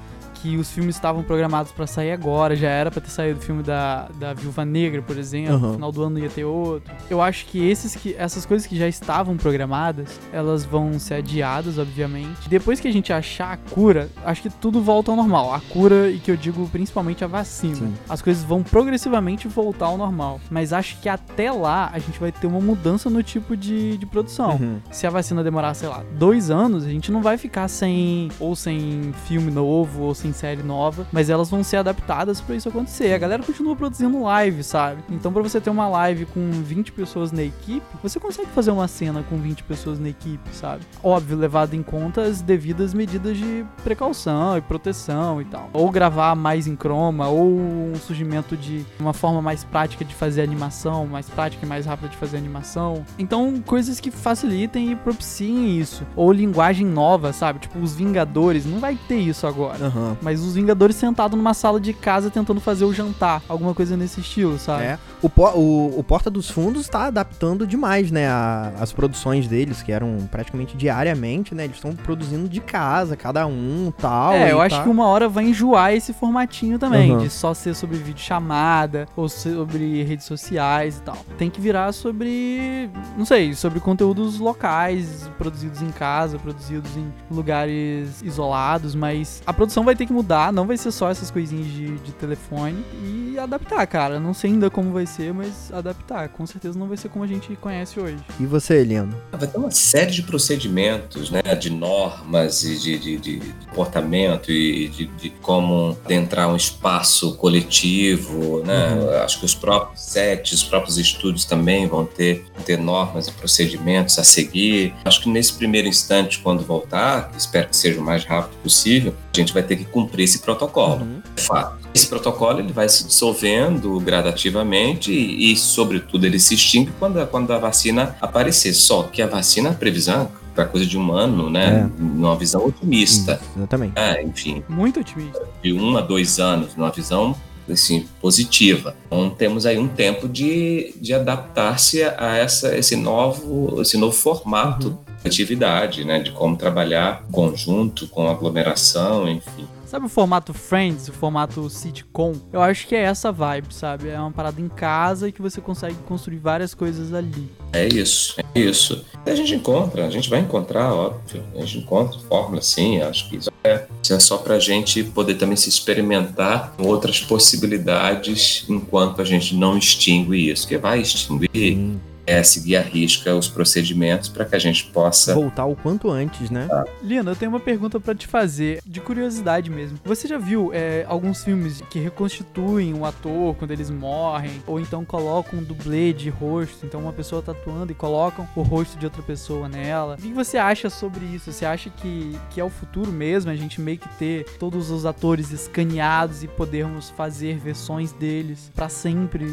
Que 0.44 0.58
os 0.58 0.70
filmes 0.70 0.94
estavam 0.94 1.22
programados 1.22 1.72
pra 1.72 1.86
sair 1.86 2.12
agora, 2.12 2.54
já 2.54 2.68
era 2.68 2.90
pra 2.90 3.00
ter 3.00 3.08
saído 3.08 3.38
o 3.38 3.42
filme 3.42 3.62
da, 3.62 4.10
da 4.18 4.34
Viúva 4.34 4.62
Negra, 4.62 5.00
por 5.00 5.16
exemplo. 5.16 5.54
Aham. 5.54 5.68
No 5.68 5.72
final 5.74 5.90
do 5.92 6.02
ano 6.02 6.18
ia 6.18 6.28
ter 6.28 6.44
outro. 6.44 6.92
Eu 7.08 7.22
acho 7.22 7.46
que, 7.46 7.66
esses 7.66 7.96
que 7.96 8.14
essas 8.18 8.44
coisas 8.44 8.66
que 8.66 8.76
já 8.76 8.86
estavam 8.86 9.38
programadas, 9.38 10.20
elas 10.30 10.62
vão 10.62 10.98
ser 10.98 11.14
adiadas, 11.14 11.78
obviamente. 11.78 12.46
Depois 12.46 12.78
que 12.78 12.86
a 12.86 12.92
gente 12.92 13.10
achar 13.10 13.52
a 13.54 13.56
cura, 13.56 14.10
acho 14.22 14.42
que 14.42 14.50
tudo 14.50 14.82
volta 14.82 15.10
ao 15.10 15.16
normal. 15.16 15.54
A 15.54 15.60
cura, 15.60 16.10
e 16.10 16.18
que 16.18 16.30
eu 16.30 16.36
digo 16.36 16.68
principalmente 16.68 17.24
a 17.24 17.26
vacina. 17.26 17.76
Sim. 17.76 17.94
As 18.06 18.20
coisas 18.20 18.44
vão 18.44 18.62
progressivamente 18.62 19.48
voltar 19.48 19.86
ao 19.86 19.96
normal. 19.96 20.38
Mas 20.50 20.74
acho 20.74 21.00
que 21.00 21.08
até 21.08 21.50
lá 21.50 21.88
a 21.90 21.98
gente 21.98 22.20
vai 22.20 22.30
ter 22.30 22.46
uma 22.46 22.60
mudança 22.60 23.08
no 23.08 23.22
tipo 23.22 23.56
de, 23.56 23.96
de 23.96 24.04
produção 24.04 24.56
Uhum. 24.60 24.78
se 24.90 25.06
a 25.06 25.10
vacina 25.10 25.42
demorar, 25.42 25.72
sei 25.72 25.88
lá, 25.88 26.04
dois 26.18 26.50
anos, 26.50 26.84
a 26.84 26.90
gente 26.90 27.10
não 27.10 27.22
vai 27.22 27.38
ficar 27.38 27.66
sem 27.68 28.28
ou 28.38 28.54
sem 28.54 29.14
filme 29.26 29.50
novo 29.50 30.02
ou 30.02 30.14
sem 30.14 30.33
série 30.34 30.62
nova, 30.62 31.06
mas 31.12 31.30
elas 31.30 31.48
vão 31.48 31.64
ser 31.64 31.78
adaptadas 31.78 32.40
pra 32.40 32.54
isso 32.54 32.68
acontecer. 32.68 33.14
A 33.14 33.18
galera 33.18 33.42
continua 33.42 33.74
produzindo 33.74 34.22
live, 34.22 34.62
sabe? 34.62 35.02
Então, 35.10 35.32
pra 35.32 35.42
você 35.42 35.60
ter 35.60 35.70
uma 35.70 35.88
live 35.88 36.26
com 36.26 36.50
20 36.50 36.92
pessoas 36.92 37.32
na 37.32 37.42
equipe, 37.42 37.86
você 38.02 38.20
consegue 38.20 38.50
fazer 38.50 38.70
uma 38.70 38.88
cena 38.88 39.24
com 39.28 39.38
20 39.38 39.62
pessoas 39.64 39.98
na 39.98 40.08
equipe, 40.08 40.50
sabe? 40.52 40.82
Óbvio, 41.02 41.36
levado 41.36 41.74
em 41.74 41.82
conta 41.82 42.22
as 42.22 42.42
devidas 42.42 42.92
medidas 42.92 43.36
de 43.36 43.64
precaução 43.82 44.58
e 44.58 44.60
proteção 44.60 45.40
e 45.40 45.44
tal. 45.44 45.70
Ou 45.72 45.90
gravar 45.90 46.34
mais 46.34 46.66
em 46.66 46.76
croma, 46.76 47.28
ou 47.28 47.46
um 47.46 47.94
surgimento 47.96 48.56
de 48.56 48.84
uma 48.98 49.12
forma 49.12 49.40
mais 49.40 49.64
prática 49.64 50.04
de 50.04 50.14
fazer 50.14 50.42
animação, 50.42 51.06
mais 51.06 51.28
prática 51.28 51.64
e 51.64 51.68
mais 51.68 51.86
rápida 51.86 52.08
de 52.08 52.16
fazer 52.16 52.36
animação. 52.36 53.04
Então, 53.18 53.62
coisas 53.64 54.00
que 54.00 54.10
facilitem 54.10 54.92
e 54.92 54.96
propiciem 54.96 55.78
isso. 55.78 56.06
Ou 56.16 56.32
linguagem 56.32 56.86
nova, 56.86 57.32
sabe? 57.32 57.60
Tipo, 57.60 57.78
os 57.78 57.94
Vingadores, 57.94 58.66
não 58.66 58.78
vai 58.78 58.98
ter 59.08 59.18
isso 59.18 59.46
agora. 59.46 59.86
Aham. 59.86 60.16
Mas 60.24 60.40
os 60.40 60.54
Vingadores 60.54 60.96
sentados 60.96 61.36
numa 61.36 61.52
sala 61.52 61.78
de 61.78 61.92
casa 61.92 62.30
tentando 62.30 62.58
fazer 62.58 62.86
o 62.86 62.94
jantar. 62.94 63.42
Alguma 63.46 63.74
coisa 63.74 63.94
nesse 63.94 64.20
estilo, 64.20 64.58
sabe? 64.58 64.84
É. 64.84 64.98
O, 65.24 65.40
o, 65.58 65.98
o 66.00 66.04
Porta 66.04 66.28
dos 66.28 66.50
Fundos 66.50 66.86
tá 66.86 67.06
adaptando 67.06 67.66
demais, 67.66 68.10
né? 68.10 68.28
a- 68.28 68.72
as 68.78 68.92
produções 68.92 69.48
deles, 69.48 69.80
que 69.82 69.90
eram 69.90 70.28
praticamente 70.30 70.76
diariamente, 70.76 71.54
né? 71.54 71.64
Eles 71.64 71.76
estão 71.76 71.94
produzindo 71.94 72.46
de 72.48 72.60
casa, 72.60 73.16
cada 73.16 73.46
um 73.46 73.90
tal. 73.96 74.34
É, 74.34 74.52
eu 74.52 74.60
acho 74.60 74.76
tá- 74.76 74.82
que 74.82 74.88
uma 74.88 75.06
hora 75.06 75.26
vai 75.28 75.44
enjoar 75.44 75.92
esse 75.94 76.12
formatinho 76.12 76.78
também, 76.78 77.12
Aham. 77.12 77.22
de 77.22 77.30
só 77.30 77.54
ser 77.54 77.74
sobre 77.74 77.96
videochamada 77.96 79.06
ou 79.16 79.28
sobre 79.28 80.02
redes 80.02 80.26
sociais 80.26 80.98
e 80.98 81.02
tal. 81.02 81.16
Tem 81.38 81.48
que 81.48 81.60
virar 81.60 81.92
sobre, 81.92 82.90
não 83.16 83.24
sei, 83.24 83.54
sobre 83.54 83.80
conteúdos 83.80 84.38
locais, 84.38 85.30
produzidos 85.38 85.80
em 85.80 85.90
casa, 85.90 86.38
produzidos 86.38 86.96
em 86.96 87.10
lugares 87.30 88.20
isolados, 88.22 88.94
mas 88.94 89.42
a 89.46 89.52
produção 89.54 89.84
vai 89.84 89.96
ter 89.96 90.04
que 90.06 90.12
mudar, 90.12 90.52
não 90.52 90.66
vai 90.66 90.76
ser 90.76 90.90
só 90.92 91.08
essas 91.10 91.30
coisinhas 91.30 91.66
de, 91.66 91.96
de 91.98 92.12
telefone 92.12 92.84
e 93.02 93.38
adaptar, 93.38 93.86
cara. 93.86 94.20
Não 94.20 94.34
sei 94.34 94.50
ainda 94.50 94.68
como 94.68 94.92
vai 94.92 95.06
ser, 95.06 95.13
mas 95.32 95.72
adaptar. 95.72 96.28
Com 96.30 96.46
certeza 96.46 96.78
não 96.78 96.88
vai 96.88 96.96
ser 96.96 97.08
como 97.08 97.24
a 97.24 97.28
gente 97.28 97.54
conhece 97.56 97.98
hoje. 98.00 98.16
E 98.40 98.46
você, 98.46 98.82
Lino? 98.84 99.14
Vai 99.32 99.46
ter 99.46 99.56
uma 99.58 99.70
série 99.70 100.10
de 100.10 100.22
procedimentos, 100.22 101.30
né, 101.30 101.42
de 101.58 101.70
normas 101.70 102.62
e 102.64 102.76
de, 102.78 102.98
de- 102.98 103.18
de 103.18 103.40
comportamento 103.68 104.50
e 104.50 104.88
de, 104.88 105.06
de 105.06 105.30
como 105.42 105.96
adentrar 106.04 106.48
um 106.48 106.56
espaço 106.56 107.34
coletivo, 107.36 108.62
né? 108.64 108.94
Uhum. 108.94 109.10
Acho 109.22 109.38
que 109.40 109.44
os 109.46 109.54
próprios 109.54 110.00
sets, 110.00 110.52
os 110.52 110.62
próprios 110.64 110.98
estúdios 110.98 111.44
também 111.44 111.86
vão 111.86 112.04
ter, 112.04 112.44
vão 112.54 112.64
ter 112.64 112.78
normas 112.78 113.28
e 113.28 113.32
procedimentos 113.32 114.18
a 114.18 114.24
seguir. 114.24 114.94
Acho 115.04 115.20
que 115.22 115.28
nesse 115.30 115.52
primeiro 115.54 115.88
instante, 115.88 116.38
quando 116.40 116.64
voltar, 116.64 117.30
espero 117.36 117.68
que 117.68 117.76
seja 117.76 118.00
o 118.00 118.04
mais 118.04 118.24
rápido 118.24 118.56
possível, 118.62 119.14
a 119.32 119.36
gente 119.36 119.52
vai 119.52 119.62
ter 119.62 119.76
que 119.76 119.84
cumprir 119.84 120.24
esse 120.24 120.38
protocolo 120.40 121.02
Uhum. 121.02 121.22
de 121.34 121.42
fato. 121.42 121.83
Esse 121.94 122.08
protocolo 122.08 122.58
ele 122.58 122.72
vai 122.72 122.88
se 122.88 123.06
dissolvendo 123.06 124.00
gradativamente 124.00 125.12
e, 125.12 125.52
e, 125.52 125.56
sobretudo, 125.56 126.24
ele 126.26 126.40
se 126.40 126.54
extingue 126.54 126.90
quando 126.98 127.20
a, 127.20 127.26
quando 127.26 127.52
a 127.52 127.58
vacina 127.58 128.16
aparecer. 128.20 128.74
Só 128.74 129.04
que 129.04 129.22
a 129.22 129.26
vacina, 129.26 129.70
a 129.70 129.74
previsão, 129.74 130.28
para 130.54 130.64
coisa 130.64 130.84
de 130.86 130.98
um 130.98 131.12
ano, 131.12 131.48
né? 131.50 131.88
Numa 131.98 132.36
visão 132.36 132.64
otimista. 132.66 133.40
Isso, 133.42 133.50
exatamente. 133.58 133.92
É, 133.96 134.22
enfim, 134.22 134.62
Muito 134.68 135.00
otimista. 135.00 135.42
de 135.62 135.72
um 135.72 135.96
a 135.96 136.00
dois 136.00 136.38
anos, 136.40 136.74
numa 136.76 136.90
visão 136.90 137.34
assim, 137.70 138.06
positiva. 138.20 138.94
Então 139.06 139.30
temos 139.30 139.64
aí 139.64 139.78
um 139.78 139.88
tempo 139.88 140.28
de, 140.28 140.94
de 141.00 141.14
adaptar-se 141.14 142.02
a 142.04 142.36
essa, 142.36 142.76
esse, 142.76 142.94
novo, 142.94 143.80
esse 143.80 143.96
novo 143.96 144.12
formato 144.14 144.88
Uhum. 144.88 144.98
de 145.22 145.28
atividade, 145.28 146.04
né? 146.04 146.18
De 146.20 146.30
como 146.32 146.56
trabalhar 146.56 147.24
em 147.28 147.32
conjunto, 147.32 148.06
com 148.08 148.28
aglomeração, 148.28 149.28
enfim. 149.28 149.66
Sabe 149.94 150.06
o 150.06 150.08
formato 150.08 150.52
Friends, 150.52 151.06
o 151.06 151.12
formato 151.12 151.70
sitcom? 151.70 152.34
Eu 152.52 152.60
acho 152.60 152.88
que 152.88 152.96
é 152.96 153.02
essa 153.02 153.30
vibe, 153.30 153.72
sabe? 153.72 154.08
É 154.08 154.18
uma 154.18 154.32
parada 154.32 154.60
em 154.60 154.68
casa 154.68 155.28
e 155.28 155.32
que 155.32 155.40
você 155.40 155.60
consegue 155.60 155.94
construir 156.04 156.38
várias 156.38 156.74
coisas 156.74 157.14
ali. 157.14 157.48
É 157.72 157.86
isso, 157.86 158.34
é 158.40 158.58
isso. 158.58 159.04
E 159.24 159.30
a 159.30 159.36
gente 159.36 159.54
encontra, 159.54 160.04
a 160.04 160.10
gente 160.10 160.28
vai 160.28 160.40
encontrar, 160.40 160.92
óbvio. 160.92 161.44
A 161.54 161.60
gente 161.60 161.78
encontra 161.78 162.18
fórmula, 162.28 162.60
sim. 162.60 163.00
Acho 163.02 163.30
que 163.30 163.36
isso 163.36 163.52
é, 163.62 163.86
isso 164.02 164.12
é 164.12 164.18
só 164.18 164.38
pra 164.38 164.58
gente 164.58 165.04
poder 165.04 165.36
também 165.36 165.56
se 165.56 165.68
experimentar 165.68 166.72
com 166.76 166.88
outras 166.88 167.20
possibilidades 167.20 168.64
enquanto 168.68 169.22
a 169.22 169.24
gente 169.24 169.54
não 169.54 169.78
extingue 169.78 170.50
isso. 170.50 170.66
Que 170.66 170.76
vai 170.76 171.02
extinguir 171.02 171.48
Sim. 171.54 172.00
É 172.26 172.42
seguir 172.42 172.76
a 172.76 172.82
risca 172.82 173.34
os 173.34 173.48
procedimentos 173.48 174.28
para 174.28 174.44
que 174.44 174.54
a 174.54 174.58
gente 174.58 174.86
possa. 174.86 175.34
Voltar 175.34 175.66
o 175.66 175.76
quanto 175.76 176.10
antes, 176.10 176.50
né? 176.50 176.68
Lina, 177.02 177.30
eu 177.30 177.36
tenho 177.36 177.50
uma 177.50 177.60
pergunta 177.60 178.00
pra 178.00 178.14
te 178.14 178.26
fazer, 178.26 178.80
de 178.86 179.00
curiosidade 179.00 179.70
mesmo. 179.70 179.98
Você 180.04 180.26
já 180.26 180.38
viu 180.38 180.70
é, 180.72 181.04
alguns 181.06 181.44
filmes 181.44 181.82
que 181.90 181.98
reconstituem 181.98 182.94
o 182.94 183.04
ator 183.04 183.54
quando 183.56 183.70
eles 183.70 183.90
morrem? 183.90 184.62
Ou 184.66 184.80
então 184.80 185.04
colocam 185.04 185.58
um 185.58 185.62
dublê 185.62 186.12
de 186.12 186.30
rosto? 186.30 186.86
Então 186.86 187.00
uma 187.00 187.12
pessoa 187.12 187.42
tá 187.42 187.52
atuando 187.52 187.92
e 187.92 187.94
colocam 187.94 188.48
o 188.56 188.62
rosto 188.62 188.98
de 188.98 189.04
outra 189.04 189.22
pessoa 189.22 189.68
nela. 189.68 190.14
O 190.14 190.22
que 190.22 190.32
você 190.32 190.56
acha 190.56 190.88
sobre 190.88 191.24
isso? 191.26 191.52
Você 191.52 191.64
acha 191.64 191.90
que, 191.90 192.38
que 192.50 192.60
é 192.60 192.64
o 192.64 192.70
futuro 192.70 193.12
mesmo? 193.12 193.50
A 193.50 193.56
gente 193.56 193.80
meio 193.80 193.98
que 193.98 194.08
ter 194.16 194.44
todos 194.58 194.90
os 194.90 195.04
atores 195.04 195.50
escaneados 195.50 196.42
e 196.42 196.48
podermos 196.48 197.10
fazer 197.10 197.58
versões 197.58 198.12
deles 198.12 198.70
pra 198.74 198.88
sempre 198.88 199.44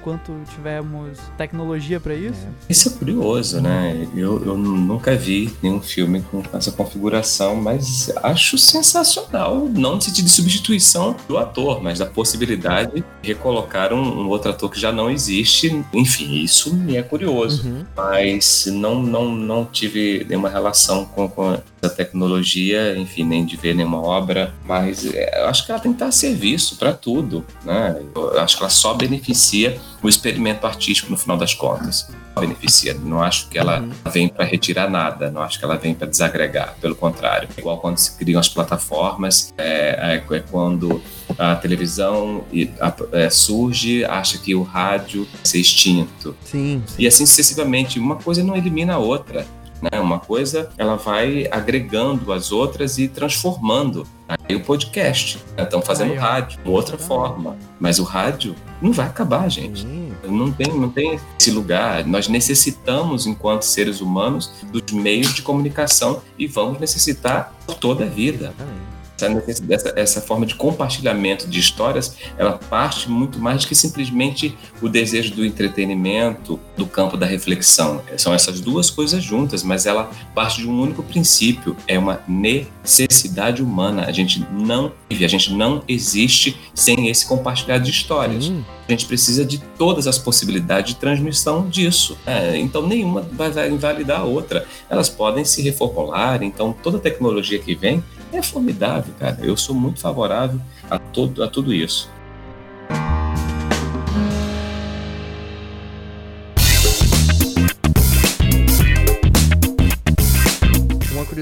enquanto 0.00 0.32
tivermos 0.54 1.18
tecnologia 1.36 1.69
pra 2.00 2.14
isso? 2.14 2.46
Isso 2.68 2.88
é 2.88 2.92
curioso, 2.92 3.60
né? 3.60 4.08
Eu, 4.14 4.44
eu 4.44 4.56
nunca 4.56 5.16
vi 5.16 5.52
nenhum 5.62 5.80
filme 5.80 6.22
com 6.22 6.42
essa 6.52 6.72
configuração, 6.72 7.56
mas 7.56 8.10
acho 8.22 8.56
sensacional. 8.58 9.68
Não 9.68 9.96
no 9.96 10.00
sentido 10.00 10.26
de 10.26 10.30
substituição 10.30 11.16
do 11.28 11.36
ator, 11.36 11.82
mas 11.82 11.98
da 11.98 12.06
possibilidade 12.06 13.04
de 13.22 13.28
recolocar 13.28 13.92
um, 13.92 14.22
um 14.22 14.28
outro 14.28 14.50
ator 14.50 14.70
que 14.70 14.80
já 14.80 14.92
não 14.92 15.10
existe. 15.10 15.84
Enfim, 15.92 16.42
isso 16.42 16.74
me 16.74 16.96
é 16.96 17.02
curioso. 17.02 17.66
Uhum. 17.66 17.84
mas 17.96 18.66
não, 18.66 19.02
não, 19.02 19.34
não 19.34 19.64
tive 19.64 20.24
nenhuma 20.28 20.48
relação 20.48 21.04
com, 21.04 21.28
com 21.28 21.58
essa 21.82 21.94
tecnologia, 21.94 22.96
enfim, 22.96 23.24
nem 23.24 23.44
de 23.44 23.56
ver 23.56 23.74
nenhuma 23.74 24.00
obra, 24.00 24.52
mas 24.66 25.04
é, 25.06 25.40
eu 25.42 25.46
acho 25.46 25.64
que 25.64 25.72
ela 25.72 25.80
tem 25.80 25.92
que 25.92 25.96
estar 25.96 26.06
a 26.08 26.12
serviço 26.12 26.76
para 26.76 26.92
tudo, 26.92 27.44
né? 27.64 28.00
Eu 28.14 28.38
acho 28.40 28.56
que 28.56 28.62
ela 28.62 28.70
só 28.70 28.94
beneficia 28.94 29.80
o 30.02 30.08
experimento 30.08 30.66
artístico 30.66 31.10
no 31.10 31.16
final 31.16 31.36
das 31.36 31.54
contas. 31.54 32.08
Beneficia. 32.38 32.94
Não 32.94 33.20
acho 33.22 33.48
que 33.48 33.58
ela 33.58 33.80
Uhum. 33.80 33.90
vem 34.10 34.28
para 34.28 34.44
retirar 34.44 34.88
nada, 34.88 35.30
não 35.30 35.42
acho 35.42 35.58
que 35.58 35.64
ela 35.64 35.76
vem 35.76 35.92
para 35.94 36.06
desagregar, 36.06 36.74
pelo 36.80 36.94
contrário. 36.94 37.48
Igual 37.58 37.78
quando 37.78 37.98
se 37.98 38.16
criam 38.16 38.38
as 38.40 38.48
plataformas, 38.48 39.52
é, 39.58 40.22
é- 40.30 40.36
é 40.36 40.40
quando 40.40 41.02
a 41.38 41.54
televisão 41.56 42.44
é, 43.12 43.28
surge, 43.30 44.04
acha 44.04 44.38
que 44.38 44.54
o 44.54 44.62
rádio 44.62 45.24
vai 45.32 45.40
ser 45.44 45.58
extinto. 45.58 46.36
Sim, 46.44 46.82
sim. 46.86 46.94
E 46.98 47.06
assim 47.06 47.26
sucessivamente, 47.26 47.98
uma 47.98 48.16
coisa 48.16 48.42
não 48.42 48.56
elimina 48.56 48.94
a 48.94 48.98
outra. 48.98 49.46
Né? 49.82 50.00
Uma 50.00 50.18
coisa, 50.18 50.70
ela 50.76 50.96
vai 50.96 51.46
agregando 51.50 52.32
as 52.32 52.52
outras 52.52 52.98
e 52.98 53.08
transformando. 53.08 54.06
Aí 54.28 54.54
o 54.54 54.60
podcast, 54.60 55.38
estão 55.56 55.80
né? 55.80 55.86
fazendo 55.86 56.12
Aí, 56.12 56.18
rádio, 56.18 56.60
de 56.62 56.70
outra 56.70 56.96
forma. 56.96 57.56
Mas 57.78 57.98
o 57.98 58.04
rádio 58.04 58.54
não 58.80 58.92
vai 58.92 59.06
acabar, 59.06 59.48
gente. 59.48 59.86
Não 60.24 60.52
tem, 60.52 60.68
não 60.72 60.90
tem 60.90 61.18
esse 61.38 61.50
lugar. 61.50 62.06
Nós 62.06 62.28
necessitamos, 62.28 63.26
enquanto 63.26 63.62
seres 63.62 64.00
humanos, 64.00 64.52
dos 64.70 64.92
meios 64.92 65.34
de 65.34 65.42
comunicação 65.42 66.22
e 66.38 66.46
vamos 66.46 66.78
necessitar 66.78 67.54
toda 67.80 68.04
a 68.04 68.08
vida. 68.08 68.46
Exatamente 68.46 68.89
essa, 69.68 69.92
essa 69.96 70.20
forma 70.20 70.46
de 70.46 70.54
compartilhamento 70.54 71.48
de 71.48 71.58
histórias, 71.58 72.16
ela 72.36 72.52
parte 72.52 73.10
muito 73.10 73.38
mais 73.38 73.62
do 73.62 73.68
que 73.68 73.74
simplesmente 73.74 74.56
o 74.80 74.88
desejo 74.88 75.34
do 75.34 75.44
entretenimento, 75.44 76.58
do 76.76 76.86
campo 76.86 77.16
da 77.16 77.26
reflexão. 77.26 78.02
São 78.16 78.32
essas 78.34 78.60
duas 78.60 78.90
coisas 78.90 79.22
juntas, 79.22 79.62
mas 79.62 79.86
ela 79.86 80.10
parte 80.34 80.60
de 80.60 80.68
um 80.68 80.80
único 80.80 81.02
princípio, 81.02 81.76
é 81.86 81.98
uma 81.98 82.20
necessidade 82.26 83.62
humana. 83.62 84.06
A 84.06 84.12
gente 84.12 84.44
não 84.52 84.92
vive, 85.08 85.24
a 85.24 85.28
gente 85.28 85.52
não 85.52 85.82
existe 85.86 86.56
sem 86.74 87.08
esse 87.08 87.26
compartilhar 87.26 87.78
de 87.78 87.90
histórias. 87.90 88.48
Hum. 88.48 88.62
A 88.88 88.90
gente 88.90 89.06
precisa 89.06 89.44
de 89.44 89.58
todas 89.78 90.08
as 90.08 90.18
possibilidades 90.18 90.94
de 90.94 91.00
transmissão 91.00 91.68
disso. 91.68 92.18
É, 92.26 92.56
então, 92.56 92.86
nenhuma 92.86 93.20
vai 93.20 93.70
invalidar 93.70 94.20
a 94.20 94.24
outra. 94.24 94.66
Elas 94.88 95.08
podem 95.08 95.44
se 95.44 95.62
reformular, 95.62 96.42
então 96.42 96.72
toda 96.72 96.98
tecnologia 96.98 97.58
que 97.58 97.74
vem 97.74 98.02
é 98.32 98.42
formidável, 98.42 99.14
cara. 99.18 99.38
Eu 99.40 99.56
sou 99.56 99.74
muito 99.74 100.00
favorável 100.00 100.60
a, 100.90 100.98
todo, 100.98 101.42
a 101.42 101.48
tudo 101.48 101.72
isso. 101.72 102.10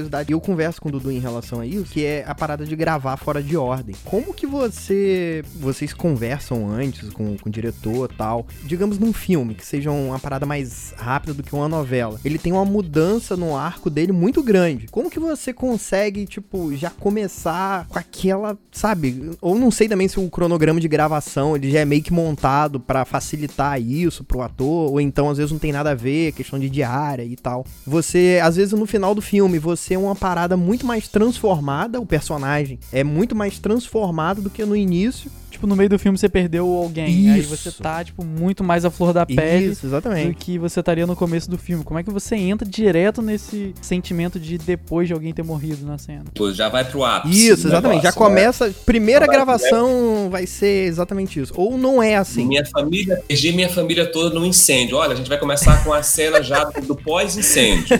Curiosidade, 0.09 0.31
eu 0.31 0.41
converso 0.41 0.81
com 0.81 0.89
o 0.89 0.91
Dudu 0.91 1.11
em 1.11 1.19
relação 1.19 1.59
a 1.59 1.65
isso, 1.65 1.85
que 1.85 2.03
é 2.03 2.23
a 2.27 2.33
parada 2.33 2.65
de 2.65 2.75
gravar 2.75 3.15
fora 3.17 3.41
de 3.41 3.55
ordem. 3.55 3.95
Como 4.03 4.33
que 4.33 4.47
você 4.47 5.43
vocês 5.55 5.93
conversam 5.93 6.69
antes 6.69 7.09
com, 7.11 7.37
com 7.37 7.49
o 7.49 7.51
diretor 7.51 8.09
tal? 8.17 8.47
Digamos 8.63 8.97
num 8.97 9.13
filme, 9.13 9.53
que 9.53 9.65
seja 9.65 9.91
uma 9.91 10.19
parada 10.19 10.45
mais 10.45 10.93
rápida 10.97 11.33
do 11.33 11.43
que 11.43 11.53
uma 11.53 11.67
novela. 11.67 12.19
Ele 12.25 12.39
tem 12.39 12.51
uma 12.51 12.65
mudança 12.65 13.37
no 13.37 13.55
arco 13.55 13.89
dele 13.89 14.11
muito 14.11 14.41
grande. 14.41 14.87
Como 14.87 15.09
que 15.09 15.19
você 15.19 15.53
consegue, 15.53 16.25
tipo, 16.25 16.75
já 16.75 16.89
começar 16.89 17.87
com 17.87 17.99
aquela, 17.99 18.57
sabe? 18.71 19.31
Ou 19.39 19.57
não 19.57 19.69
sei 19.69 19.87
também 19.87 20.07
se 20.07 20.19
o 20.19 20.29
cronograma 20.29 20.79
de 20.79 20.87
gravação 20.87 21.55
ele 21.55 21.69
já 21.69 21.79
é 21.79 21.85
meio 21.85 22.01
que 22.01 22.11
montado 22.11 22.79
para 22.79 23.05
facilitar 23.05 23.79
isso 23.79 24.23
pro 24.23 24.41
ator, 24.41 24.91
ou 24.91 24.99
então 24.99 25.29
às 25.29 25.37
vezes 25.37 25.51
não 25.51 25.59
tem 25.59 25.71
nada 25.71 25.91
a 25.91 25.95
ver, 25.95 26.31
questão 26.31 26.57
de 26.57 26.69
diária 26.69 27.23
e 27.23 27.35
tal. 27.35 27.65
Você, 27.85 28.39
às 28.41 28.55
vezes 28.55 28.73
no 28.73 28.85
final 28.85 29.13
do 29.13 29.21
filme, 29.21 29.59
você 29.59 29.98
uma 30.03 30.15
parada 30.15 30.57
muito 30.57 30.85
mais 30.85 31.07
transformada, 31.07 31.99
o 31.99 32.05
personagem 32.05 32.79
é 32.91 33.03
muito 33.03 33.35
mais 33.35 33.59
transformado 33.59 34.41
do 34.41 34.49
que 34.49 34.63
no 34.65 34.75
início. 34.75 35.31
Tipo, 35.59 35.67
no 35.67 35.75
meio 35.75 35.89
do 35.89 35.99
filme 35.99 36.17
você 36.17 36.29
perdeu 36.29 36.65
alguém. 36.65 37.09
Isso. 37.09 37.33
Aí 37.33 37.41
você 37.41 37.71
tá, 37.71 38.01
tipo, 38.01 38.23
muito 38.23 38.63
mais 38.63 38.85
à 38.85 38.89
flor 38.89 39.11
da 39.11 39.25
pele 39.25 39.65
Isso, 39.65 39.85
exatamente. 39.85 40.29
do 40.29 40.33
que 40.35 40.57
você 40.57 40.79
estaria 40.79 41.05
no 41.05 41.17
começo 41.17 41.49
do 41.49 41.57
filme. 41.57 41.83
Como 41.83 41.99
é 41.99 42.03
que 42.03 42.09
você 42.09 42.35
entra 42.35 42.67
direto 42.67 43.21
nesse 43.21 43.73
sentimento 43.81 44.39
de 44.39 44.57
depois 44.57 45.07
de 45.07 45.13
alguém 45.13 45.33
ter 45.33 45.43
morrido 45.43 45.85
na 45.85 45.97
cena? 45.97 46.23
Pô, 46.33 46.51
já 46.53 46.69
vai 46.69 46.85
pro 46.85 47.03
ápice. 47.03 47.47
Isso, 47.47 47.67
exatamente. 47.67 47.97
Negócio, 47.97 48.03
já 48.03 48.11
começa. 48.13 48.67
Né? 48.67 48.73
Primeira 48.85 49.25
vai 49.25 49.35
gravação 49.35 50.29
vai 50.29 50.45
ser 50.45 50.87
exatamente 50.87 51.41
isso. 51.41 51.53
Ou 51.57 51.77
não 51.77 52.01
é 52.01 52.15
assim. 52.15 52.45
Minha 52.45 52.65
família, 52.65 53.21
perdi 53.27 53.51
minha 53.51 53.69
família 53.69 54.09
toda 54.09 54.33
no 54.33 54.45
incêndio. 54.45 54.95
Olha, 54.95 55.11
a 55.11 55.15
gente 55.15 55.27
vai 55.27 55.37
começar 55.37 55.83
com 55.83 55.91
a 55.91 56.01
cena 56.01 56.41
já 56.41 56.63
do 56.63 56.95
pós-incêndio. 56.95 57.99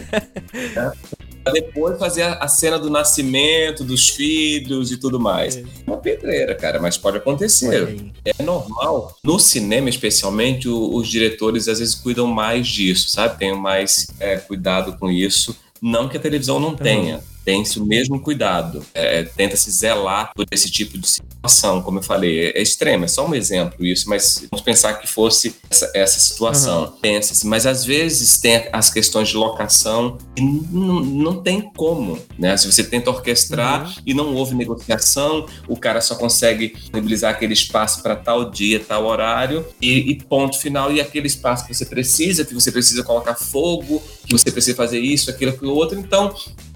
né? 0.75 0.91
depois 1.51 1.97
fazer 1.97 2.23
a 2.23 2.47
cena 2.47 2.77
do 2.77 2.89
nascimento 2.89 3.83
dos 3.83 4.09
filhos 4.09 4.91
e 4.91 4.97
tudo 4.97 5.19
mais. 5.19 5.57
É. 5.57 5.63
Uma 5.87 5.97
pedreira, 5.97 6.55
cara, 6.55 6.79
mas 6.79 6.97
pode 6.97 7.17
acontecer. 7.17 8.11
É 8.25 8.43
normal. 8.43 9.17
No 9.23 9.39
cinema, 9.39 9.89
especialmente, 9.89 10.67
os 10.67 11.07
diretores 11.07 11.67
às 11.67 11.79
vezes 11.79 11.95
cuidam 11.95 12.27
mais 12.27 12.67
disso, 12.67 13.09
sabe? 13.09 13.37
Tem 13.37 13.55
mais 13.55 14.07
é, 14.19 14.37
cuidado 14.37 14.97
com 14.97 15.09
isso. 15.09 15.55
Não 15.81 16.09
que 16.09 16.17
a 16.17 16.19
televisão 16.19 16.59
não 16.59 16.75
tenha 16.75 17.21
tem-se 17.49 17.79
o 17.79 17.85
mesmo 17.85 18.19
cuidado, 18.19 18.85
é, 18.93 19.23
tenta-se 19.23 19.71
zelar 19.71 20.31
por 20.35 20.45
esse 20.51 20.69
tipo 20.69 20.99
de 20.99 21.07
situação, 21.39 21.81
como 21.81 21.99
eu 21.99 22.03
falei, 22.03 22.47
é, 22.47 22.59
é 22.59 22.61
extremo, 22.61 23.05
é 23.05 23.07
só 23.07 23.25
um 23.25 23.33
exemplo 23.33 23.85
isso, 23.85 24.09
mas 24.09 24.45
vamos 24.51 24.63
pensar 24.63 24.95
que 24.95 25.07
fosse 25.07 25.55
essa, 25.69 25.89
essa 25.95 26.19
situação, 26.19 26.83
uhum. 26.83 26.91
pensa-se, 27.01 27.47
mas 27.47 27.65
às 27.65 27.85
vezes 27.85 28.37
tem 28.37 28.67
as 28.73 28.89
questões 28.89 29.29
de 29.29 29.37
locação 29.37 30.17
e 30.35 30.41
não 30.41 31.41
tem 31.41 31.61
como, 31.61 32.19
né? 32.37 32.57
Se 32.57 32.69
você 32.69 32.83
tenta 32.83 33.09
orquestrar 33.09 33.85
uhum. 33.85 33.93
e 34.05 34.13
não 34.13 34.35
houve 34.35 34.53
negociação, 34.53 35.45
o 35.67 35.77
cara 35.77 36.01
só 36.01 36.15
consegue 36.15 36.73
disponibilizar 36.73 37.31
aquele 37.31 37.53
espaço 37.53 38.03
para 38.03 38.15
tal 38.15 38.49
dia, 38.49 38.79
tal 38.79 39.05
horário 39.05 39.65
e, 39.81 40.11
e 40.11 40.15
ponto 40.23 40.59
final, 40.59 40.91
e 40.91 40.99
aquele 40.99 41.27
espaço 41.27 41.65
que 41.65 41.73
você 41.73 41.85
precisa, 41.85 42.43
que 42.43 42.53
você 42.53 42.71
precisa 42.71 43.03
colocar 43.03 43.35
fogo, 43.35 44.03
que 44.25 44.33
você 44.33 44.51
precisa 44.51 44.75
fazer 44.75 44.99
isso, 44.99 45.29
aquilo, 45.29 45.51
aquilo 45.51 45.73
outro, 45.73 45.97
então 45.97 46.33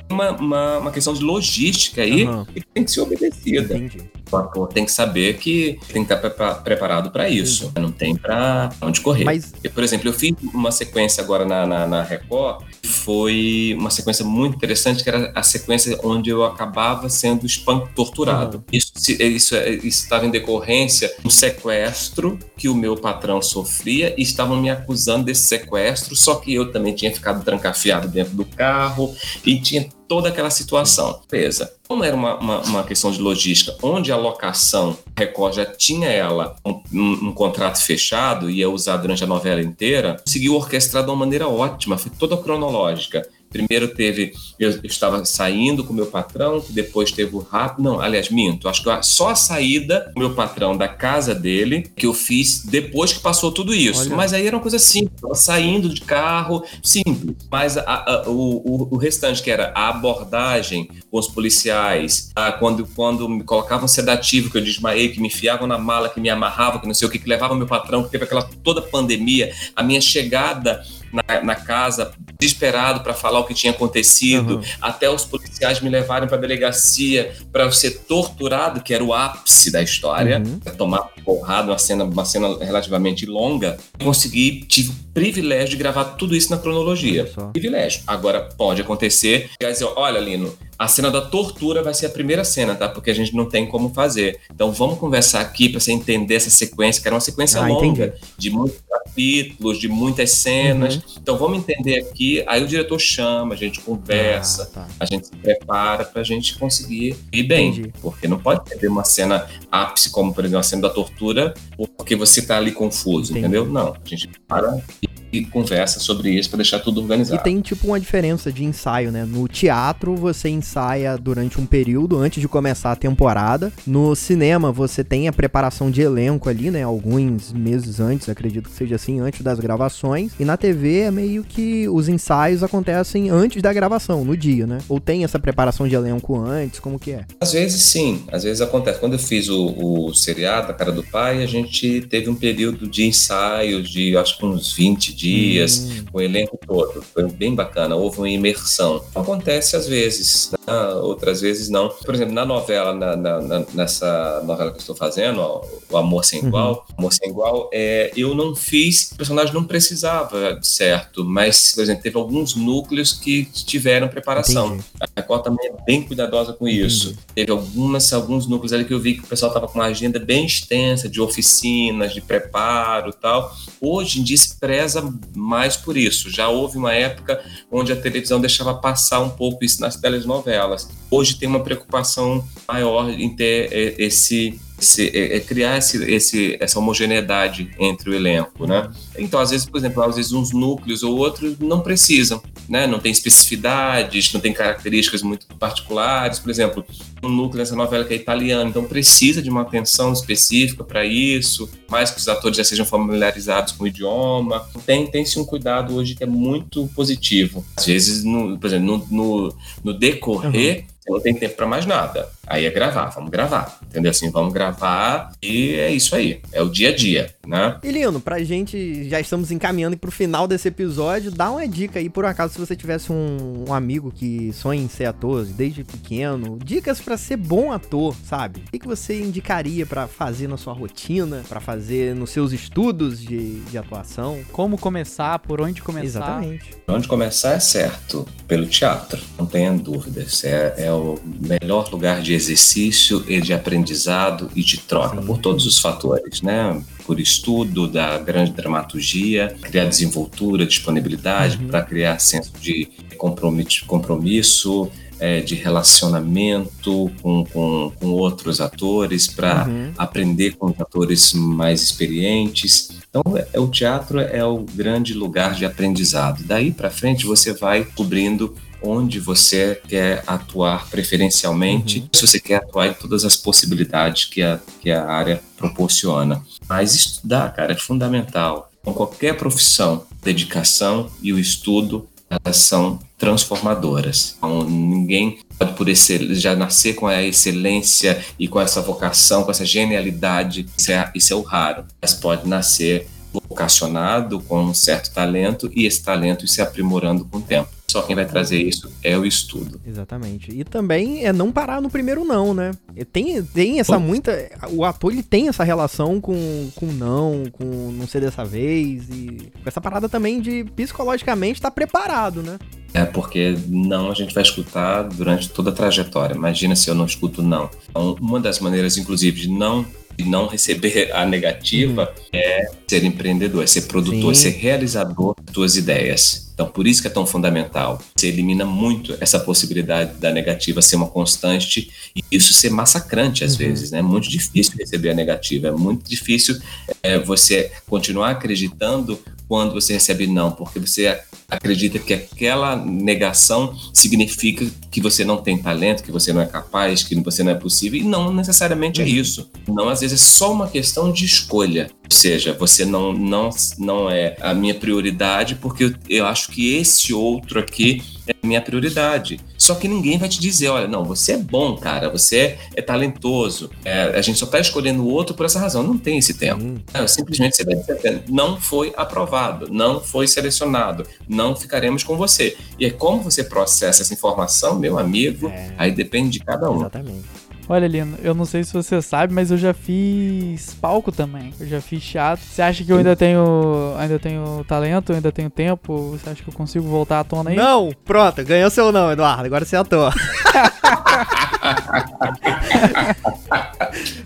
uma, 0.10 0.32
uma, 0.32 0.78
uma 0.78 0.92
questão 0.92 1.14
de 1.14 1.22
logística 1.22 2.02
aí 2.02 2.26
uhum. 2.26 2.46
que 2.46 2.62
tem 2.62 2.84
que 2.84 2.92
ser 2.92 3.02
obedecida. 3.02 3.76
Entendi. 3.76 4.23
O 4.34 4.38
ator 4.38 4.68
tem 4.68 4.84
que 4.84 4.92
saber 4.92 5.38
que 5.38 5.80
tem 5.92 6.04
que 6.04 6.12
estar 6.12 6.56
preparado 6.56 7.12
para 7.12 7.30
isso. 7.30 7.72
Não 7.80 7.92
tem 7.92 8.16
para 8.16 8.72
onde 8.82 9.00
correr. 9.02 9.24
Mas... 9.24 9.54
Por 9.74 9.84
exemplo, 9.84 10.10
eu 10.10 10.14
fiz 10.14 10.34
uma 10.54 10.72
sequência 10.72 11.24
agora 11.24 11.46
na, 11.46 11.68
na, 11.68 11.88
na 11.88 12.04
Record, 12.04 12.64
foi 12.84 13.76
uma 13.78 13.90
sequência 13.90 14.26
muito 14.26 14.56
interessante, 14.56 15.04
que 15.04 15.10
era 15.10 15.32
a 15.36 15.44
sequência 15.44 16.00
onde 16.04 16.30
eu 16.30 16.44
acabava 16.44 17.10
sendo 17.10 17.46
espan 17.46 17.82
torturado. 17.96 18.58
Uhum. 18.58 18.64
Isso, 18.72 19.56
estava 19.84 20.26
em 20.26 20.32
decorrência 20.32 21.14
de 21.20 21.28
um 21.28 21.30
sequestro 21.30 22.40
que 22.58 22.68
o 22.68 22.76
meu 22.76 22.96
patrão 22.96 23.42
sofria 23.42 24.14
e 24.18 24.24
estavam 24.24 24.60
me 24.60 24.70
acusando 24.70 25.26
desse 25.26 25.44
sequestro, 25.44 26.16
só 26.16 26.36
que 26.36 26.54
eu 26.54 26.72
também 26.72 26.94
tinha 26.94 27.14
ficado 27.14 27.44
trancafiado 27.44 28.08
dentro 28.08 28.34
do 28.34 28.46
carro 28.46 29.14
e 29.46 29.60
tinha 29.60 29.88
toda 30.08 30.30
aquela 30.30 30.50
situação. 30.50 31.22
Beleza. 31.30 31.74
Como 31.94 32.04
era 32.04 32.16
uma, 32.16 32.40
uma, 32.40 32.62
uma, 32.62 32.84
questão 32.84 33.12
de 33.12 33.22
logística, 33.22 33.78
onde 33.84 34.12
a 34.12 34.18
locação 34.18 34.98
Record 35.16 35.54
já 35.54 35.64
tinha 35.64 36.08
ela 36.08 36.56
um, 36.66 36.82
um, 36.92 37.12
um, 37.28 37.32
contrato 37.32 37.78
fechado 37.86 38.50
e 38.50 38.62
ia 38.62 38.68
usar 38.68 38.98
durante 38.98 39.24
a 39.24 39.28
novela 39.28 39.62
inteira, 39.62 40.18
conseguiu 40.26 40.56
orquestrar 40.56 41.04
de 41.04 41.12
uma 41.12 41.16
maneira 41.16 41.48
ótima, 41.48 41.96
foi 41.96 42.12
toda 42.18 42.36
cronológica. 42.36 43.22
Primeiro 43.54 43.88
teve, 43.90 44.34
eu, 44.60 44.80
estava 44.84 45.24
saindo 45.24 45.84
com 45.84 45.94
o 45.94 45.96
meu 45.96 46.08
patrão, 46.08 46.60
que 46.60 46.74
depois 46.74 47.12
teve 47.12 47.36
o 47.36 47.40
rápido. 47.40 47.84
Não, 47.84 48.02
aliás, 48.02 48.30
minto. 48.30 48.68
Acho 48.68 48.84
que 48.84 49.04
só 49.04 49.30
a 49.30 49.36
saída 49.36 50.12
do 50.14 50.20
meu 50.20 50.34
patrão 50.34 50.76
da 50.76 50.88
casa 50.88 51.36
dele 51.36 51.92
que 51.96 52.08
eu 52.08 52.14
fiz 52.14 52.66
depois 52.66 53.14
que 53.14 53.20
passou 53.20 53.52
tudo 53.52 53.74
isso. 53.74 54.02
Olha. 54.02 54.16
Mas 54.16 54.34
aí 54.34 54.48
era 54.48 54.56
uma 54.56 54.62
coisa 54.62 54.80
simples, 54.80 55.40
saindo 55.40 55.88
de 55.88 56.02
carro, 56.02 56.64
simples. 56.82 57.36
Mas 57.52 57.78
a, 57.78 57.84
a, 57.84 58.30
o, 58.30 58.88
o, 58.92 58.98
restante, 58.98 59.44
que 59.44 59.52
era 59.52 59.72
a 59.76 59.90
abordagem 59.90 60.90
com 61.12 61.20
os 61.20 61.28
policiais, 61.28 62.32
a, 62.36 62.52
quando, 62.52 62.88
quando 62.96 63.30
me 63.30 63.44
colocavam 63.44 63.88
sedativo, 63.88 64.50
que 64.50 64.58
eu 64.58 64.64
desmaiei, 64.64 65.10
que 65.10 65.22
me 65.22 65.28
enfiavam 65.28 65.68
na 65.68 65.78
mala, 65.78 66.10
que 66.10 66.20
me 66.20 66.30
amarravam, 66.30 66.82
que 66.82 66.88
não 66.88 66.94
sei 66.94 67.08
o 67.08 67.12
que, 67.12 67.20
que 67.20 67.30
levava 67.30 67.54
meu 67.54 67.68
patrão, 67.68 68.04
que 68.04 68.10
teve 68.10 68.24
aquela 68.24 68.42
toda 68.64 68.82
pandemia, 68.82 69.54
a 69.76 69.84
minha 69.84 70.02
chegada 70.02 70.84
na, 71.14 71.42
na 71.44 71.56
casa, 71.56 72.12
desesperado 72.40 73.02
para 73.02 73.14
falar 73.14 73.40
o 73.44 73.48
que 73.48 73.54
tinha 73.54 73.72
acontecido, 73.72 74.56
uhum. 74.58 74.64
até 74.82 75.10
os 75.10 75.26
policiais 75.26 75.80
me 75.82 75.90
levarem 75.90 76.28
para 76.28 76.38
a 76.38 76.42
delegacia 76.42 77.34
para 77.52 77.72
ser 77.72 78.00
torturado, 78.00 78.82
que 78.82 78.94
era 78.94 79.04
o 79.04 79.14
ápice 79.14 79.72
da 79.72 79.82
história, 79.82 80.42
uhum. 80.44 80.60
tomar 80.76 81.10
porrada, 81.24 81.72
uma 81.72 81.78
cena, 81.78 82.04
uma 82.04 82.26
cena 82.26 82.58
relativamente 82.64 83.26
longa. 83.26 83.78
Consegui, 84.02 84.66
tive 84.68 84.90
o 84.90 84.96
privilégio 85.14 85.70
de 85.70 85.78
gravar 85.78 86.06
tudo 86.06 86.36
isso 86.36 86.50
na 86.50 86.58
cronologia. 86.58 87.32
Privilégio. 87.52 88.02
Agora 88.08 88.42
pode 88.58 88.82
acontecer, 88.82 89.50
quer 89.60 89.72
dizer, 89.72 89.88
olha, 89.96 90.20
Lino, 90.20 90.54
a 90.78 90.88
cena 90.88 91.10
da 91.10 91.22
tortura 91.22 91.84
vai 91.84 91.94
ser 91.94 92.08
a 92.08 92.10
primeira 92.10 92.44
cena, 92.44 92.76
tá? 92.76 92.90
Porque 92.90 93.12
a 93.12 93.14
gente 93.14 93.36
não 93.36 93.46
tem 93.46 93.68
como 93.68 93.94
fazer. 93.94 94.40
Então 94.54 94.72
vamos 94.72 94.98
conversar 95.00 95.42
aqui 95.42 95.70
para 95.70 95.80
você 95.80 95.92
entender 95.92 96.36
essa 96.36 96.50
sequência, 96.50 97.02
que 97.02 97.08
era 97.08 97.16
uma 97.16 97.22
sequência 97.22 97.62
ah, 97.62 97.68
longa, 97.68 98.06
entendi. 98.06 98.14
de 98.38 98.50
muitos 98.50 98.80
capítulos, 98.90 99.80
de 99.80 99.88
muitas 99.88 100.32
cenas. 100.32 100.96
Uhum. 100.96 101.02
Então 101.22 101.38
vamos 101.38 101.60
entender 101.60 102.00
aqui. 102.00 102.44
Aí 102.48 102.64
o 102.64 102.68
diretor 102.68 103.00
chama, 103.00 103.54
a 103.54 103.58
gente 103.58 103.80
conversa, 103.82 104.64
ah, 104.64 104.80
tá. 104.80 104.88
a 105.00 105.06
gente 105.06 105.28
se 105.28 105.36
prepara 105.36 106.06
para 106.06 106.22
a 106.22 106.26
gente 106.26 106.58
conseguir 106.58 107.16
ir 107.32 107.44
bem. 107.44 107.70
Entendi. 107.70 107.94
Porque 108.02 108.28
não 108.28 108.40
pode 108.40 108.64
ter 108.66 108.88
uma 108.88 109.04
cena 109.04 109.48
ápice, 109.72 110.10
como 110.10 110.34
por 110.34 110.44
exemplo 110.44 110.60
a 110.60 110.64
cena 110.64 110.84
da 110.84 110.90
tortura, 110.90 111.54
porque 111.98 112.16
você 112.16 112.42
tá 112.42 112.58
ali 112.58 112.72
confuso, 112.72 113.32
entendi. 113.32 113.48
entendeu? 113.48 113.66
Não, 113.66 113.94
a 113.94 114.08
gente 114.08 114.30
para 114.48 114.82
e 115.02 115.23
e 115.34 115.46
conversa 115.46 116.00
sobre 116.00 116.30
isso 116.30 116.50
para 116.50 116.58
deixar 116.58 116.80
tudo 116.80 117.02
organizado. 117.02 117.42
E 117.42 117.44
tem 117.44 117.60
tipo 117.60 117.88
uma 117.88 118.00
diferença 118.00 118.52
de 118.52 118.64
ensaio, 118.64 119.12
né? 119.12 119.26
No 119.26 119.48
teatro 119.48 120.16
você 120.16 120.48
ensaia 120.50 121.18
durante 121.18 121.60
um 121.60 121.66
período 121.66 122.20
antes 122.20 122.40
de 122.40 122.48
começar 122.48 122.92
a 122.92 122.96
temporada. 122.96 123.74
No 123.86 124.16
cinema 124.16 124.72
você 124.72 125.04
tem 125.04 125.28
a 125.28 125.34
preparação 125.34 125.90
de 125.90 126.02
elenco 126.02 126.50
ali, 126.50 126.70
né? 126.70 126.84
Alguns 126.84 127.52
meses 127.52 128.00
antes, 128.00 128.30
acredito 128.30 128.70
que 128.70 128.76
seja 128.76 128.96
assim, 128.96 129.20
antes 129.20 129.42
das 129.42 129.60
gravações. 129.60 130.32
E 130.40 130.46
na 130.46 130.56
TV 130.56 131.00
é 131.00 131.12
meio 131.12 131.44
que 131.44 131.88
os 131.90 132.08
ensaios 132.08 132.64
acontecem 132.64 133.30
antes 133.30 133.62
da 133.62 133.74
gravação, 133.74 134.24
no 134.24 134.38
dia, 134.38 134.68
né? 134.68 134.78
Ou 134.88 135.00
tem 135.00 135.24
essa 135.24 135.40
preparação 135.40 135.88
de 135.88 135.96
elenco 135.96 136.38
antes, 136.40 136.80
como 136.80 137.00
que 137.00 137.12
é? 137.12 137.26
Às 137.40 137.54
vezes 137.54 137.82
sim, 137.84 138.24
às 138.32 138.44
vezes 138.44 138.62
acontece. 138.62 139.00
Quando 139.00 139.14
eu 139.14 139.20
fiz 139.20 139.50
o, 139.50 140.08
o 140.08 140.14
seriado, 140.14 140.72
A 140.72 140.74
Cara 140.74 140.92
do 140.92 141.04
Pai, 141.04 141.44
a 141.44 141.48
gente 141.48 142.02
teve 142.02 142.30
um 142.30 142.36
período 142.36 142.88
de 142.88 143.06
ensaios 143.06 143.90
de 143.90 144.16
acho 144.18 144.38
que 144.38 144.46
uns 144.46 144.74
20 144.74 145.14
dias, 145.14 145.23
hum. 145.28 146.06
o 146.14 146.22
elenco 146.22 146.58
todo. 146.66 147.02
Foi 147.02 147.28
bem 147.30 147.56
bacana, 147.56 147.96
houve 147.96 148.20
uma 148.20 148.30
imersão. 148.30 149.04
Acontece 149.16 149.76
às 149.76 149.88
vezes, 149.88 150.52
né? 150.52 150.74
outras 151.02 151.42
vezes 151.42 151.70
não. 151.70 151.90
Por 151.90 152.14
exemplo, 152.14 152.34
na 152.34 152.46
novela, 152.46 152.94
na, 152.94 153.16
na, 153.16 153.66
nessa 153.74 154.42
novela 154.46 154.72
que 154.72 154.78
eu 154.78 154.82
estou 154.82 154.96
fazendo, 154.96 155.40
ó, 155.40 155.66
O 155.90 155.98
Amor 155.98 156.26
Sem 156.26 156.42
uhum. 156.42 156.48
Igual, 156.48 156.86
Amor 156.98 157.14
Sem 157.14 157.30
Igual, 157.30 157.70
é, 157.74 158.12
eu 158.16 158.34
não 158.34 158.56
fiz, 158.56 159.12
o 159.12 159.18
personagem 159.18 159.54
não 159.54 159.64
precisava, 159.64 160.60
certo, 160.62 161.24
mas, 161.24 161.74
por 161.74 161.82
exemplo, 161.82 162.04
teve 162.04 162.18
alguns 162.18 162.56
núcleos 162.56 163.14
que 163.14 163.46
tiveram 163.46 164.08
preparação. 164.08 164.68
Entendi. 164.68 164.84
A 165.00 165.08
Record 165.16 165.44
também 165.44 165.68
é 165.68 165.86
bem 165.86 166.02
cuidadosa 166.02 166.54
com 166.54 166.68
isso. 166.68 167.10
Entendi. 167.10 167.24
Teve 167.36 167.52
algumas, 167.52 168.14
alguns 168.14 168.48
núcleos 168.48 168.74
ali 168.74 168.86
que 168.86 168.94
eu 168.94 169.00
vi 169.00 169.16
que 169.16 169.24
o 169.24 169.28
pessoal 169.28 169.50
estava 169.50 169.68
com 169.68 169.80
uma 169.80 169.86
agenda 169.86 170.20
bem 170.20 170.46
extensa 170.46 171.10
de 171.10 171.22
oficinas, 171.22 172.14
de 172.14 172.22
preparo 172.22 173.10
e 173.10 173.14
tal. 173.14 173.54
Hoje 173.82 174.20
em 174.20 174.24
dia 174.24 174.38
se 174.38 174.58
preza 174.60 175.02
mais 175.36 175.76
por 175.76 175.98
isso. 175.98 176.30
Já 176.30 176.50
houve 176.50 176.78
uma 176.78 176.94
época 176.94 177.44
onde 177.72 177.92
a 177.92 177.96
televisão 177.96 178.40
deixava 178.40 178.74
passar 178.74 179.20
um 179.20 179.30
pouco 179.30 179.64
isso 179.64 179.82
nas 179.82 179.96
telenovelas. 179.96 180.90
Hoje 181.10 181.36
tem 181.36 181.48
uma 181.48 181.64
preocupação 181.64 182.46
maior 182.68 183.10
em 183.10 183.36
ter 183.36 183.72
é, 183.72 183.96
esse 183.98 184.60
esse, 184.80 185.08
é, 185.16 185.38
é 185.38 185.40
criar 185.40 185.78
esse, 185.78 186.04
esse, 186.12 186.58
essa 186.60 186.78
homogeneidade 186.78 187.72
entre 187.80 188.10
o 188.10 188.14
elenco, 188.14 188.66
né? 188.68 188.92
Então, 189.18 189.40
às 189.40 189.52
vezes, 189.52 189.66
por 189.66 189.78
exemplo, 189.78 190.04
às 190.04 190.16
vezes 190.16 190.32
uns 190.32 190.52
núcleos 190.52 191.04
ou 191.04 191.18
outros 191.18 191.58
não 191.60 191.82
precisam, 191.82 192.42
né? 192.68 192.88
Não 192.88 193.00
tem 193.00 193.12
especificidades, 193.12 194.32
não 194.34 194.42
tem 194.42 194.54
características 194.54 195.22
muito 195.22 195.46
particulares. 195.60 196.40
Por 196.40 196.50
exemplo, 196.50 196.86
um 197.22 197.30
núcleo 197.30 197.60
nessa 197.60 197.76
novela 197.76 198.04
que 198.04 198.14
é 198.14 198.18
italiano, 198.18 198.70
então 198.70 198.84
precisa 198.86 199.42
de 199.42 199.50
uma 199.50 199.62
atenção 199.62 200.12
específica 200.14 200.84
para 200.84 201.06
isso, 201.06 201.70
mais 201.90 202.12
que 202.12 202.20
os 202.20 202.28
atores 202.28 202.58
já 202.58 202.64
sejam 202.64 202.86
familiarizados 202.86 203.74
com 203.74 203.84
o 203.84 203.88
idioma. 203.88 204.68
Tem, 204.86 205.08
tem-se 205.08 205.40
um 205.40 205.46
cuidado 205.46 205.96
hoje 205.96 206.16
que 206.16 206.24
é 206.24 206.28
muito 206.28 206.88
positivo. 206.96 207.66
Às 207.76 207.86
vezes, 207.86 208.24
no, 208.24 208.58
por 208.58 208.68
exemplo, 208.68 208.86
no, 208.86 209.08
no, 209.10 209.56
no 209.84 209.94
decorrer, 209.94 210.86
uhum. 211.08 211.16
não 211.16 211.22
tem 211.22 211.34
tempo 211.34 211.56
para 211.56 211.68
mais 211.68 211.86
nada. 211.86 212.30
Aí 212.46 212.66
é 212.66 212.70
gravar, 212.70 213.06
vamos 213.10 213.30
gravar, 213.30 213.80
entendeu? 213.84 214.12
Assim, 214.12 214.30
vamos 214.30 214.54
gravar 214.54 215.32
e 215.42 215.76
é 215.76 215.92
isso 215.92 216.14
aí, 216.14 216.42
é 216.52 216.62
o 216.62 216.70
dia 216.70 216.90
a 216.90 216.96
dia, 216.96 217.34
né? 217.48 217.78
E 217.82 217.90
Lino, 217.90 218.20
pra 218.20 218.44
gente, 218.44 219.08
já 219.10 219.20
estamos 219.20 219.50
encaminhando 219.50 219.98
pro 219.98 220.12
final 220.12 220.46
desse 220.46 220.68
episódio, 220.68 221.32
dá 221.32 221.50
uma 221.50 221.66
dica 221.66 222.00
aí, 222.00 222.10
por 222.10 222.26
acaso, 222.26 222.54
se 222.54 222.60
você 222.60 222.76
tivesse 222.76 223.14
um, 223.14 223.66
um 223.70 223.74
amigo 223.74 224.12
que 224.12 224.52
sonha 224.52 224.82
em 224.82 224.90
ser 224.90 225.06
ator 225.06 225.46
desde 225.46 225.86
pequeno, 225.86 226.60
dicas 226.64 227.00
para 227.00 227.16
ser 227.16 227.38
bom 227.38 227.72
ator, 227.72 228.14
sabe? 228.26 228.62
O 228.68 228.72
que, 228.72 228.80
que 228.80 228.88
você 228.88 229.22
indicaria 229.22 229.86
para 229.86 230.06
fazer 230.08 230.48
na 230.48 230.58
sua 230.58 230.74
rotina, 230.74 231.44
para 231.48 231.62
fazer 231.62 232.14
nos 232.14 232.32
seus 232.32 232.52
estudos 232.52 233.22
de, 233.22 233.62
de 233.62 233.78
atuação? 233.78 234.40
Como 234.52 234.78
começar, 234.78 235.40
por 235.40 235.62
onde 235.62 235.82
começar? 235.82 236.06
Exatamente. 236.06 236.76
Por 236.86 236.96
onde 236.96 237.08
começar 237.08 237.54
é 237.54 237.60
certo, 237.60 238.28
pelo 238.48 238.66
teatro, 238.68 239.22
não 239.38 239.46
tenha 239.46 239.72
dúvidas, 239.72 240.44
é, 240.44 240.74
é 240.78 240.92
o 240.92 241.18
melhor 241.24 241.90
lugar 241.90 242.22
de 242.22 242.33
exercício 242.34 243.24
e 243.28 243.40
de 243.42 243.54
aprendizado 243.54 244.50
e 244.56 244.64
de 244.64 244.78
troca, 244.80 245.20
Sim. 245.20 245.28
por 245.28 245.38
todos 245.38 245.66
os 245.66 245.80
fatores, 245.80 246.42
né? 246.42 246.82
Por 247.06 247.20
estudo 247.20 247.88
da 247.88 248.18
grande 248.18 248.52
dramaturgia, 248.52 249.56
criar 249.62 249.86
desenvoltura, 249.86 250.66
disponibilidade, 250.66 251.58
uhum. 251.58 251.68
para 251.68 251.82
criar 251.82 252.20
senso 252.20 252.54
de 252.60 252.90
compromisso, 253.18 253.86
compromisso 253.86 254.90
é, 255.20 255.40
de 255.40 255.56
relacionamento 255.56 257.12
com, 257.22 257.46
com, 257.46 257.92
com 257.98 258.08
outros 258.08 258.60
atores, 258.60 259.28
para 259.28 259.66
uhum. 259.68 259.94
aprender 259.98 260.56
com 260.58 260.76
atores 260.78 261.34
mais 261.34 261.82
experientes. 261.82 262.90
Então, 263.10 263.24
é, 263.38 263.60
o 263.60 263.68
teatro 263.68 264.20
é 264.20 264.44
o 264.44 264.66
grande 264.74 265.14
lugar 265.14 265.56
de 265.56 265.66
aprendizado. 265.66 266.44
Daí 266.44 266.72
para 266.72 266.90
frente, 266.90 267.26
você 267.26 267.54
vai 267.54 267.86
cobrindo 267.86 268.54
onde 268.84 269.20
você 269.20 269.82
quer 269.88 270.24
atuar 270.28 270.88
preferencialmente, 270.90 272.00
uhum. 272.00 272.10
se 272.14 272.28
você 272.28 272.40
quer 272.40 272.56
atuar 272.56 272.88
em 272.88 272.94
todas 272.94 273.24
as 273.24 273.36
possibilidades 273.36 274.26
que 274.26 274.42
a, 274.42 274.60
que 274.82 274.92
a 274.92 275.06
área 275.06 275.42
proporciona. 275.58 276.44
Mas 276.68 276.94
estudar, 276.94 277.54
cara, 277.54 277.74
é 277.74 277.78
fundamental. 277.78 278.70
Com 278.84 278.94
qualquer 278.94 279.38
profissão, 279.38 280.06
dedicação 280.22 281.10
e 281.22 281.32
o 281.32 281.40
estudo, 281.40 282.08
elas 282.30 282.58
são 282.58 283.00
transformadoras. 283.18 284.36
Então, 284.38 284.64
ninguém 284.68 285.40
pode 285.58 285.74
por 285.74 285.88
excel, 285.88 286.34
já 286.34 286.56
nascer 286.56 286.94
com 286.94 287.08
a 287.08 287.22
excelência 287.24 288.24
e 288.38 288.48
com 288.48 288.60
essa 288.60 288.82
vocação, 288.82 289.44
com 289.44 289.52
essa 289.52 289.66
genialidade. 289.66 290.66
Isso 290.78 290.92
é, 290.92 291.12
isso 291.16 291.32
é 291.32 291.36
o 291.36 291.42
raro. 291.42 291.86
Mas 292.02 292.14
pode 292.14 292.48
nascer 292.48 293.08
vocacionado 293.54 294.40
com 294.42 294.60
um 294.60 294.74
certo 294.74 295.14
talento 295.14 295.72
e 295.76 295.86
esse 295.86 296.04
talento 296.04 296.48
se 296.48 296.62
aprimorando 296.62 297.24
com 297.26 297.38
o 297.38 297.42
tempo. 297.42 297.70
Só 297.88 298.02
quem 298.02 298.16
vai 298.16 298.26
trazer 298.26 298.60
isso 298.60 298.92
é 299.04 299.16
o 299.16 299.24
estudo. 299.24 299.80
Exatamente. 299.86 300.52
E 300.52 300.64
também 300.64 301.26
é 301.26 301.32
não 301.32 301.52
parar 301.52 301.80
no 301.80 301.92
primeiro 301.92 302.26
não, 302.26 302.52
né? 302.52 302.72
Tem, 303.12 303.44
tem 303.44 303.80
essa 303.80 304.00
muita. 304.00 304.50
O 304.72 304.84
ator 304.84 305.14
ele 305.14 305.22
tem 305.22 305.48
essa 305.48 305.64
relação 305.64 306.20
com, 306.20 306.72
com 306.74 306.88
não, 306.88 307.44
com 307.52 307.92
não 307.92 308.08
ser 308.08 308.22
dessa 308.22 308.44
vez. 308.44 309.08
E 309.12 309.52
com 309.62 309.68
essa 309.70 309.80
parada 309.80 310.10
também 310.10 310.42
de 310.42 310.64
psicologicamente 310.76 311.60
estar 311.60 311.70
tá 311.70 311.76
preparado, 311.76 312.42
né? 312.42 312.58
É 312.96 313.06
porque 313.06 313.56
não 313.68 314.10
a 314.10 314.16
gente 314.16 314.34
vai 314.34 314.42
escutar 314.42 315.04
durante 315.04 315.50
toda 315.50 315.70
a 315.70 315.74
trajetória. 315.74 316.34
Imagina 316.34 316.76
se 316.76 316.90
eu 316.90 316.96
não 316.96 317.06
escuto 317.06 317.44
não. 317.44 317.70
Então, 317.92 318.16
uma 318.20 318.40
das 318.40 318.60
maneiras, 318.60 318.98
inclusive, 318.98 319.42
de 319.42 319.50
não 319.50 319.86
de 320.18 320.26
não 320.26 320.48
receber 320.48 321.12
a 321.14 321.26
negativa 321.26 322.14
uhum. 322.18 322.40
é 322.40 322.70
ser 322.88 323.04
empreendedor, 323.04 323.64
é 323.64 323.68
ser 323.68 323.84
produtor, 323.84 324.36
Sim. 324.36 324.52
ser 324.52 324.58
realizador 324.58 325.36
das 325.44 325.54
suas 325.54 325.76
ideias. 325.76 326.53
Então, 326.64 326.72
por 326.72 326.88
isso 326.88 327.02
que 327.02 327.08
é 327.08 327.12
tão 327.12 327.26
fundamental. 327.26 328.02
Você 328.16 328.28
elimina 328.28 328.64
muito 328.64 329.18
essa 329.20 329.40
possibilidade 329.40 330.18
da 330.20 330.32
negativa 330.32 330.82
ser 330.82 330.96
uma 330.96 331.08
constante 331.08 331.92
e 332.16 332.24
isso 332.32 332.54
ser 332.54 332.70
massacrante 332.70 333.44
às 333.44 333.54
uhum. 333.54 333.58
vezes, 333.58 333.92
né? 333.92 334.00
É 334.00 334.02
muito 334.02 334.30
difícil 334.30 334.74
receber 334.78 335.10
a 335.10 335.14
negativa, 335.14 335.68
é 335.68 335.72
muito 335.72 336.10
difícil 336.10 336.58
é, 337.02 337.20
você 337.20 337.72
continuar 337.88 338.32
acreditando 338.32 339.20
quando 339.48 339.74
você 339.74 339.94
recebe 339.94 340.26
não, 340.26 340.52
porque 340.52 340.80
você 340.80 341.20
acredita 341.50 342.00
que 342.00 342.14
aquela 342.14 342.76
negação 342.76 343.76
significa 343.94 344.66
que 344.90 345.02
você 345.02 345.24
não 345.24 345.38
tem 345.38 345.58
talento, 345.58 346.02
que 346.02 346.12
você 346.12 346.32
não 346.32 346.42
é 346.42 346.46
capaz, 346.46 347.04
que 347.04 347.14
você 347.16 347.44
não 347.44 347.52
é 347.52 347.56
possível, 347.56 348.00
e 348.00 348.04
não 348.04 348.34
necessariamente 348.34 349.02
é 349.02 349.06
uhum. 349.06 349.12
isso. 349.12 349.50
Não, 349.68 349.90
às 349.90 350.02
vezes 350.02 350.22
é 350.22 350.26
só 350.26 350.52
uma 350.52 350.68
questão 350.68 351.12
de 351.12 351.26
escolha. 351.26 351.92
Ou 352.14 352.20
seja, 352.20 352.54
você 352.54 352.86
não, 352.86 353.12
não, 353.12 353.50
não 353.80 354.08
é 354.08 354.36
a 354.40 354.54
minha 354.54 354.76
prioridade 354.76 355.56
porque 355.56 355.86
eu, 355.86 355.94
eu 356.08 356.28
acho 356.28 356.52
que 356.52 356.76
esse 356.76 357.12
outro 357.12 357.60
aqui 357.60 358.04
é 358.28 358.34
a 358.34 358.48
minha 358.48 358.62
prioridade. 358.62 359.40
Só 359.58 359.74
que 359.74 359.88
ninguém 359.88 360.20
vai 360.20 360.30
te 360.30 360.40
dizer, 360.40 360.68
olha, 360.68 360.88
não, 360.88 361.04
você 361.04 361.32
é 361.32 361.38
bom, 361.38 361.76
cara, 361.76 362.12
você 362.12 362.60
é, 362.76 362.84
talentoso. 362.84 363.72
É, 363.84 364.16
a 364.16 364.22
gente 364.22 364.38
só 364.38 364.46
está 364.46 364.60
escolhendo 364.60 365.04
o 365.04 365.10
outro 365.10 365.36
por 365.36 365.48
essa 365.48 365.60
razão. 365.60 365.82
Não 365.82 365.98
tem 365.98 366.20
esse 366.20 366.36
tempo. 366.36 366.64
Hum. 366.64 366.78
Simplesmente 367.08 367.56
você 367.56 367.66
vai 367.66 367.76
dizer, 367.78 368.24
não 368.30 368.62
foi 368.62 368.94
aprovado, 368.96 369.74
não 369.74 370.00
foi 370.00 370.28
selecionado, 370.28 371.08
não 371.28 371.56
ficaremos 371.56 372.04
com 372.04 372.16
você. 372.16 372.56
E 372.78 372.86
é 372.86 372.92
como 372.92 373.24
você 373.24 373.44
processa 373.44 374.04
essa 374.04 374.14
informação, 374.14 374.78
meu 374.78 375.00
amigo, 375.00 375.48
é. 375.48 375.74
aí 375.80 375.92
depende 375.92 376.30
de 376.38 376.46
cada 376.46 376.70
um. 376.70 376.76
Exatamente. 376.76 377.43
Olha, 377.68 377.88
Lino, 377.88 378.18
eu 378.22 378.34
não 378.34 378.46
sei 378.46 378.64
se 378.64 378.74
você 378.74 379.02
sabe, 379.02 379.34
mas 379.34 379.50
eu 379.50 379.58
já 379.58 379.74
fiz 379.74 380.76
palco 380.82 381.12
também. 381.12 381.52
Eu 381.60 381.68
já 381.68 381.82
fiz 381.82 382.04
teatro. 382.04 382.46
Você 382.46 382.62
acha 382.62 382.84
que 382.84 382.92
eu 382.92 382.98
ainda 382.98 383.16
tenho, 383.16 383.96
ainda 383.98 384.20
tenho 384.20 384.66
talento, 384.68 385.14
ainda 385.14 385.32
tenho 385.32 385.50
tempo? 385.50 386.12
Você 386.12 386.30
acha 386.30 386.44
que 386.44 386.50
eu 386.50 386.54
consigo 386.54 386.86
voltar 386.86 387.22
à 387.22 387.24
tona 387.24 387.52
aí? 387.52 387.56
Não! 387.56 387.94
Pronto, 388.04 388.44
ganhou 388.44 388.70
seu 388.70 388.92
não, 388.92 389.10
Eduardo. 389.12 389.46
Agora 389.46 389.64
você 389.64 389.78
é 389.78 389.80
ator. 389.80 390.14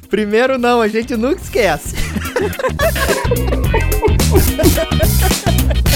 Primeiro 0.10 0.58
não, 0.58 0.82
a 0.82 0.88
gente 0.88 1.16
nunca 1.16 1.40
esquece. 1.42 1.96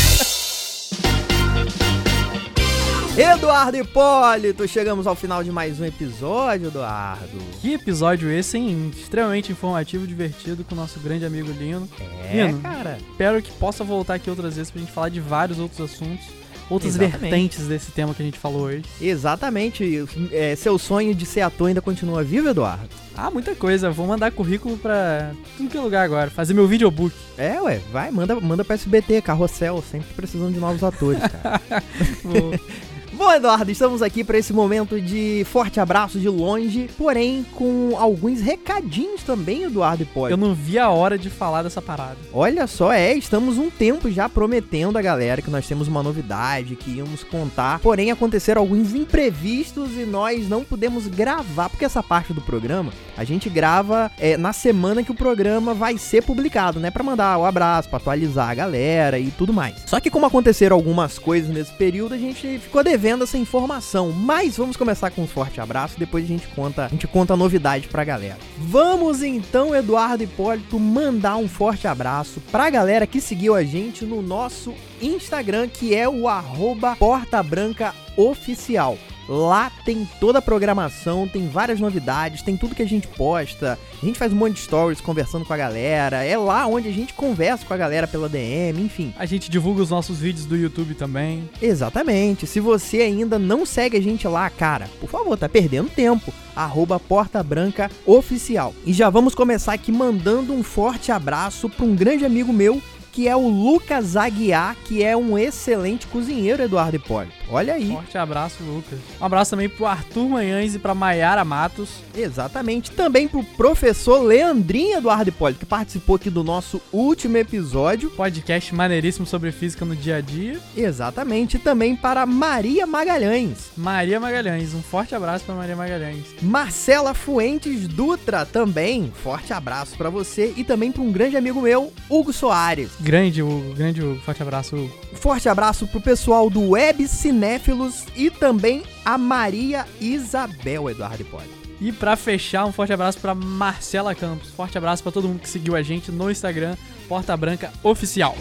Eduardo 3.18 3.76
Hipólito, 3.78 4.66
chegamos 4.68 5.06
ao 5.06 5.16
final 5.16 5.44
de 5.44 5.52
mais 5.52 5.80
um 5.80 5.86
episódio, 5.86 6.68
Eduardo. 6.68 7.38
Que 7.62 7.74
episódio 7.74 8.32
esse, 8.32 8.58
hein? 8.58 8.92
Extremamente 8.98 9.52
informativo, 9.52 10.08
divertido 10.08 10.64
com 10.64 10.74
o 10.74 10.78
nosso 10.78 10.98
grande 11.00 11.26
amigo 11.26 11.52
Lino. 11.52 11.90
É, 12.30 12.48
Lino, 12.48 12.62
cara. 12.62 12.98
Espero 13.12 13.42
que 13.42 13.52
possa 13.52 13.84
voltar 13.84 14.14
aqui 14.16 14.30
outras 14.30 14.56
vezes 14.56 14.72
pra 14.72 14.80
gente 14.80 14.94
falar 14.94 15.10
de 15.10 15.20
vários 15.20 15.60
outros 15.60 15.82
assuntos, 15.82 16.26
outras 16.70 16.96
Exatamente. 16.96 17.20
vertentes 17.20 17.68
desse 17.68 17.92
tema 17.92 18.14
que 18.14 18.22
a 18.22 18.26
gente 18.26 18.40
falou 18.40 18.62
hoje. 18.62 18.84
Exatamente. 19.02 20.06
É, 20.32 20.56
seu 20.56 20.80
sonho 20.80 21.14
de 21.14 21.26
ser 21.26 21.42
ator 21.42 21.68
ainda 21.68 21.82
continua 21.82 22.24
vivo, 22.24 22.48
Eduardo? 22.48 22.88
Ah, 23.16 23.30
muita 23.30 23.54
coisa. 23.54 23.92
Vou 23.92 24.08
mandar 24.08 24.32
currículo 24.32 24.78
pra 24.78 25.32
tudo 25.58 25.70
que 25.70 25.78
é 25.78 25.82
lugar 25.82 26.06
agora. 26.06 26.32
Fazer 26.32 26.54
meu 26.54 26.66
videobook. 26.66 27.14
É, 27.38 27.62
ué, 27.62 27.82
vai, 27.92 28.10
manda, 28.10 28.40
manda 28.40 28.64
pra 28.64 28.76
SBT, 28.76 29.22
Carrossel, 29.22 29.84
sempre 29.92 30.14
precisando 30.16 30.54
de 30.54 30.60
novos 30.60 30.82
atores, 30.82 31.22
cara. 31.22 31.62
Bom, 33.22 33.32
Eduardo, 33.32 33.70
estamos 33.70 34.02
aqui 34.02 34.24
para 34.24 34.40
esse 34.40 34.52
momento 34.52 35.00
de 35.00 35.46
forte 35.46 35.80
abraço 35.80 36.20
de 36.20 36.28
longe, 36.28 36.90
porém 36.98 37.46
com 37.54 37.96
alguns 37.96 38.42
recadinhos 38.42 39.22
também, 39.22 39.62
Eduardo 39.62 40.02
Eu 40.02 40.08
Hipólito. 40.08 40.38
não 40.38 40.56
vi 40.56 40.80
a 40.80 40.90
hora 40.90 41.20
de 41.20 41.30
falar 41.30 41.62
dessa 41.62 41.84
parada. 41.84 42.18
Olha 42.34 42.66
só, 42.66 42.92
é, 42.92 43.14
estamos 43.14 43.60
um 43.60 43.70
tempo 43.70 44.10
já 44.10 44.28
prometendo 44.28 44.98
a 44.98 45.04
galera 45.04 45.40
que 45.40 45.52
nós 45.52 45.68
temos 45.68 45.88
uma 45.88 46.02
novidade, 46.02 46.76
que 46.76 46.98
íamos 46.98 47.24
contar, 47.24 47.78
porém 47.78 48.10
aconteceram 48.10 48.60
alguns 48.60 48.96
imprevistos 48.96 49.92
e 49.96 50.04
nós 50.04 50.50
não 50.50 50.64
pudemos 50.64 51.06
gravar, 51.06 51.70
porque 51.70 51.86
essa 51.86 52.02
parte 52.02 52.34
do 52.34 52.42
programa 52.42 52.92
a 53.16 53.24
gente 53.24 53.52
grava 53.52 54.12
é, 54.18 54.36
na 54.36 54.52
semana 54.52 55.04
que 55.04 55.12
o 55.12 55.16
programa 55.16 55.76
vai 55.76 55.96
ser 56.00 56.24
publicado, 56.24 56.80
né, 56.80 56.90
Pra 56.90 57.04
mandar 57.04 57.38
o 57.38 57.46
abraço, 57.46 57.88
pra 57.88 57.98
atualizar 57.98 58.50
a 58.50 58.56
galera 58.56 59.20
e 59.20 59.30
tudo 59.30 59.54
mais. 59.54 59.76
Só 59.86 60.00
que 60.00 60.10
como 60.10 60.26
aconteceram 60.26 60.76
algumas 60.76 61.20
coisas 61.20 61.54
nesse 61.54 61.72
período, 61.74 62.16
a 62.16 62.18
gente 62.18 62.58
ficou 62.58 62.84
devendo 62.84 63.11
essa 63.20 63.38
informação, 63.38 64.12
mas 64.12 64.58
vamos 64.58 64.78
começar 64.78 65.12
com 65.12 65.24
um 65.24 65.28
forte 65.28 65.60
abraço, 65.60 66.00
depois 66.00 66.24
a 66.24 66.28
gente 66.28 66.48
conta, 66.48 66.86
a 66.86 66.90
gente 66.90 67.08
conta 67.08 67.34
a 67.34 67.38
novidade 67.38 67.88
pra 67.88 68.04
galera. 68.04 68.38
Vamos 68.58 69.22
então, 69.22 69.76
Eduardo 69.76 70.24
Hipólito, 70.24 70.80
mandar 70.80 71.38
um 71.38 71.48
forte 71.48 71.88
abraço 71.88 72.42
pra 72.52 72.70
galera 72.70 73.06
que 73.06 73.20
seguiu 73.20 73.54
a 73.54 73.64
gente 73.64 74.06
no 74.06 74.22
nosso 74.22 74.74
Instagram, 75.02 75.68
que 75.68 75.94
é 75.94 76.08
o 76.08 76.28
arroba 76.28 76.96
Porta 76.96 77.44
Branca 77.44 77.94
Oficial. 78.16 78.98
Lá 79.28 79.72
tem 79.86 80.08
toda 80.20 80.40
a 80.40 80.42
programação, 80.42 81.28
tem 81.28 81.48
várias 81.48 81.80
novidades, 81.80 82.42
tem 82.42 82.58
tudo 82.58 82.76
que 82.76 82.82
a 82.82 82.88
gente 82.88 83.08
posta. 83.08 83.78
A 84.02 84.06
gente 84.06 84.20
faz 84.20 84.34
um 84.34 84.36
monte 84.36 84.56
de 84.56 84.62
stories 84.62 85.02
conversando 85.02 85.46
com 85.46 85.54
a 85.54 85.58
galera. 85.58 86.24
É 86.24 86.38
lá 86.38 86.68
onde 86.68 86.88
a 86.88 86.92
gente 86.92 87.14
conversa 87.14 87.66
com 87.66 87.74
a 87.74 87.78
galera 87.78 88.08
pela 88.08 88.28
DM, 88.28 88.82
enfim. 88.82 89.14
A 89.18 89.26
gente 89.26 89.50
divulga 89.50 89.82
os 89.82 89.90
nossos 89.90 90.20
vídeos 90.20 90.46
do 90.46 90.58
YouTube 90.58 90.96
também. 90.96 91.50
Exatamente. 91.62 92.46
Se 92.48 92.60
você 92.60 92.98
ainda 92.98 93.38
não 93.40 93.66
segue 93.66 93.98
a 93.98 94.02
gente 94.02 94.28
lá, 94.28 94.50
cara, 94.50 94.90
por 95.00 95.10
favor, 95.10 95.38
tá 95.38 95.48
perdendo 95.48 95.90
tempo. 95.90 96.34
Arroba 96.56 97.00
Porta 97.00 97.42
Branca 97.42 97.90
Oficial. 98.06 98.74
E 98.86 98.94
já 98.94 99.10
vamos 99.10 99.34
começar 99.34 99.74
aqui 99.74 99.92
mandando 99.92 100.54
um 100.54 100.64
forte 100.64 101.12
abraço 101.12 101.70
para 101.70 101.86
um 101.86 101.96
grande 101.96 102.26
amigo 102.26 102.52
meu, 102.52 102.82
que 103.12 103.28
é 103.28 103.36
o 103.36 103.48
Lucas 103.48 104.16
Aguiar, 104.16 104.76
que 104.86 105.04
é 105.04 105.16
um 105.16 105.38
excelente 105.38 106.08
cozinheiro, 106.08 106.64
Eduardo 106.64 106.96
Hipólito. 106.96 107.36
Olha 107.50 107.74
aí. 107.74 107.92
Forte 107.92 108.18
abraço, 108.18 108.64
Lucas. 108.64 108.98
Um 109.20 109.26
abraço 109.26 109.52
também 109.52 109.68
pro 109.68 109.86
Arthur 109.86 110.30
Manhães 110.30 110.74
e 110.74 110.80
pra 110.80 110.96
Maiara 110.96 111.44
Matos. 111.44 111.90
Exatamente. 112.16 112.92
Também 112.92 113.28
pro 113.28 113.44
professor 113.44 114.22
Leandrinho 114.22 114.98
Eduardo 114.98 115.30
Hipólito, 115.30 115.60
que 115.60 115.66
participou 115.66 116.16
aqui 116.16 116.30
do 116.30 116.44
nosso 116.44 116.82
último 116.94 117.38
episódio. 117.38 118.10
Podcast 118.12 118.74
maneiríssimo 118.74 119.26
sobre 119.26 119.52
física 119.52 119.84
no 119.84 119.96
dia 119.96 120.18
a 120.18 120.22
dia. 120.22 120.60
Exatamente. 120.76 121.58
E 121.58 121.60
também 121.60 121.96
para 121.96 122.26
Maria 122.26 122.88
Magalhães. 122.88 123.72
Maria 123.76 124.20
Magalhães. 124.20 124.74
Um 124.74 124.82
forte 124.82 125.14
abraço 125.14 125.44
pra 125.44 125.56
Maria 125.56 125.76
Magalhães. 125.76 126.28
Marcela 126.42 127.14
Fuentes 127.14 127.88
Dutra 127.88 128.46
também. 128.46 129.12
Forte 129.22 129.52
abraço 129.52 129.98
pra 129.98 130.10
você 130.10 130.54
e 130.56 130.64
também 130.64 130.92
para 130.92 131.02
um 131.02 131.12
grande 131.12 131.36
amigo 131.36 131.62
meu, 131.62 131.92
Hugo 132.10 132.32
Soares. 132.32 132.92
Grande 133.02 133.42
Hugo, 133.42 133.74
grande 133.74 134.02
Hugo. 134.02 134.20
Forte 134.22 134.42
abraço, 134.42 134.76
Hugo. 134.76 134.92
Forte 135.14 135.50
abraço 135.50 135.88
pro 135.88 136.00
pessoal 136.00 136.50
do 136.50 136.70
Web 136.70 137.08
Cinéfilos 137.08 138.06
e 138.16 138.30
também 138.30 138.84
a 139.04 139.18
Maria 139.18 139.86
Isabel 140.00 140.90
Eduardo 140.90 141.22
Hipólito. 141.22 141.62
E 141.80 141.92
pra 141.92 142.16
fechar, 142.16 142.66
um 142.66 142.72
forte 142.72 142.94
abraço 142.94 143.20
pra 143.20 143.34
Marcela 143.34 144.14
Campos. 144.14 144.52
Forte 144.52 144.78
abraço 144.78 145.02
pra 145.02 145.12
todo 145.12 145.28
mundo 145.28 145.40
que 145.40 145.50
seguiu 145.50 145.76
a 145.76 145.82
gente 145.82 146.12
no 146.12 146.30
Instagram, 146.30 146.76
Porta 147.08 147.36
Branca 147.36 147.74
Oficial. 147.84 148.36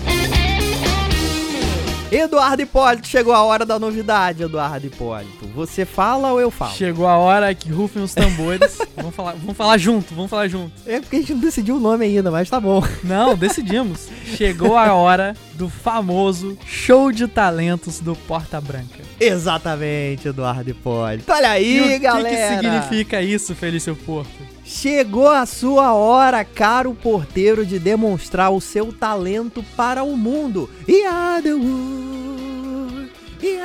Eduardo 2.10 2.60
Hipólito, 2.60 3.06
chegou 3.06 3.32
a 3.32 3.42
hora 3.44 3.64
da 3.64 3.78
novidade, 3.78 4.42
Eduardo 4.42 4.84
Hipólito. 4.84 5.46
Você 5.54 5.84
fala 5.84 6.32
ou 6.32 6.40
eu 6.40 6.50
falo? 6.50 6.72
Chegou 6.72 7.06
a 7.06 7.16
hora 7.16 7.54
que 7.54 7.70
rufem 7.70 8.02
os 8.02 8.12
tambores. 8.12 8.78
vamos, 8.96 9.14
falar, 9.14 9.32
vamos 9.34 9.56
falar 9.56 9.78
junto, 9.78 10.12
vamos 10.12 10.28
falar 10.28 10.48
junto. 10.48 10.72
É 10.84 11.00
porque 11.00 11.16
a 11.16 11.18
gente 11.20 11.34
não 11.34 11.40
decidiu 11.40 11.76
o 11.76 11.80
nome 11.80 12.04
ainda, 12.04 12.28
mas 12.28 12.50
tá 12.50 12.58
bom. 12.58 12.82
Não, 13.04 13.36
decidimos. 13.36 14.08
Chegou 14.24 14.76
a 14.76 14.92
hora 14.92 15.36
do 15.54 15.68
famoso 15.68 16.58
show 16.66 17.12
de 17.12 17.28
talentos 17.28 18.00
do 18.00 18.16
Porta 18.16 18.60
Branca. 18.60 18.98
Exatamente, 19.20 20.26
Eduardo 20.26 20.68
Hipólito. 20.68 21.30
Olha 21.30 21.50
aí, 21.50 21.76
e 21.76 21.80
o 21.80 21.84
que 21.84 21.98
galera. 22.00 22.28
que 22.28 22.54
significa 22.56 23.22
isso, 23.22 23.54
Felício 23.54 23.94
Porto? 23.94 24.49
Chegou 24.72 25.28
a 25.28 25.44
sua 25.46 25.92
hora, 25.94 26.44
caro 26.44 26.94
porteiro, 26.94 27.66
de 27.66 27.76
demonstrar 27.76 28.52
o 28.52 28.60
seu 28.60 28.92
talento 28.92 29.64
para 29.76 30.04
o 30.04 30.16
mundo. 30.16 30.70
E 30.86 31.04
a 31.04 31.40
the 31.42 31.52
world, 31.54 33.10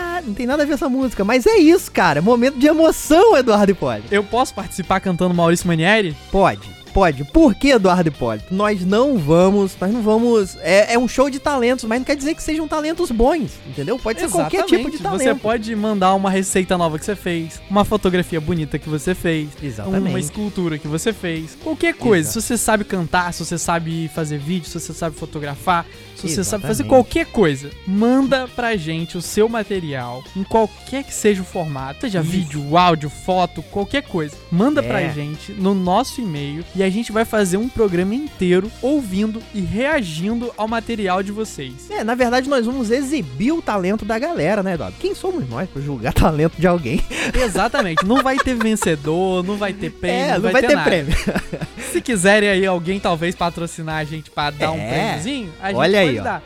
a- 0.02 0.22
Não 0.26 0.34
tem 0.34 0.48
nada 0.48 0.64
a 0.64 0.66
ver 0.66 0.74
essa 0.74 0.90
música, 0.90 1.24
mas 1.24 1.46
é 1.46 1.58
isso, 1.58 1.92
cara. 1.92 2.24
Momento 2.24 2.58
de 2.58 2.66
emoção, 2.66 3.38
Eduardo 3.38 3.72
Hipólito. 3.72 4.08
Eu 4.12 4.24
posso 4.24 4.56
participar 4.56 5.00
cantando 5.00 5.36
Maurício 5.36 5.68
Manieri? 5.68 6.18
Pode, 6.32 6.68
pode. 6.96 7.26
Por 7.26 7.54
que, 7.54 7.72
Eduardo 7.72 8.08
Hipólito? 8.08 8.56
Nós 8.56 8.86
não 8.86 9.18
vamos, 9.18 9.76
nós 9.80 9.92
não 9.92 10.02
vamos... 10.02 10.56
É, 10.62 10.94
é 10.94 10.98
um 10.98 11.10
show 11.10 11.30
de 11.30 11.40
talentos, 11.40 11.84
mas 11.84 12.00
não 12.00 12.06
quer 12.06 12.16
dizer 12.16 12.34
que 12.34 12.42
sejam 12.42 12.70
talentos 12.70 13.12
bons, 13.12 13.52
entendeu? 13.68 14.00
Pode 14.00 14.22
ser 14.22 14.30
qualquer 14.30 14.64
tipo 14.64 14.90
de 14.90 14.98
talento. 15.00 15.22
Você 15.22 15.36
pode 15.36 15.76
mandar 15.76 16.14
uma 16.16 16.30
receita 16.30 16.78
nova 16.78 16.98
que 16.98 17.04
você 17.04 17.14
fez, 17.16 17.62
uma 17.70 17.84
fotografia 17.84 18.40
bonita 18.40 18.80
que 18.80 18.88
você 18.88 19.14
fez, 19.14 19.50
Exatamente. 19.62 20.08
uma 20.10 20.20
escultura 20.22 20.78
que 20.78 20.88
você 20.88 21.12
fez, 21.12 21.58
qualquer 21.62 21.96
coisa. 21.96 22.30
Exato. 22.30 22.42
Se 22.42 22.48
você 22.48 22.58
sabe 22.58 22.86
cantar, 22.86 23.34
se 23.34 23.44
você 23.44 23.58
sabe 23.58 24.10
fazer 24.16 24.38
vídeo, 24.38 24.70
se 24.70 24.80
você 24.80 24.94
sabe 24.94 25.18
fotografar, 25.18 25.86
se 26.16 26.30
você 26.30 26.46
sabe 26.46 26.62
fazer 26.62 26.84
Exatamente. 26.84 26.90
qualquer 26.90 27.26
coisa, 27.26 27.70
manda 27.86 28.48
pra 28.56 28.78
gente 28.78 29.18
o 29.18 29.22
seu 29.22 29.50
material, 29.50 30.24
em 30.34 30.46
qualquer 30.46 31.04
que 31.04 31.14
seja 31.14 31.42
o 31.42 31.46
formato, 31.46 32.02
seja 32.02 32.22
Isso. 32.22 32.30
vídeo, 32.30 32.78
áudio, 32.78 33.10
foto, 33.10 33.62
qualquer 33.64 34.04
coisa. 34.04 34.34
Manda 34.50 34.82
pra 34.82 35.02
É. 35.02 35.12
gente 35.14 35.52
no 35.52 35.76
nosso 35.76 36.22
e-mail 36.22 36.64
e 36.74 36.85
a 36.86 36.90
gente 36.90 37.12
vai 37.12 37.26
fazer 37.26 37.58
um 37.58 37.68
programa 37.68 38.14
inteiro 38.16 38.72
ouvindo 38.82 39.42
e 39.54 39.62
reagindo 39.62 40.54
ao 40.58 40.68
material 40.68 41.22
de 41.24 41.32
vocês. 41.32 41.90
É, 41.90 42.04
na 42.04 42.16
verdade 42.16 42.50
nós 42.50 42.66
vamos 42.66 42.92
exibir 42.92 43.52
o 43.52 43.62
talento 43.62 44.06
da 44.06 44.18
galera, 44.18 44.62
né, 44.64 44.74
Eduardo? 44.76 44.96
Quem 45.00 45.14
somos 45.16 45.48
nós 45.50 45.70
pra 45.70 45.82
julgar 45.82 46.14
talento 46.16 46.56
de 46.60 46.68
alguém? 46.68 47.02
Exatamente, 47.34 48.06
não 48.06 48.22
vai 48.24 48.38
ter 48.38 48.56
vencedor, 48.56 49.44
não 49.44 49.58
vai 49.58 49.74
ter 49.74 49.90
prêmio, 49.92 50.20
é, 50.26 50.34
não 50.40 50.52
vai, 50.52 50.62
ter, 50.62 50.76
nada. 50.76 50.90
prêmio. 50.90 51.14
Se 51.92 52.02
quiserem 52.02 52.50
aí 52.50 52.66
alguém 52.66 53.00
talvez 53.00 53.36
patrocinar 53.36 53.98
a 53.98 54.04
gente 54.04 54.30
pra 54.32 54.50
dar 54.52 54.72
um 54.72 54.78
É. 54.80 54.90
prêmiozinho, 54.90 55.52
a 55.62 55.68
gente 55.70 55.78
Olha 55.78 56.00
pode 56.00 56.10
aí, 56.10 56.20
ó. 56.20 56.24
dar. 56.24 56.44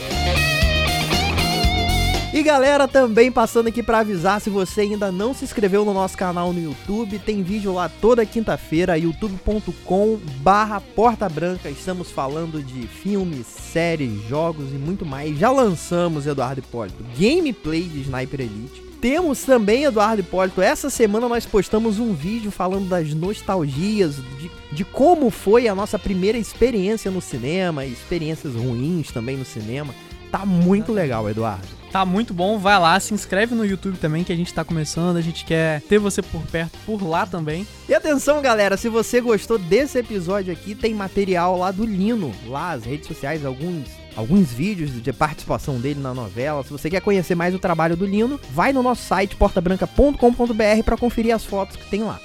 E 2.33 2.45
galera, 2.45 2.87
também 2.87 3.31
passando 3.33 3.67
aqui 3.67 3.83
pra 3.83 3.99
avisar, 3.99 4.41
se 4.41 4.49
você 4.49 4.83
ainda 4.83 5.11
não 5.11 5.35
se 5.35 5.45
inscreveu 5.45 5.85
no 5.85 5.93
nosso 5.93 6.17
canal 6.17 6.53
no 6.53 6.61
YouTube, 6.63 7.19
tem 7.19 7.43
vídeo 7.43 7.73
lá 7.75 7.89
toda 7.89 8.25
quinta-feira, 8.25 8.97
youtube.com 8.97 10.17
barra 10.37 10.81
Porta 10.81 11.29
Branca. 11.29 11.69
Estamos 11.69 12.09
falando 12.13 12.63
de 12.63 12.87
filmes, 12.87 13.47
séries, 13.49 14.23
jogos 14.29 14.71
e 14.73 14.77
muito 14.77 15.05
mais. 15.05 15.37
Já 15.41 15.51
lançamos, 15.51 16.25
Eduardo 16.25 16.61
Hipólito, 16.61 17.05
gameplay 17.19 17.83
de 17.83 18.03
Sniper 18.03 18.41
Elite. 18.43 18.90
Temos 19.01 19.45
também, 19.45 19.85
Eduardo 19.85 20.21
Hipólito, 20.21 20.61
essa 20.61 20.91
semana 20.91 21.27
nós 21.27 21.47
postamos 21.47 21.99
um 21.99 22.13
vídeo 22.13 22.51
falando 22.51 22.87
das 22.87 23.15
nostalgias, 23.15 24.17
de, 24.17 24.51
de 24.71 24.85
como 24.85 25.31
foi 25.31 25.67
a 25.69 25.75
nossa 25.75 25.99
primeira 25.99 26.37
experiência 26.37 27.11
no 27.11 27.21
cinema, 27.21 27.87
experiências 27.87 28.55
ruins 28.55 29.11
também 29.11 29.39
no 29.39 29.45
cinema. 29.45 29.95
Tá 30.31 30.45
muito 30.45 30.93
legal, 30.93 31.29
Eduardo. 31.31 31.67
Tá 31.91 32.05
muito 32.05 32.33
bom, 32.35 32.59
vai 32.59 32.79
lá, 32.79 33.01
se 33.01 33.13
inscreve 33.15 33.55
no 33.55 33.65
YouTube 33.65 33.97
também, 33.97 34.23
que 34.23 34.33
a 34.33 34.37
gente 34.37 34.55
tá 34.55 34.65
começando, 34.65 35.17
a 35.17 35.21
gente 35.21 35.45
quer 35.45 35.81
ter 35.83 35.99
você 35.99 36.23
por 36.23 36.43
perto, 36.43 36.79
por 36.87 37.03
lá 37.03 37.27
também. 37.27 37.67
E 37.89 37.95
atenção, 37.95 38.41
galera, 38.41 38.77
se 38.77 38.89
você 38.89 39.21
gostou 39.21 39.59
desse 39.59 39.99
episódio 39.99 40.53
aqui, 40.53 40.75
tem 40.75 40.95
material 40.95 41.59
lá 41.59 41.73
do 41.73 41.85
Lino, 41.85 42.33
lá 42.47 42.73
as 42.73 42.85
redes 42.85 43.09
sociais, 43.09 43.45
alguns 43.45 43.89
alguns 44.17 44.53
vídeos 44.53 45.03
de 45.03 45.13
participação 45.13 45.79
dele 45.81 46.01
na 46.01 46.15
novela. 46.15 46.63
Se 46.63 46.71
você 46.71 46.91
quer 46.91 47.01
conhecer 47.01 47.35
mais 47.35 47.55
o 47.55 47.59
trabalho 47.59 47.97
do 47.97 48.07
Lino, 48.07 48.41
vai 48.53 48.73
no 48.73 48.83
nosso 48.83 49.03
site 49.03 49.37
portabranca.com.br 49.37 50.85
para 50.85 50.97
conferir 50.97 51.35
as 51.35 51.45
fotos 51.45 51.77
que 51.77 51.89
tem 51.89 52.03
lá. 52.03 52.19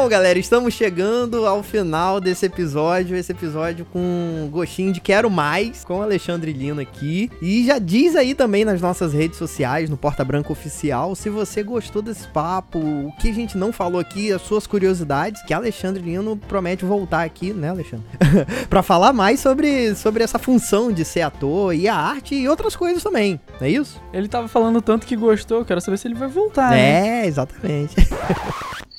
Bom, 0.00 0.08
galera, 0.08 0.38
estamos 0.38 0.72
chegando 0.72 1.46
ao 1.46 1.62
final 1.62 2.22
desse 2.22 2.46
episódio. 2.46 3.14
Esse 3.14 3.32
episódio 3.32 3.84
com 3.84 3.98
um 3.98 4.48
gostinho 4.50 4.94
de 4.94 4.98
quero 4.98 5.28
mais 5.28 5.84
com 5.84 5.98
o 5.98 6.02
Alexandre 6.02 6.54
Lino 6.54 6.80
aqui. 6.80 7.30
E 7.42 7.66
já 7.66 7.78
diz 7.78 8.16
aí 8.16 8.34
também 8.34 8.64
nas 8.64 8.80
nossas 8.80 9.12
redes 9.12 9.36
sociais, 9.36 9.90
no 9.90 9.98
Porta 9.98 10.24
Branca 10.24 10.50
Oficial, 10.50 11.14
se 11.14 11.28
você 11.28 11.62
gostou 11.62 12.00
desse 12.00 12.26
papo, 12.28 12.78
o 12.78 13.12
que 13.20 13.28
a 13.28 13.34
gente 13.34 13.58
não 13.58 13.74
falou 13.74 14.00
aqui, 14.00 14.32
as 14.32 14.40
suas 14.40 14.66
curiosidades, 14.66 15.42
que 15.42 15.52
Alexandre 15.52 16.02
Lino 16.02 16.34
promete 16.34 16.82
voltar 16.82 17.22
aqui, 17.22 17.52
né, 17.52 17.68
Alexandre? 17.68 18.06
pra 18.70 18.82
falar 18.82 19.12
mais 19.12 19.38
sobre, 19.38 19.94
sobre 19.94 20.24
essa 20.24 20.38
função 20.38 20.90
de 20.90 21.04
ser 21.04 21.20
ator 21.20 21.74
e 21.74 21.86
a 21.86 21.94
arte 21.94 22.34
e 22.34 22.48
outras 22.48 22.74
coisas 22.74 23.02
também, 23.02 23.38
não 23.60 23.66
é 23.66 23.70
isso? 23.70 24.00
Ele 24.14 24.28
tava 24.28 24.48
falando 24.48 24.80
tanto 24.80 25.06
que 25.06 25.14
gostou, 25.14 25.62
quero 25.62 25.82
saber 25.82 25.98
se 25.98 26.08
ele 26.08 26.14
vai 26.14 26.28
voltar, 26.28 26.70
né? 26.70 27.24
É, 27.24 27.26
exatamente. 27.26 27.96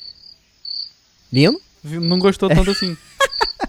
Lino? 1.32 1.58
Não 1.82 2.18
gostou 2.18 2.48
tanto 2.48 2.70
assim. 2.70 2.96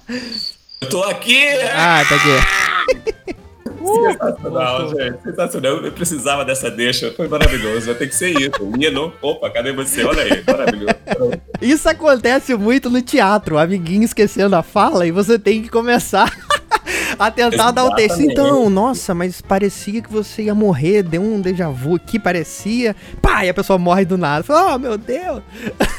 Eu 0.81 0.89
tô 0.89 1.01
aqui! 1.03 1.47
Ah, 1.73 2.03
tá 2.07 2.15
aqui. 2.15 3.33
Sensacional, 3.83 4.89
gente. 4.89 5.23
Sensacional. 5.23 5.77
Eu 5.77 5.91
precisava 5.91 6.45
dessa 6.45 6.69
deixa. 6.69 7.11
Foi 7.11 7.27
maravilhoso. 7.27 7.85
Vai 7.85 7.95
ter 7.95 8.07
que 8.07 8.15
ser 8.15 8.29
isso. 8.31 8.65
Nino, 8.77 9.13
opa, 9.21 9.49
cadê 9.49 9.71
você? 9.71 10.03
Olha 10.03 10.23
aí. 10.23 10.43
Maravilhoso. 10.45 10.95
Isso 11.61 11.87
acontece 11.87 12.55
muito 12.55 12.89
no 12.89 13.01
teatro, 13.01 13.55
o 13.55 13.59
amiguinho 13.59 14.03
esquecendo 14.03 14.55
a 14.55 14.63
fala 14.63 15.07
e 15.07 15.11
você 15.11 15.39
tem 15.39 15.61
que 15.61 15.69
começar 15.69 16.33
a 17.17 17.31
tentar 17.31 17.71
dar 17.71 17.85
o 17.85 17.95
texto. 17.95 18.21
Então, 18.21 18.69
nossa, 18.69 19.13
mas 19.13 19.41
parecia 19.41 20.01
que 20.01 20.11
você 20.11 20.43
ia 20.43 20.55
morrer, 20.55 21.03
deu 21.03 21.21
um 21.21 21.39
déjà 21.39 21.69
vu 21.69 21.95
aqui, 21.95 22.19
parecia. 22.19 22.95
Pá, 23.21 23.45
e 23.45 23.49
a 23.49 23.53
pessoa 23.53 23.77
morre 23.79 24.05
do 24.05 24.17
nada. 24.17 24.43
Fala, 24.43 24.75
oh, 24.75 24.79
meu 24.79 24.97
Deus. 24.97 25.41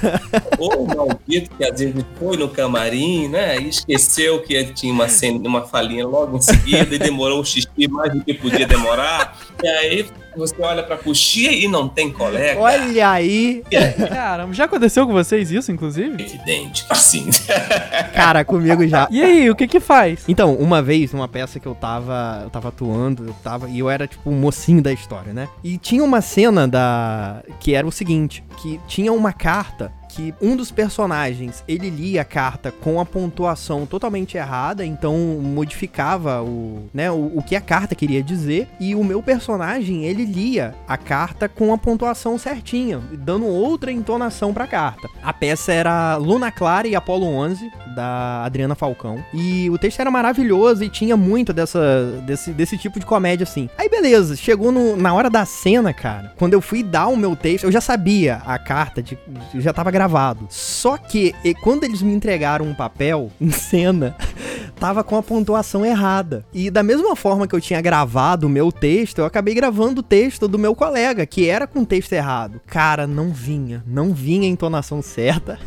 Ou 0.59 0.85
o 0.85 0.87
maldito 0.87 1.51
que 1.57 1.65
às 1.65 1.79
vezes 1.79 2.05
foi 2.19 2.37
no 2.37 2.49
camarim, 2.49 3.29
né? 3.29 3.61
E 3.61 3.69
esqueceu 3.69 4.43
que 4.43 4.65
tinha 4.73 4.93
uma, 4.93 5.09
cena, 5.09 5.39
uma 5.49 5.62
falinha 5.62 6.07
logo 6.07 6.37
em 6.37 6.41
seguida 6.41 6.95
e 6.95 6.99
demorou 6.99 7.41
o 7.41 7.45
xixi 7.45 7.89
mais 7.89 8.12
do 8.12 8.23
que 8.23 8.35
podia 8.35 8.66
demorar. 8.66 9.39
E 9.62 9.69
aí 9.69 10.07
você 10.36 10.55
olha 10.61 10.82
pra 10.82 10.97
coxia 10.97 11.52
e 11.52 11.69
não 11.69 11.89
tem 11.89 12.11
colega. 12.11 12.61
Olha 12.61 13.11
aí. 13.11 13.62
Caramba, 14.09 14.52
já 14.52 14.65
aconteceu 14.65 15.06
com 15.06 15.12
vocês 15.12 15.51
isso, 15.51 15.70
inclusive? 15.70 16.23
Evidente 16.23 16.86
que 16.86 16.97
sim. 16.97 17.28
Cara, 18.15 18.44
comigo 18.44 18.86
já. 18.86 19.09
E 19.11 19.23
aí, 19.23 19.51
o 19.51 19.56
que 19.56 19.66
que 19.66 19.81
faz? 19.81 20.24
Então, 20.28 20.55
uma 20.55 20.82
vez, 20.82 21.12
numa 21.12 21.28
peça 21.28 21.59
que 21.61 21.66
eu 21.66 21.74
tava, 21.74 22.43
eu 22.44 22.51
tava 22.51 22.69
atuando, 22.69 23.27
eu 23.27 23.35
tava, 23.43 23.69
e 23.69 23.78
eu 23.78 23.89
era 23.89 24.06
tipo 24.06 24.31
o 24.31 24.32
mocinho 24.32 24.82
da 24.82 24.93
história, 24.93 25.32
né? 25.32 25.48
E 25.62 25.78
tinha 25.78 26.02
uma 26.02 26.20
cena 26.20 26.66
da 26.66 27.43
que 27.61 27.74
era 27.74 27.86
o 27.86 27.93
seguinte, 27.93 28.44
que 28.59 28.81
tinha 28.86 29.12
uma 29.12 29.32
carta 29.32 29.93
que 30.15 30.35
um 30.41 30.55
dos 30.57 30.70
personagens, 30.70 31.65
ele 31.66 31.91
lia 31.91 32.23
a 32.23 32.24
carta 32.24 32.70
com 32.70 33.01
a 33.01 33.05
pontuação 33.05 33.85
totalmente 33.86 34.36
errada, 34.36 34.85
então 34.85 35.16
modificava 35.43 36.43
o, 36.43 36.89
né, 36.95 37.11
o, 37.11 37.32
o 37.39 37.43
que 37.43 37.57
a 37.57 37.61
carta 37.61 37.95
queria 37.95 38.23
dizer, 38.23 38.69
e 38.78 38.95
o 38.95 39.03
meu 39.03 39.23
personagem, 39.23 40.05
ele 40.05 40.24
lia 40.24 40.74
a 40.86 40.97
carta 40.97 41.49
com 41.49 41.73
a 41.73 41.78
pontuação 41.78 42.39
certinha, 42.39 43.01
dando 43.19 43.47
outra 43.47 43.91
entonação 43.91 44.55
pra 44.55 44.66
carta. 44.66 45.09
A 45.23 45.32
peça 45.32 45.73
era 45.73 46.16
Luna 46.16 46.51
Clara 46.53 46.86
e 46.86 46.95
Apolo 46.95 47.27
11, 47.27 47.70
da 47.95 48.45
Adriana 48.45 48.74
Falcão, 48.74 49.24
e 49.32 49.70
o 49.70 49.78
texto 49.78 50.01
era 50.01 50.11
maravilhoso 50.11 50.82
e 50.85 50.89
tinha 50.89 51.16
muito 51.16 51.53
dessa, 51.53 52.23
desse, 52.27 52.51
desse 52.53 52.77
tipo 52.77 52.99
de 53.01 53.07
comédia 53.07 53.45
assim. 53.45 53.69
Aí 53.78 53.89
beleza, 53.89 54.36
chegou 54.36 54.70
no- 54.73 54.97
na 54.97 55.12
hora 55.15 55.31
da 55.31 55.45
cena, 55.45 55.93
cara, 55.93 56.32
quando 56.36 56.53
eu 56.55 56.61
fui 56.61 56.82
dar 56.82 57.07
o 57.09 57.16
meu 57.16 57.35
texto, 57.36 57.65
eu 57.65 57.73
já 57.73 57.81
sabia 57.81 58.43
a 58.47 58.59
carta, 58.59 59.03
de, 59.03 59.16
já 59.55 59.73
tava 59.73 59.91
gravado. 60.05 60.47
Só 60.51 60.97
que 60.97 61.35
e, 61.43 61.55
quando 61.55 61.85
eles 61.85 62.02
me 62.02 62.12
entregaram 62.12 62.66
um 62.66 62.74
papel 62.74 63.31
em 63.40 63.51
cena, 63.51 64.14
tava 64.78 65.02
com 65.02 65.16
a 65.16 65.22
pontuação 65.22 65.85
errada. 65.85 66.44
E 66.52 66.70
da 66.70 66.82
mesma 66.82 67.16
forma 67.16 67.47
que 67.47 67.55
eu 67.55 67.60
tinha 67.60 67.81
gravado 67.81 68.47
o 68.47 68.51
meu 68.51 68.70
texto, 68.70 69.18
eu 69.18 69.24
acabei 69.24 69.55
gravando 69.55 70.01
o 70.01 70.02
texto 70.02 70.47
do 70.47 70.59
meu 70.59 70.74
colega, 70.74 71.24
que 71.24 71.48
era 71.48 71.66
com 71.66 71.85
texto 71.85 72.12
errado. 72.12 72.60
Cara, 72.66 73.06
não 73.06 73.31
vinha, 73.31 73.82
não 73.86 74.12
vinha 74.12 74.47
a 74.47 74.51
entonação 74.51 75.01
certa. 75.01 75.59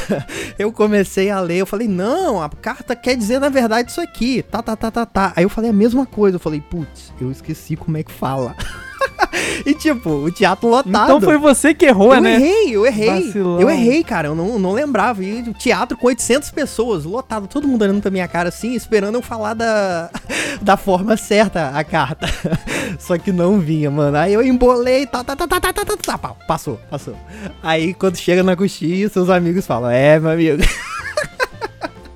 eu 0.58 0.70
comecei 0.70 1.30
a 1.30 1.40
ler, 1.40 1.58
eu 1.58 1.66
falei, 1.66 1.88
não, 1.88 2.42
a 2.42 2.48
carta 2.48 2.94
quer 2.94 3.16
dizer 3.16 3.38
na 3.38 3.48
verdade 3.48 3.90
isso 3.90 4.00
aqui, 4.00 4.42
tá, 4.42 4.62
tá, 4.62 4.76
tá, 4.76 4.90
tá, 4.90 5.06
tá. 5.06 5.32
Aí 5.34 5.44
eu 5.44 5.48
falei 5.48 5.70
a 5.70 5.74
mesma 5.74 6.04
coisa, 6.04 6.36
eu 6.36 6.40
falei, 6.40 6.60
putz, 6.60 7.12
eu 7.20 7.30
esqueci 7.30 7.76
como 7.76 7.96
é 7.96 8.02
que 8.02 8.12
fala. 8.12 8.54
e 9.64 9.74
tipo, 9.74 10.10
o 10.10 10.30
teatro 10.30 10.68
lotado. 10.68 11.04
Então 11.04 11.20
foi 11.20 11.38
você 11.38 11.74
que 11.74 11.86
errou, 11.86 12.14
eu 12.14 12.20
né? 12.20 12.34
errei, 12.34 12.76
eu 12.76 12.86
errei. 12.86 13.24
Vacilão. 13.26 13.60
Eu 13.60 13.70
errei, 13.70 14.02
cara. 14.02 14.28
Eu 14.28 14.34
não, 14.34 14.58
não 14.58 14.72
lembrava. 14.72 15.22
E 15.22 15.42
o 15.42 15.54
teatro 15.54 15.96
com 15.96 16.06
800 16.06 16.50
pessoas, 16.50 17.04
lotado. 17.04 17.46
Todo 17.46 17.66
mundo 17.66 17.82
olhando 17.82 18.00
pra 18.00 18.10
minha 18.10 18.28
cara 18.28 18.48
assim, 18.48 18.74
esperando 18.74 19.14
eu 19.16 19.22
falar 19.22 19.54
da, 19.54 20.10
da 20.60 20.76
forma 20.76 21.16
certa 21.16 21.70
a 21.70 21.84
carta. 21.84 22.26
Só 22.98 23.18
que 23.18 23.32
não 23.32 23.58
vinha, 23.58 23.90
mano. 23.90 24.16
Aí 24.16 24.32
eu 24.32 24.42
embolei, 24.42 25.06
tá, 25.06 25.22
tá, 25.22 25.36
tá, 25.36 25.46
tá, 25.46 25.60
tá, 25.60 25.72
tá, 25.72 25.84
tá, 25.84 25.96
tá, 25.96 26.18
pá, 26.18 26.34
passou, 26.46 26.80
passou. 26.90 27.16
Aí 27.62 27.94
quando 27.94 28.16
chega 28.16 28.42
na 28.42 28.56
coxinha, 28.56 29.08
seus 29.08 29.30
amigos 29.30 29.66
falam: 29.66 29.90
É, 29.90 30.18
meu 30.18 30.30
amigo. 30.30 30.62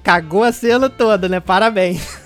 Cagou 0.02 0.42
a 0.42 0.50
cena 0.50 0.90
toda, 0.90 1.28
né? 1.28 1.38
Parabéns. 1.38 2.21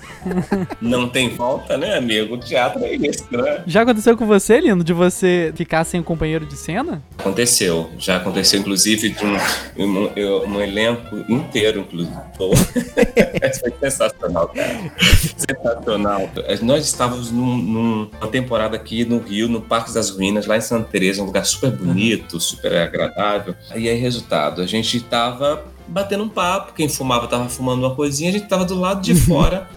Não 0.81 1.09
tem 1.09 1.29
volta, 1.29 1.77
né, 1.77 1.97
amigo? 1.97 2.35
O 2.35 2.37
teatro 2.37 2.83
é 2.83 2.95
isso, 2.95 3.25
né? 3.31 3.63
Já 3.65 3.81
aconteceu 3.81 4.17
com 4.17 4.25
você, 4.25 4.59
Lindo, 4.59 4.83
de 4.83 4.93
você 4.93 5.53
ficar 5.55 5.83
sem 5.83 5.99
um 5.99 6.03
companheiro 6.03 6.45
de 6.45 6.55
cena? 6.55 7.01
Aconteceu. 7.17 7.89
Já 7.97 8.17
aconteceu, 8.17 8.59
inclusive, 8.59 9.09
de 9.09 9.25
um, 9.25 9.37
um, 9.77 10.47
um 10.47 10.61
elenco 10.61 11.17
inteiro, 11.29 11.81
inclusive. 11.81 12.15
Foi 12.37 13.73
sensacional, 13.79 14.47
cara. 14.49 14.91
Sensacional. 15.37 16.29
Nós 16.61 16.85
estávamos 16.85 17.31
num, 17.31 17.57
numa 17.57 18.27
temporada 18.27 18.75
aqui 18.75 19.05
no 19.05 19.19
Rio, 19.19 19.47
no 19.47 19.61
Parque 19.61 19.93
das 19.93 20.09
Ruínas, 20.09 20.45
lá 20.45 20.57
em 20.57 20.61
Santa 20.61 20.89
Teresa, 20.89 21.21
um 21.21 21.25
lugar 21.25 21.45
super 21.45 21.71
bonito, 21.71 22.39
super 22.39 22.75
agradável. 22.75 23.55
E 23.75 23.89
aí, 23.89 23.97
resultado, 23.97 24.61
a 24.61 24.65
gente 24.65 24.97
estava 24.97 25.63
batendo 25.87 26.23
um 26.23 26.29
papo, 26.29 26.73
quem 26.73 26.89
fumava 26.89 27.25
estava 27.25 27.49
fumando 27.49 27.79
uma 27.79 27.95
coisinha, 27.95 28.29
a 28.29 28.33
gente 28.33 28.43
estava 28.43 28.65
do 28.65 28.79
lado 28.79 29.01
de 29.01 29.15
fora 29.15 29.67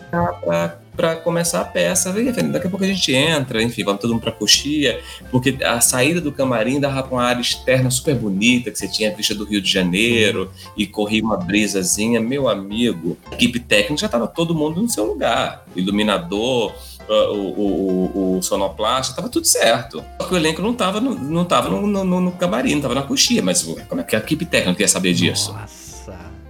para 0.96 1.16
começar 1.16 1.60
a 1.60 1.64
peça. 1.64 2.12
Daqui 2.12 2.66
a 2.66 2.70
pouco 2.70 2.84
a 2.84 2.88
gente 2.88 3.14
entra, 3.14 3.62
enfim, 3.62 3.84
vamos 3.84 4.00
todo 4.00 4.12
mundo 4.12 4.22
para 4.22 4.32
coxia, 4.32 5.00
porque 5.30 5.56
a 5.64 5.80
saída 5.80 6.20
do 6.20 6.32
camarim 6.32 6.80
dava 6.80 7.02
para 7.02 7.12
uma 7.12 7.24
área 7.24 7.40
externa 7.40 7.90
super 7.90 8.14
bonita, 8.14 8.70
que 8.70 8.78
você 8.78 8.88
tinha 8.88 9.10
a 9.10 9.14
vista 9.14 9.34
do 9.34 9.44
Rio 9.44 9.62
de 9.62 9.72
Janeiro 9.72 10.50
e 10.76 10.86
corria 10.86 11.22
uma 11.22 11.36
brisazinha. 11.36 12.20
Meu 12.20 12.48
amigo, 12.48 13.16
a 13.30 13.34
equipe 13.34 13.60
técnica 13.60 14.00
já 14.00 14.06
estava 14.06 14.26
todo 14.26 14.54
mundo 14.54 14.82
no 14.82 14.88
seu 14.88 15.06
lugar, 15.06 15.64
iluminador, 15.74 16.74
o, 17.08 17.12
o, 17.12 18.10
o, 18.14 18.38
o 18.38 18.42
sonoplasta, 18.42 19.14
tava 19.14 19.28
tudo 19.28 19.46
certo. 19.46 20.04
Só 20.20 20.28
que 20.28 20.34
o 20.34 20.36
elenco 20.36 20.62
não 20.62 20.74
tava 20.74 21.00
no, 21.00 21.14
não 21.14 21.44
tava 21.44 21.68
no, 21.68 21.86
no, 21.86 22.20
no 22.20 22.32
camarim, 22.32 22.74
não 22.74 22.82
tava 22.82 22.94
na 22.94 23.02
coxia, 23.02 23.42
mas 23.42 23.62
como 23.88 24.00
é 24.00 24.04
que 24.04 24.14
a 24.14 24.18
equipe 24.18 24.44
técnica 24.44 24.78
quer 24.78 24.88
saber 24.88 25.14
disso? 25.14 25.52
Nossa. 25.52 25.79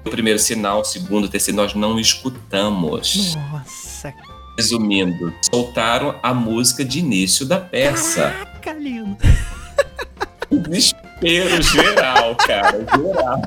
O 0.05 0.11
primeiro 0.11 0.39
sinal, 0.39 0.81
o 0.81 0.85
segundo, 0.85 1.25
o 1.25 1.29
terceiro, 1.29 1.57
nós 1.57 1.75
não 1.75 1.99
escutamos. 1.99 3.35
Nossa. 3.35 4.15
Resumindo, 4.57 5.33
soltaram 5.51 6.19
a 6.23 6.35
música 6.35 6.85
de 6.85 6.99
início 6.99 7.47
da 7.47 7.59
peça. 7.59 8.31
Caraca, 8.31 8.73
lindo. 8.73 9.17
Desespero 10.51 11.63
geral, 11.63 12.35
cara, 12.37 12.85
geral. 12.97 13.43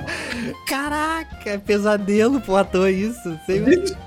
Caraca, 0.68 1.60
pesadelo 1.60 2.40
pro 2.40 2.56
ator 2.56 2.90
isso. 2.90 3.38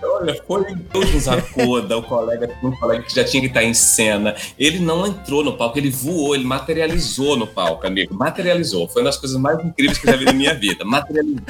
Olha, 0.02 0.40
foi 0.46 0.74
Deus 0.74 1.12
nos 1.12 1.28
acuda, 1.28 1.98
o 1.98 2.02
colega, 2.02 2.50
um 2.62 2.70
colega 2.72 3.02
que 3.02 3.14
já 3.14 3.24
tinha 3.24 3.42
que 3.42 3.48
estar 3.48 3.62
em 3.62 3.74
cena. 3.74 4.34
Ele 4.58 4.78
não 4.78 5.06
entrou 5.06 5.44
no 5.44 5.56
palco, 5.56 5.78
ele 5.78 5.90
voou, 5.90 6.34
ele 6.34 6.44
materializou 6.44 7.36
no 7.36 7.46
palco, 7.46 7.86
amigo. 7.86 8.14
Materializou. 8.14 8.88
Foi 8.88 9.02
uma 9.02 9.08
das 9.08 9.18
coisas 9.18 9.38
mais 9.38 9.62
incríveis 9.62 9.98
que 9.98 10.08
eu 10.08 10.12
já 10.12 10.18
vi 10.18 10.24
na 10.24 10.32
minha 10.32 10.54
vida. 10.54 10.84
Materializou. 10.84 11.42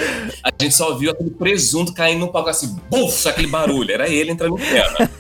A 0.43 0.51
gente 0.61 0.75
só 0.75 0.95
viu 0.97 1.13
aquele 1.13 1.31
presunto 1.31 1.93
caindo 1.93 2.21
no 2.21 2.33
palco 2.33 2.51
assim, 2.51 2.77
buf, 2.91 3.29
aquele 3.29 3.47
barulho. 3.47 3.93
Era 3.93 4.09
ele 4.09 4.33
entrando 4.33 4.59
em 4.59 4.65
cena. 4.65 5.11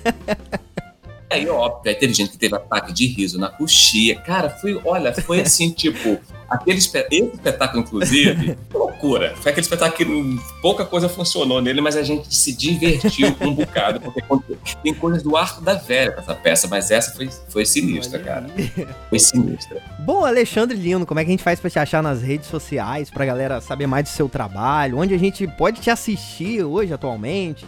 Aí, 1.29 1.49
óbvio, 1.49 1.91
aí 1.91 1.95
teve 1.95 2.15
gente 2.15 2.31
que 2.31 2.39
teve 2.39 2.55
ataque 2.55 2.93
de 2.93 3.07
riso 3.07 3.39
na 3.39 3.49
coxia. 3.49 4.17
Cara, 4.21 4.51
foi, 4.51 4.81
olha, 4.85 5.13
foi 5.13 5.41
assim, 5.41 5.71
tipo, 5.75 6.19
aquele 6.49 6.79
esse 6.79 6.97
espetáculo, 6.97 7.83
inclusive, 7.83 8.57
loucura. 8.73 9.35
Foi 9.37 9.51
aquele 9.51 9.65
espetáculo 9.65 9.97
que 9.97 10.41
pouca 10.63 10.85
coisa 10.85 11.09
funcionou 11.09 11.61
nele, 11.61 11.81
mas 11.81 11.97
a 11.97 12.03
gente 12.03 12.35
se 12.35 12.53
divertiu 12.53 13.35
um 13.41 13.55
bocado, 13.55 14.01
porque 14.29 14.57
tem 14.83 14.95
coisas 14.95 15.23
do 15.23 15.37
arco 15.37 15.61
da 15.61 15.75
velha 15.75 16.15
essa 16.17 16.35
peça, 16.35 16.69
mas 16.69 16.91
essa 16.91 17.15
foi, 17.15 17.29
foi 17.49 17.67
sinistra, 17.67 18.19
cara. 18.19 18.47
Foi 19.09 19.19
sinistra. 19.19 19.83
Bom, 20.01 20.25
Alexandre 20.25 20.77
Lino, 20.77 21.07
como 21.07 21.21
é 21.21 21.25
que 21.25 21.31
a 21.31 21.33
gente 21.33 21.43
faz 21.43 21.61
pra 21.61 21.71
te 21.71 21.79
achar 21.79 22.03
nas 22.03 22.23
redes 22.23 22.49
sociais, 22.49 23.11
pra 23.11 23.25
galera 23.25 23.61
saber 23.61 23.87
mais 23.87 24.05
do 24.05 24.09
seu 24.09 24.29
trabalho, 24.29 24.99
onde 24.99 25.15
a 25.15 25.19
gente 25.19 25.47
pode 25.47 25.81
te 25.81 25.91
assistir 25.91 26.63
hoje, 26.63 26.93
atualmente? 26.93 27.67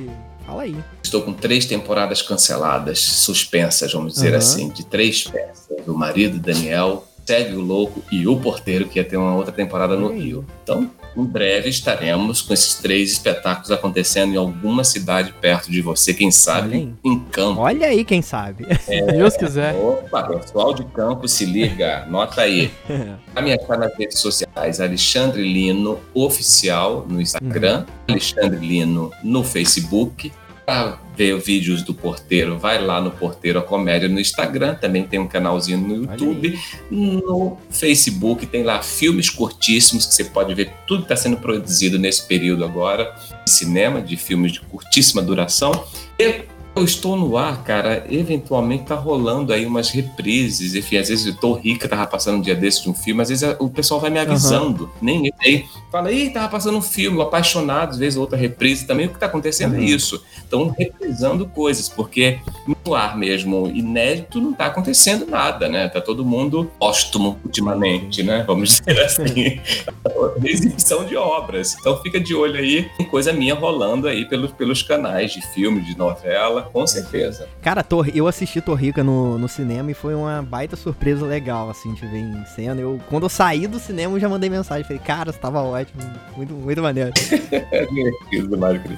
Fala 0.48 0.62
aí. 0.62 0.74
Estou 1.02 1.20
com 1.20 1.34
três 1.34 1.66
temporadas 1.66 2.22
canceladas, 2.22 3.00
suspensas, 3.00 3.92
vamos 3.92 4.14
dizer 4.14 4.32
uhum. 4.32 4.38
assim, 4.38 4.68
de 4.70 4.82
três 4.86 5.24
peças. 5.24 5.86
O 5.86 5.92
marido 5.92 6.38
Daniel, 6.38 7.06
Segue 7.28 7.56
o 7.56 7.60
Louco 7.60 8.02
e 8.10 8.26
O 8.26 8.40
Porteiro, 8.40 8.88
que 8.88 8.98
ia 8.98 9.04
ter 9.04 9.18
uma 9.18 9.34
outra 9.34 9.52
temporada 9.52 9.94
no 9.94 10.10
Rio. 10.10 10.46
Então, 10.62 10.90
em 11.18 11.24
breve 11.24 11.68
estaremos 11.68 12.40
com 12.40 12.54
esses 12.54 12.74
três 12.74 13.12
espetáculos 13.12 13.70
acontecendo 13.72 14.34
em 14.34 14.36
alguma 14.36 14.84
cidade 14.84 15.34
perto 15.40 15.70
de 15.70 15.82
você, 15.82 16.14
quem 16.14 16.30
sabe 16.30 16.94
em 17.04 17.18
campo. 17.18 17.60
Olha 17.60 17.88
aí, 17.88 18.04
quem 18.04 18.22
sabe. 18.22 18.66
É, 18.88 19.00
Se 19.00 19.12
Deus 19.12 19.36
quiser. 19.36 19.74
Opa, 19.74 20.22
pessoal 20.22 20.72
de 20.72 20.84
campo, 20.84 21.28
se 21.28 21.44
liga, 21.44 22.06
nota 22.08 22.42
aí. 22.42 22.70
A 23.34 23.42
minha 23.42 23.56
achar 23.56 23.76
nas 23.76 23.94
redes 23.96 24.18
sociais, 24.20 24.80
Alexandre 24.80 25.42
Lino 25.42 26.00
Oficial 26.14 27.04
no 27.08 27.20
Instagram, 27.20 27.80
uhum. 27.80 27.86
Alexandre 28.08 28.58
Lino 28.64 29.10
no 29.22 29.42
Facebook, 29.42 30.32
para 30.68 30.98
ver 31.16 31.40
vídeos 31.40 31.82
do 31.82 31.94
Porteiro, 31.94 32.58
vai 32.58 32.78
lá 32.78 33.00
no 33.00 33.10
Porteiro 33.10 33.58
a 33.58 33.62
Comédia 33.62 34.06
no 34.06 34.20
Instagram, 34.20 34.74
também 34.74 35.02
tem 35.02 35.18
um 35.18 35.26
canalzinho 35.26 35.78
no 35.78 35.96
YouTube, 35.96 36.60
no 36.90 37.56
Facebook 37.70 38.44
tem 38.44 38.62
lá 38.62 38.82
filmes 38.82 39.30
curtíssimos 39.30 40.04
que 40.04 40.12
você 40.12 40.24
pode 40.24 40.52
ver 40.52 40.70
tudo 40.86 40.98
que 40.98 41.04
está 41.06 41.16
sendo 41.16 41.38
produzido 41.38 41.98
nesse 41.98 42.28
período 42.28 42.66
agora 42.66 43.16
de 43.46 43.50
cinema, 43.50 44.02
de 44.02 44.18
filmes 44.18 44.52
de 44.52 44.60
curtíssima 44.60 45.22
duração. 45.22 45.72
E 46.18 46.42
eu 46.78 46.84
estou 46.84 47.16
no 47.16 47.36
ar, 47.36 47.62
cara, 47.64 48.06
eventualmente 48.08 48.84
tá 48.84 48.94
rolando 48.94 49.52
aí 49.52 49.66
umas 49.66 49.90
reprises, 49.90 50.74
enfim, 50.74 50.96
às 50.96 51.08
vezes 51.08 51.26
eu 51.26 51.34
tô 51.34 51.54
rica, 51.54 51.88
tava 51.88 52.06
passando 52.06 52.38
um 52.38 52.40
dia 52.40 52.54
desse 52.54 52.84
de 52.84 52.90
um 52.90 52.94
filme, 52.94 53.20
às 53.20 53.28
vezes 53.28 53.56
o 53.58 53.68
pessoal 53.68 54.00
vai 54.00 54.10
me 54.10 54.18
avisando, 54.18 54.84
uhum. 54.84 54.90
nem 55.02 55.32
sei, 55.42 55.66
fala, 55.90 56.12
ih, 56.12 56.30
tava 56.30 56.48
passando 56.48 56.78
um 56.78 56.82
filme, 56.82 57.20
apaixonado, 57.20 57.90
às 57.90 57.98
vezes 57.98 58.16
outra 58.16 58.38
reprise 58.38 58.86
também, 58.86 59.06
o 59.06 59.10
que 59.10 59.18
tá 59.18 59.26
acontecendo 59.26 59.74
é 59.74 59.78
uhum. 59.78 59.84
é 59.84 59.86
isso, 59.86 60.22
estão 60.36 60.68
reprisando 60.68 61.46
coisas, 61.46 61.88
porque 61.88 62.38
no 62.66 62.94
ar 62.94 63.16
mesmo, 63.16 63.68
inédito, 63.68 64.40
não 64.40 64.52
tá 64.52 64.66
acontecendo 64.66 65.26
nada, 65.26 65.68
né, 65.68 65.88
tá 65.88 66.00
todo 66.00 66.24
mundo 66.24 66.70
póstumo 66.78 67.38
ultimamente, 67.44 68.22
né, 68.22 68.44
vamos 68.46 68.80
dizer 68.86 69.00
assim, 69.00 69.60
exibição 70.44 71.04
de 71.04 71.16
obras, 71.16 71.76
então 71.78 72.00
fica 72.02 72.20
de 72.20 72.34
olho 72.34 72.56
aí, 72.56 72.88
tem 72.96 73.06
coisa 73.06 73.32
minha 73.32 73.54
rolando 73.54 74.06
aí 74.06 74.24
pelos, 74.24 74.52
pelos 74.52 74.82
canais 74.82 75.32
de 75.32 75.42
filme, 75.42 75.80
de 75.80 75.98
novela, 75.98 76.67
com 76.72 76.86
certeza. 76.86 77.48
Cara, 77.62 77.84
eu 78.14 78.26
assisti 78.26 78.60
Torrica 78.60 79.02
no, 79.02 79.38
no 79.38 79.48
cinema 79.48 79.90
e 79.90 79.94
foi 79.94 80.14
uma 80.14 80.42
baita 80.42 80.76
surpresa 80.76 81.24
legal, 81.26 81.70
assim, 81.70 81.92
de 81.94 82.06
ver 82.06 82.18
em 82.18 82.44
cena. 82.46 82.80
Eu, 82.80 83.00
quando 83.08 83.24
eu 83.24 83.28
saí 83.28 83.66
do 83.66 83.78
cinema, 83.78 84.16
eu 84.16 84.20
já 84.20 84.28
mandei 84.28 84.48
mensagem. 84.48 84.84
Falei, 84.84 85.02
cara, 85.02 85.32
você 85.32 85.38
tava 85.38 85.60
ótimo. 85.62 86.02
Muito, 86.36 86.54
muito 86.54 86.82
maneiro. 86.82 87.12
é. 87.52 87.86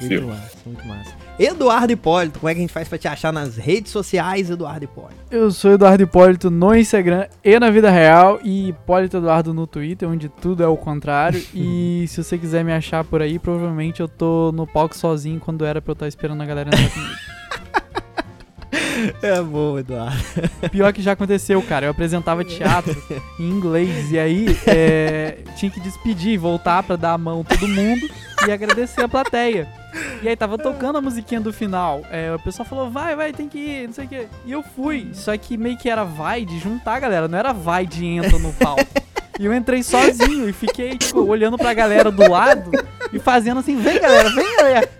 Muito 0.08 0.28
massa, 0.28 0.56
muito 0.66 0.86
massa. 0.86 1.30
Eduardo 1.38 1.90
Hipólito, 1.90 2.38
como 2.38 2.50
é 2.50 2.54
que 2.54 2.58
a 2.58 2.60
gente 2.60 2.72
faz 2.72 2.86
pra 2.86 2.98
te 2.98 3.08
achar 3.08 3.32
nas 3.32 3.56
redes 3.56 3.90
sociais, 3.90 4.50
Eduardo 4.50 4.84
Hipólito? 4.84 5.20
Eu 5.30 5.50
sou 5.50 5.72
Eduardo 5.72 6.02
Hipólito 6.02 6.50
no 6.50 6.74
Instagram 6.74 7.28
e 7.42 7.58
na 7.58 7.70
vida 7.70 7.90
real, 7.90 8.38
e 8.44 8.68
Hipólito 8.68 9.16
Eduardo 9.16 9.54
no 9.54 9.66
Twitter, 9.66 10.06
onde 10.06 10.28
tudo 10.28 10.62
é 10.62 10.66
o 10.66 10.76
contrário. 10.76 11.42
e 11.54 12.04
se 12.08 12.22
você 12.22 12.36
quiser 12.36 12.62
me 12.62 12.72
achar 12.72 13.04
por 13.04 13.22
aí, 13.22 13.38
provavelmente 13.38 14.00
eu 14.00 14.08
tô 14.08 14.52
no 14.52 14.66
palco 14.66 14.94
sozinho 14.94 15.40
quando 15.40 15.64
era 15.64 15.80
pra 15.80 15.92
eu 15.92 15.94
estar 15.94 16.08
esperando 16.08 16.42
a 16.42 16.46
galera 16.46 16.68
entrar 16.68 16.90
comigo. 16.90 17.14
É 19.22 19.40
bom, 19.42 19.78
Eduardo. 19.78 20.16
Pior 20.70 20.92
que 20.92 21.02
já 21.02 21.12
aconteceu, 21.12 21.60
cara. 21.62 21.86
Eu 21.86 21.90
apresentava 21.90 22.44
teatro 22.44 22.96
em 23.38 23.48
inglês 23.48 24.10
e 24.10 24.18
aí 24.18 24.46
é, 24.66 25.38
tinha 25.56 25.70
que 25.70 25.80
despedir, 25.80 26.38
voltar 26.38 26.82
pra 26.82 26.96
dar 26.96 27.12
a 27.12 27.18
mão 27.18 27.44
todo 27.44 27.68
mundo 27.68 28.08
e 28.46 28.50
agradecer 28.50 29.02
a 29.02 29.08
plateia. 29.08 29.68
E 30.22 30.28
aí 30.28 30.36
tava 30.36 30.56
tocando 30.56 30.98
a 30.98 31.00
musiquinha 31.00 31.40
do 31.40 31.52
final. 31.52 32.02
É, 32.10 32.32
o 32.34 32.38
pessoal 32.38 32.66
falou, 32.66 32.90
vai, 32.90 33.16
vai, 33.16 33.32
tem 33.32 33.48
que 33.48 33.58
ir, 33.58 33.86
não 33.88 33.94
sei 33.94 34.04
o 34.04 34.08
quê. 34.08 34.26
E 34.46 34.52
eu 34.52 34.62
fui. 34.62 35.10
Só 35.12 35.36
que 35.36 35.56
meio 35.56 35.76
que 35.76 35.88
era 35.90 36.04
vai 36.04 36.44
de 36.44 36.58
juntar, 36.58 37.00
galera. 37.00 37.28
Não 37.28 37.38
era 37.38 37.52
vai 37.52 37.86
de 37.86 38.06
entra 38.06 38.38
no 38.38 38.52
palco. 38.52 38.84
E 39.38 39.46
eu 39.46 39.54
entrei 39.54 39.82
sozinho 39.82 40.48
e 40.48 40.52
fiquei, 40.52 40.98
tipo, 40.98 41.22
olhando 41.22 41.56
pra 41.56 41.72
galera 41.72 42.10
do 42.10 42.30
lado 42.30 42.70
e 43.10 43.18
fazendo 43.18 43.60
assim, 43.60 43.74
vem 43.80 43.98
galera, 43.98 44.28
vem 44.34 44.56
galera. 44.56 44.90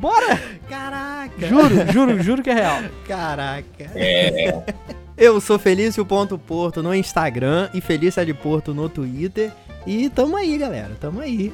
Bora! 0.00 0.40
Caraca! 0.66 1.46
Juro, 1.46 1.92
juro, 1.92 2.22
juro 2.22 2.42
que 2.42 2.48
é 2.48 2.54
real. 2.54 2.78
Caraca. 3.06 3.90
É. 3.94 4.62
Eu 5.14 5.38
sou 5.42 5.58
Felício 5.58 6.06
Ponto 6.06 6.38
Porto 6.38 6.82
no 6.82 6.94
Instagram 6.94 7.68
e 7.74 7.82
Felícia 7.82 8.24
de 8.24 8.32
Porto 8.32 8.72
no 8.72 8.88
Twitter. 8.88 9.52
E 9.86 10.08
tamo 10.08 10.38
aí, 10.38 10.56
galera. 10.56 10.96
Tamo 10.98 11.20
aí. 11.20 11.52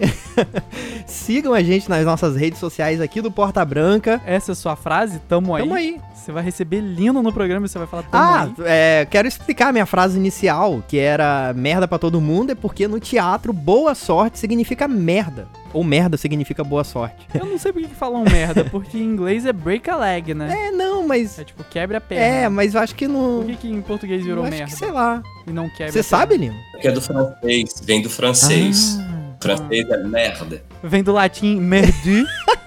Sigam 1.06 1.52
a 1.52 1.60
gente 1.60 1.88
nas 1.88 2.04
nossas 2.04 2.36
redes 2.36 2.60
sociais 2.60 3.00
aqui 3.00 3.20
do 3.20 3.32
Porta 3.32 3.64
Branca. 3.64 4.22
Essa 4.24 4.52
é 4.52 4.54
a 4.54 4.56
sua 4.56 4.76
frase? 4.76 5.18
Tamo 5.28 5.52
aí. 5.52 5.64
Tamo 5.64 5.74
aí. 5.74 6.00
Você 6.14 6.30
vai 6.30 6.44
receber 6.44 6.80
lindo 6.80 7.20
no 7.20 7.32
programa 7.32 7.66
e 7.66 7.68
você 7.68 7.78
vai 7.78 7.88
falar 7.88 8.04
tamo 8.04 8.22
ah, 8.22 8.42
aí. 8.42 8.54
É, 8.64 9.08
quero 9.10 9.26
explicar 9.26 9.70
a 9.70 9.72
minha 9.72 9.86
frase 9.86 10.16
inicial, 10.16 10.84
que 10.86 10.98
era 10.98 11.52
merda 11.56 11.88
para 11.88 11.98
todo 11.98 12.20
mundo, 12.20 12.52
é 12.52 12.54
porque 12.54 12.86
no 12.86 13.00
teatro 13.00 13.52
boa 13.52 13.92
sorte 13.96 14.38
significa 14.38 14.86
merda. 14.86 15.48
Ou 15.76 15.84
merda 15.84 16.16
significa 16.16 16.64
boa 16.64 16.82
sorte. 16.82 17.28
Eu 17.34 17.44
não 17.44 17.58
sei 17.58 17.70
por 17.70 17.82
que 17.82 17.94
falam 17.94 18.24
merda, 18.24 18.64
porque 18.64 18.96
em 18.96 19.02
inglês 19.02 19.44
é 19.44 19.52
break 19.52 19.90
a 19.90 19.96
leg, 19.96 20.32
né? 20.32 20.68
É, 20.68 20.70
não, 20.70 21.06
mas. 21.06 21.38
É 21.38 21.44
tipo, 21.44 21.62
quebra 21.64 21.98
a 21.98 22.00
perna. 22.00 22.24
É, 22.24 22.48
mas 22.48 22.74
eu 22.74 22.80
acho 22.80 22.94
que 22.94 23.06
no. 23.06 23.42
Por 23.42 23.46
que, 23.48 23.56
que 23.56 23.68
em 23.68 23.82
português 23.82 24.24
virou 24.24 24.42
eu 24.42 24.50
merda? 24.50 24.64
Que, 24.64 24.72
sei 24.72 24.90
lá. 24.90 25.22
E 25.46 25.50
não 25.50 25.68
quebra. 25.68 25.92
Você 25.92 26.02
sabe, 26.02 26.38
Lino? 26.38 26.56
Porque 26.72 26.88
é 26.88 26.92
do 26.92 27.02
francês, 27.02 27.82
vem 27.84 28.00
do 28.00 28.08
francês. 28.08 28.98
Ah, 28.98 29.34
francês 29.38 29.86
é 29.90 29.98
merda. 29.98 30.64
Vem 30.82 31.02
do 31.02 31.12
latim 31.12 31.60
merdu. 31.60 32.24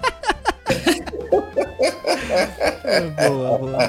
boa, 3.30 3.58
boa. 3.58 3.80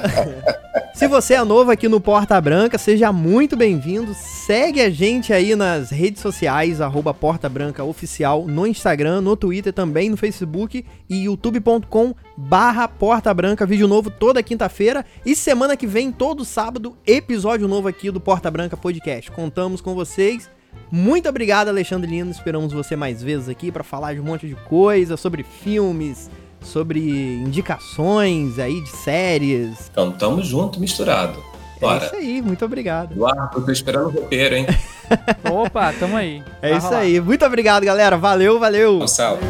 Se 0.93 1.07
você 1.07 1.33
é 1.33 1.43
novo 1.43 1.71
aqui 1.71 1.87
no 1.87 1.99
Porta 1.99 2.39
Branca, 2.39 2.77
seja 2.77 3.11
muito 3.11 3.57
bem-vindo. 3.57 4.13
Segue 4.13 4.81
a 4.81 4.89
gente 4.89 5.33
aí 5.33 5.55
nas 5.55 5.89
redes 5.89 6.21
sociais, 6.21 6.79
arroba 6.79 7.13
Porta 7.13 7.49
Branca 7.49 7.83
Oficial, 7.83 8.45
no 8.45 8.67
Instagram, 8.67 9.21
no 9.21 9.35
Twitter, 9.35 9.73
também 9.73 10.09
no 10.09 10.17
Facebook 10.17 10.85
e 11.09 11.23
youtube.com 11.23 12.13
barra 12.37 12.87
Porta 12.87 13.33
Branca. 13.33 13.65
Vídeo 13.65 13.87
novo 13.87 14.09
toda 14.09 14.43
quinta-feira 14.43 15.05
e 15.25 15.35
semana 15.35 15.75
que 15.75 15.87
vem, 15.87 16.11
todo 16.11 16.45
sábado, 16.45 16.95
episódio 17.05 17.67
novo 17.67 17.87
aqui 17.87 18.11
do 18.11 18.19
Porta 18.19 18.51
Branca 18.51 18.77
Podcast. 18.77 19.31
Contamos 19.31 19.81
com 19.81 19.95
vocês. 19.95 20.49
Muito 20.91 21.29
obrigado, 21.29 21.69
Alexandre 21.69 22.09
Lino. 22.09 22.31
Esperamos 22.31 22.73
você 22.73 22.95
mais 22.95 23.23
vezes 23.23 23.47
aqui 23.47 23.71
para 23.71 23.83
falar 23.83 24.13
de 24.13 24.19
um 24.19 24.23
monte 24.23 24.47
de 24.47 24.55
coisa 24.55 25.15
sobre 25.15 25.43
filmes, 25.43 26.29
sobre 26.61 26.99
indicações 26.99 28.59
aí 28.59 28.81
de 28.81 28.89
séries. 28.89 29.89
Então, 29.91 30.11
tamo 30.11 30.43
junto, 30.43 30.79
misturado. 30.79 31.51
Bora. 31.79 32.03
É 32.03 32.05
isso 32.05 32.15
aí, 32.15 32.41
muito 32.41 32.63
obrigado. 32.63 33.11
Eduardo, 33.13 33.61
tô 33.65 33.71
esperando 33.71 34.07
o 34.07 34.09
roteiro, 34.11 34.55
hein? 34.55 34.67
Opa, 35.51 35.91
tamo 35.93 36.15
aí. 36.15 36.43
É 36.61 36.77
isso 36.77 36.93
aí. 36.93 37.19
Muito 37.19 37.43
obrigado, 37.43 37.83
galera. 37.83 38.17
Valeu, 38.17 38.59
valeu. 38.59 39.07
Salve. 39.07 39.43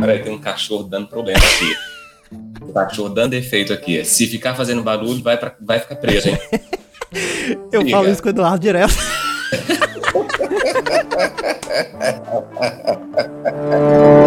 Peraí, 0.00 0.22
tem 0.22 0.32
um 0.32 0.38
cachorro 0.38 0.84
dando 0.84 1.08
problema 1.08 1.40
aqui. 1.40 1.95
Cachorro 2.76 3.08
dando 3.08 3.32
efeito 3.34 3.72
aqui. 3.72 4.04
Se 4.04 4.26
ficar 4.26 4.54
fazendo 4.54 4.82
barulho, 4.82 5.22
vai, 5.22 5.38
pra, 5.38 5.54
vai 5.60 5.80
ficar 5.80 5.96
preso, 5.96 6.28
hein? 6.28 6.38
Eu 7.72 7.80
Liga. 7.82 7.96
falo 7.96 8.10
isso 8.10 8.20
com 8.20 8.28
o 8.28 8.30
Eduardo 8.30 8.60
direto. 8.60 8.94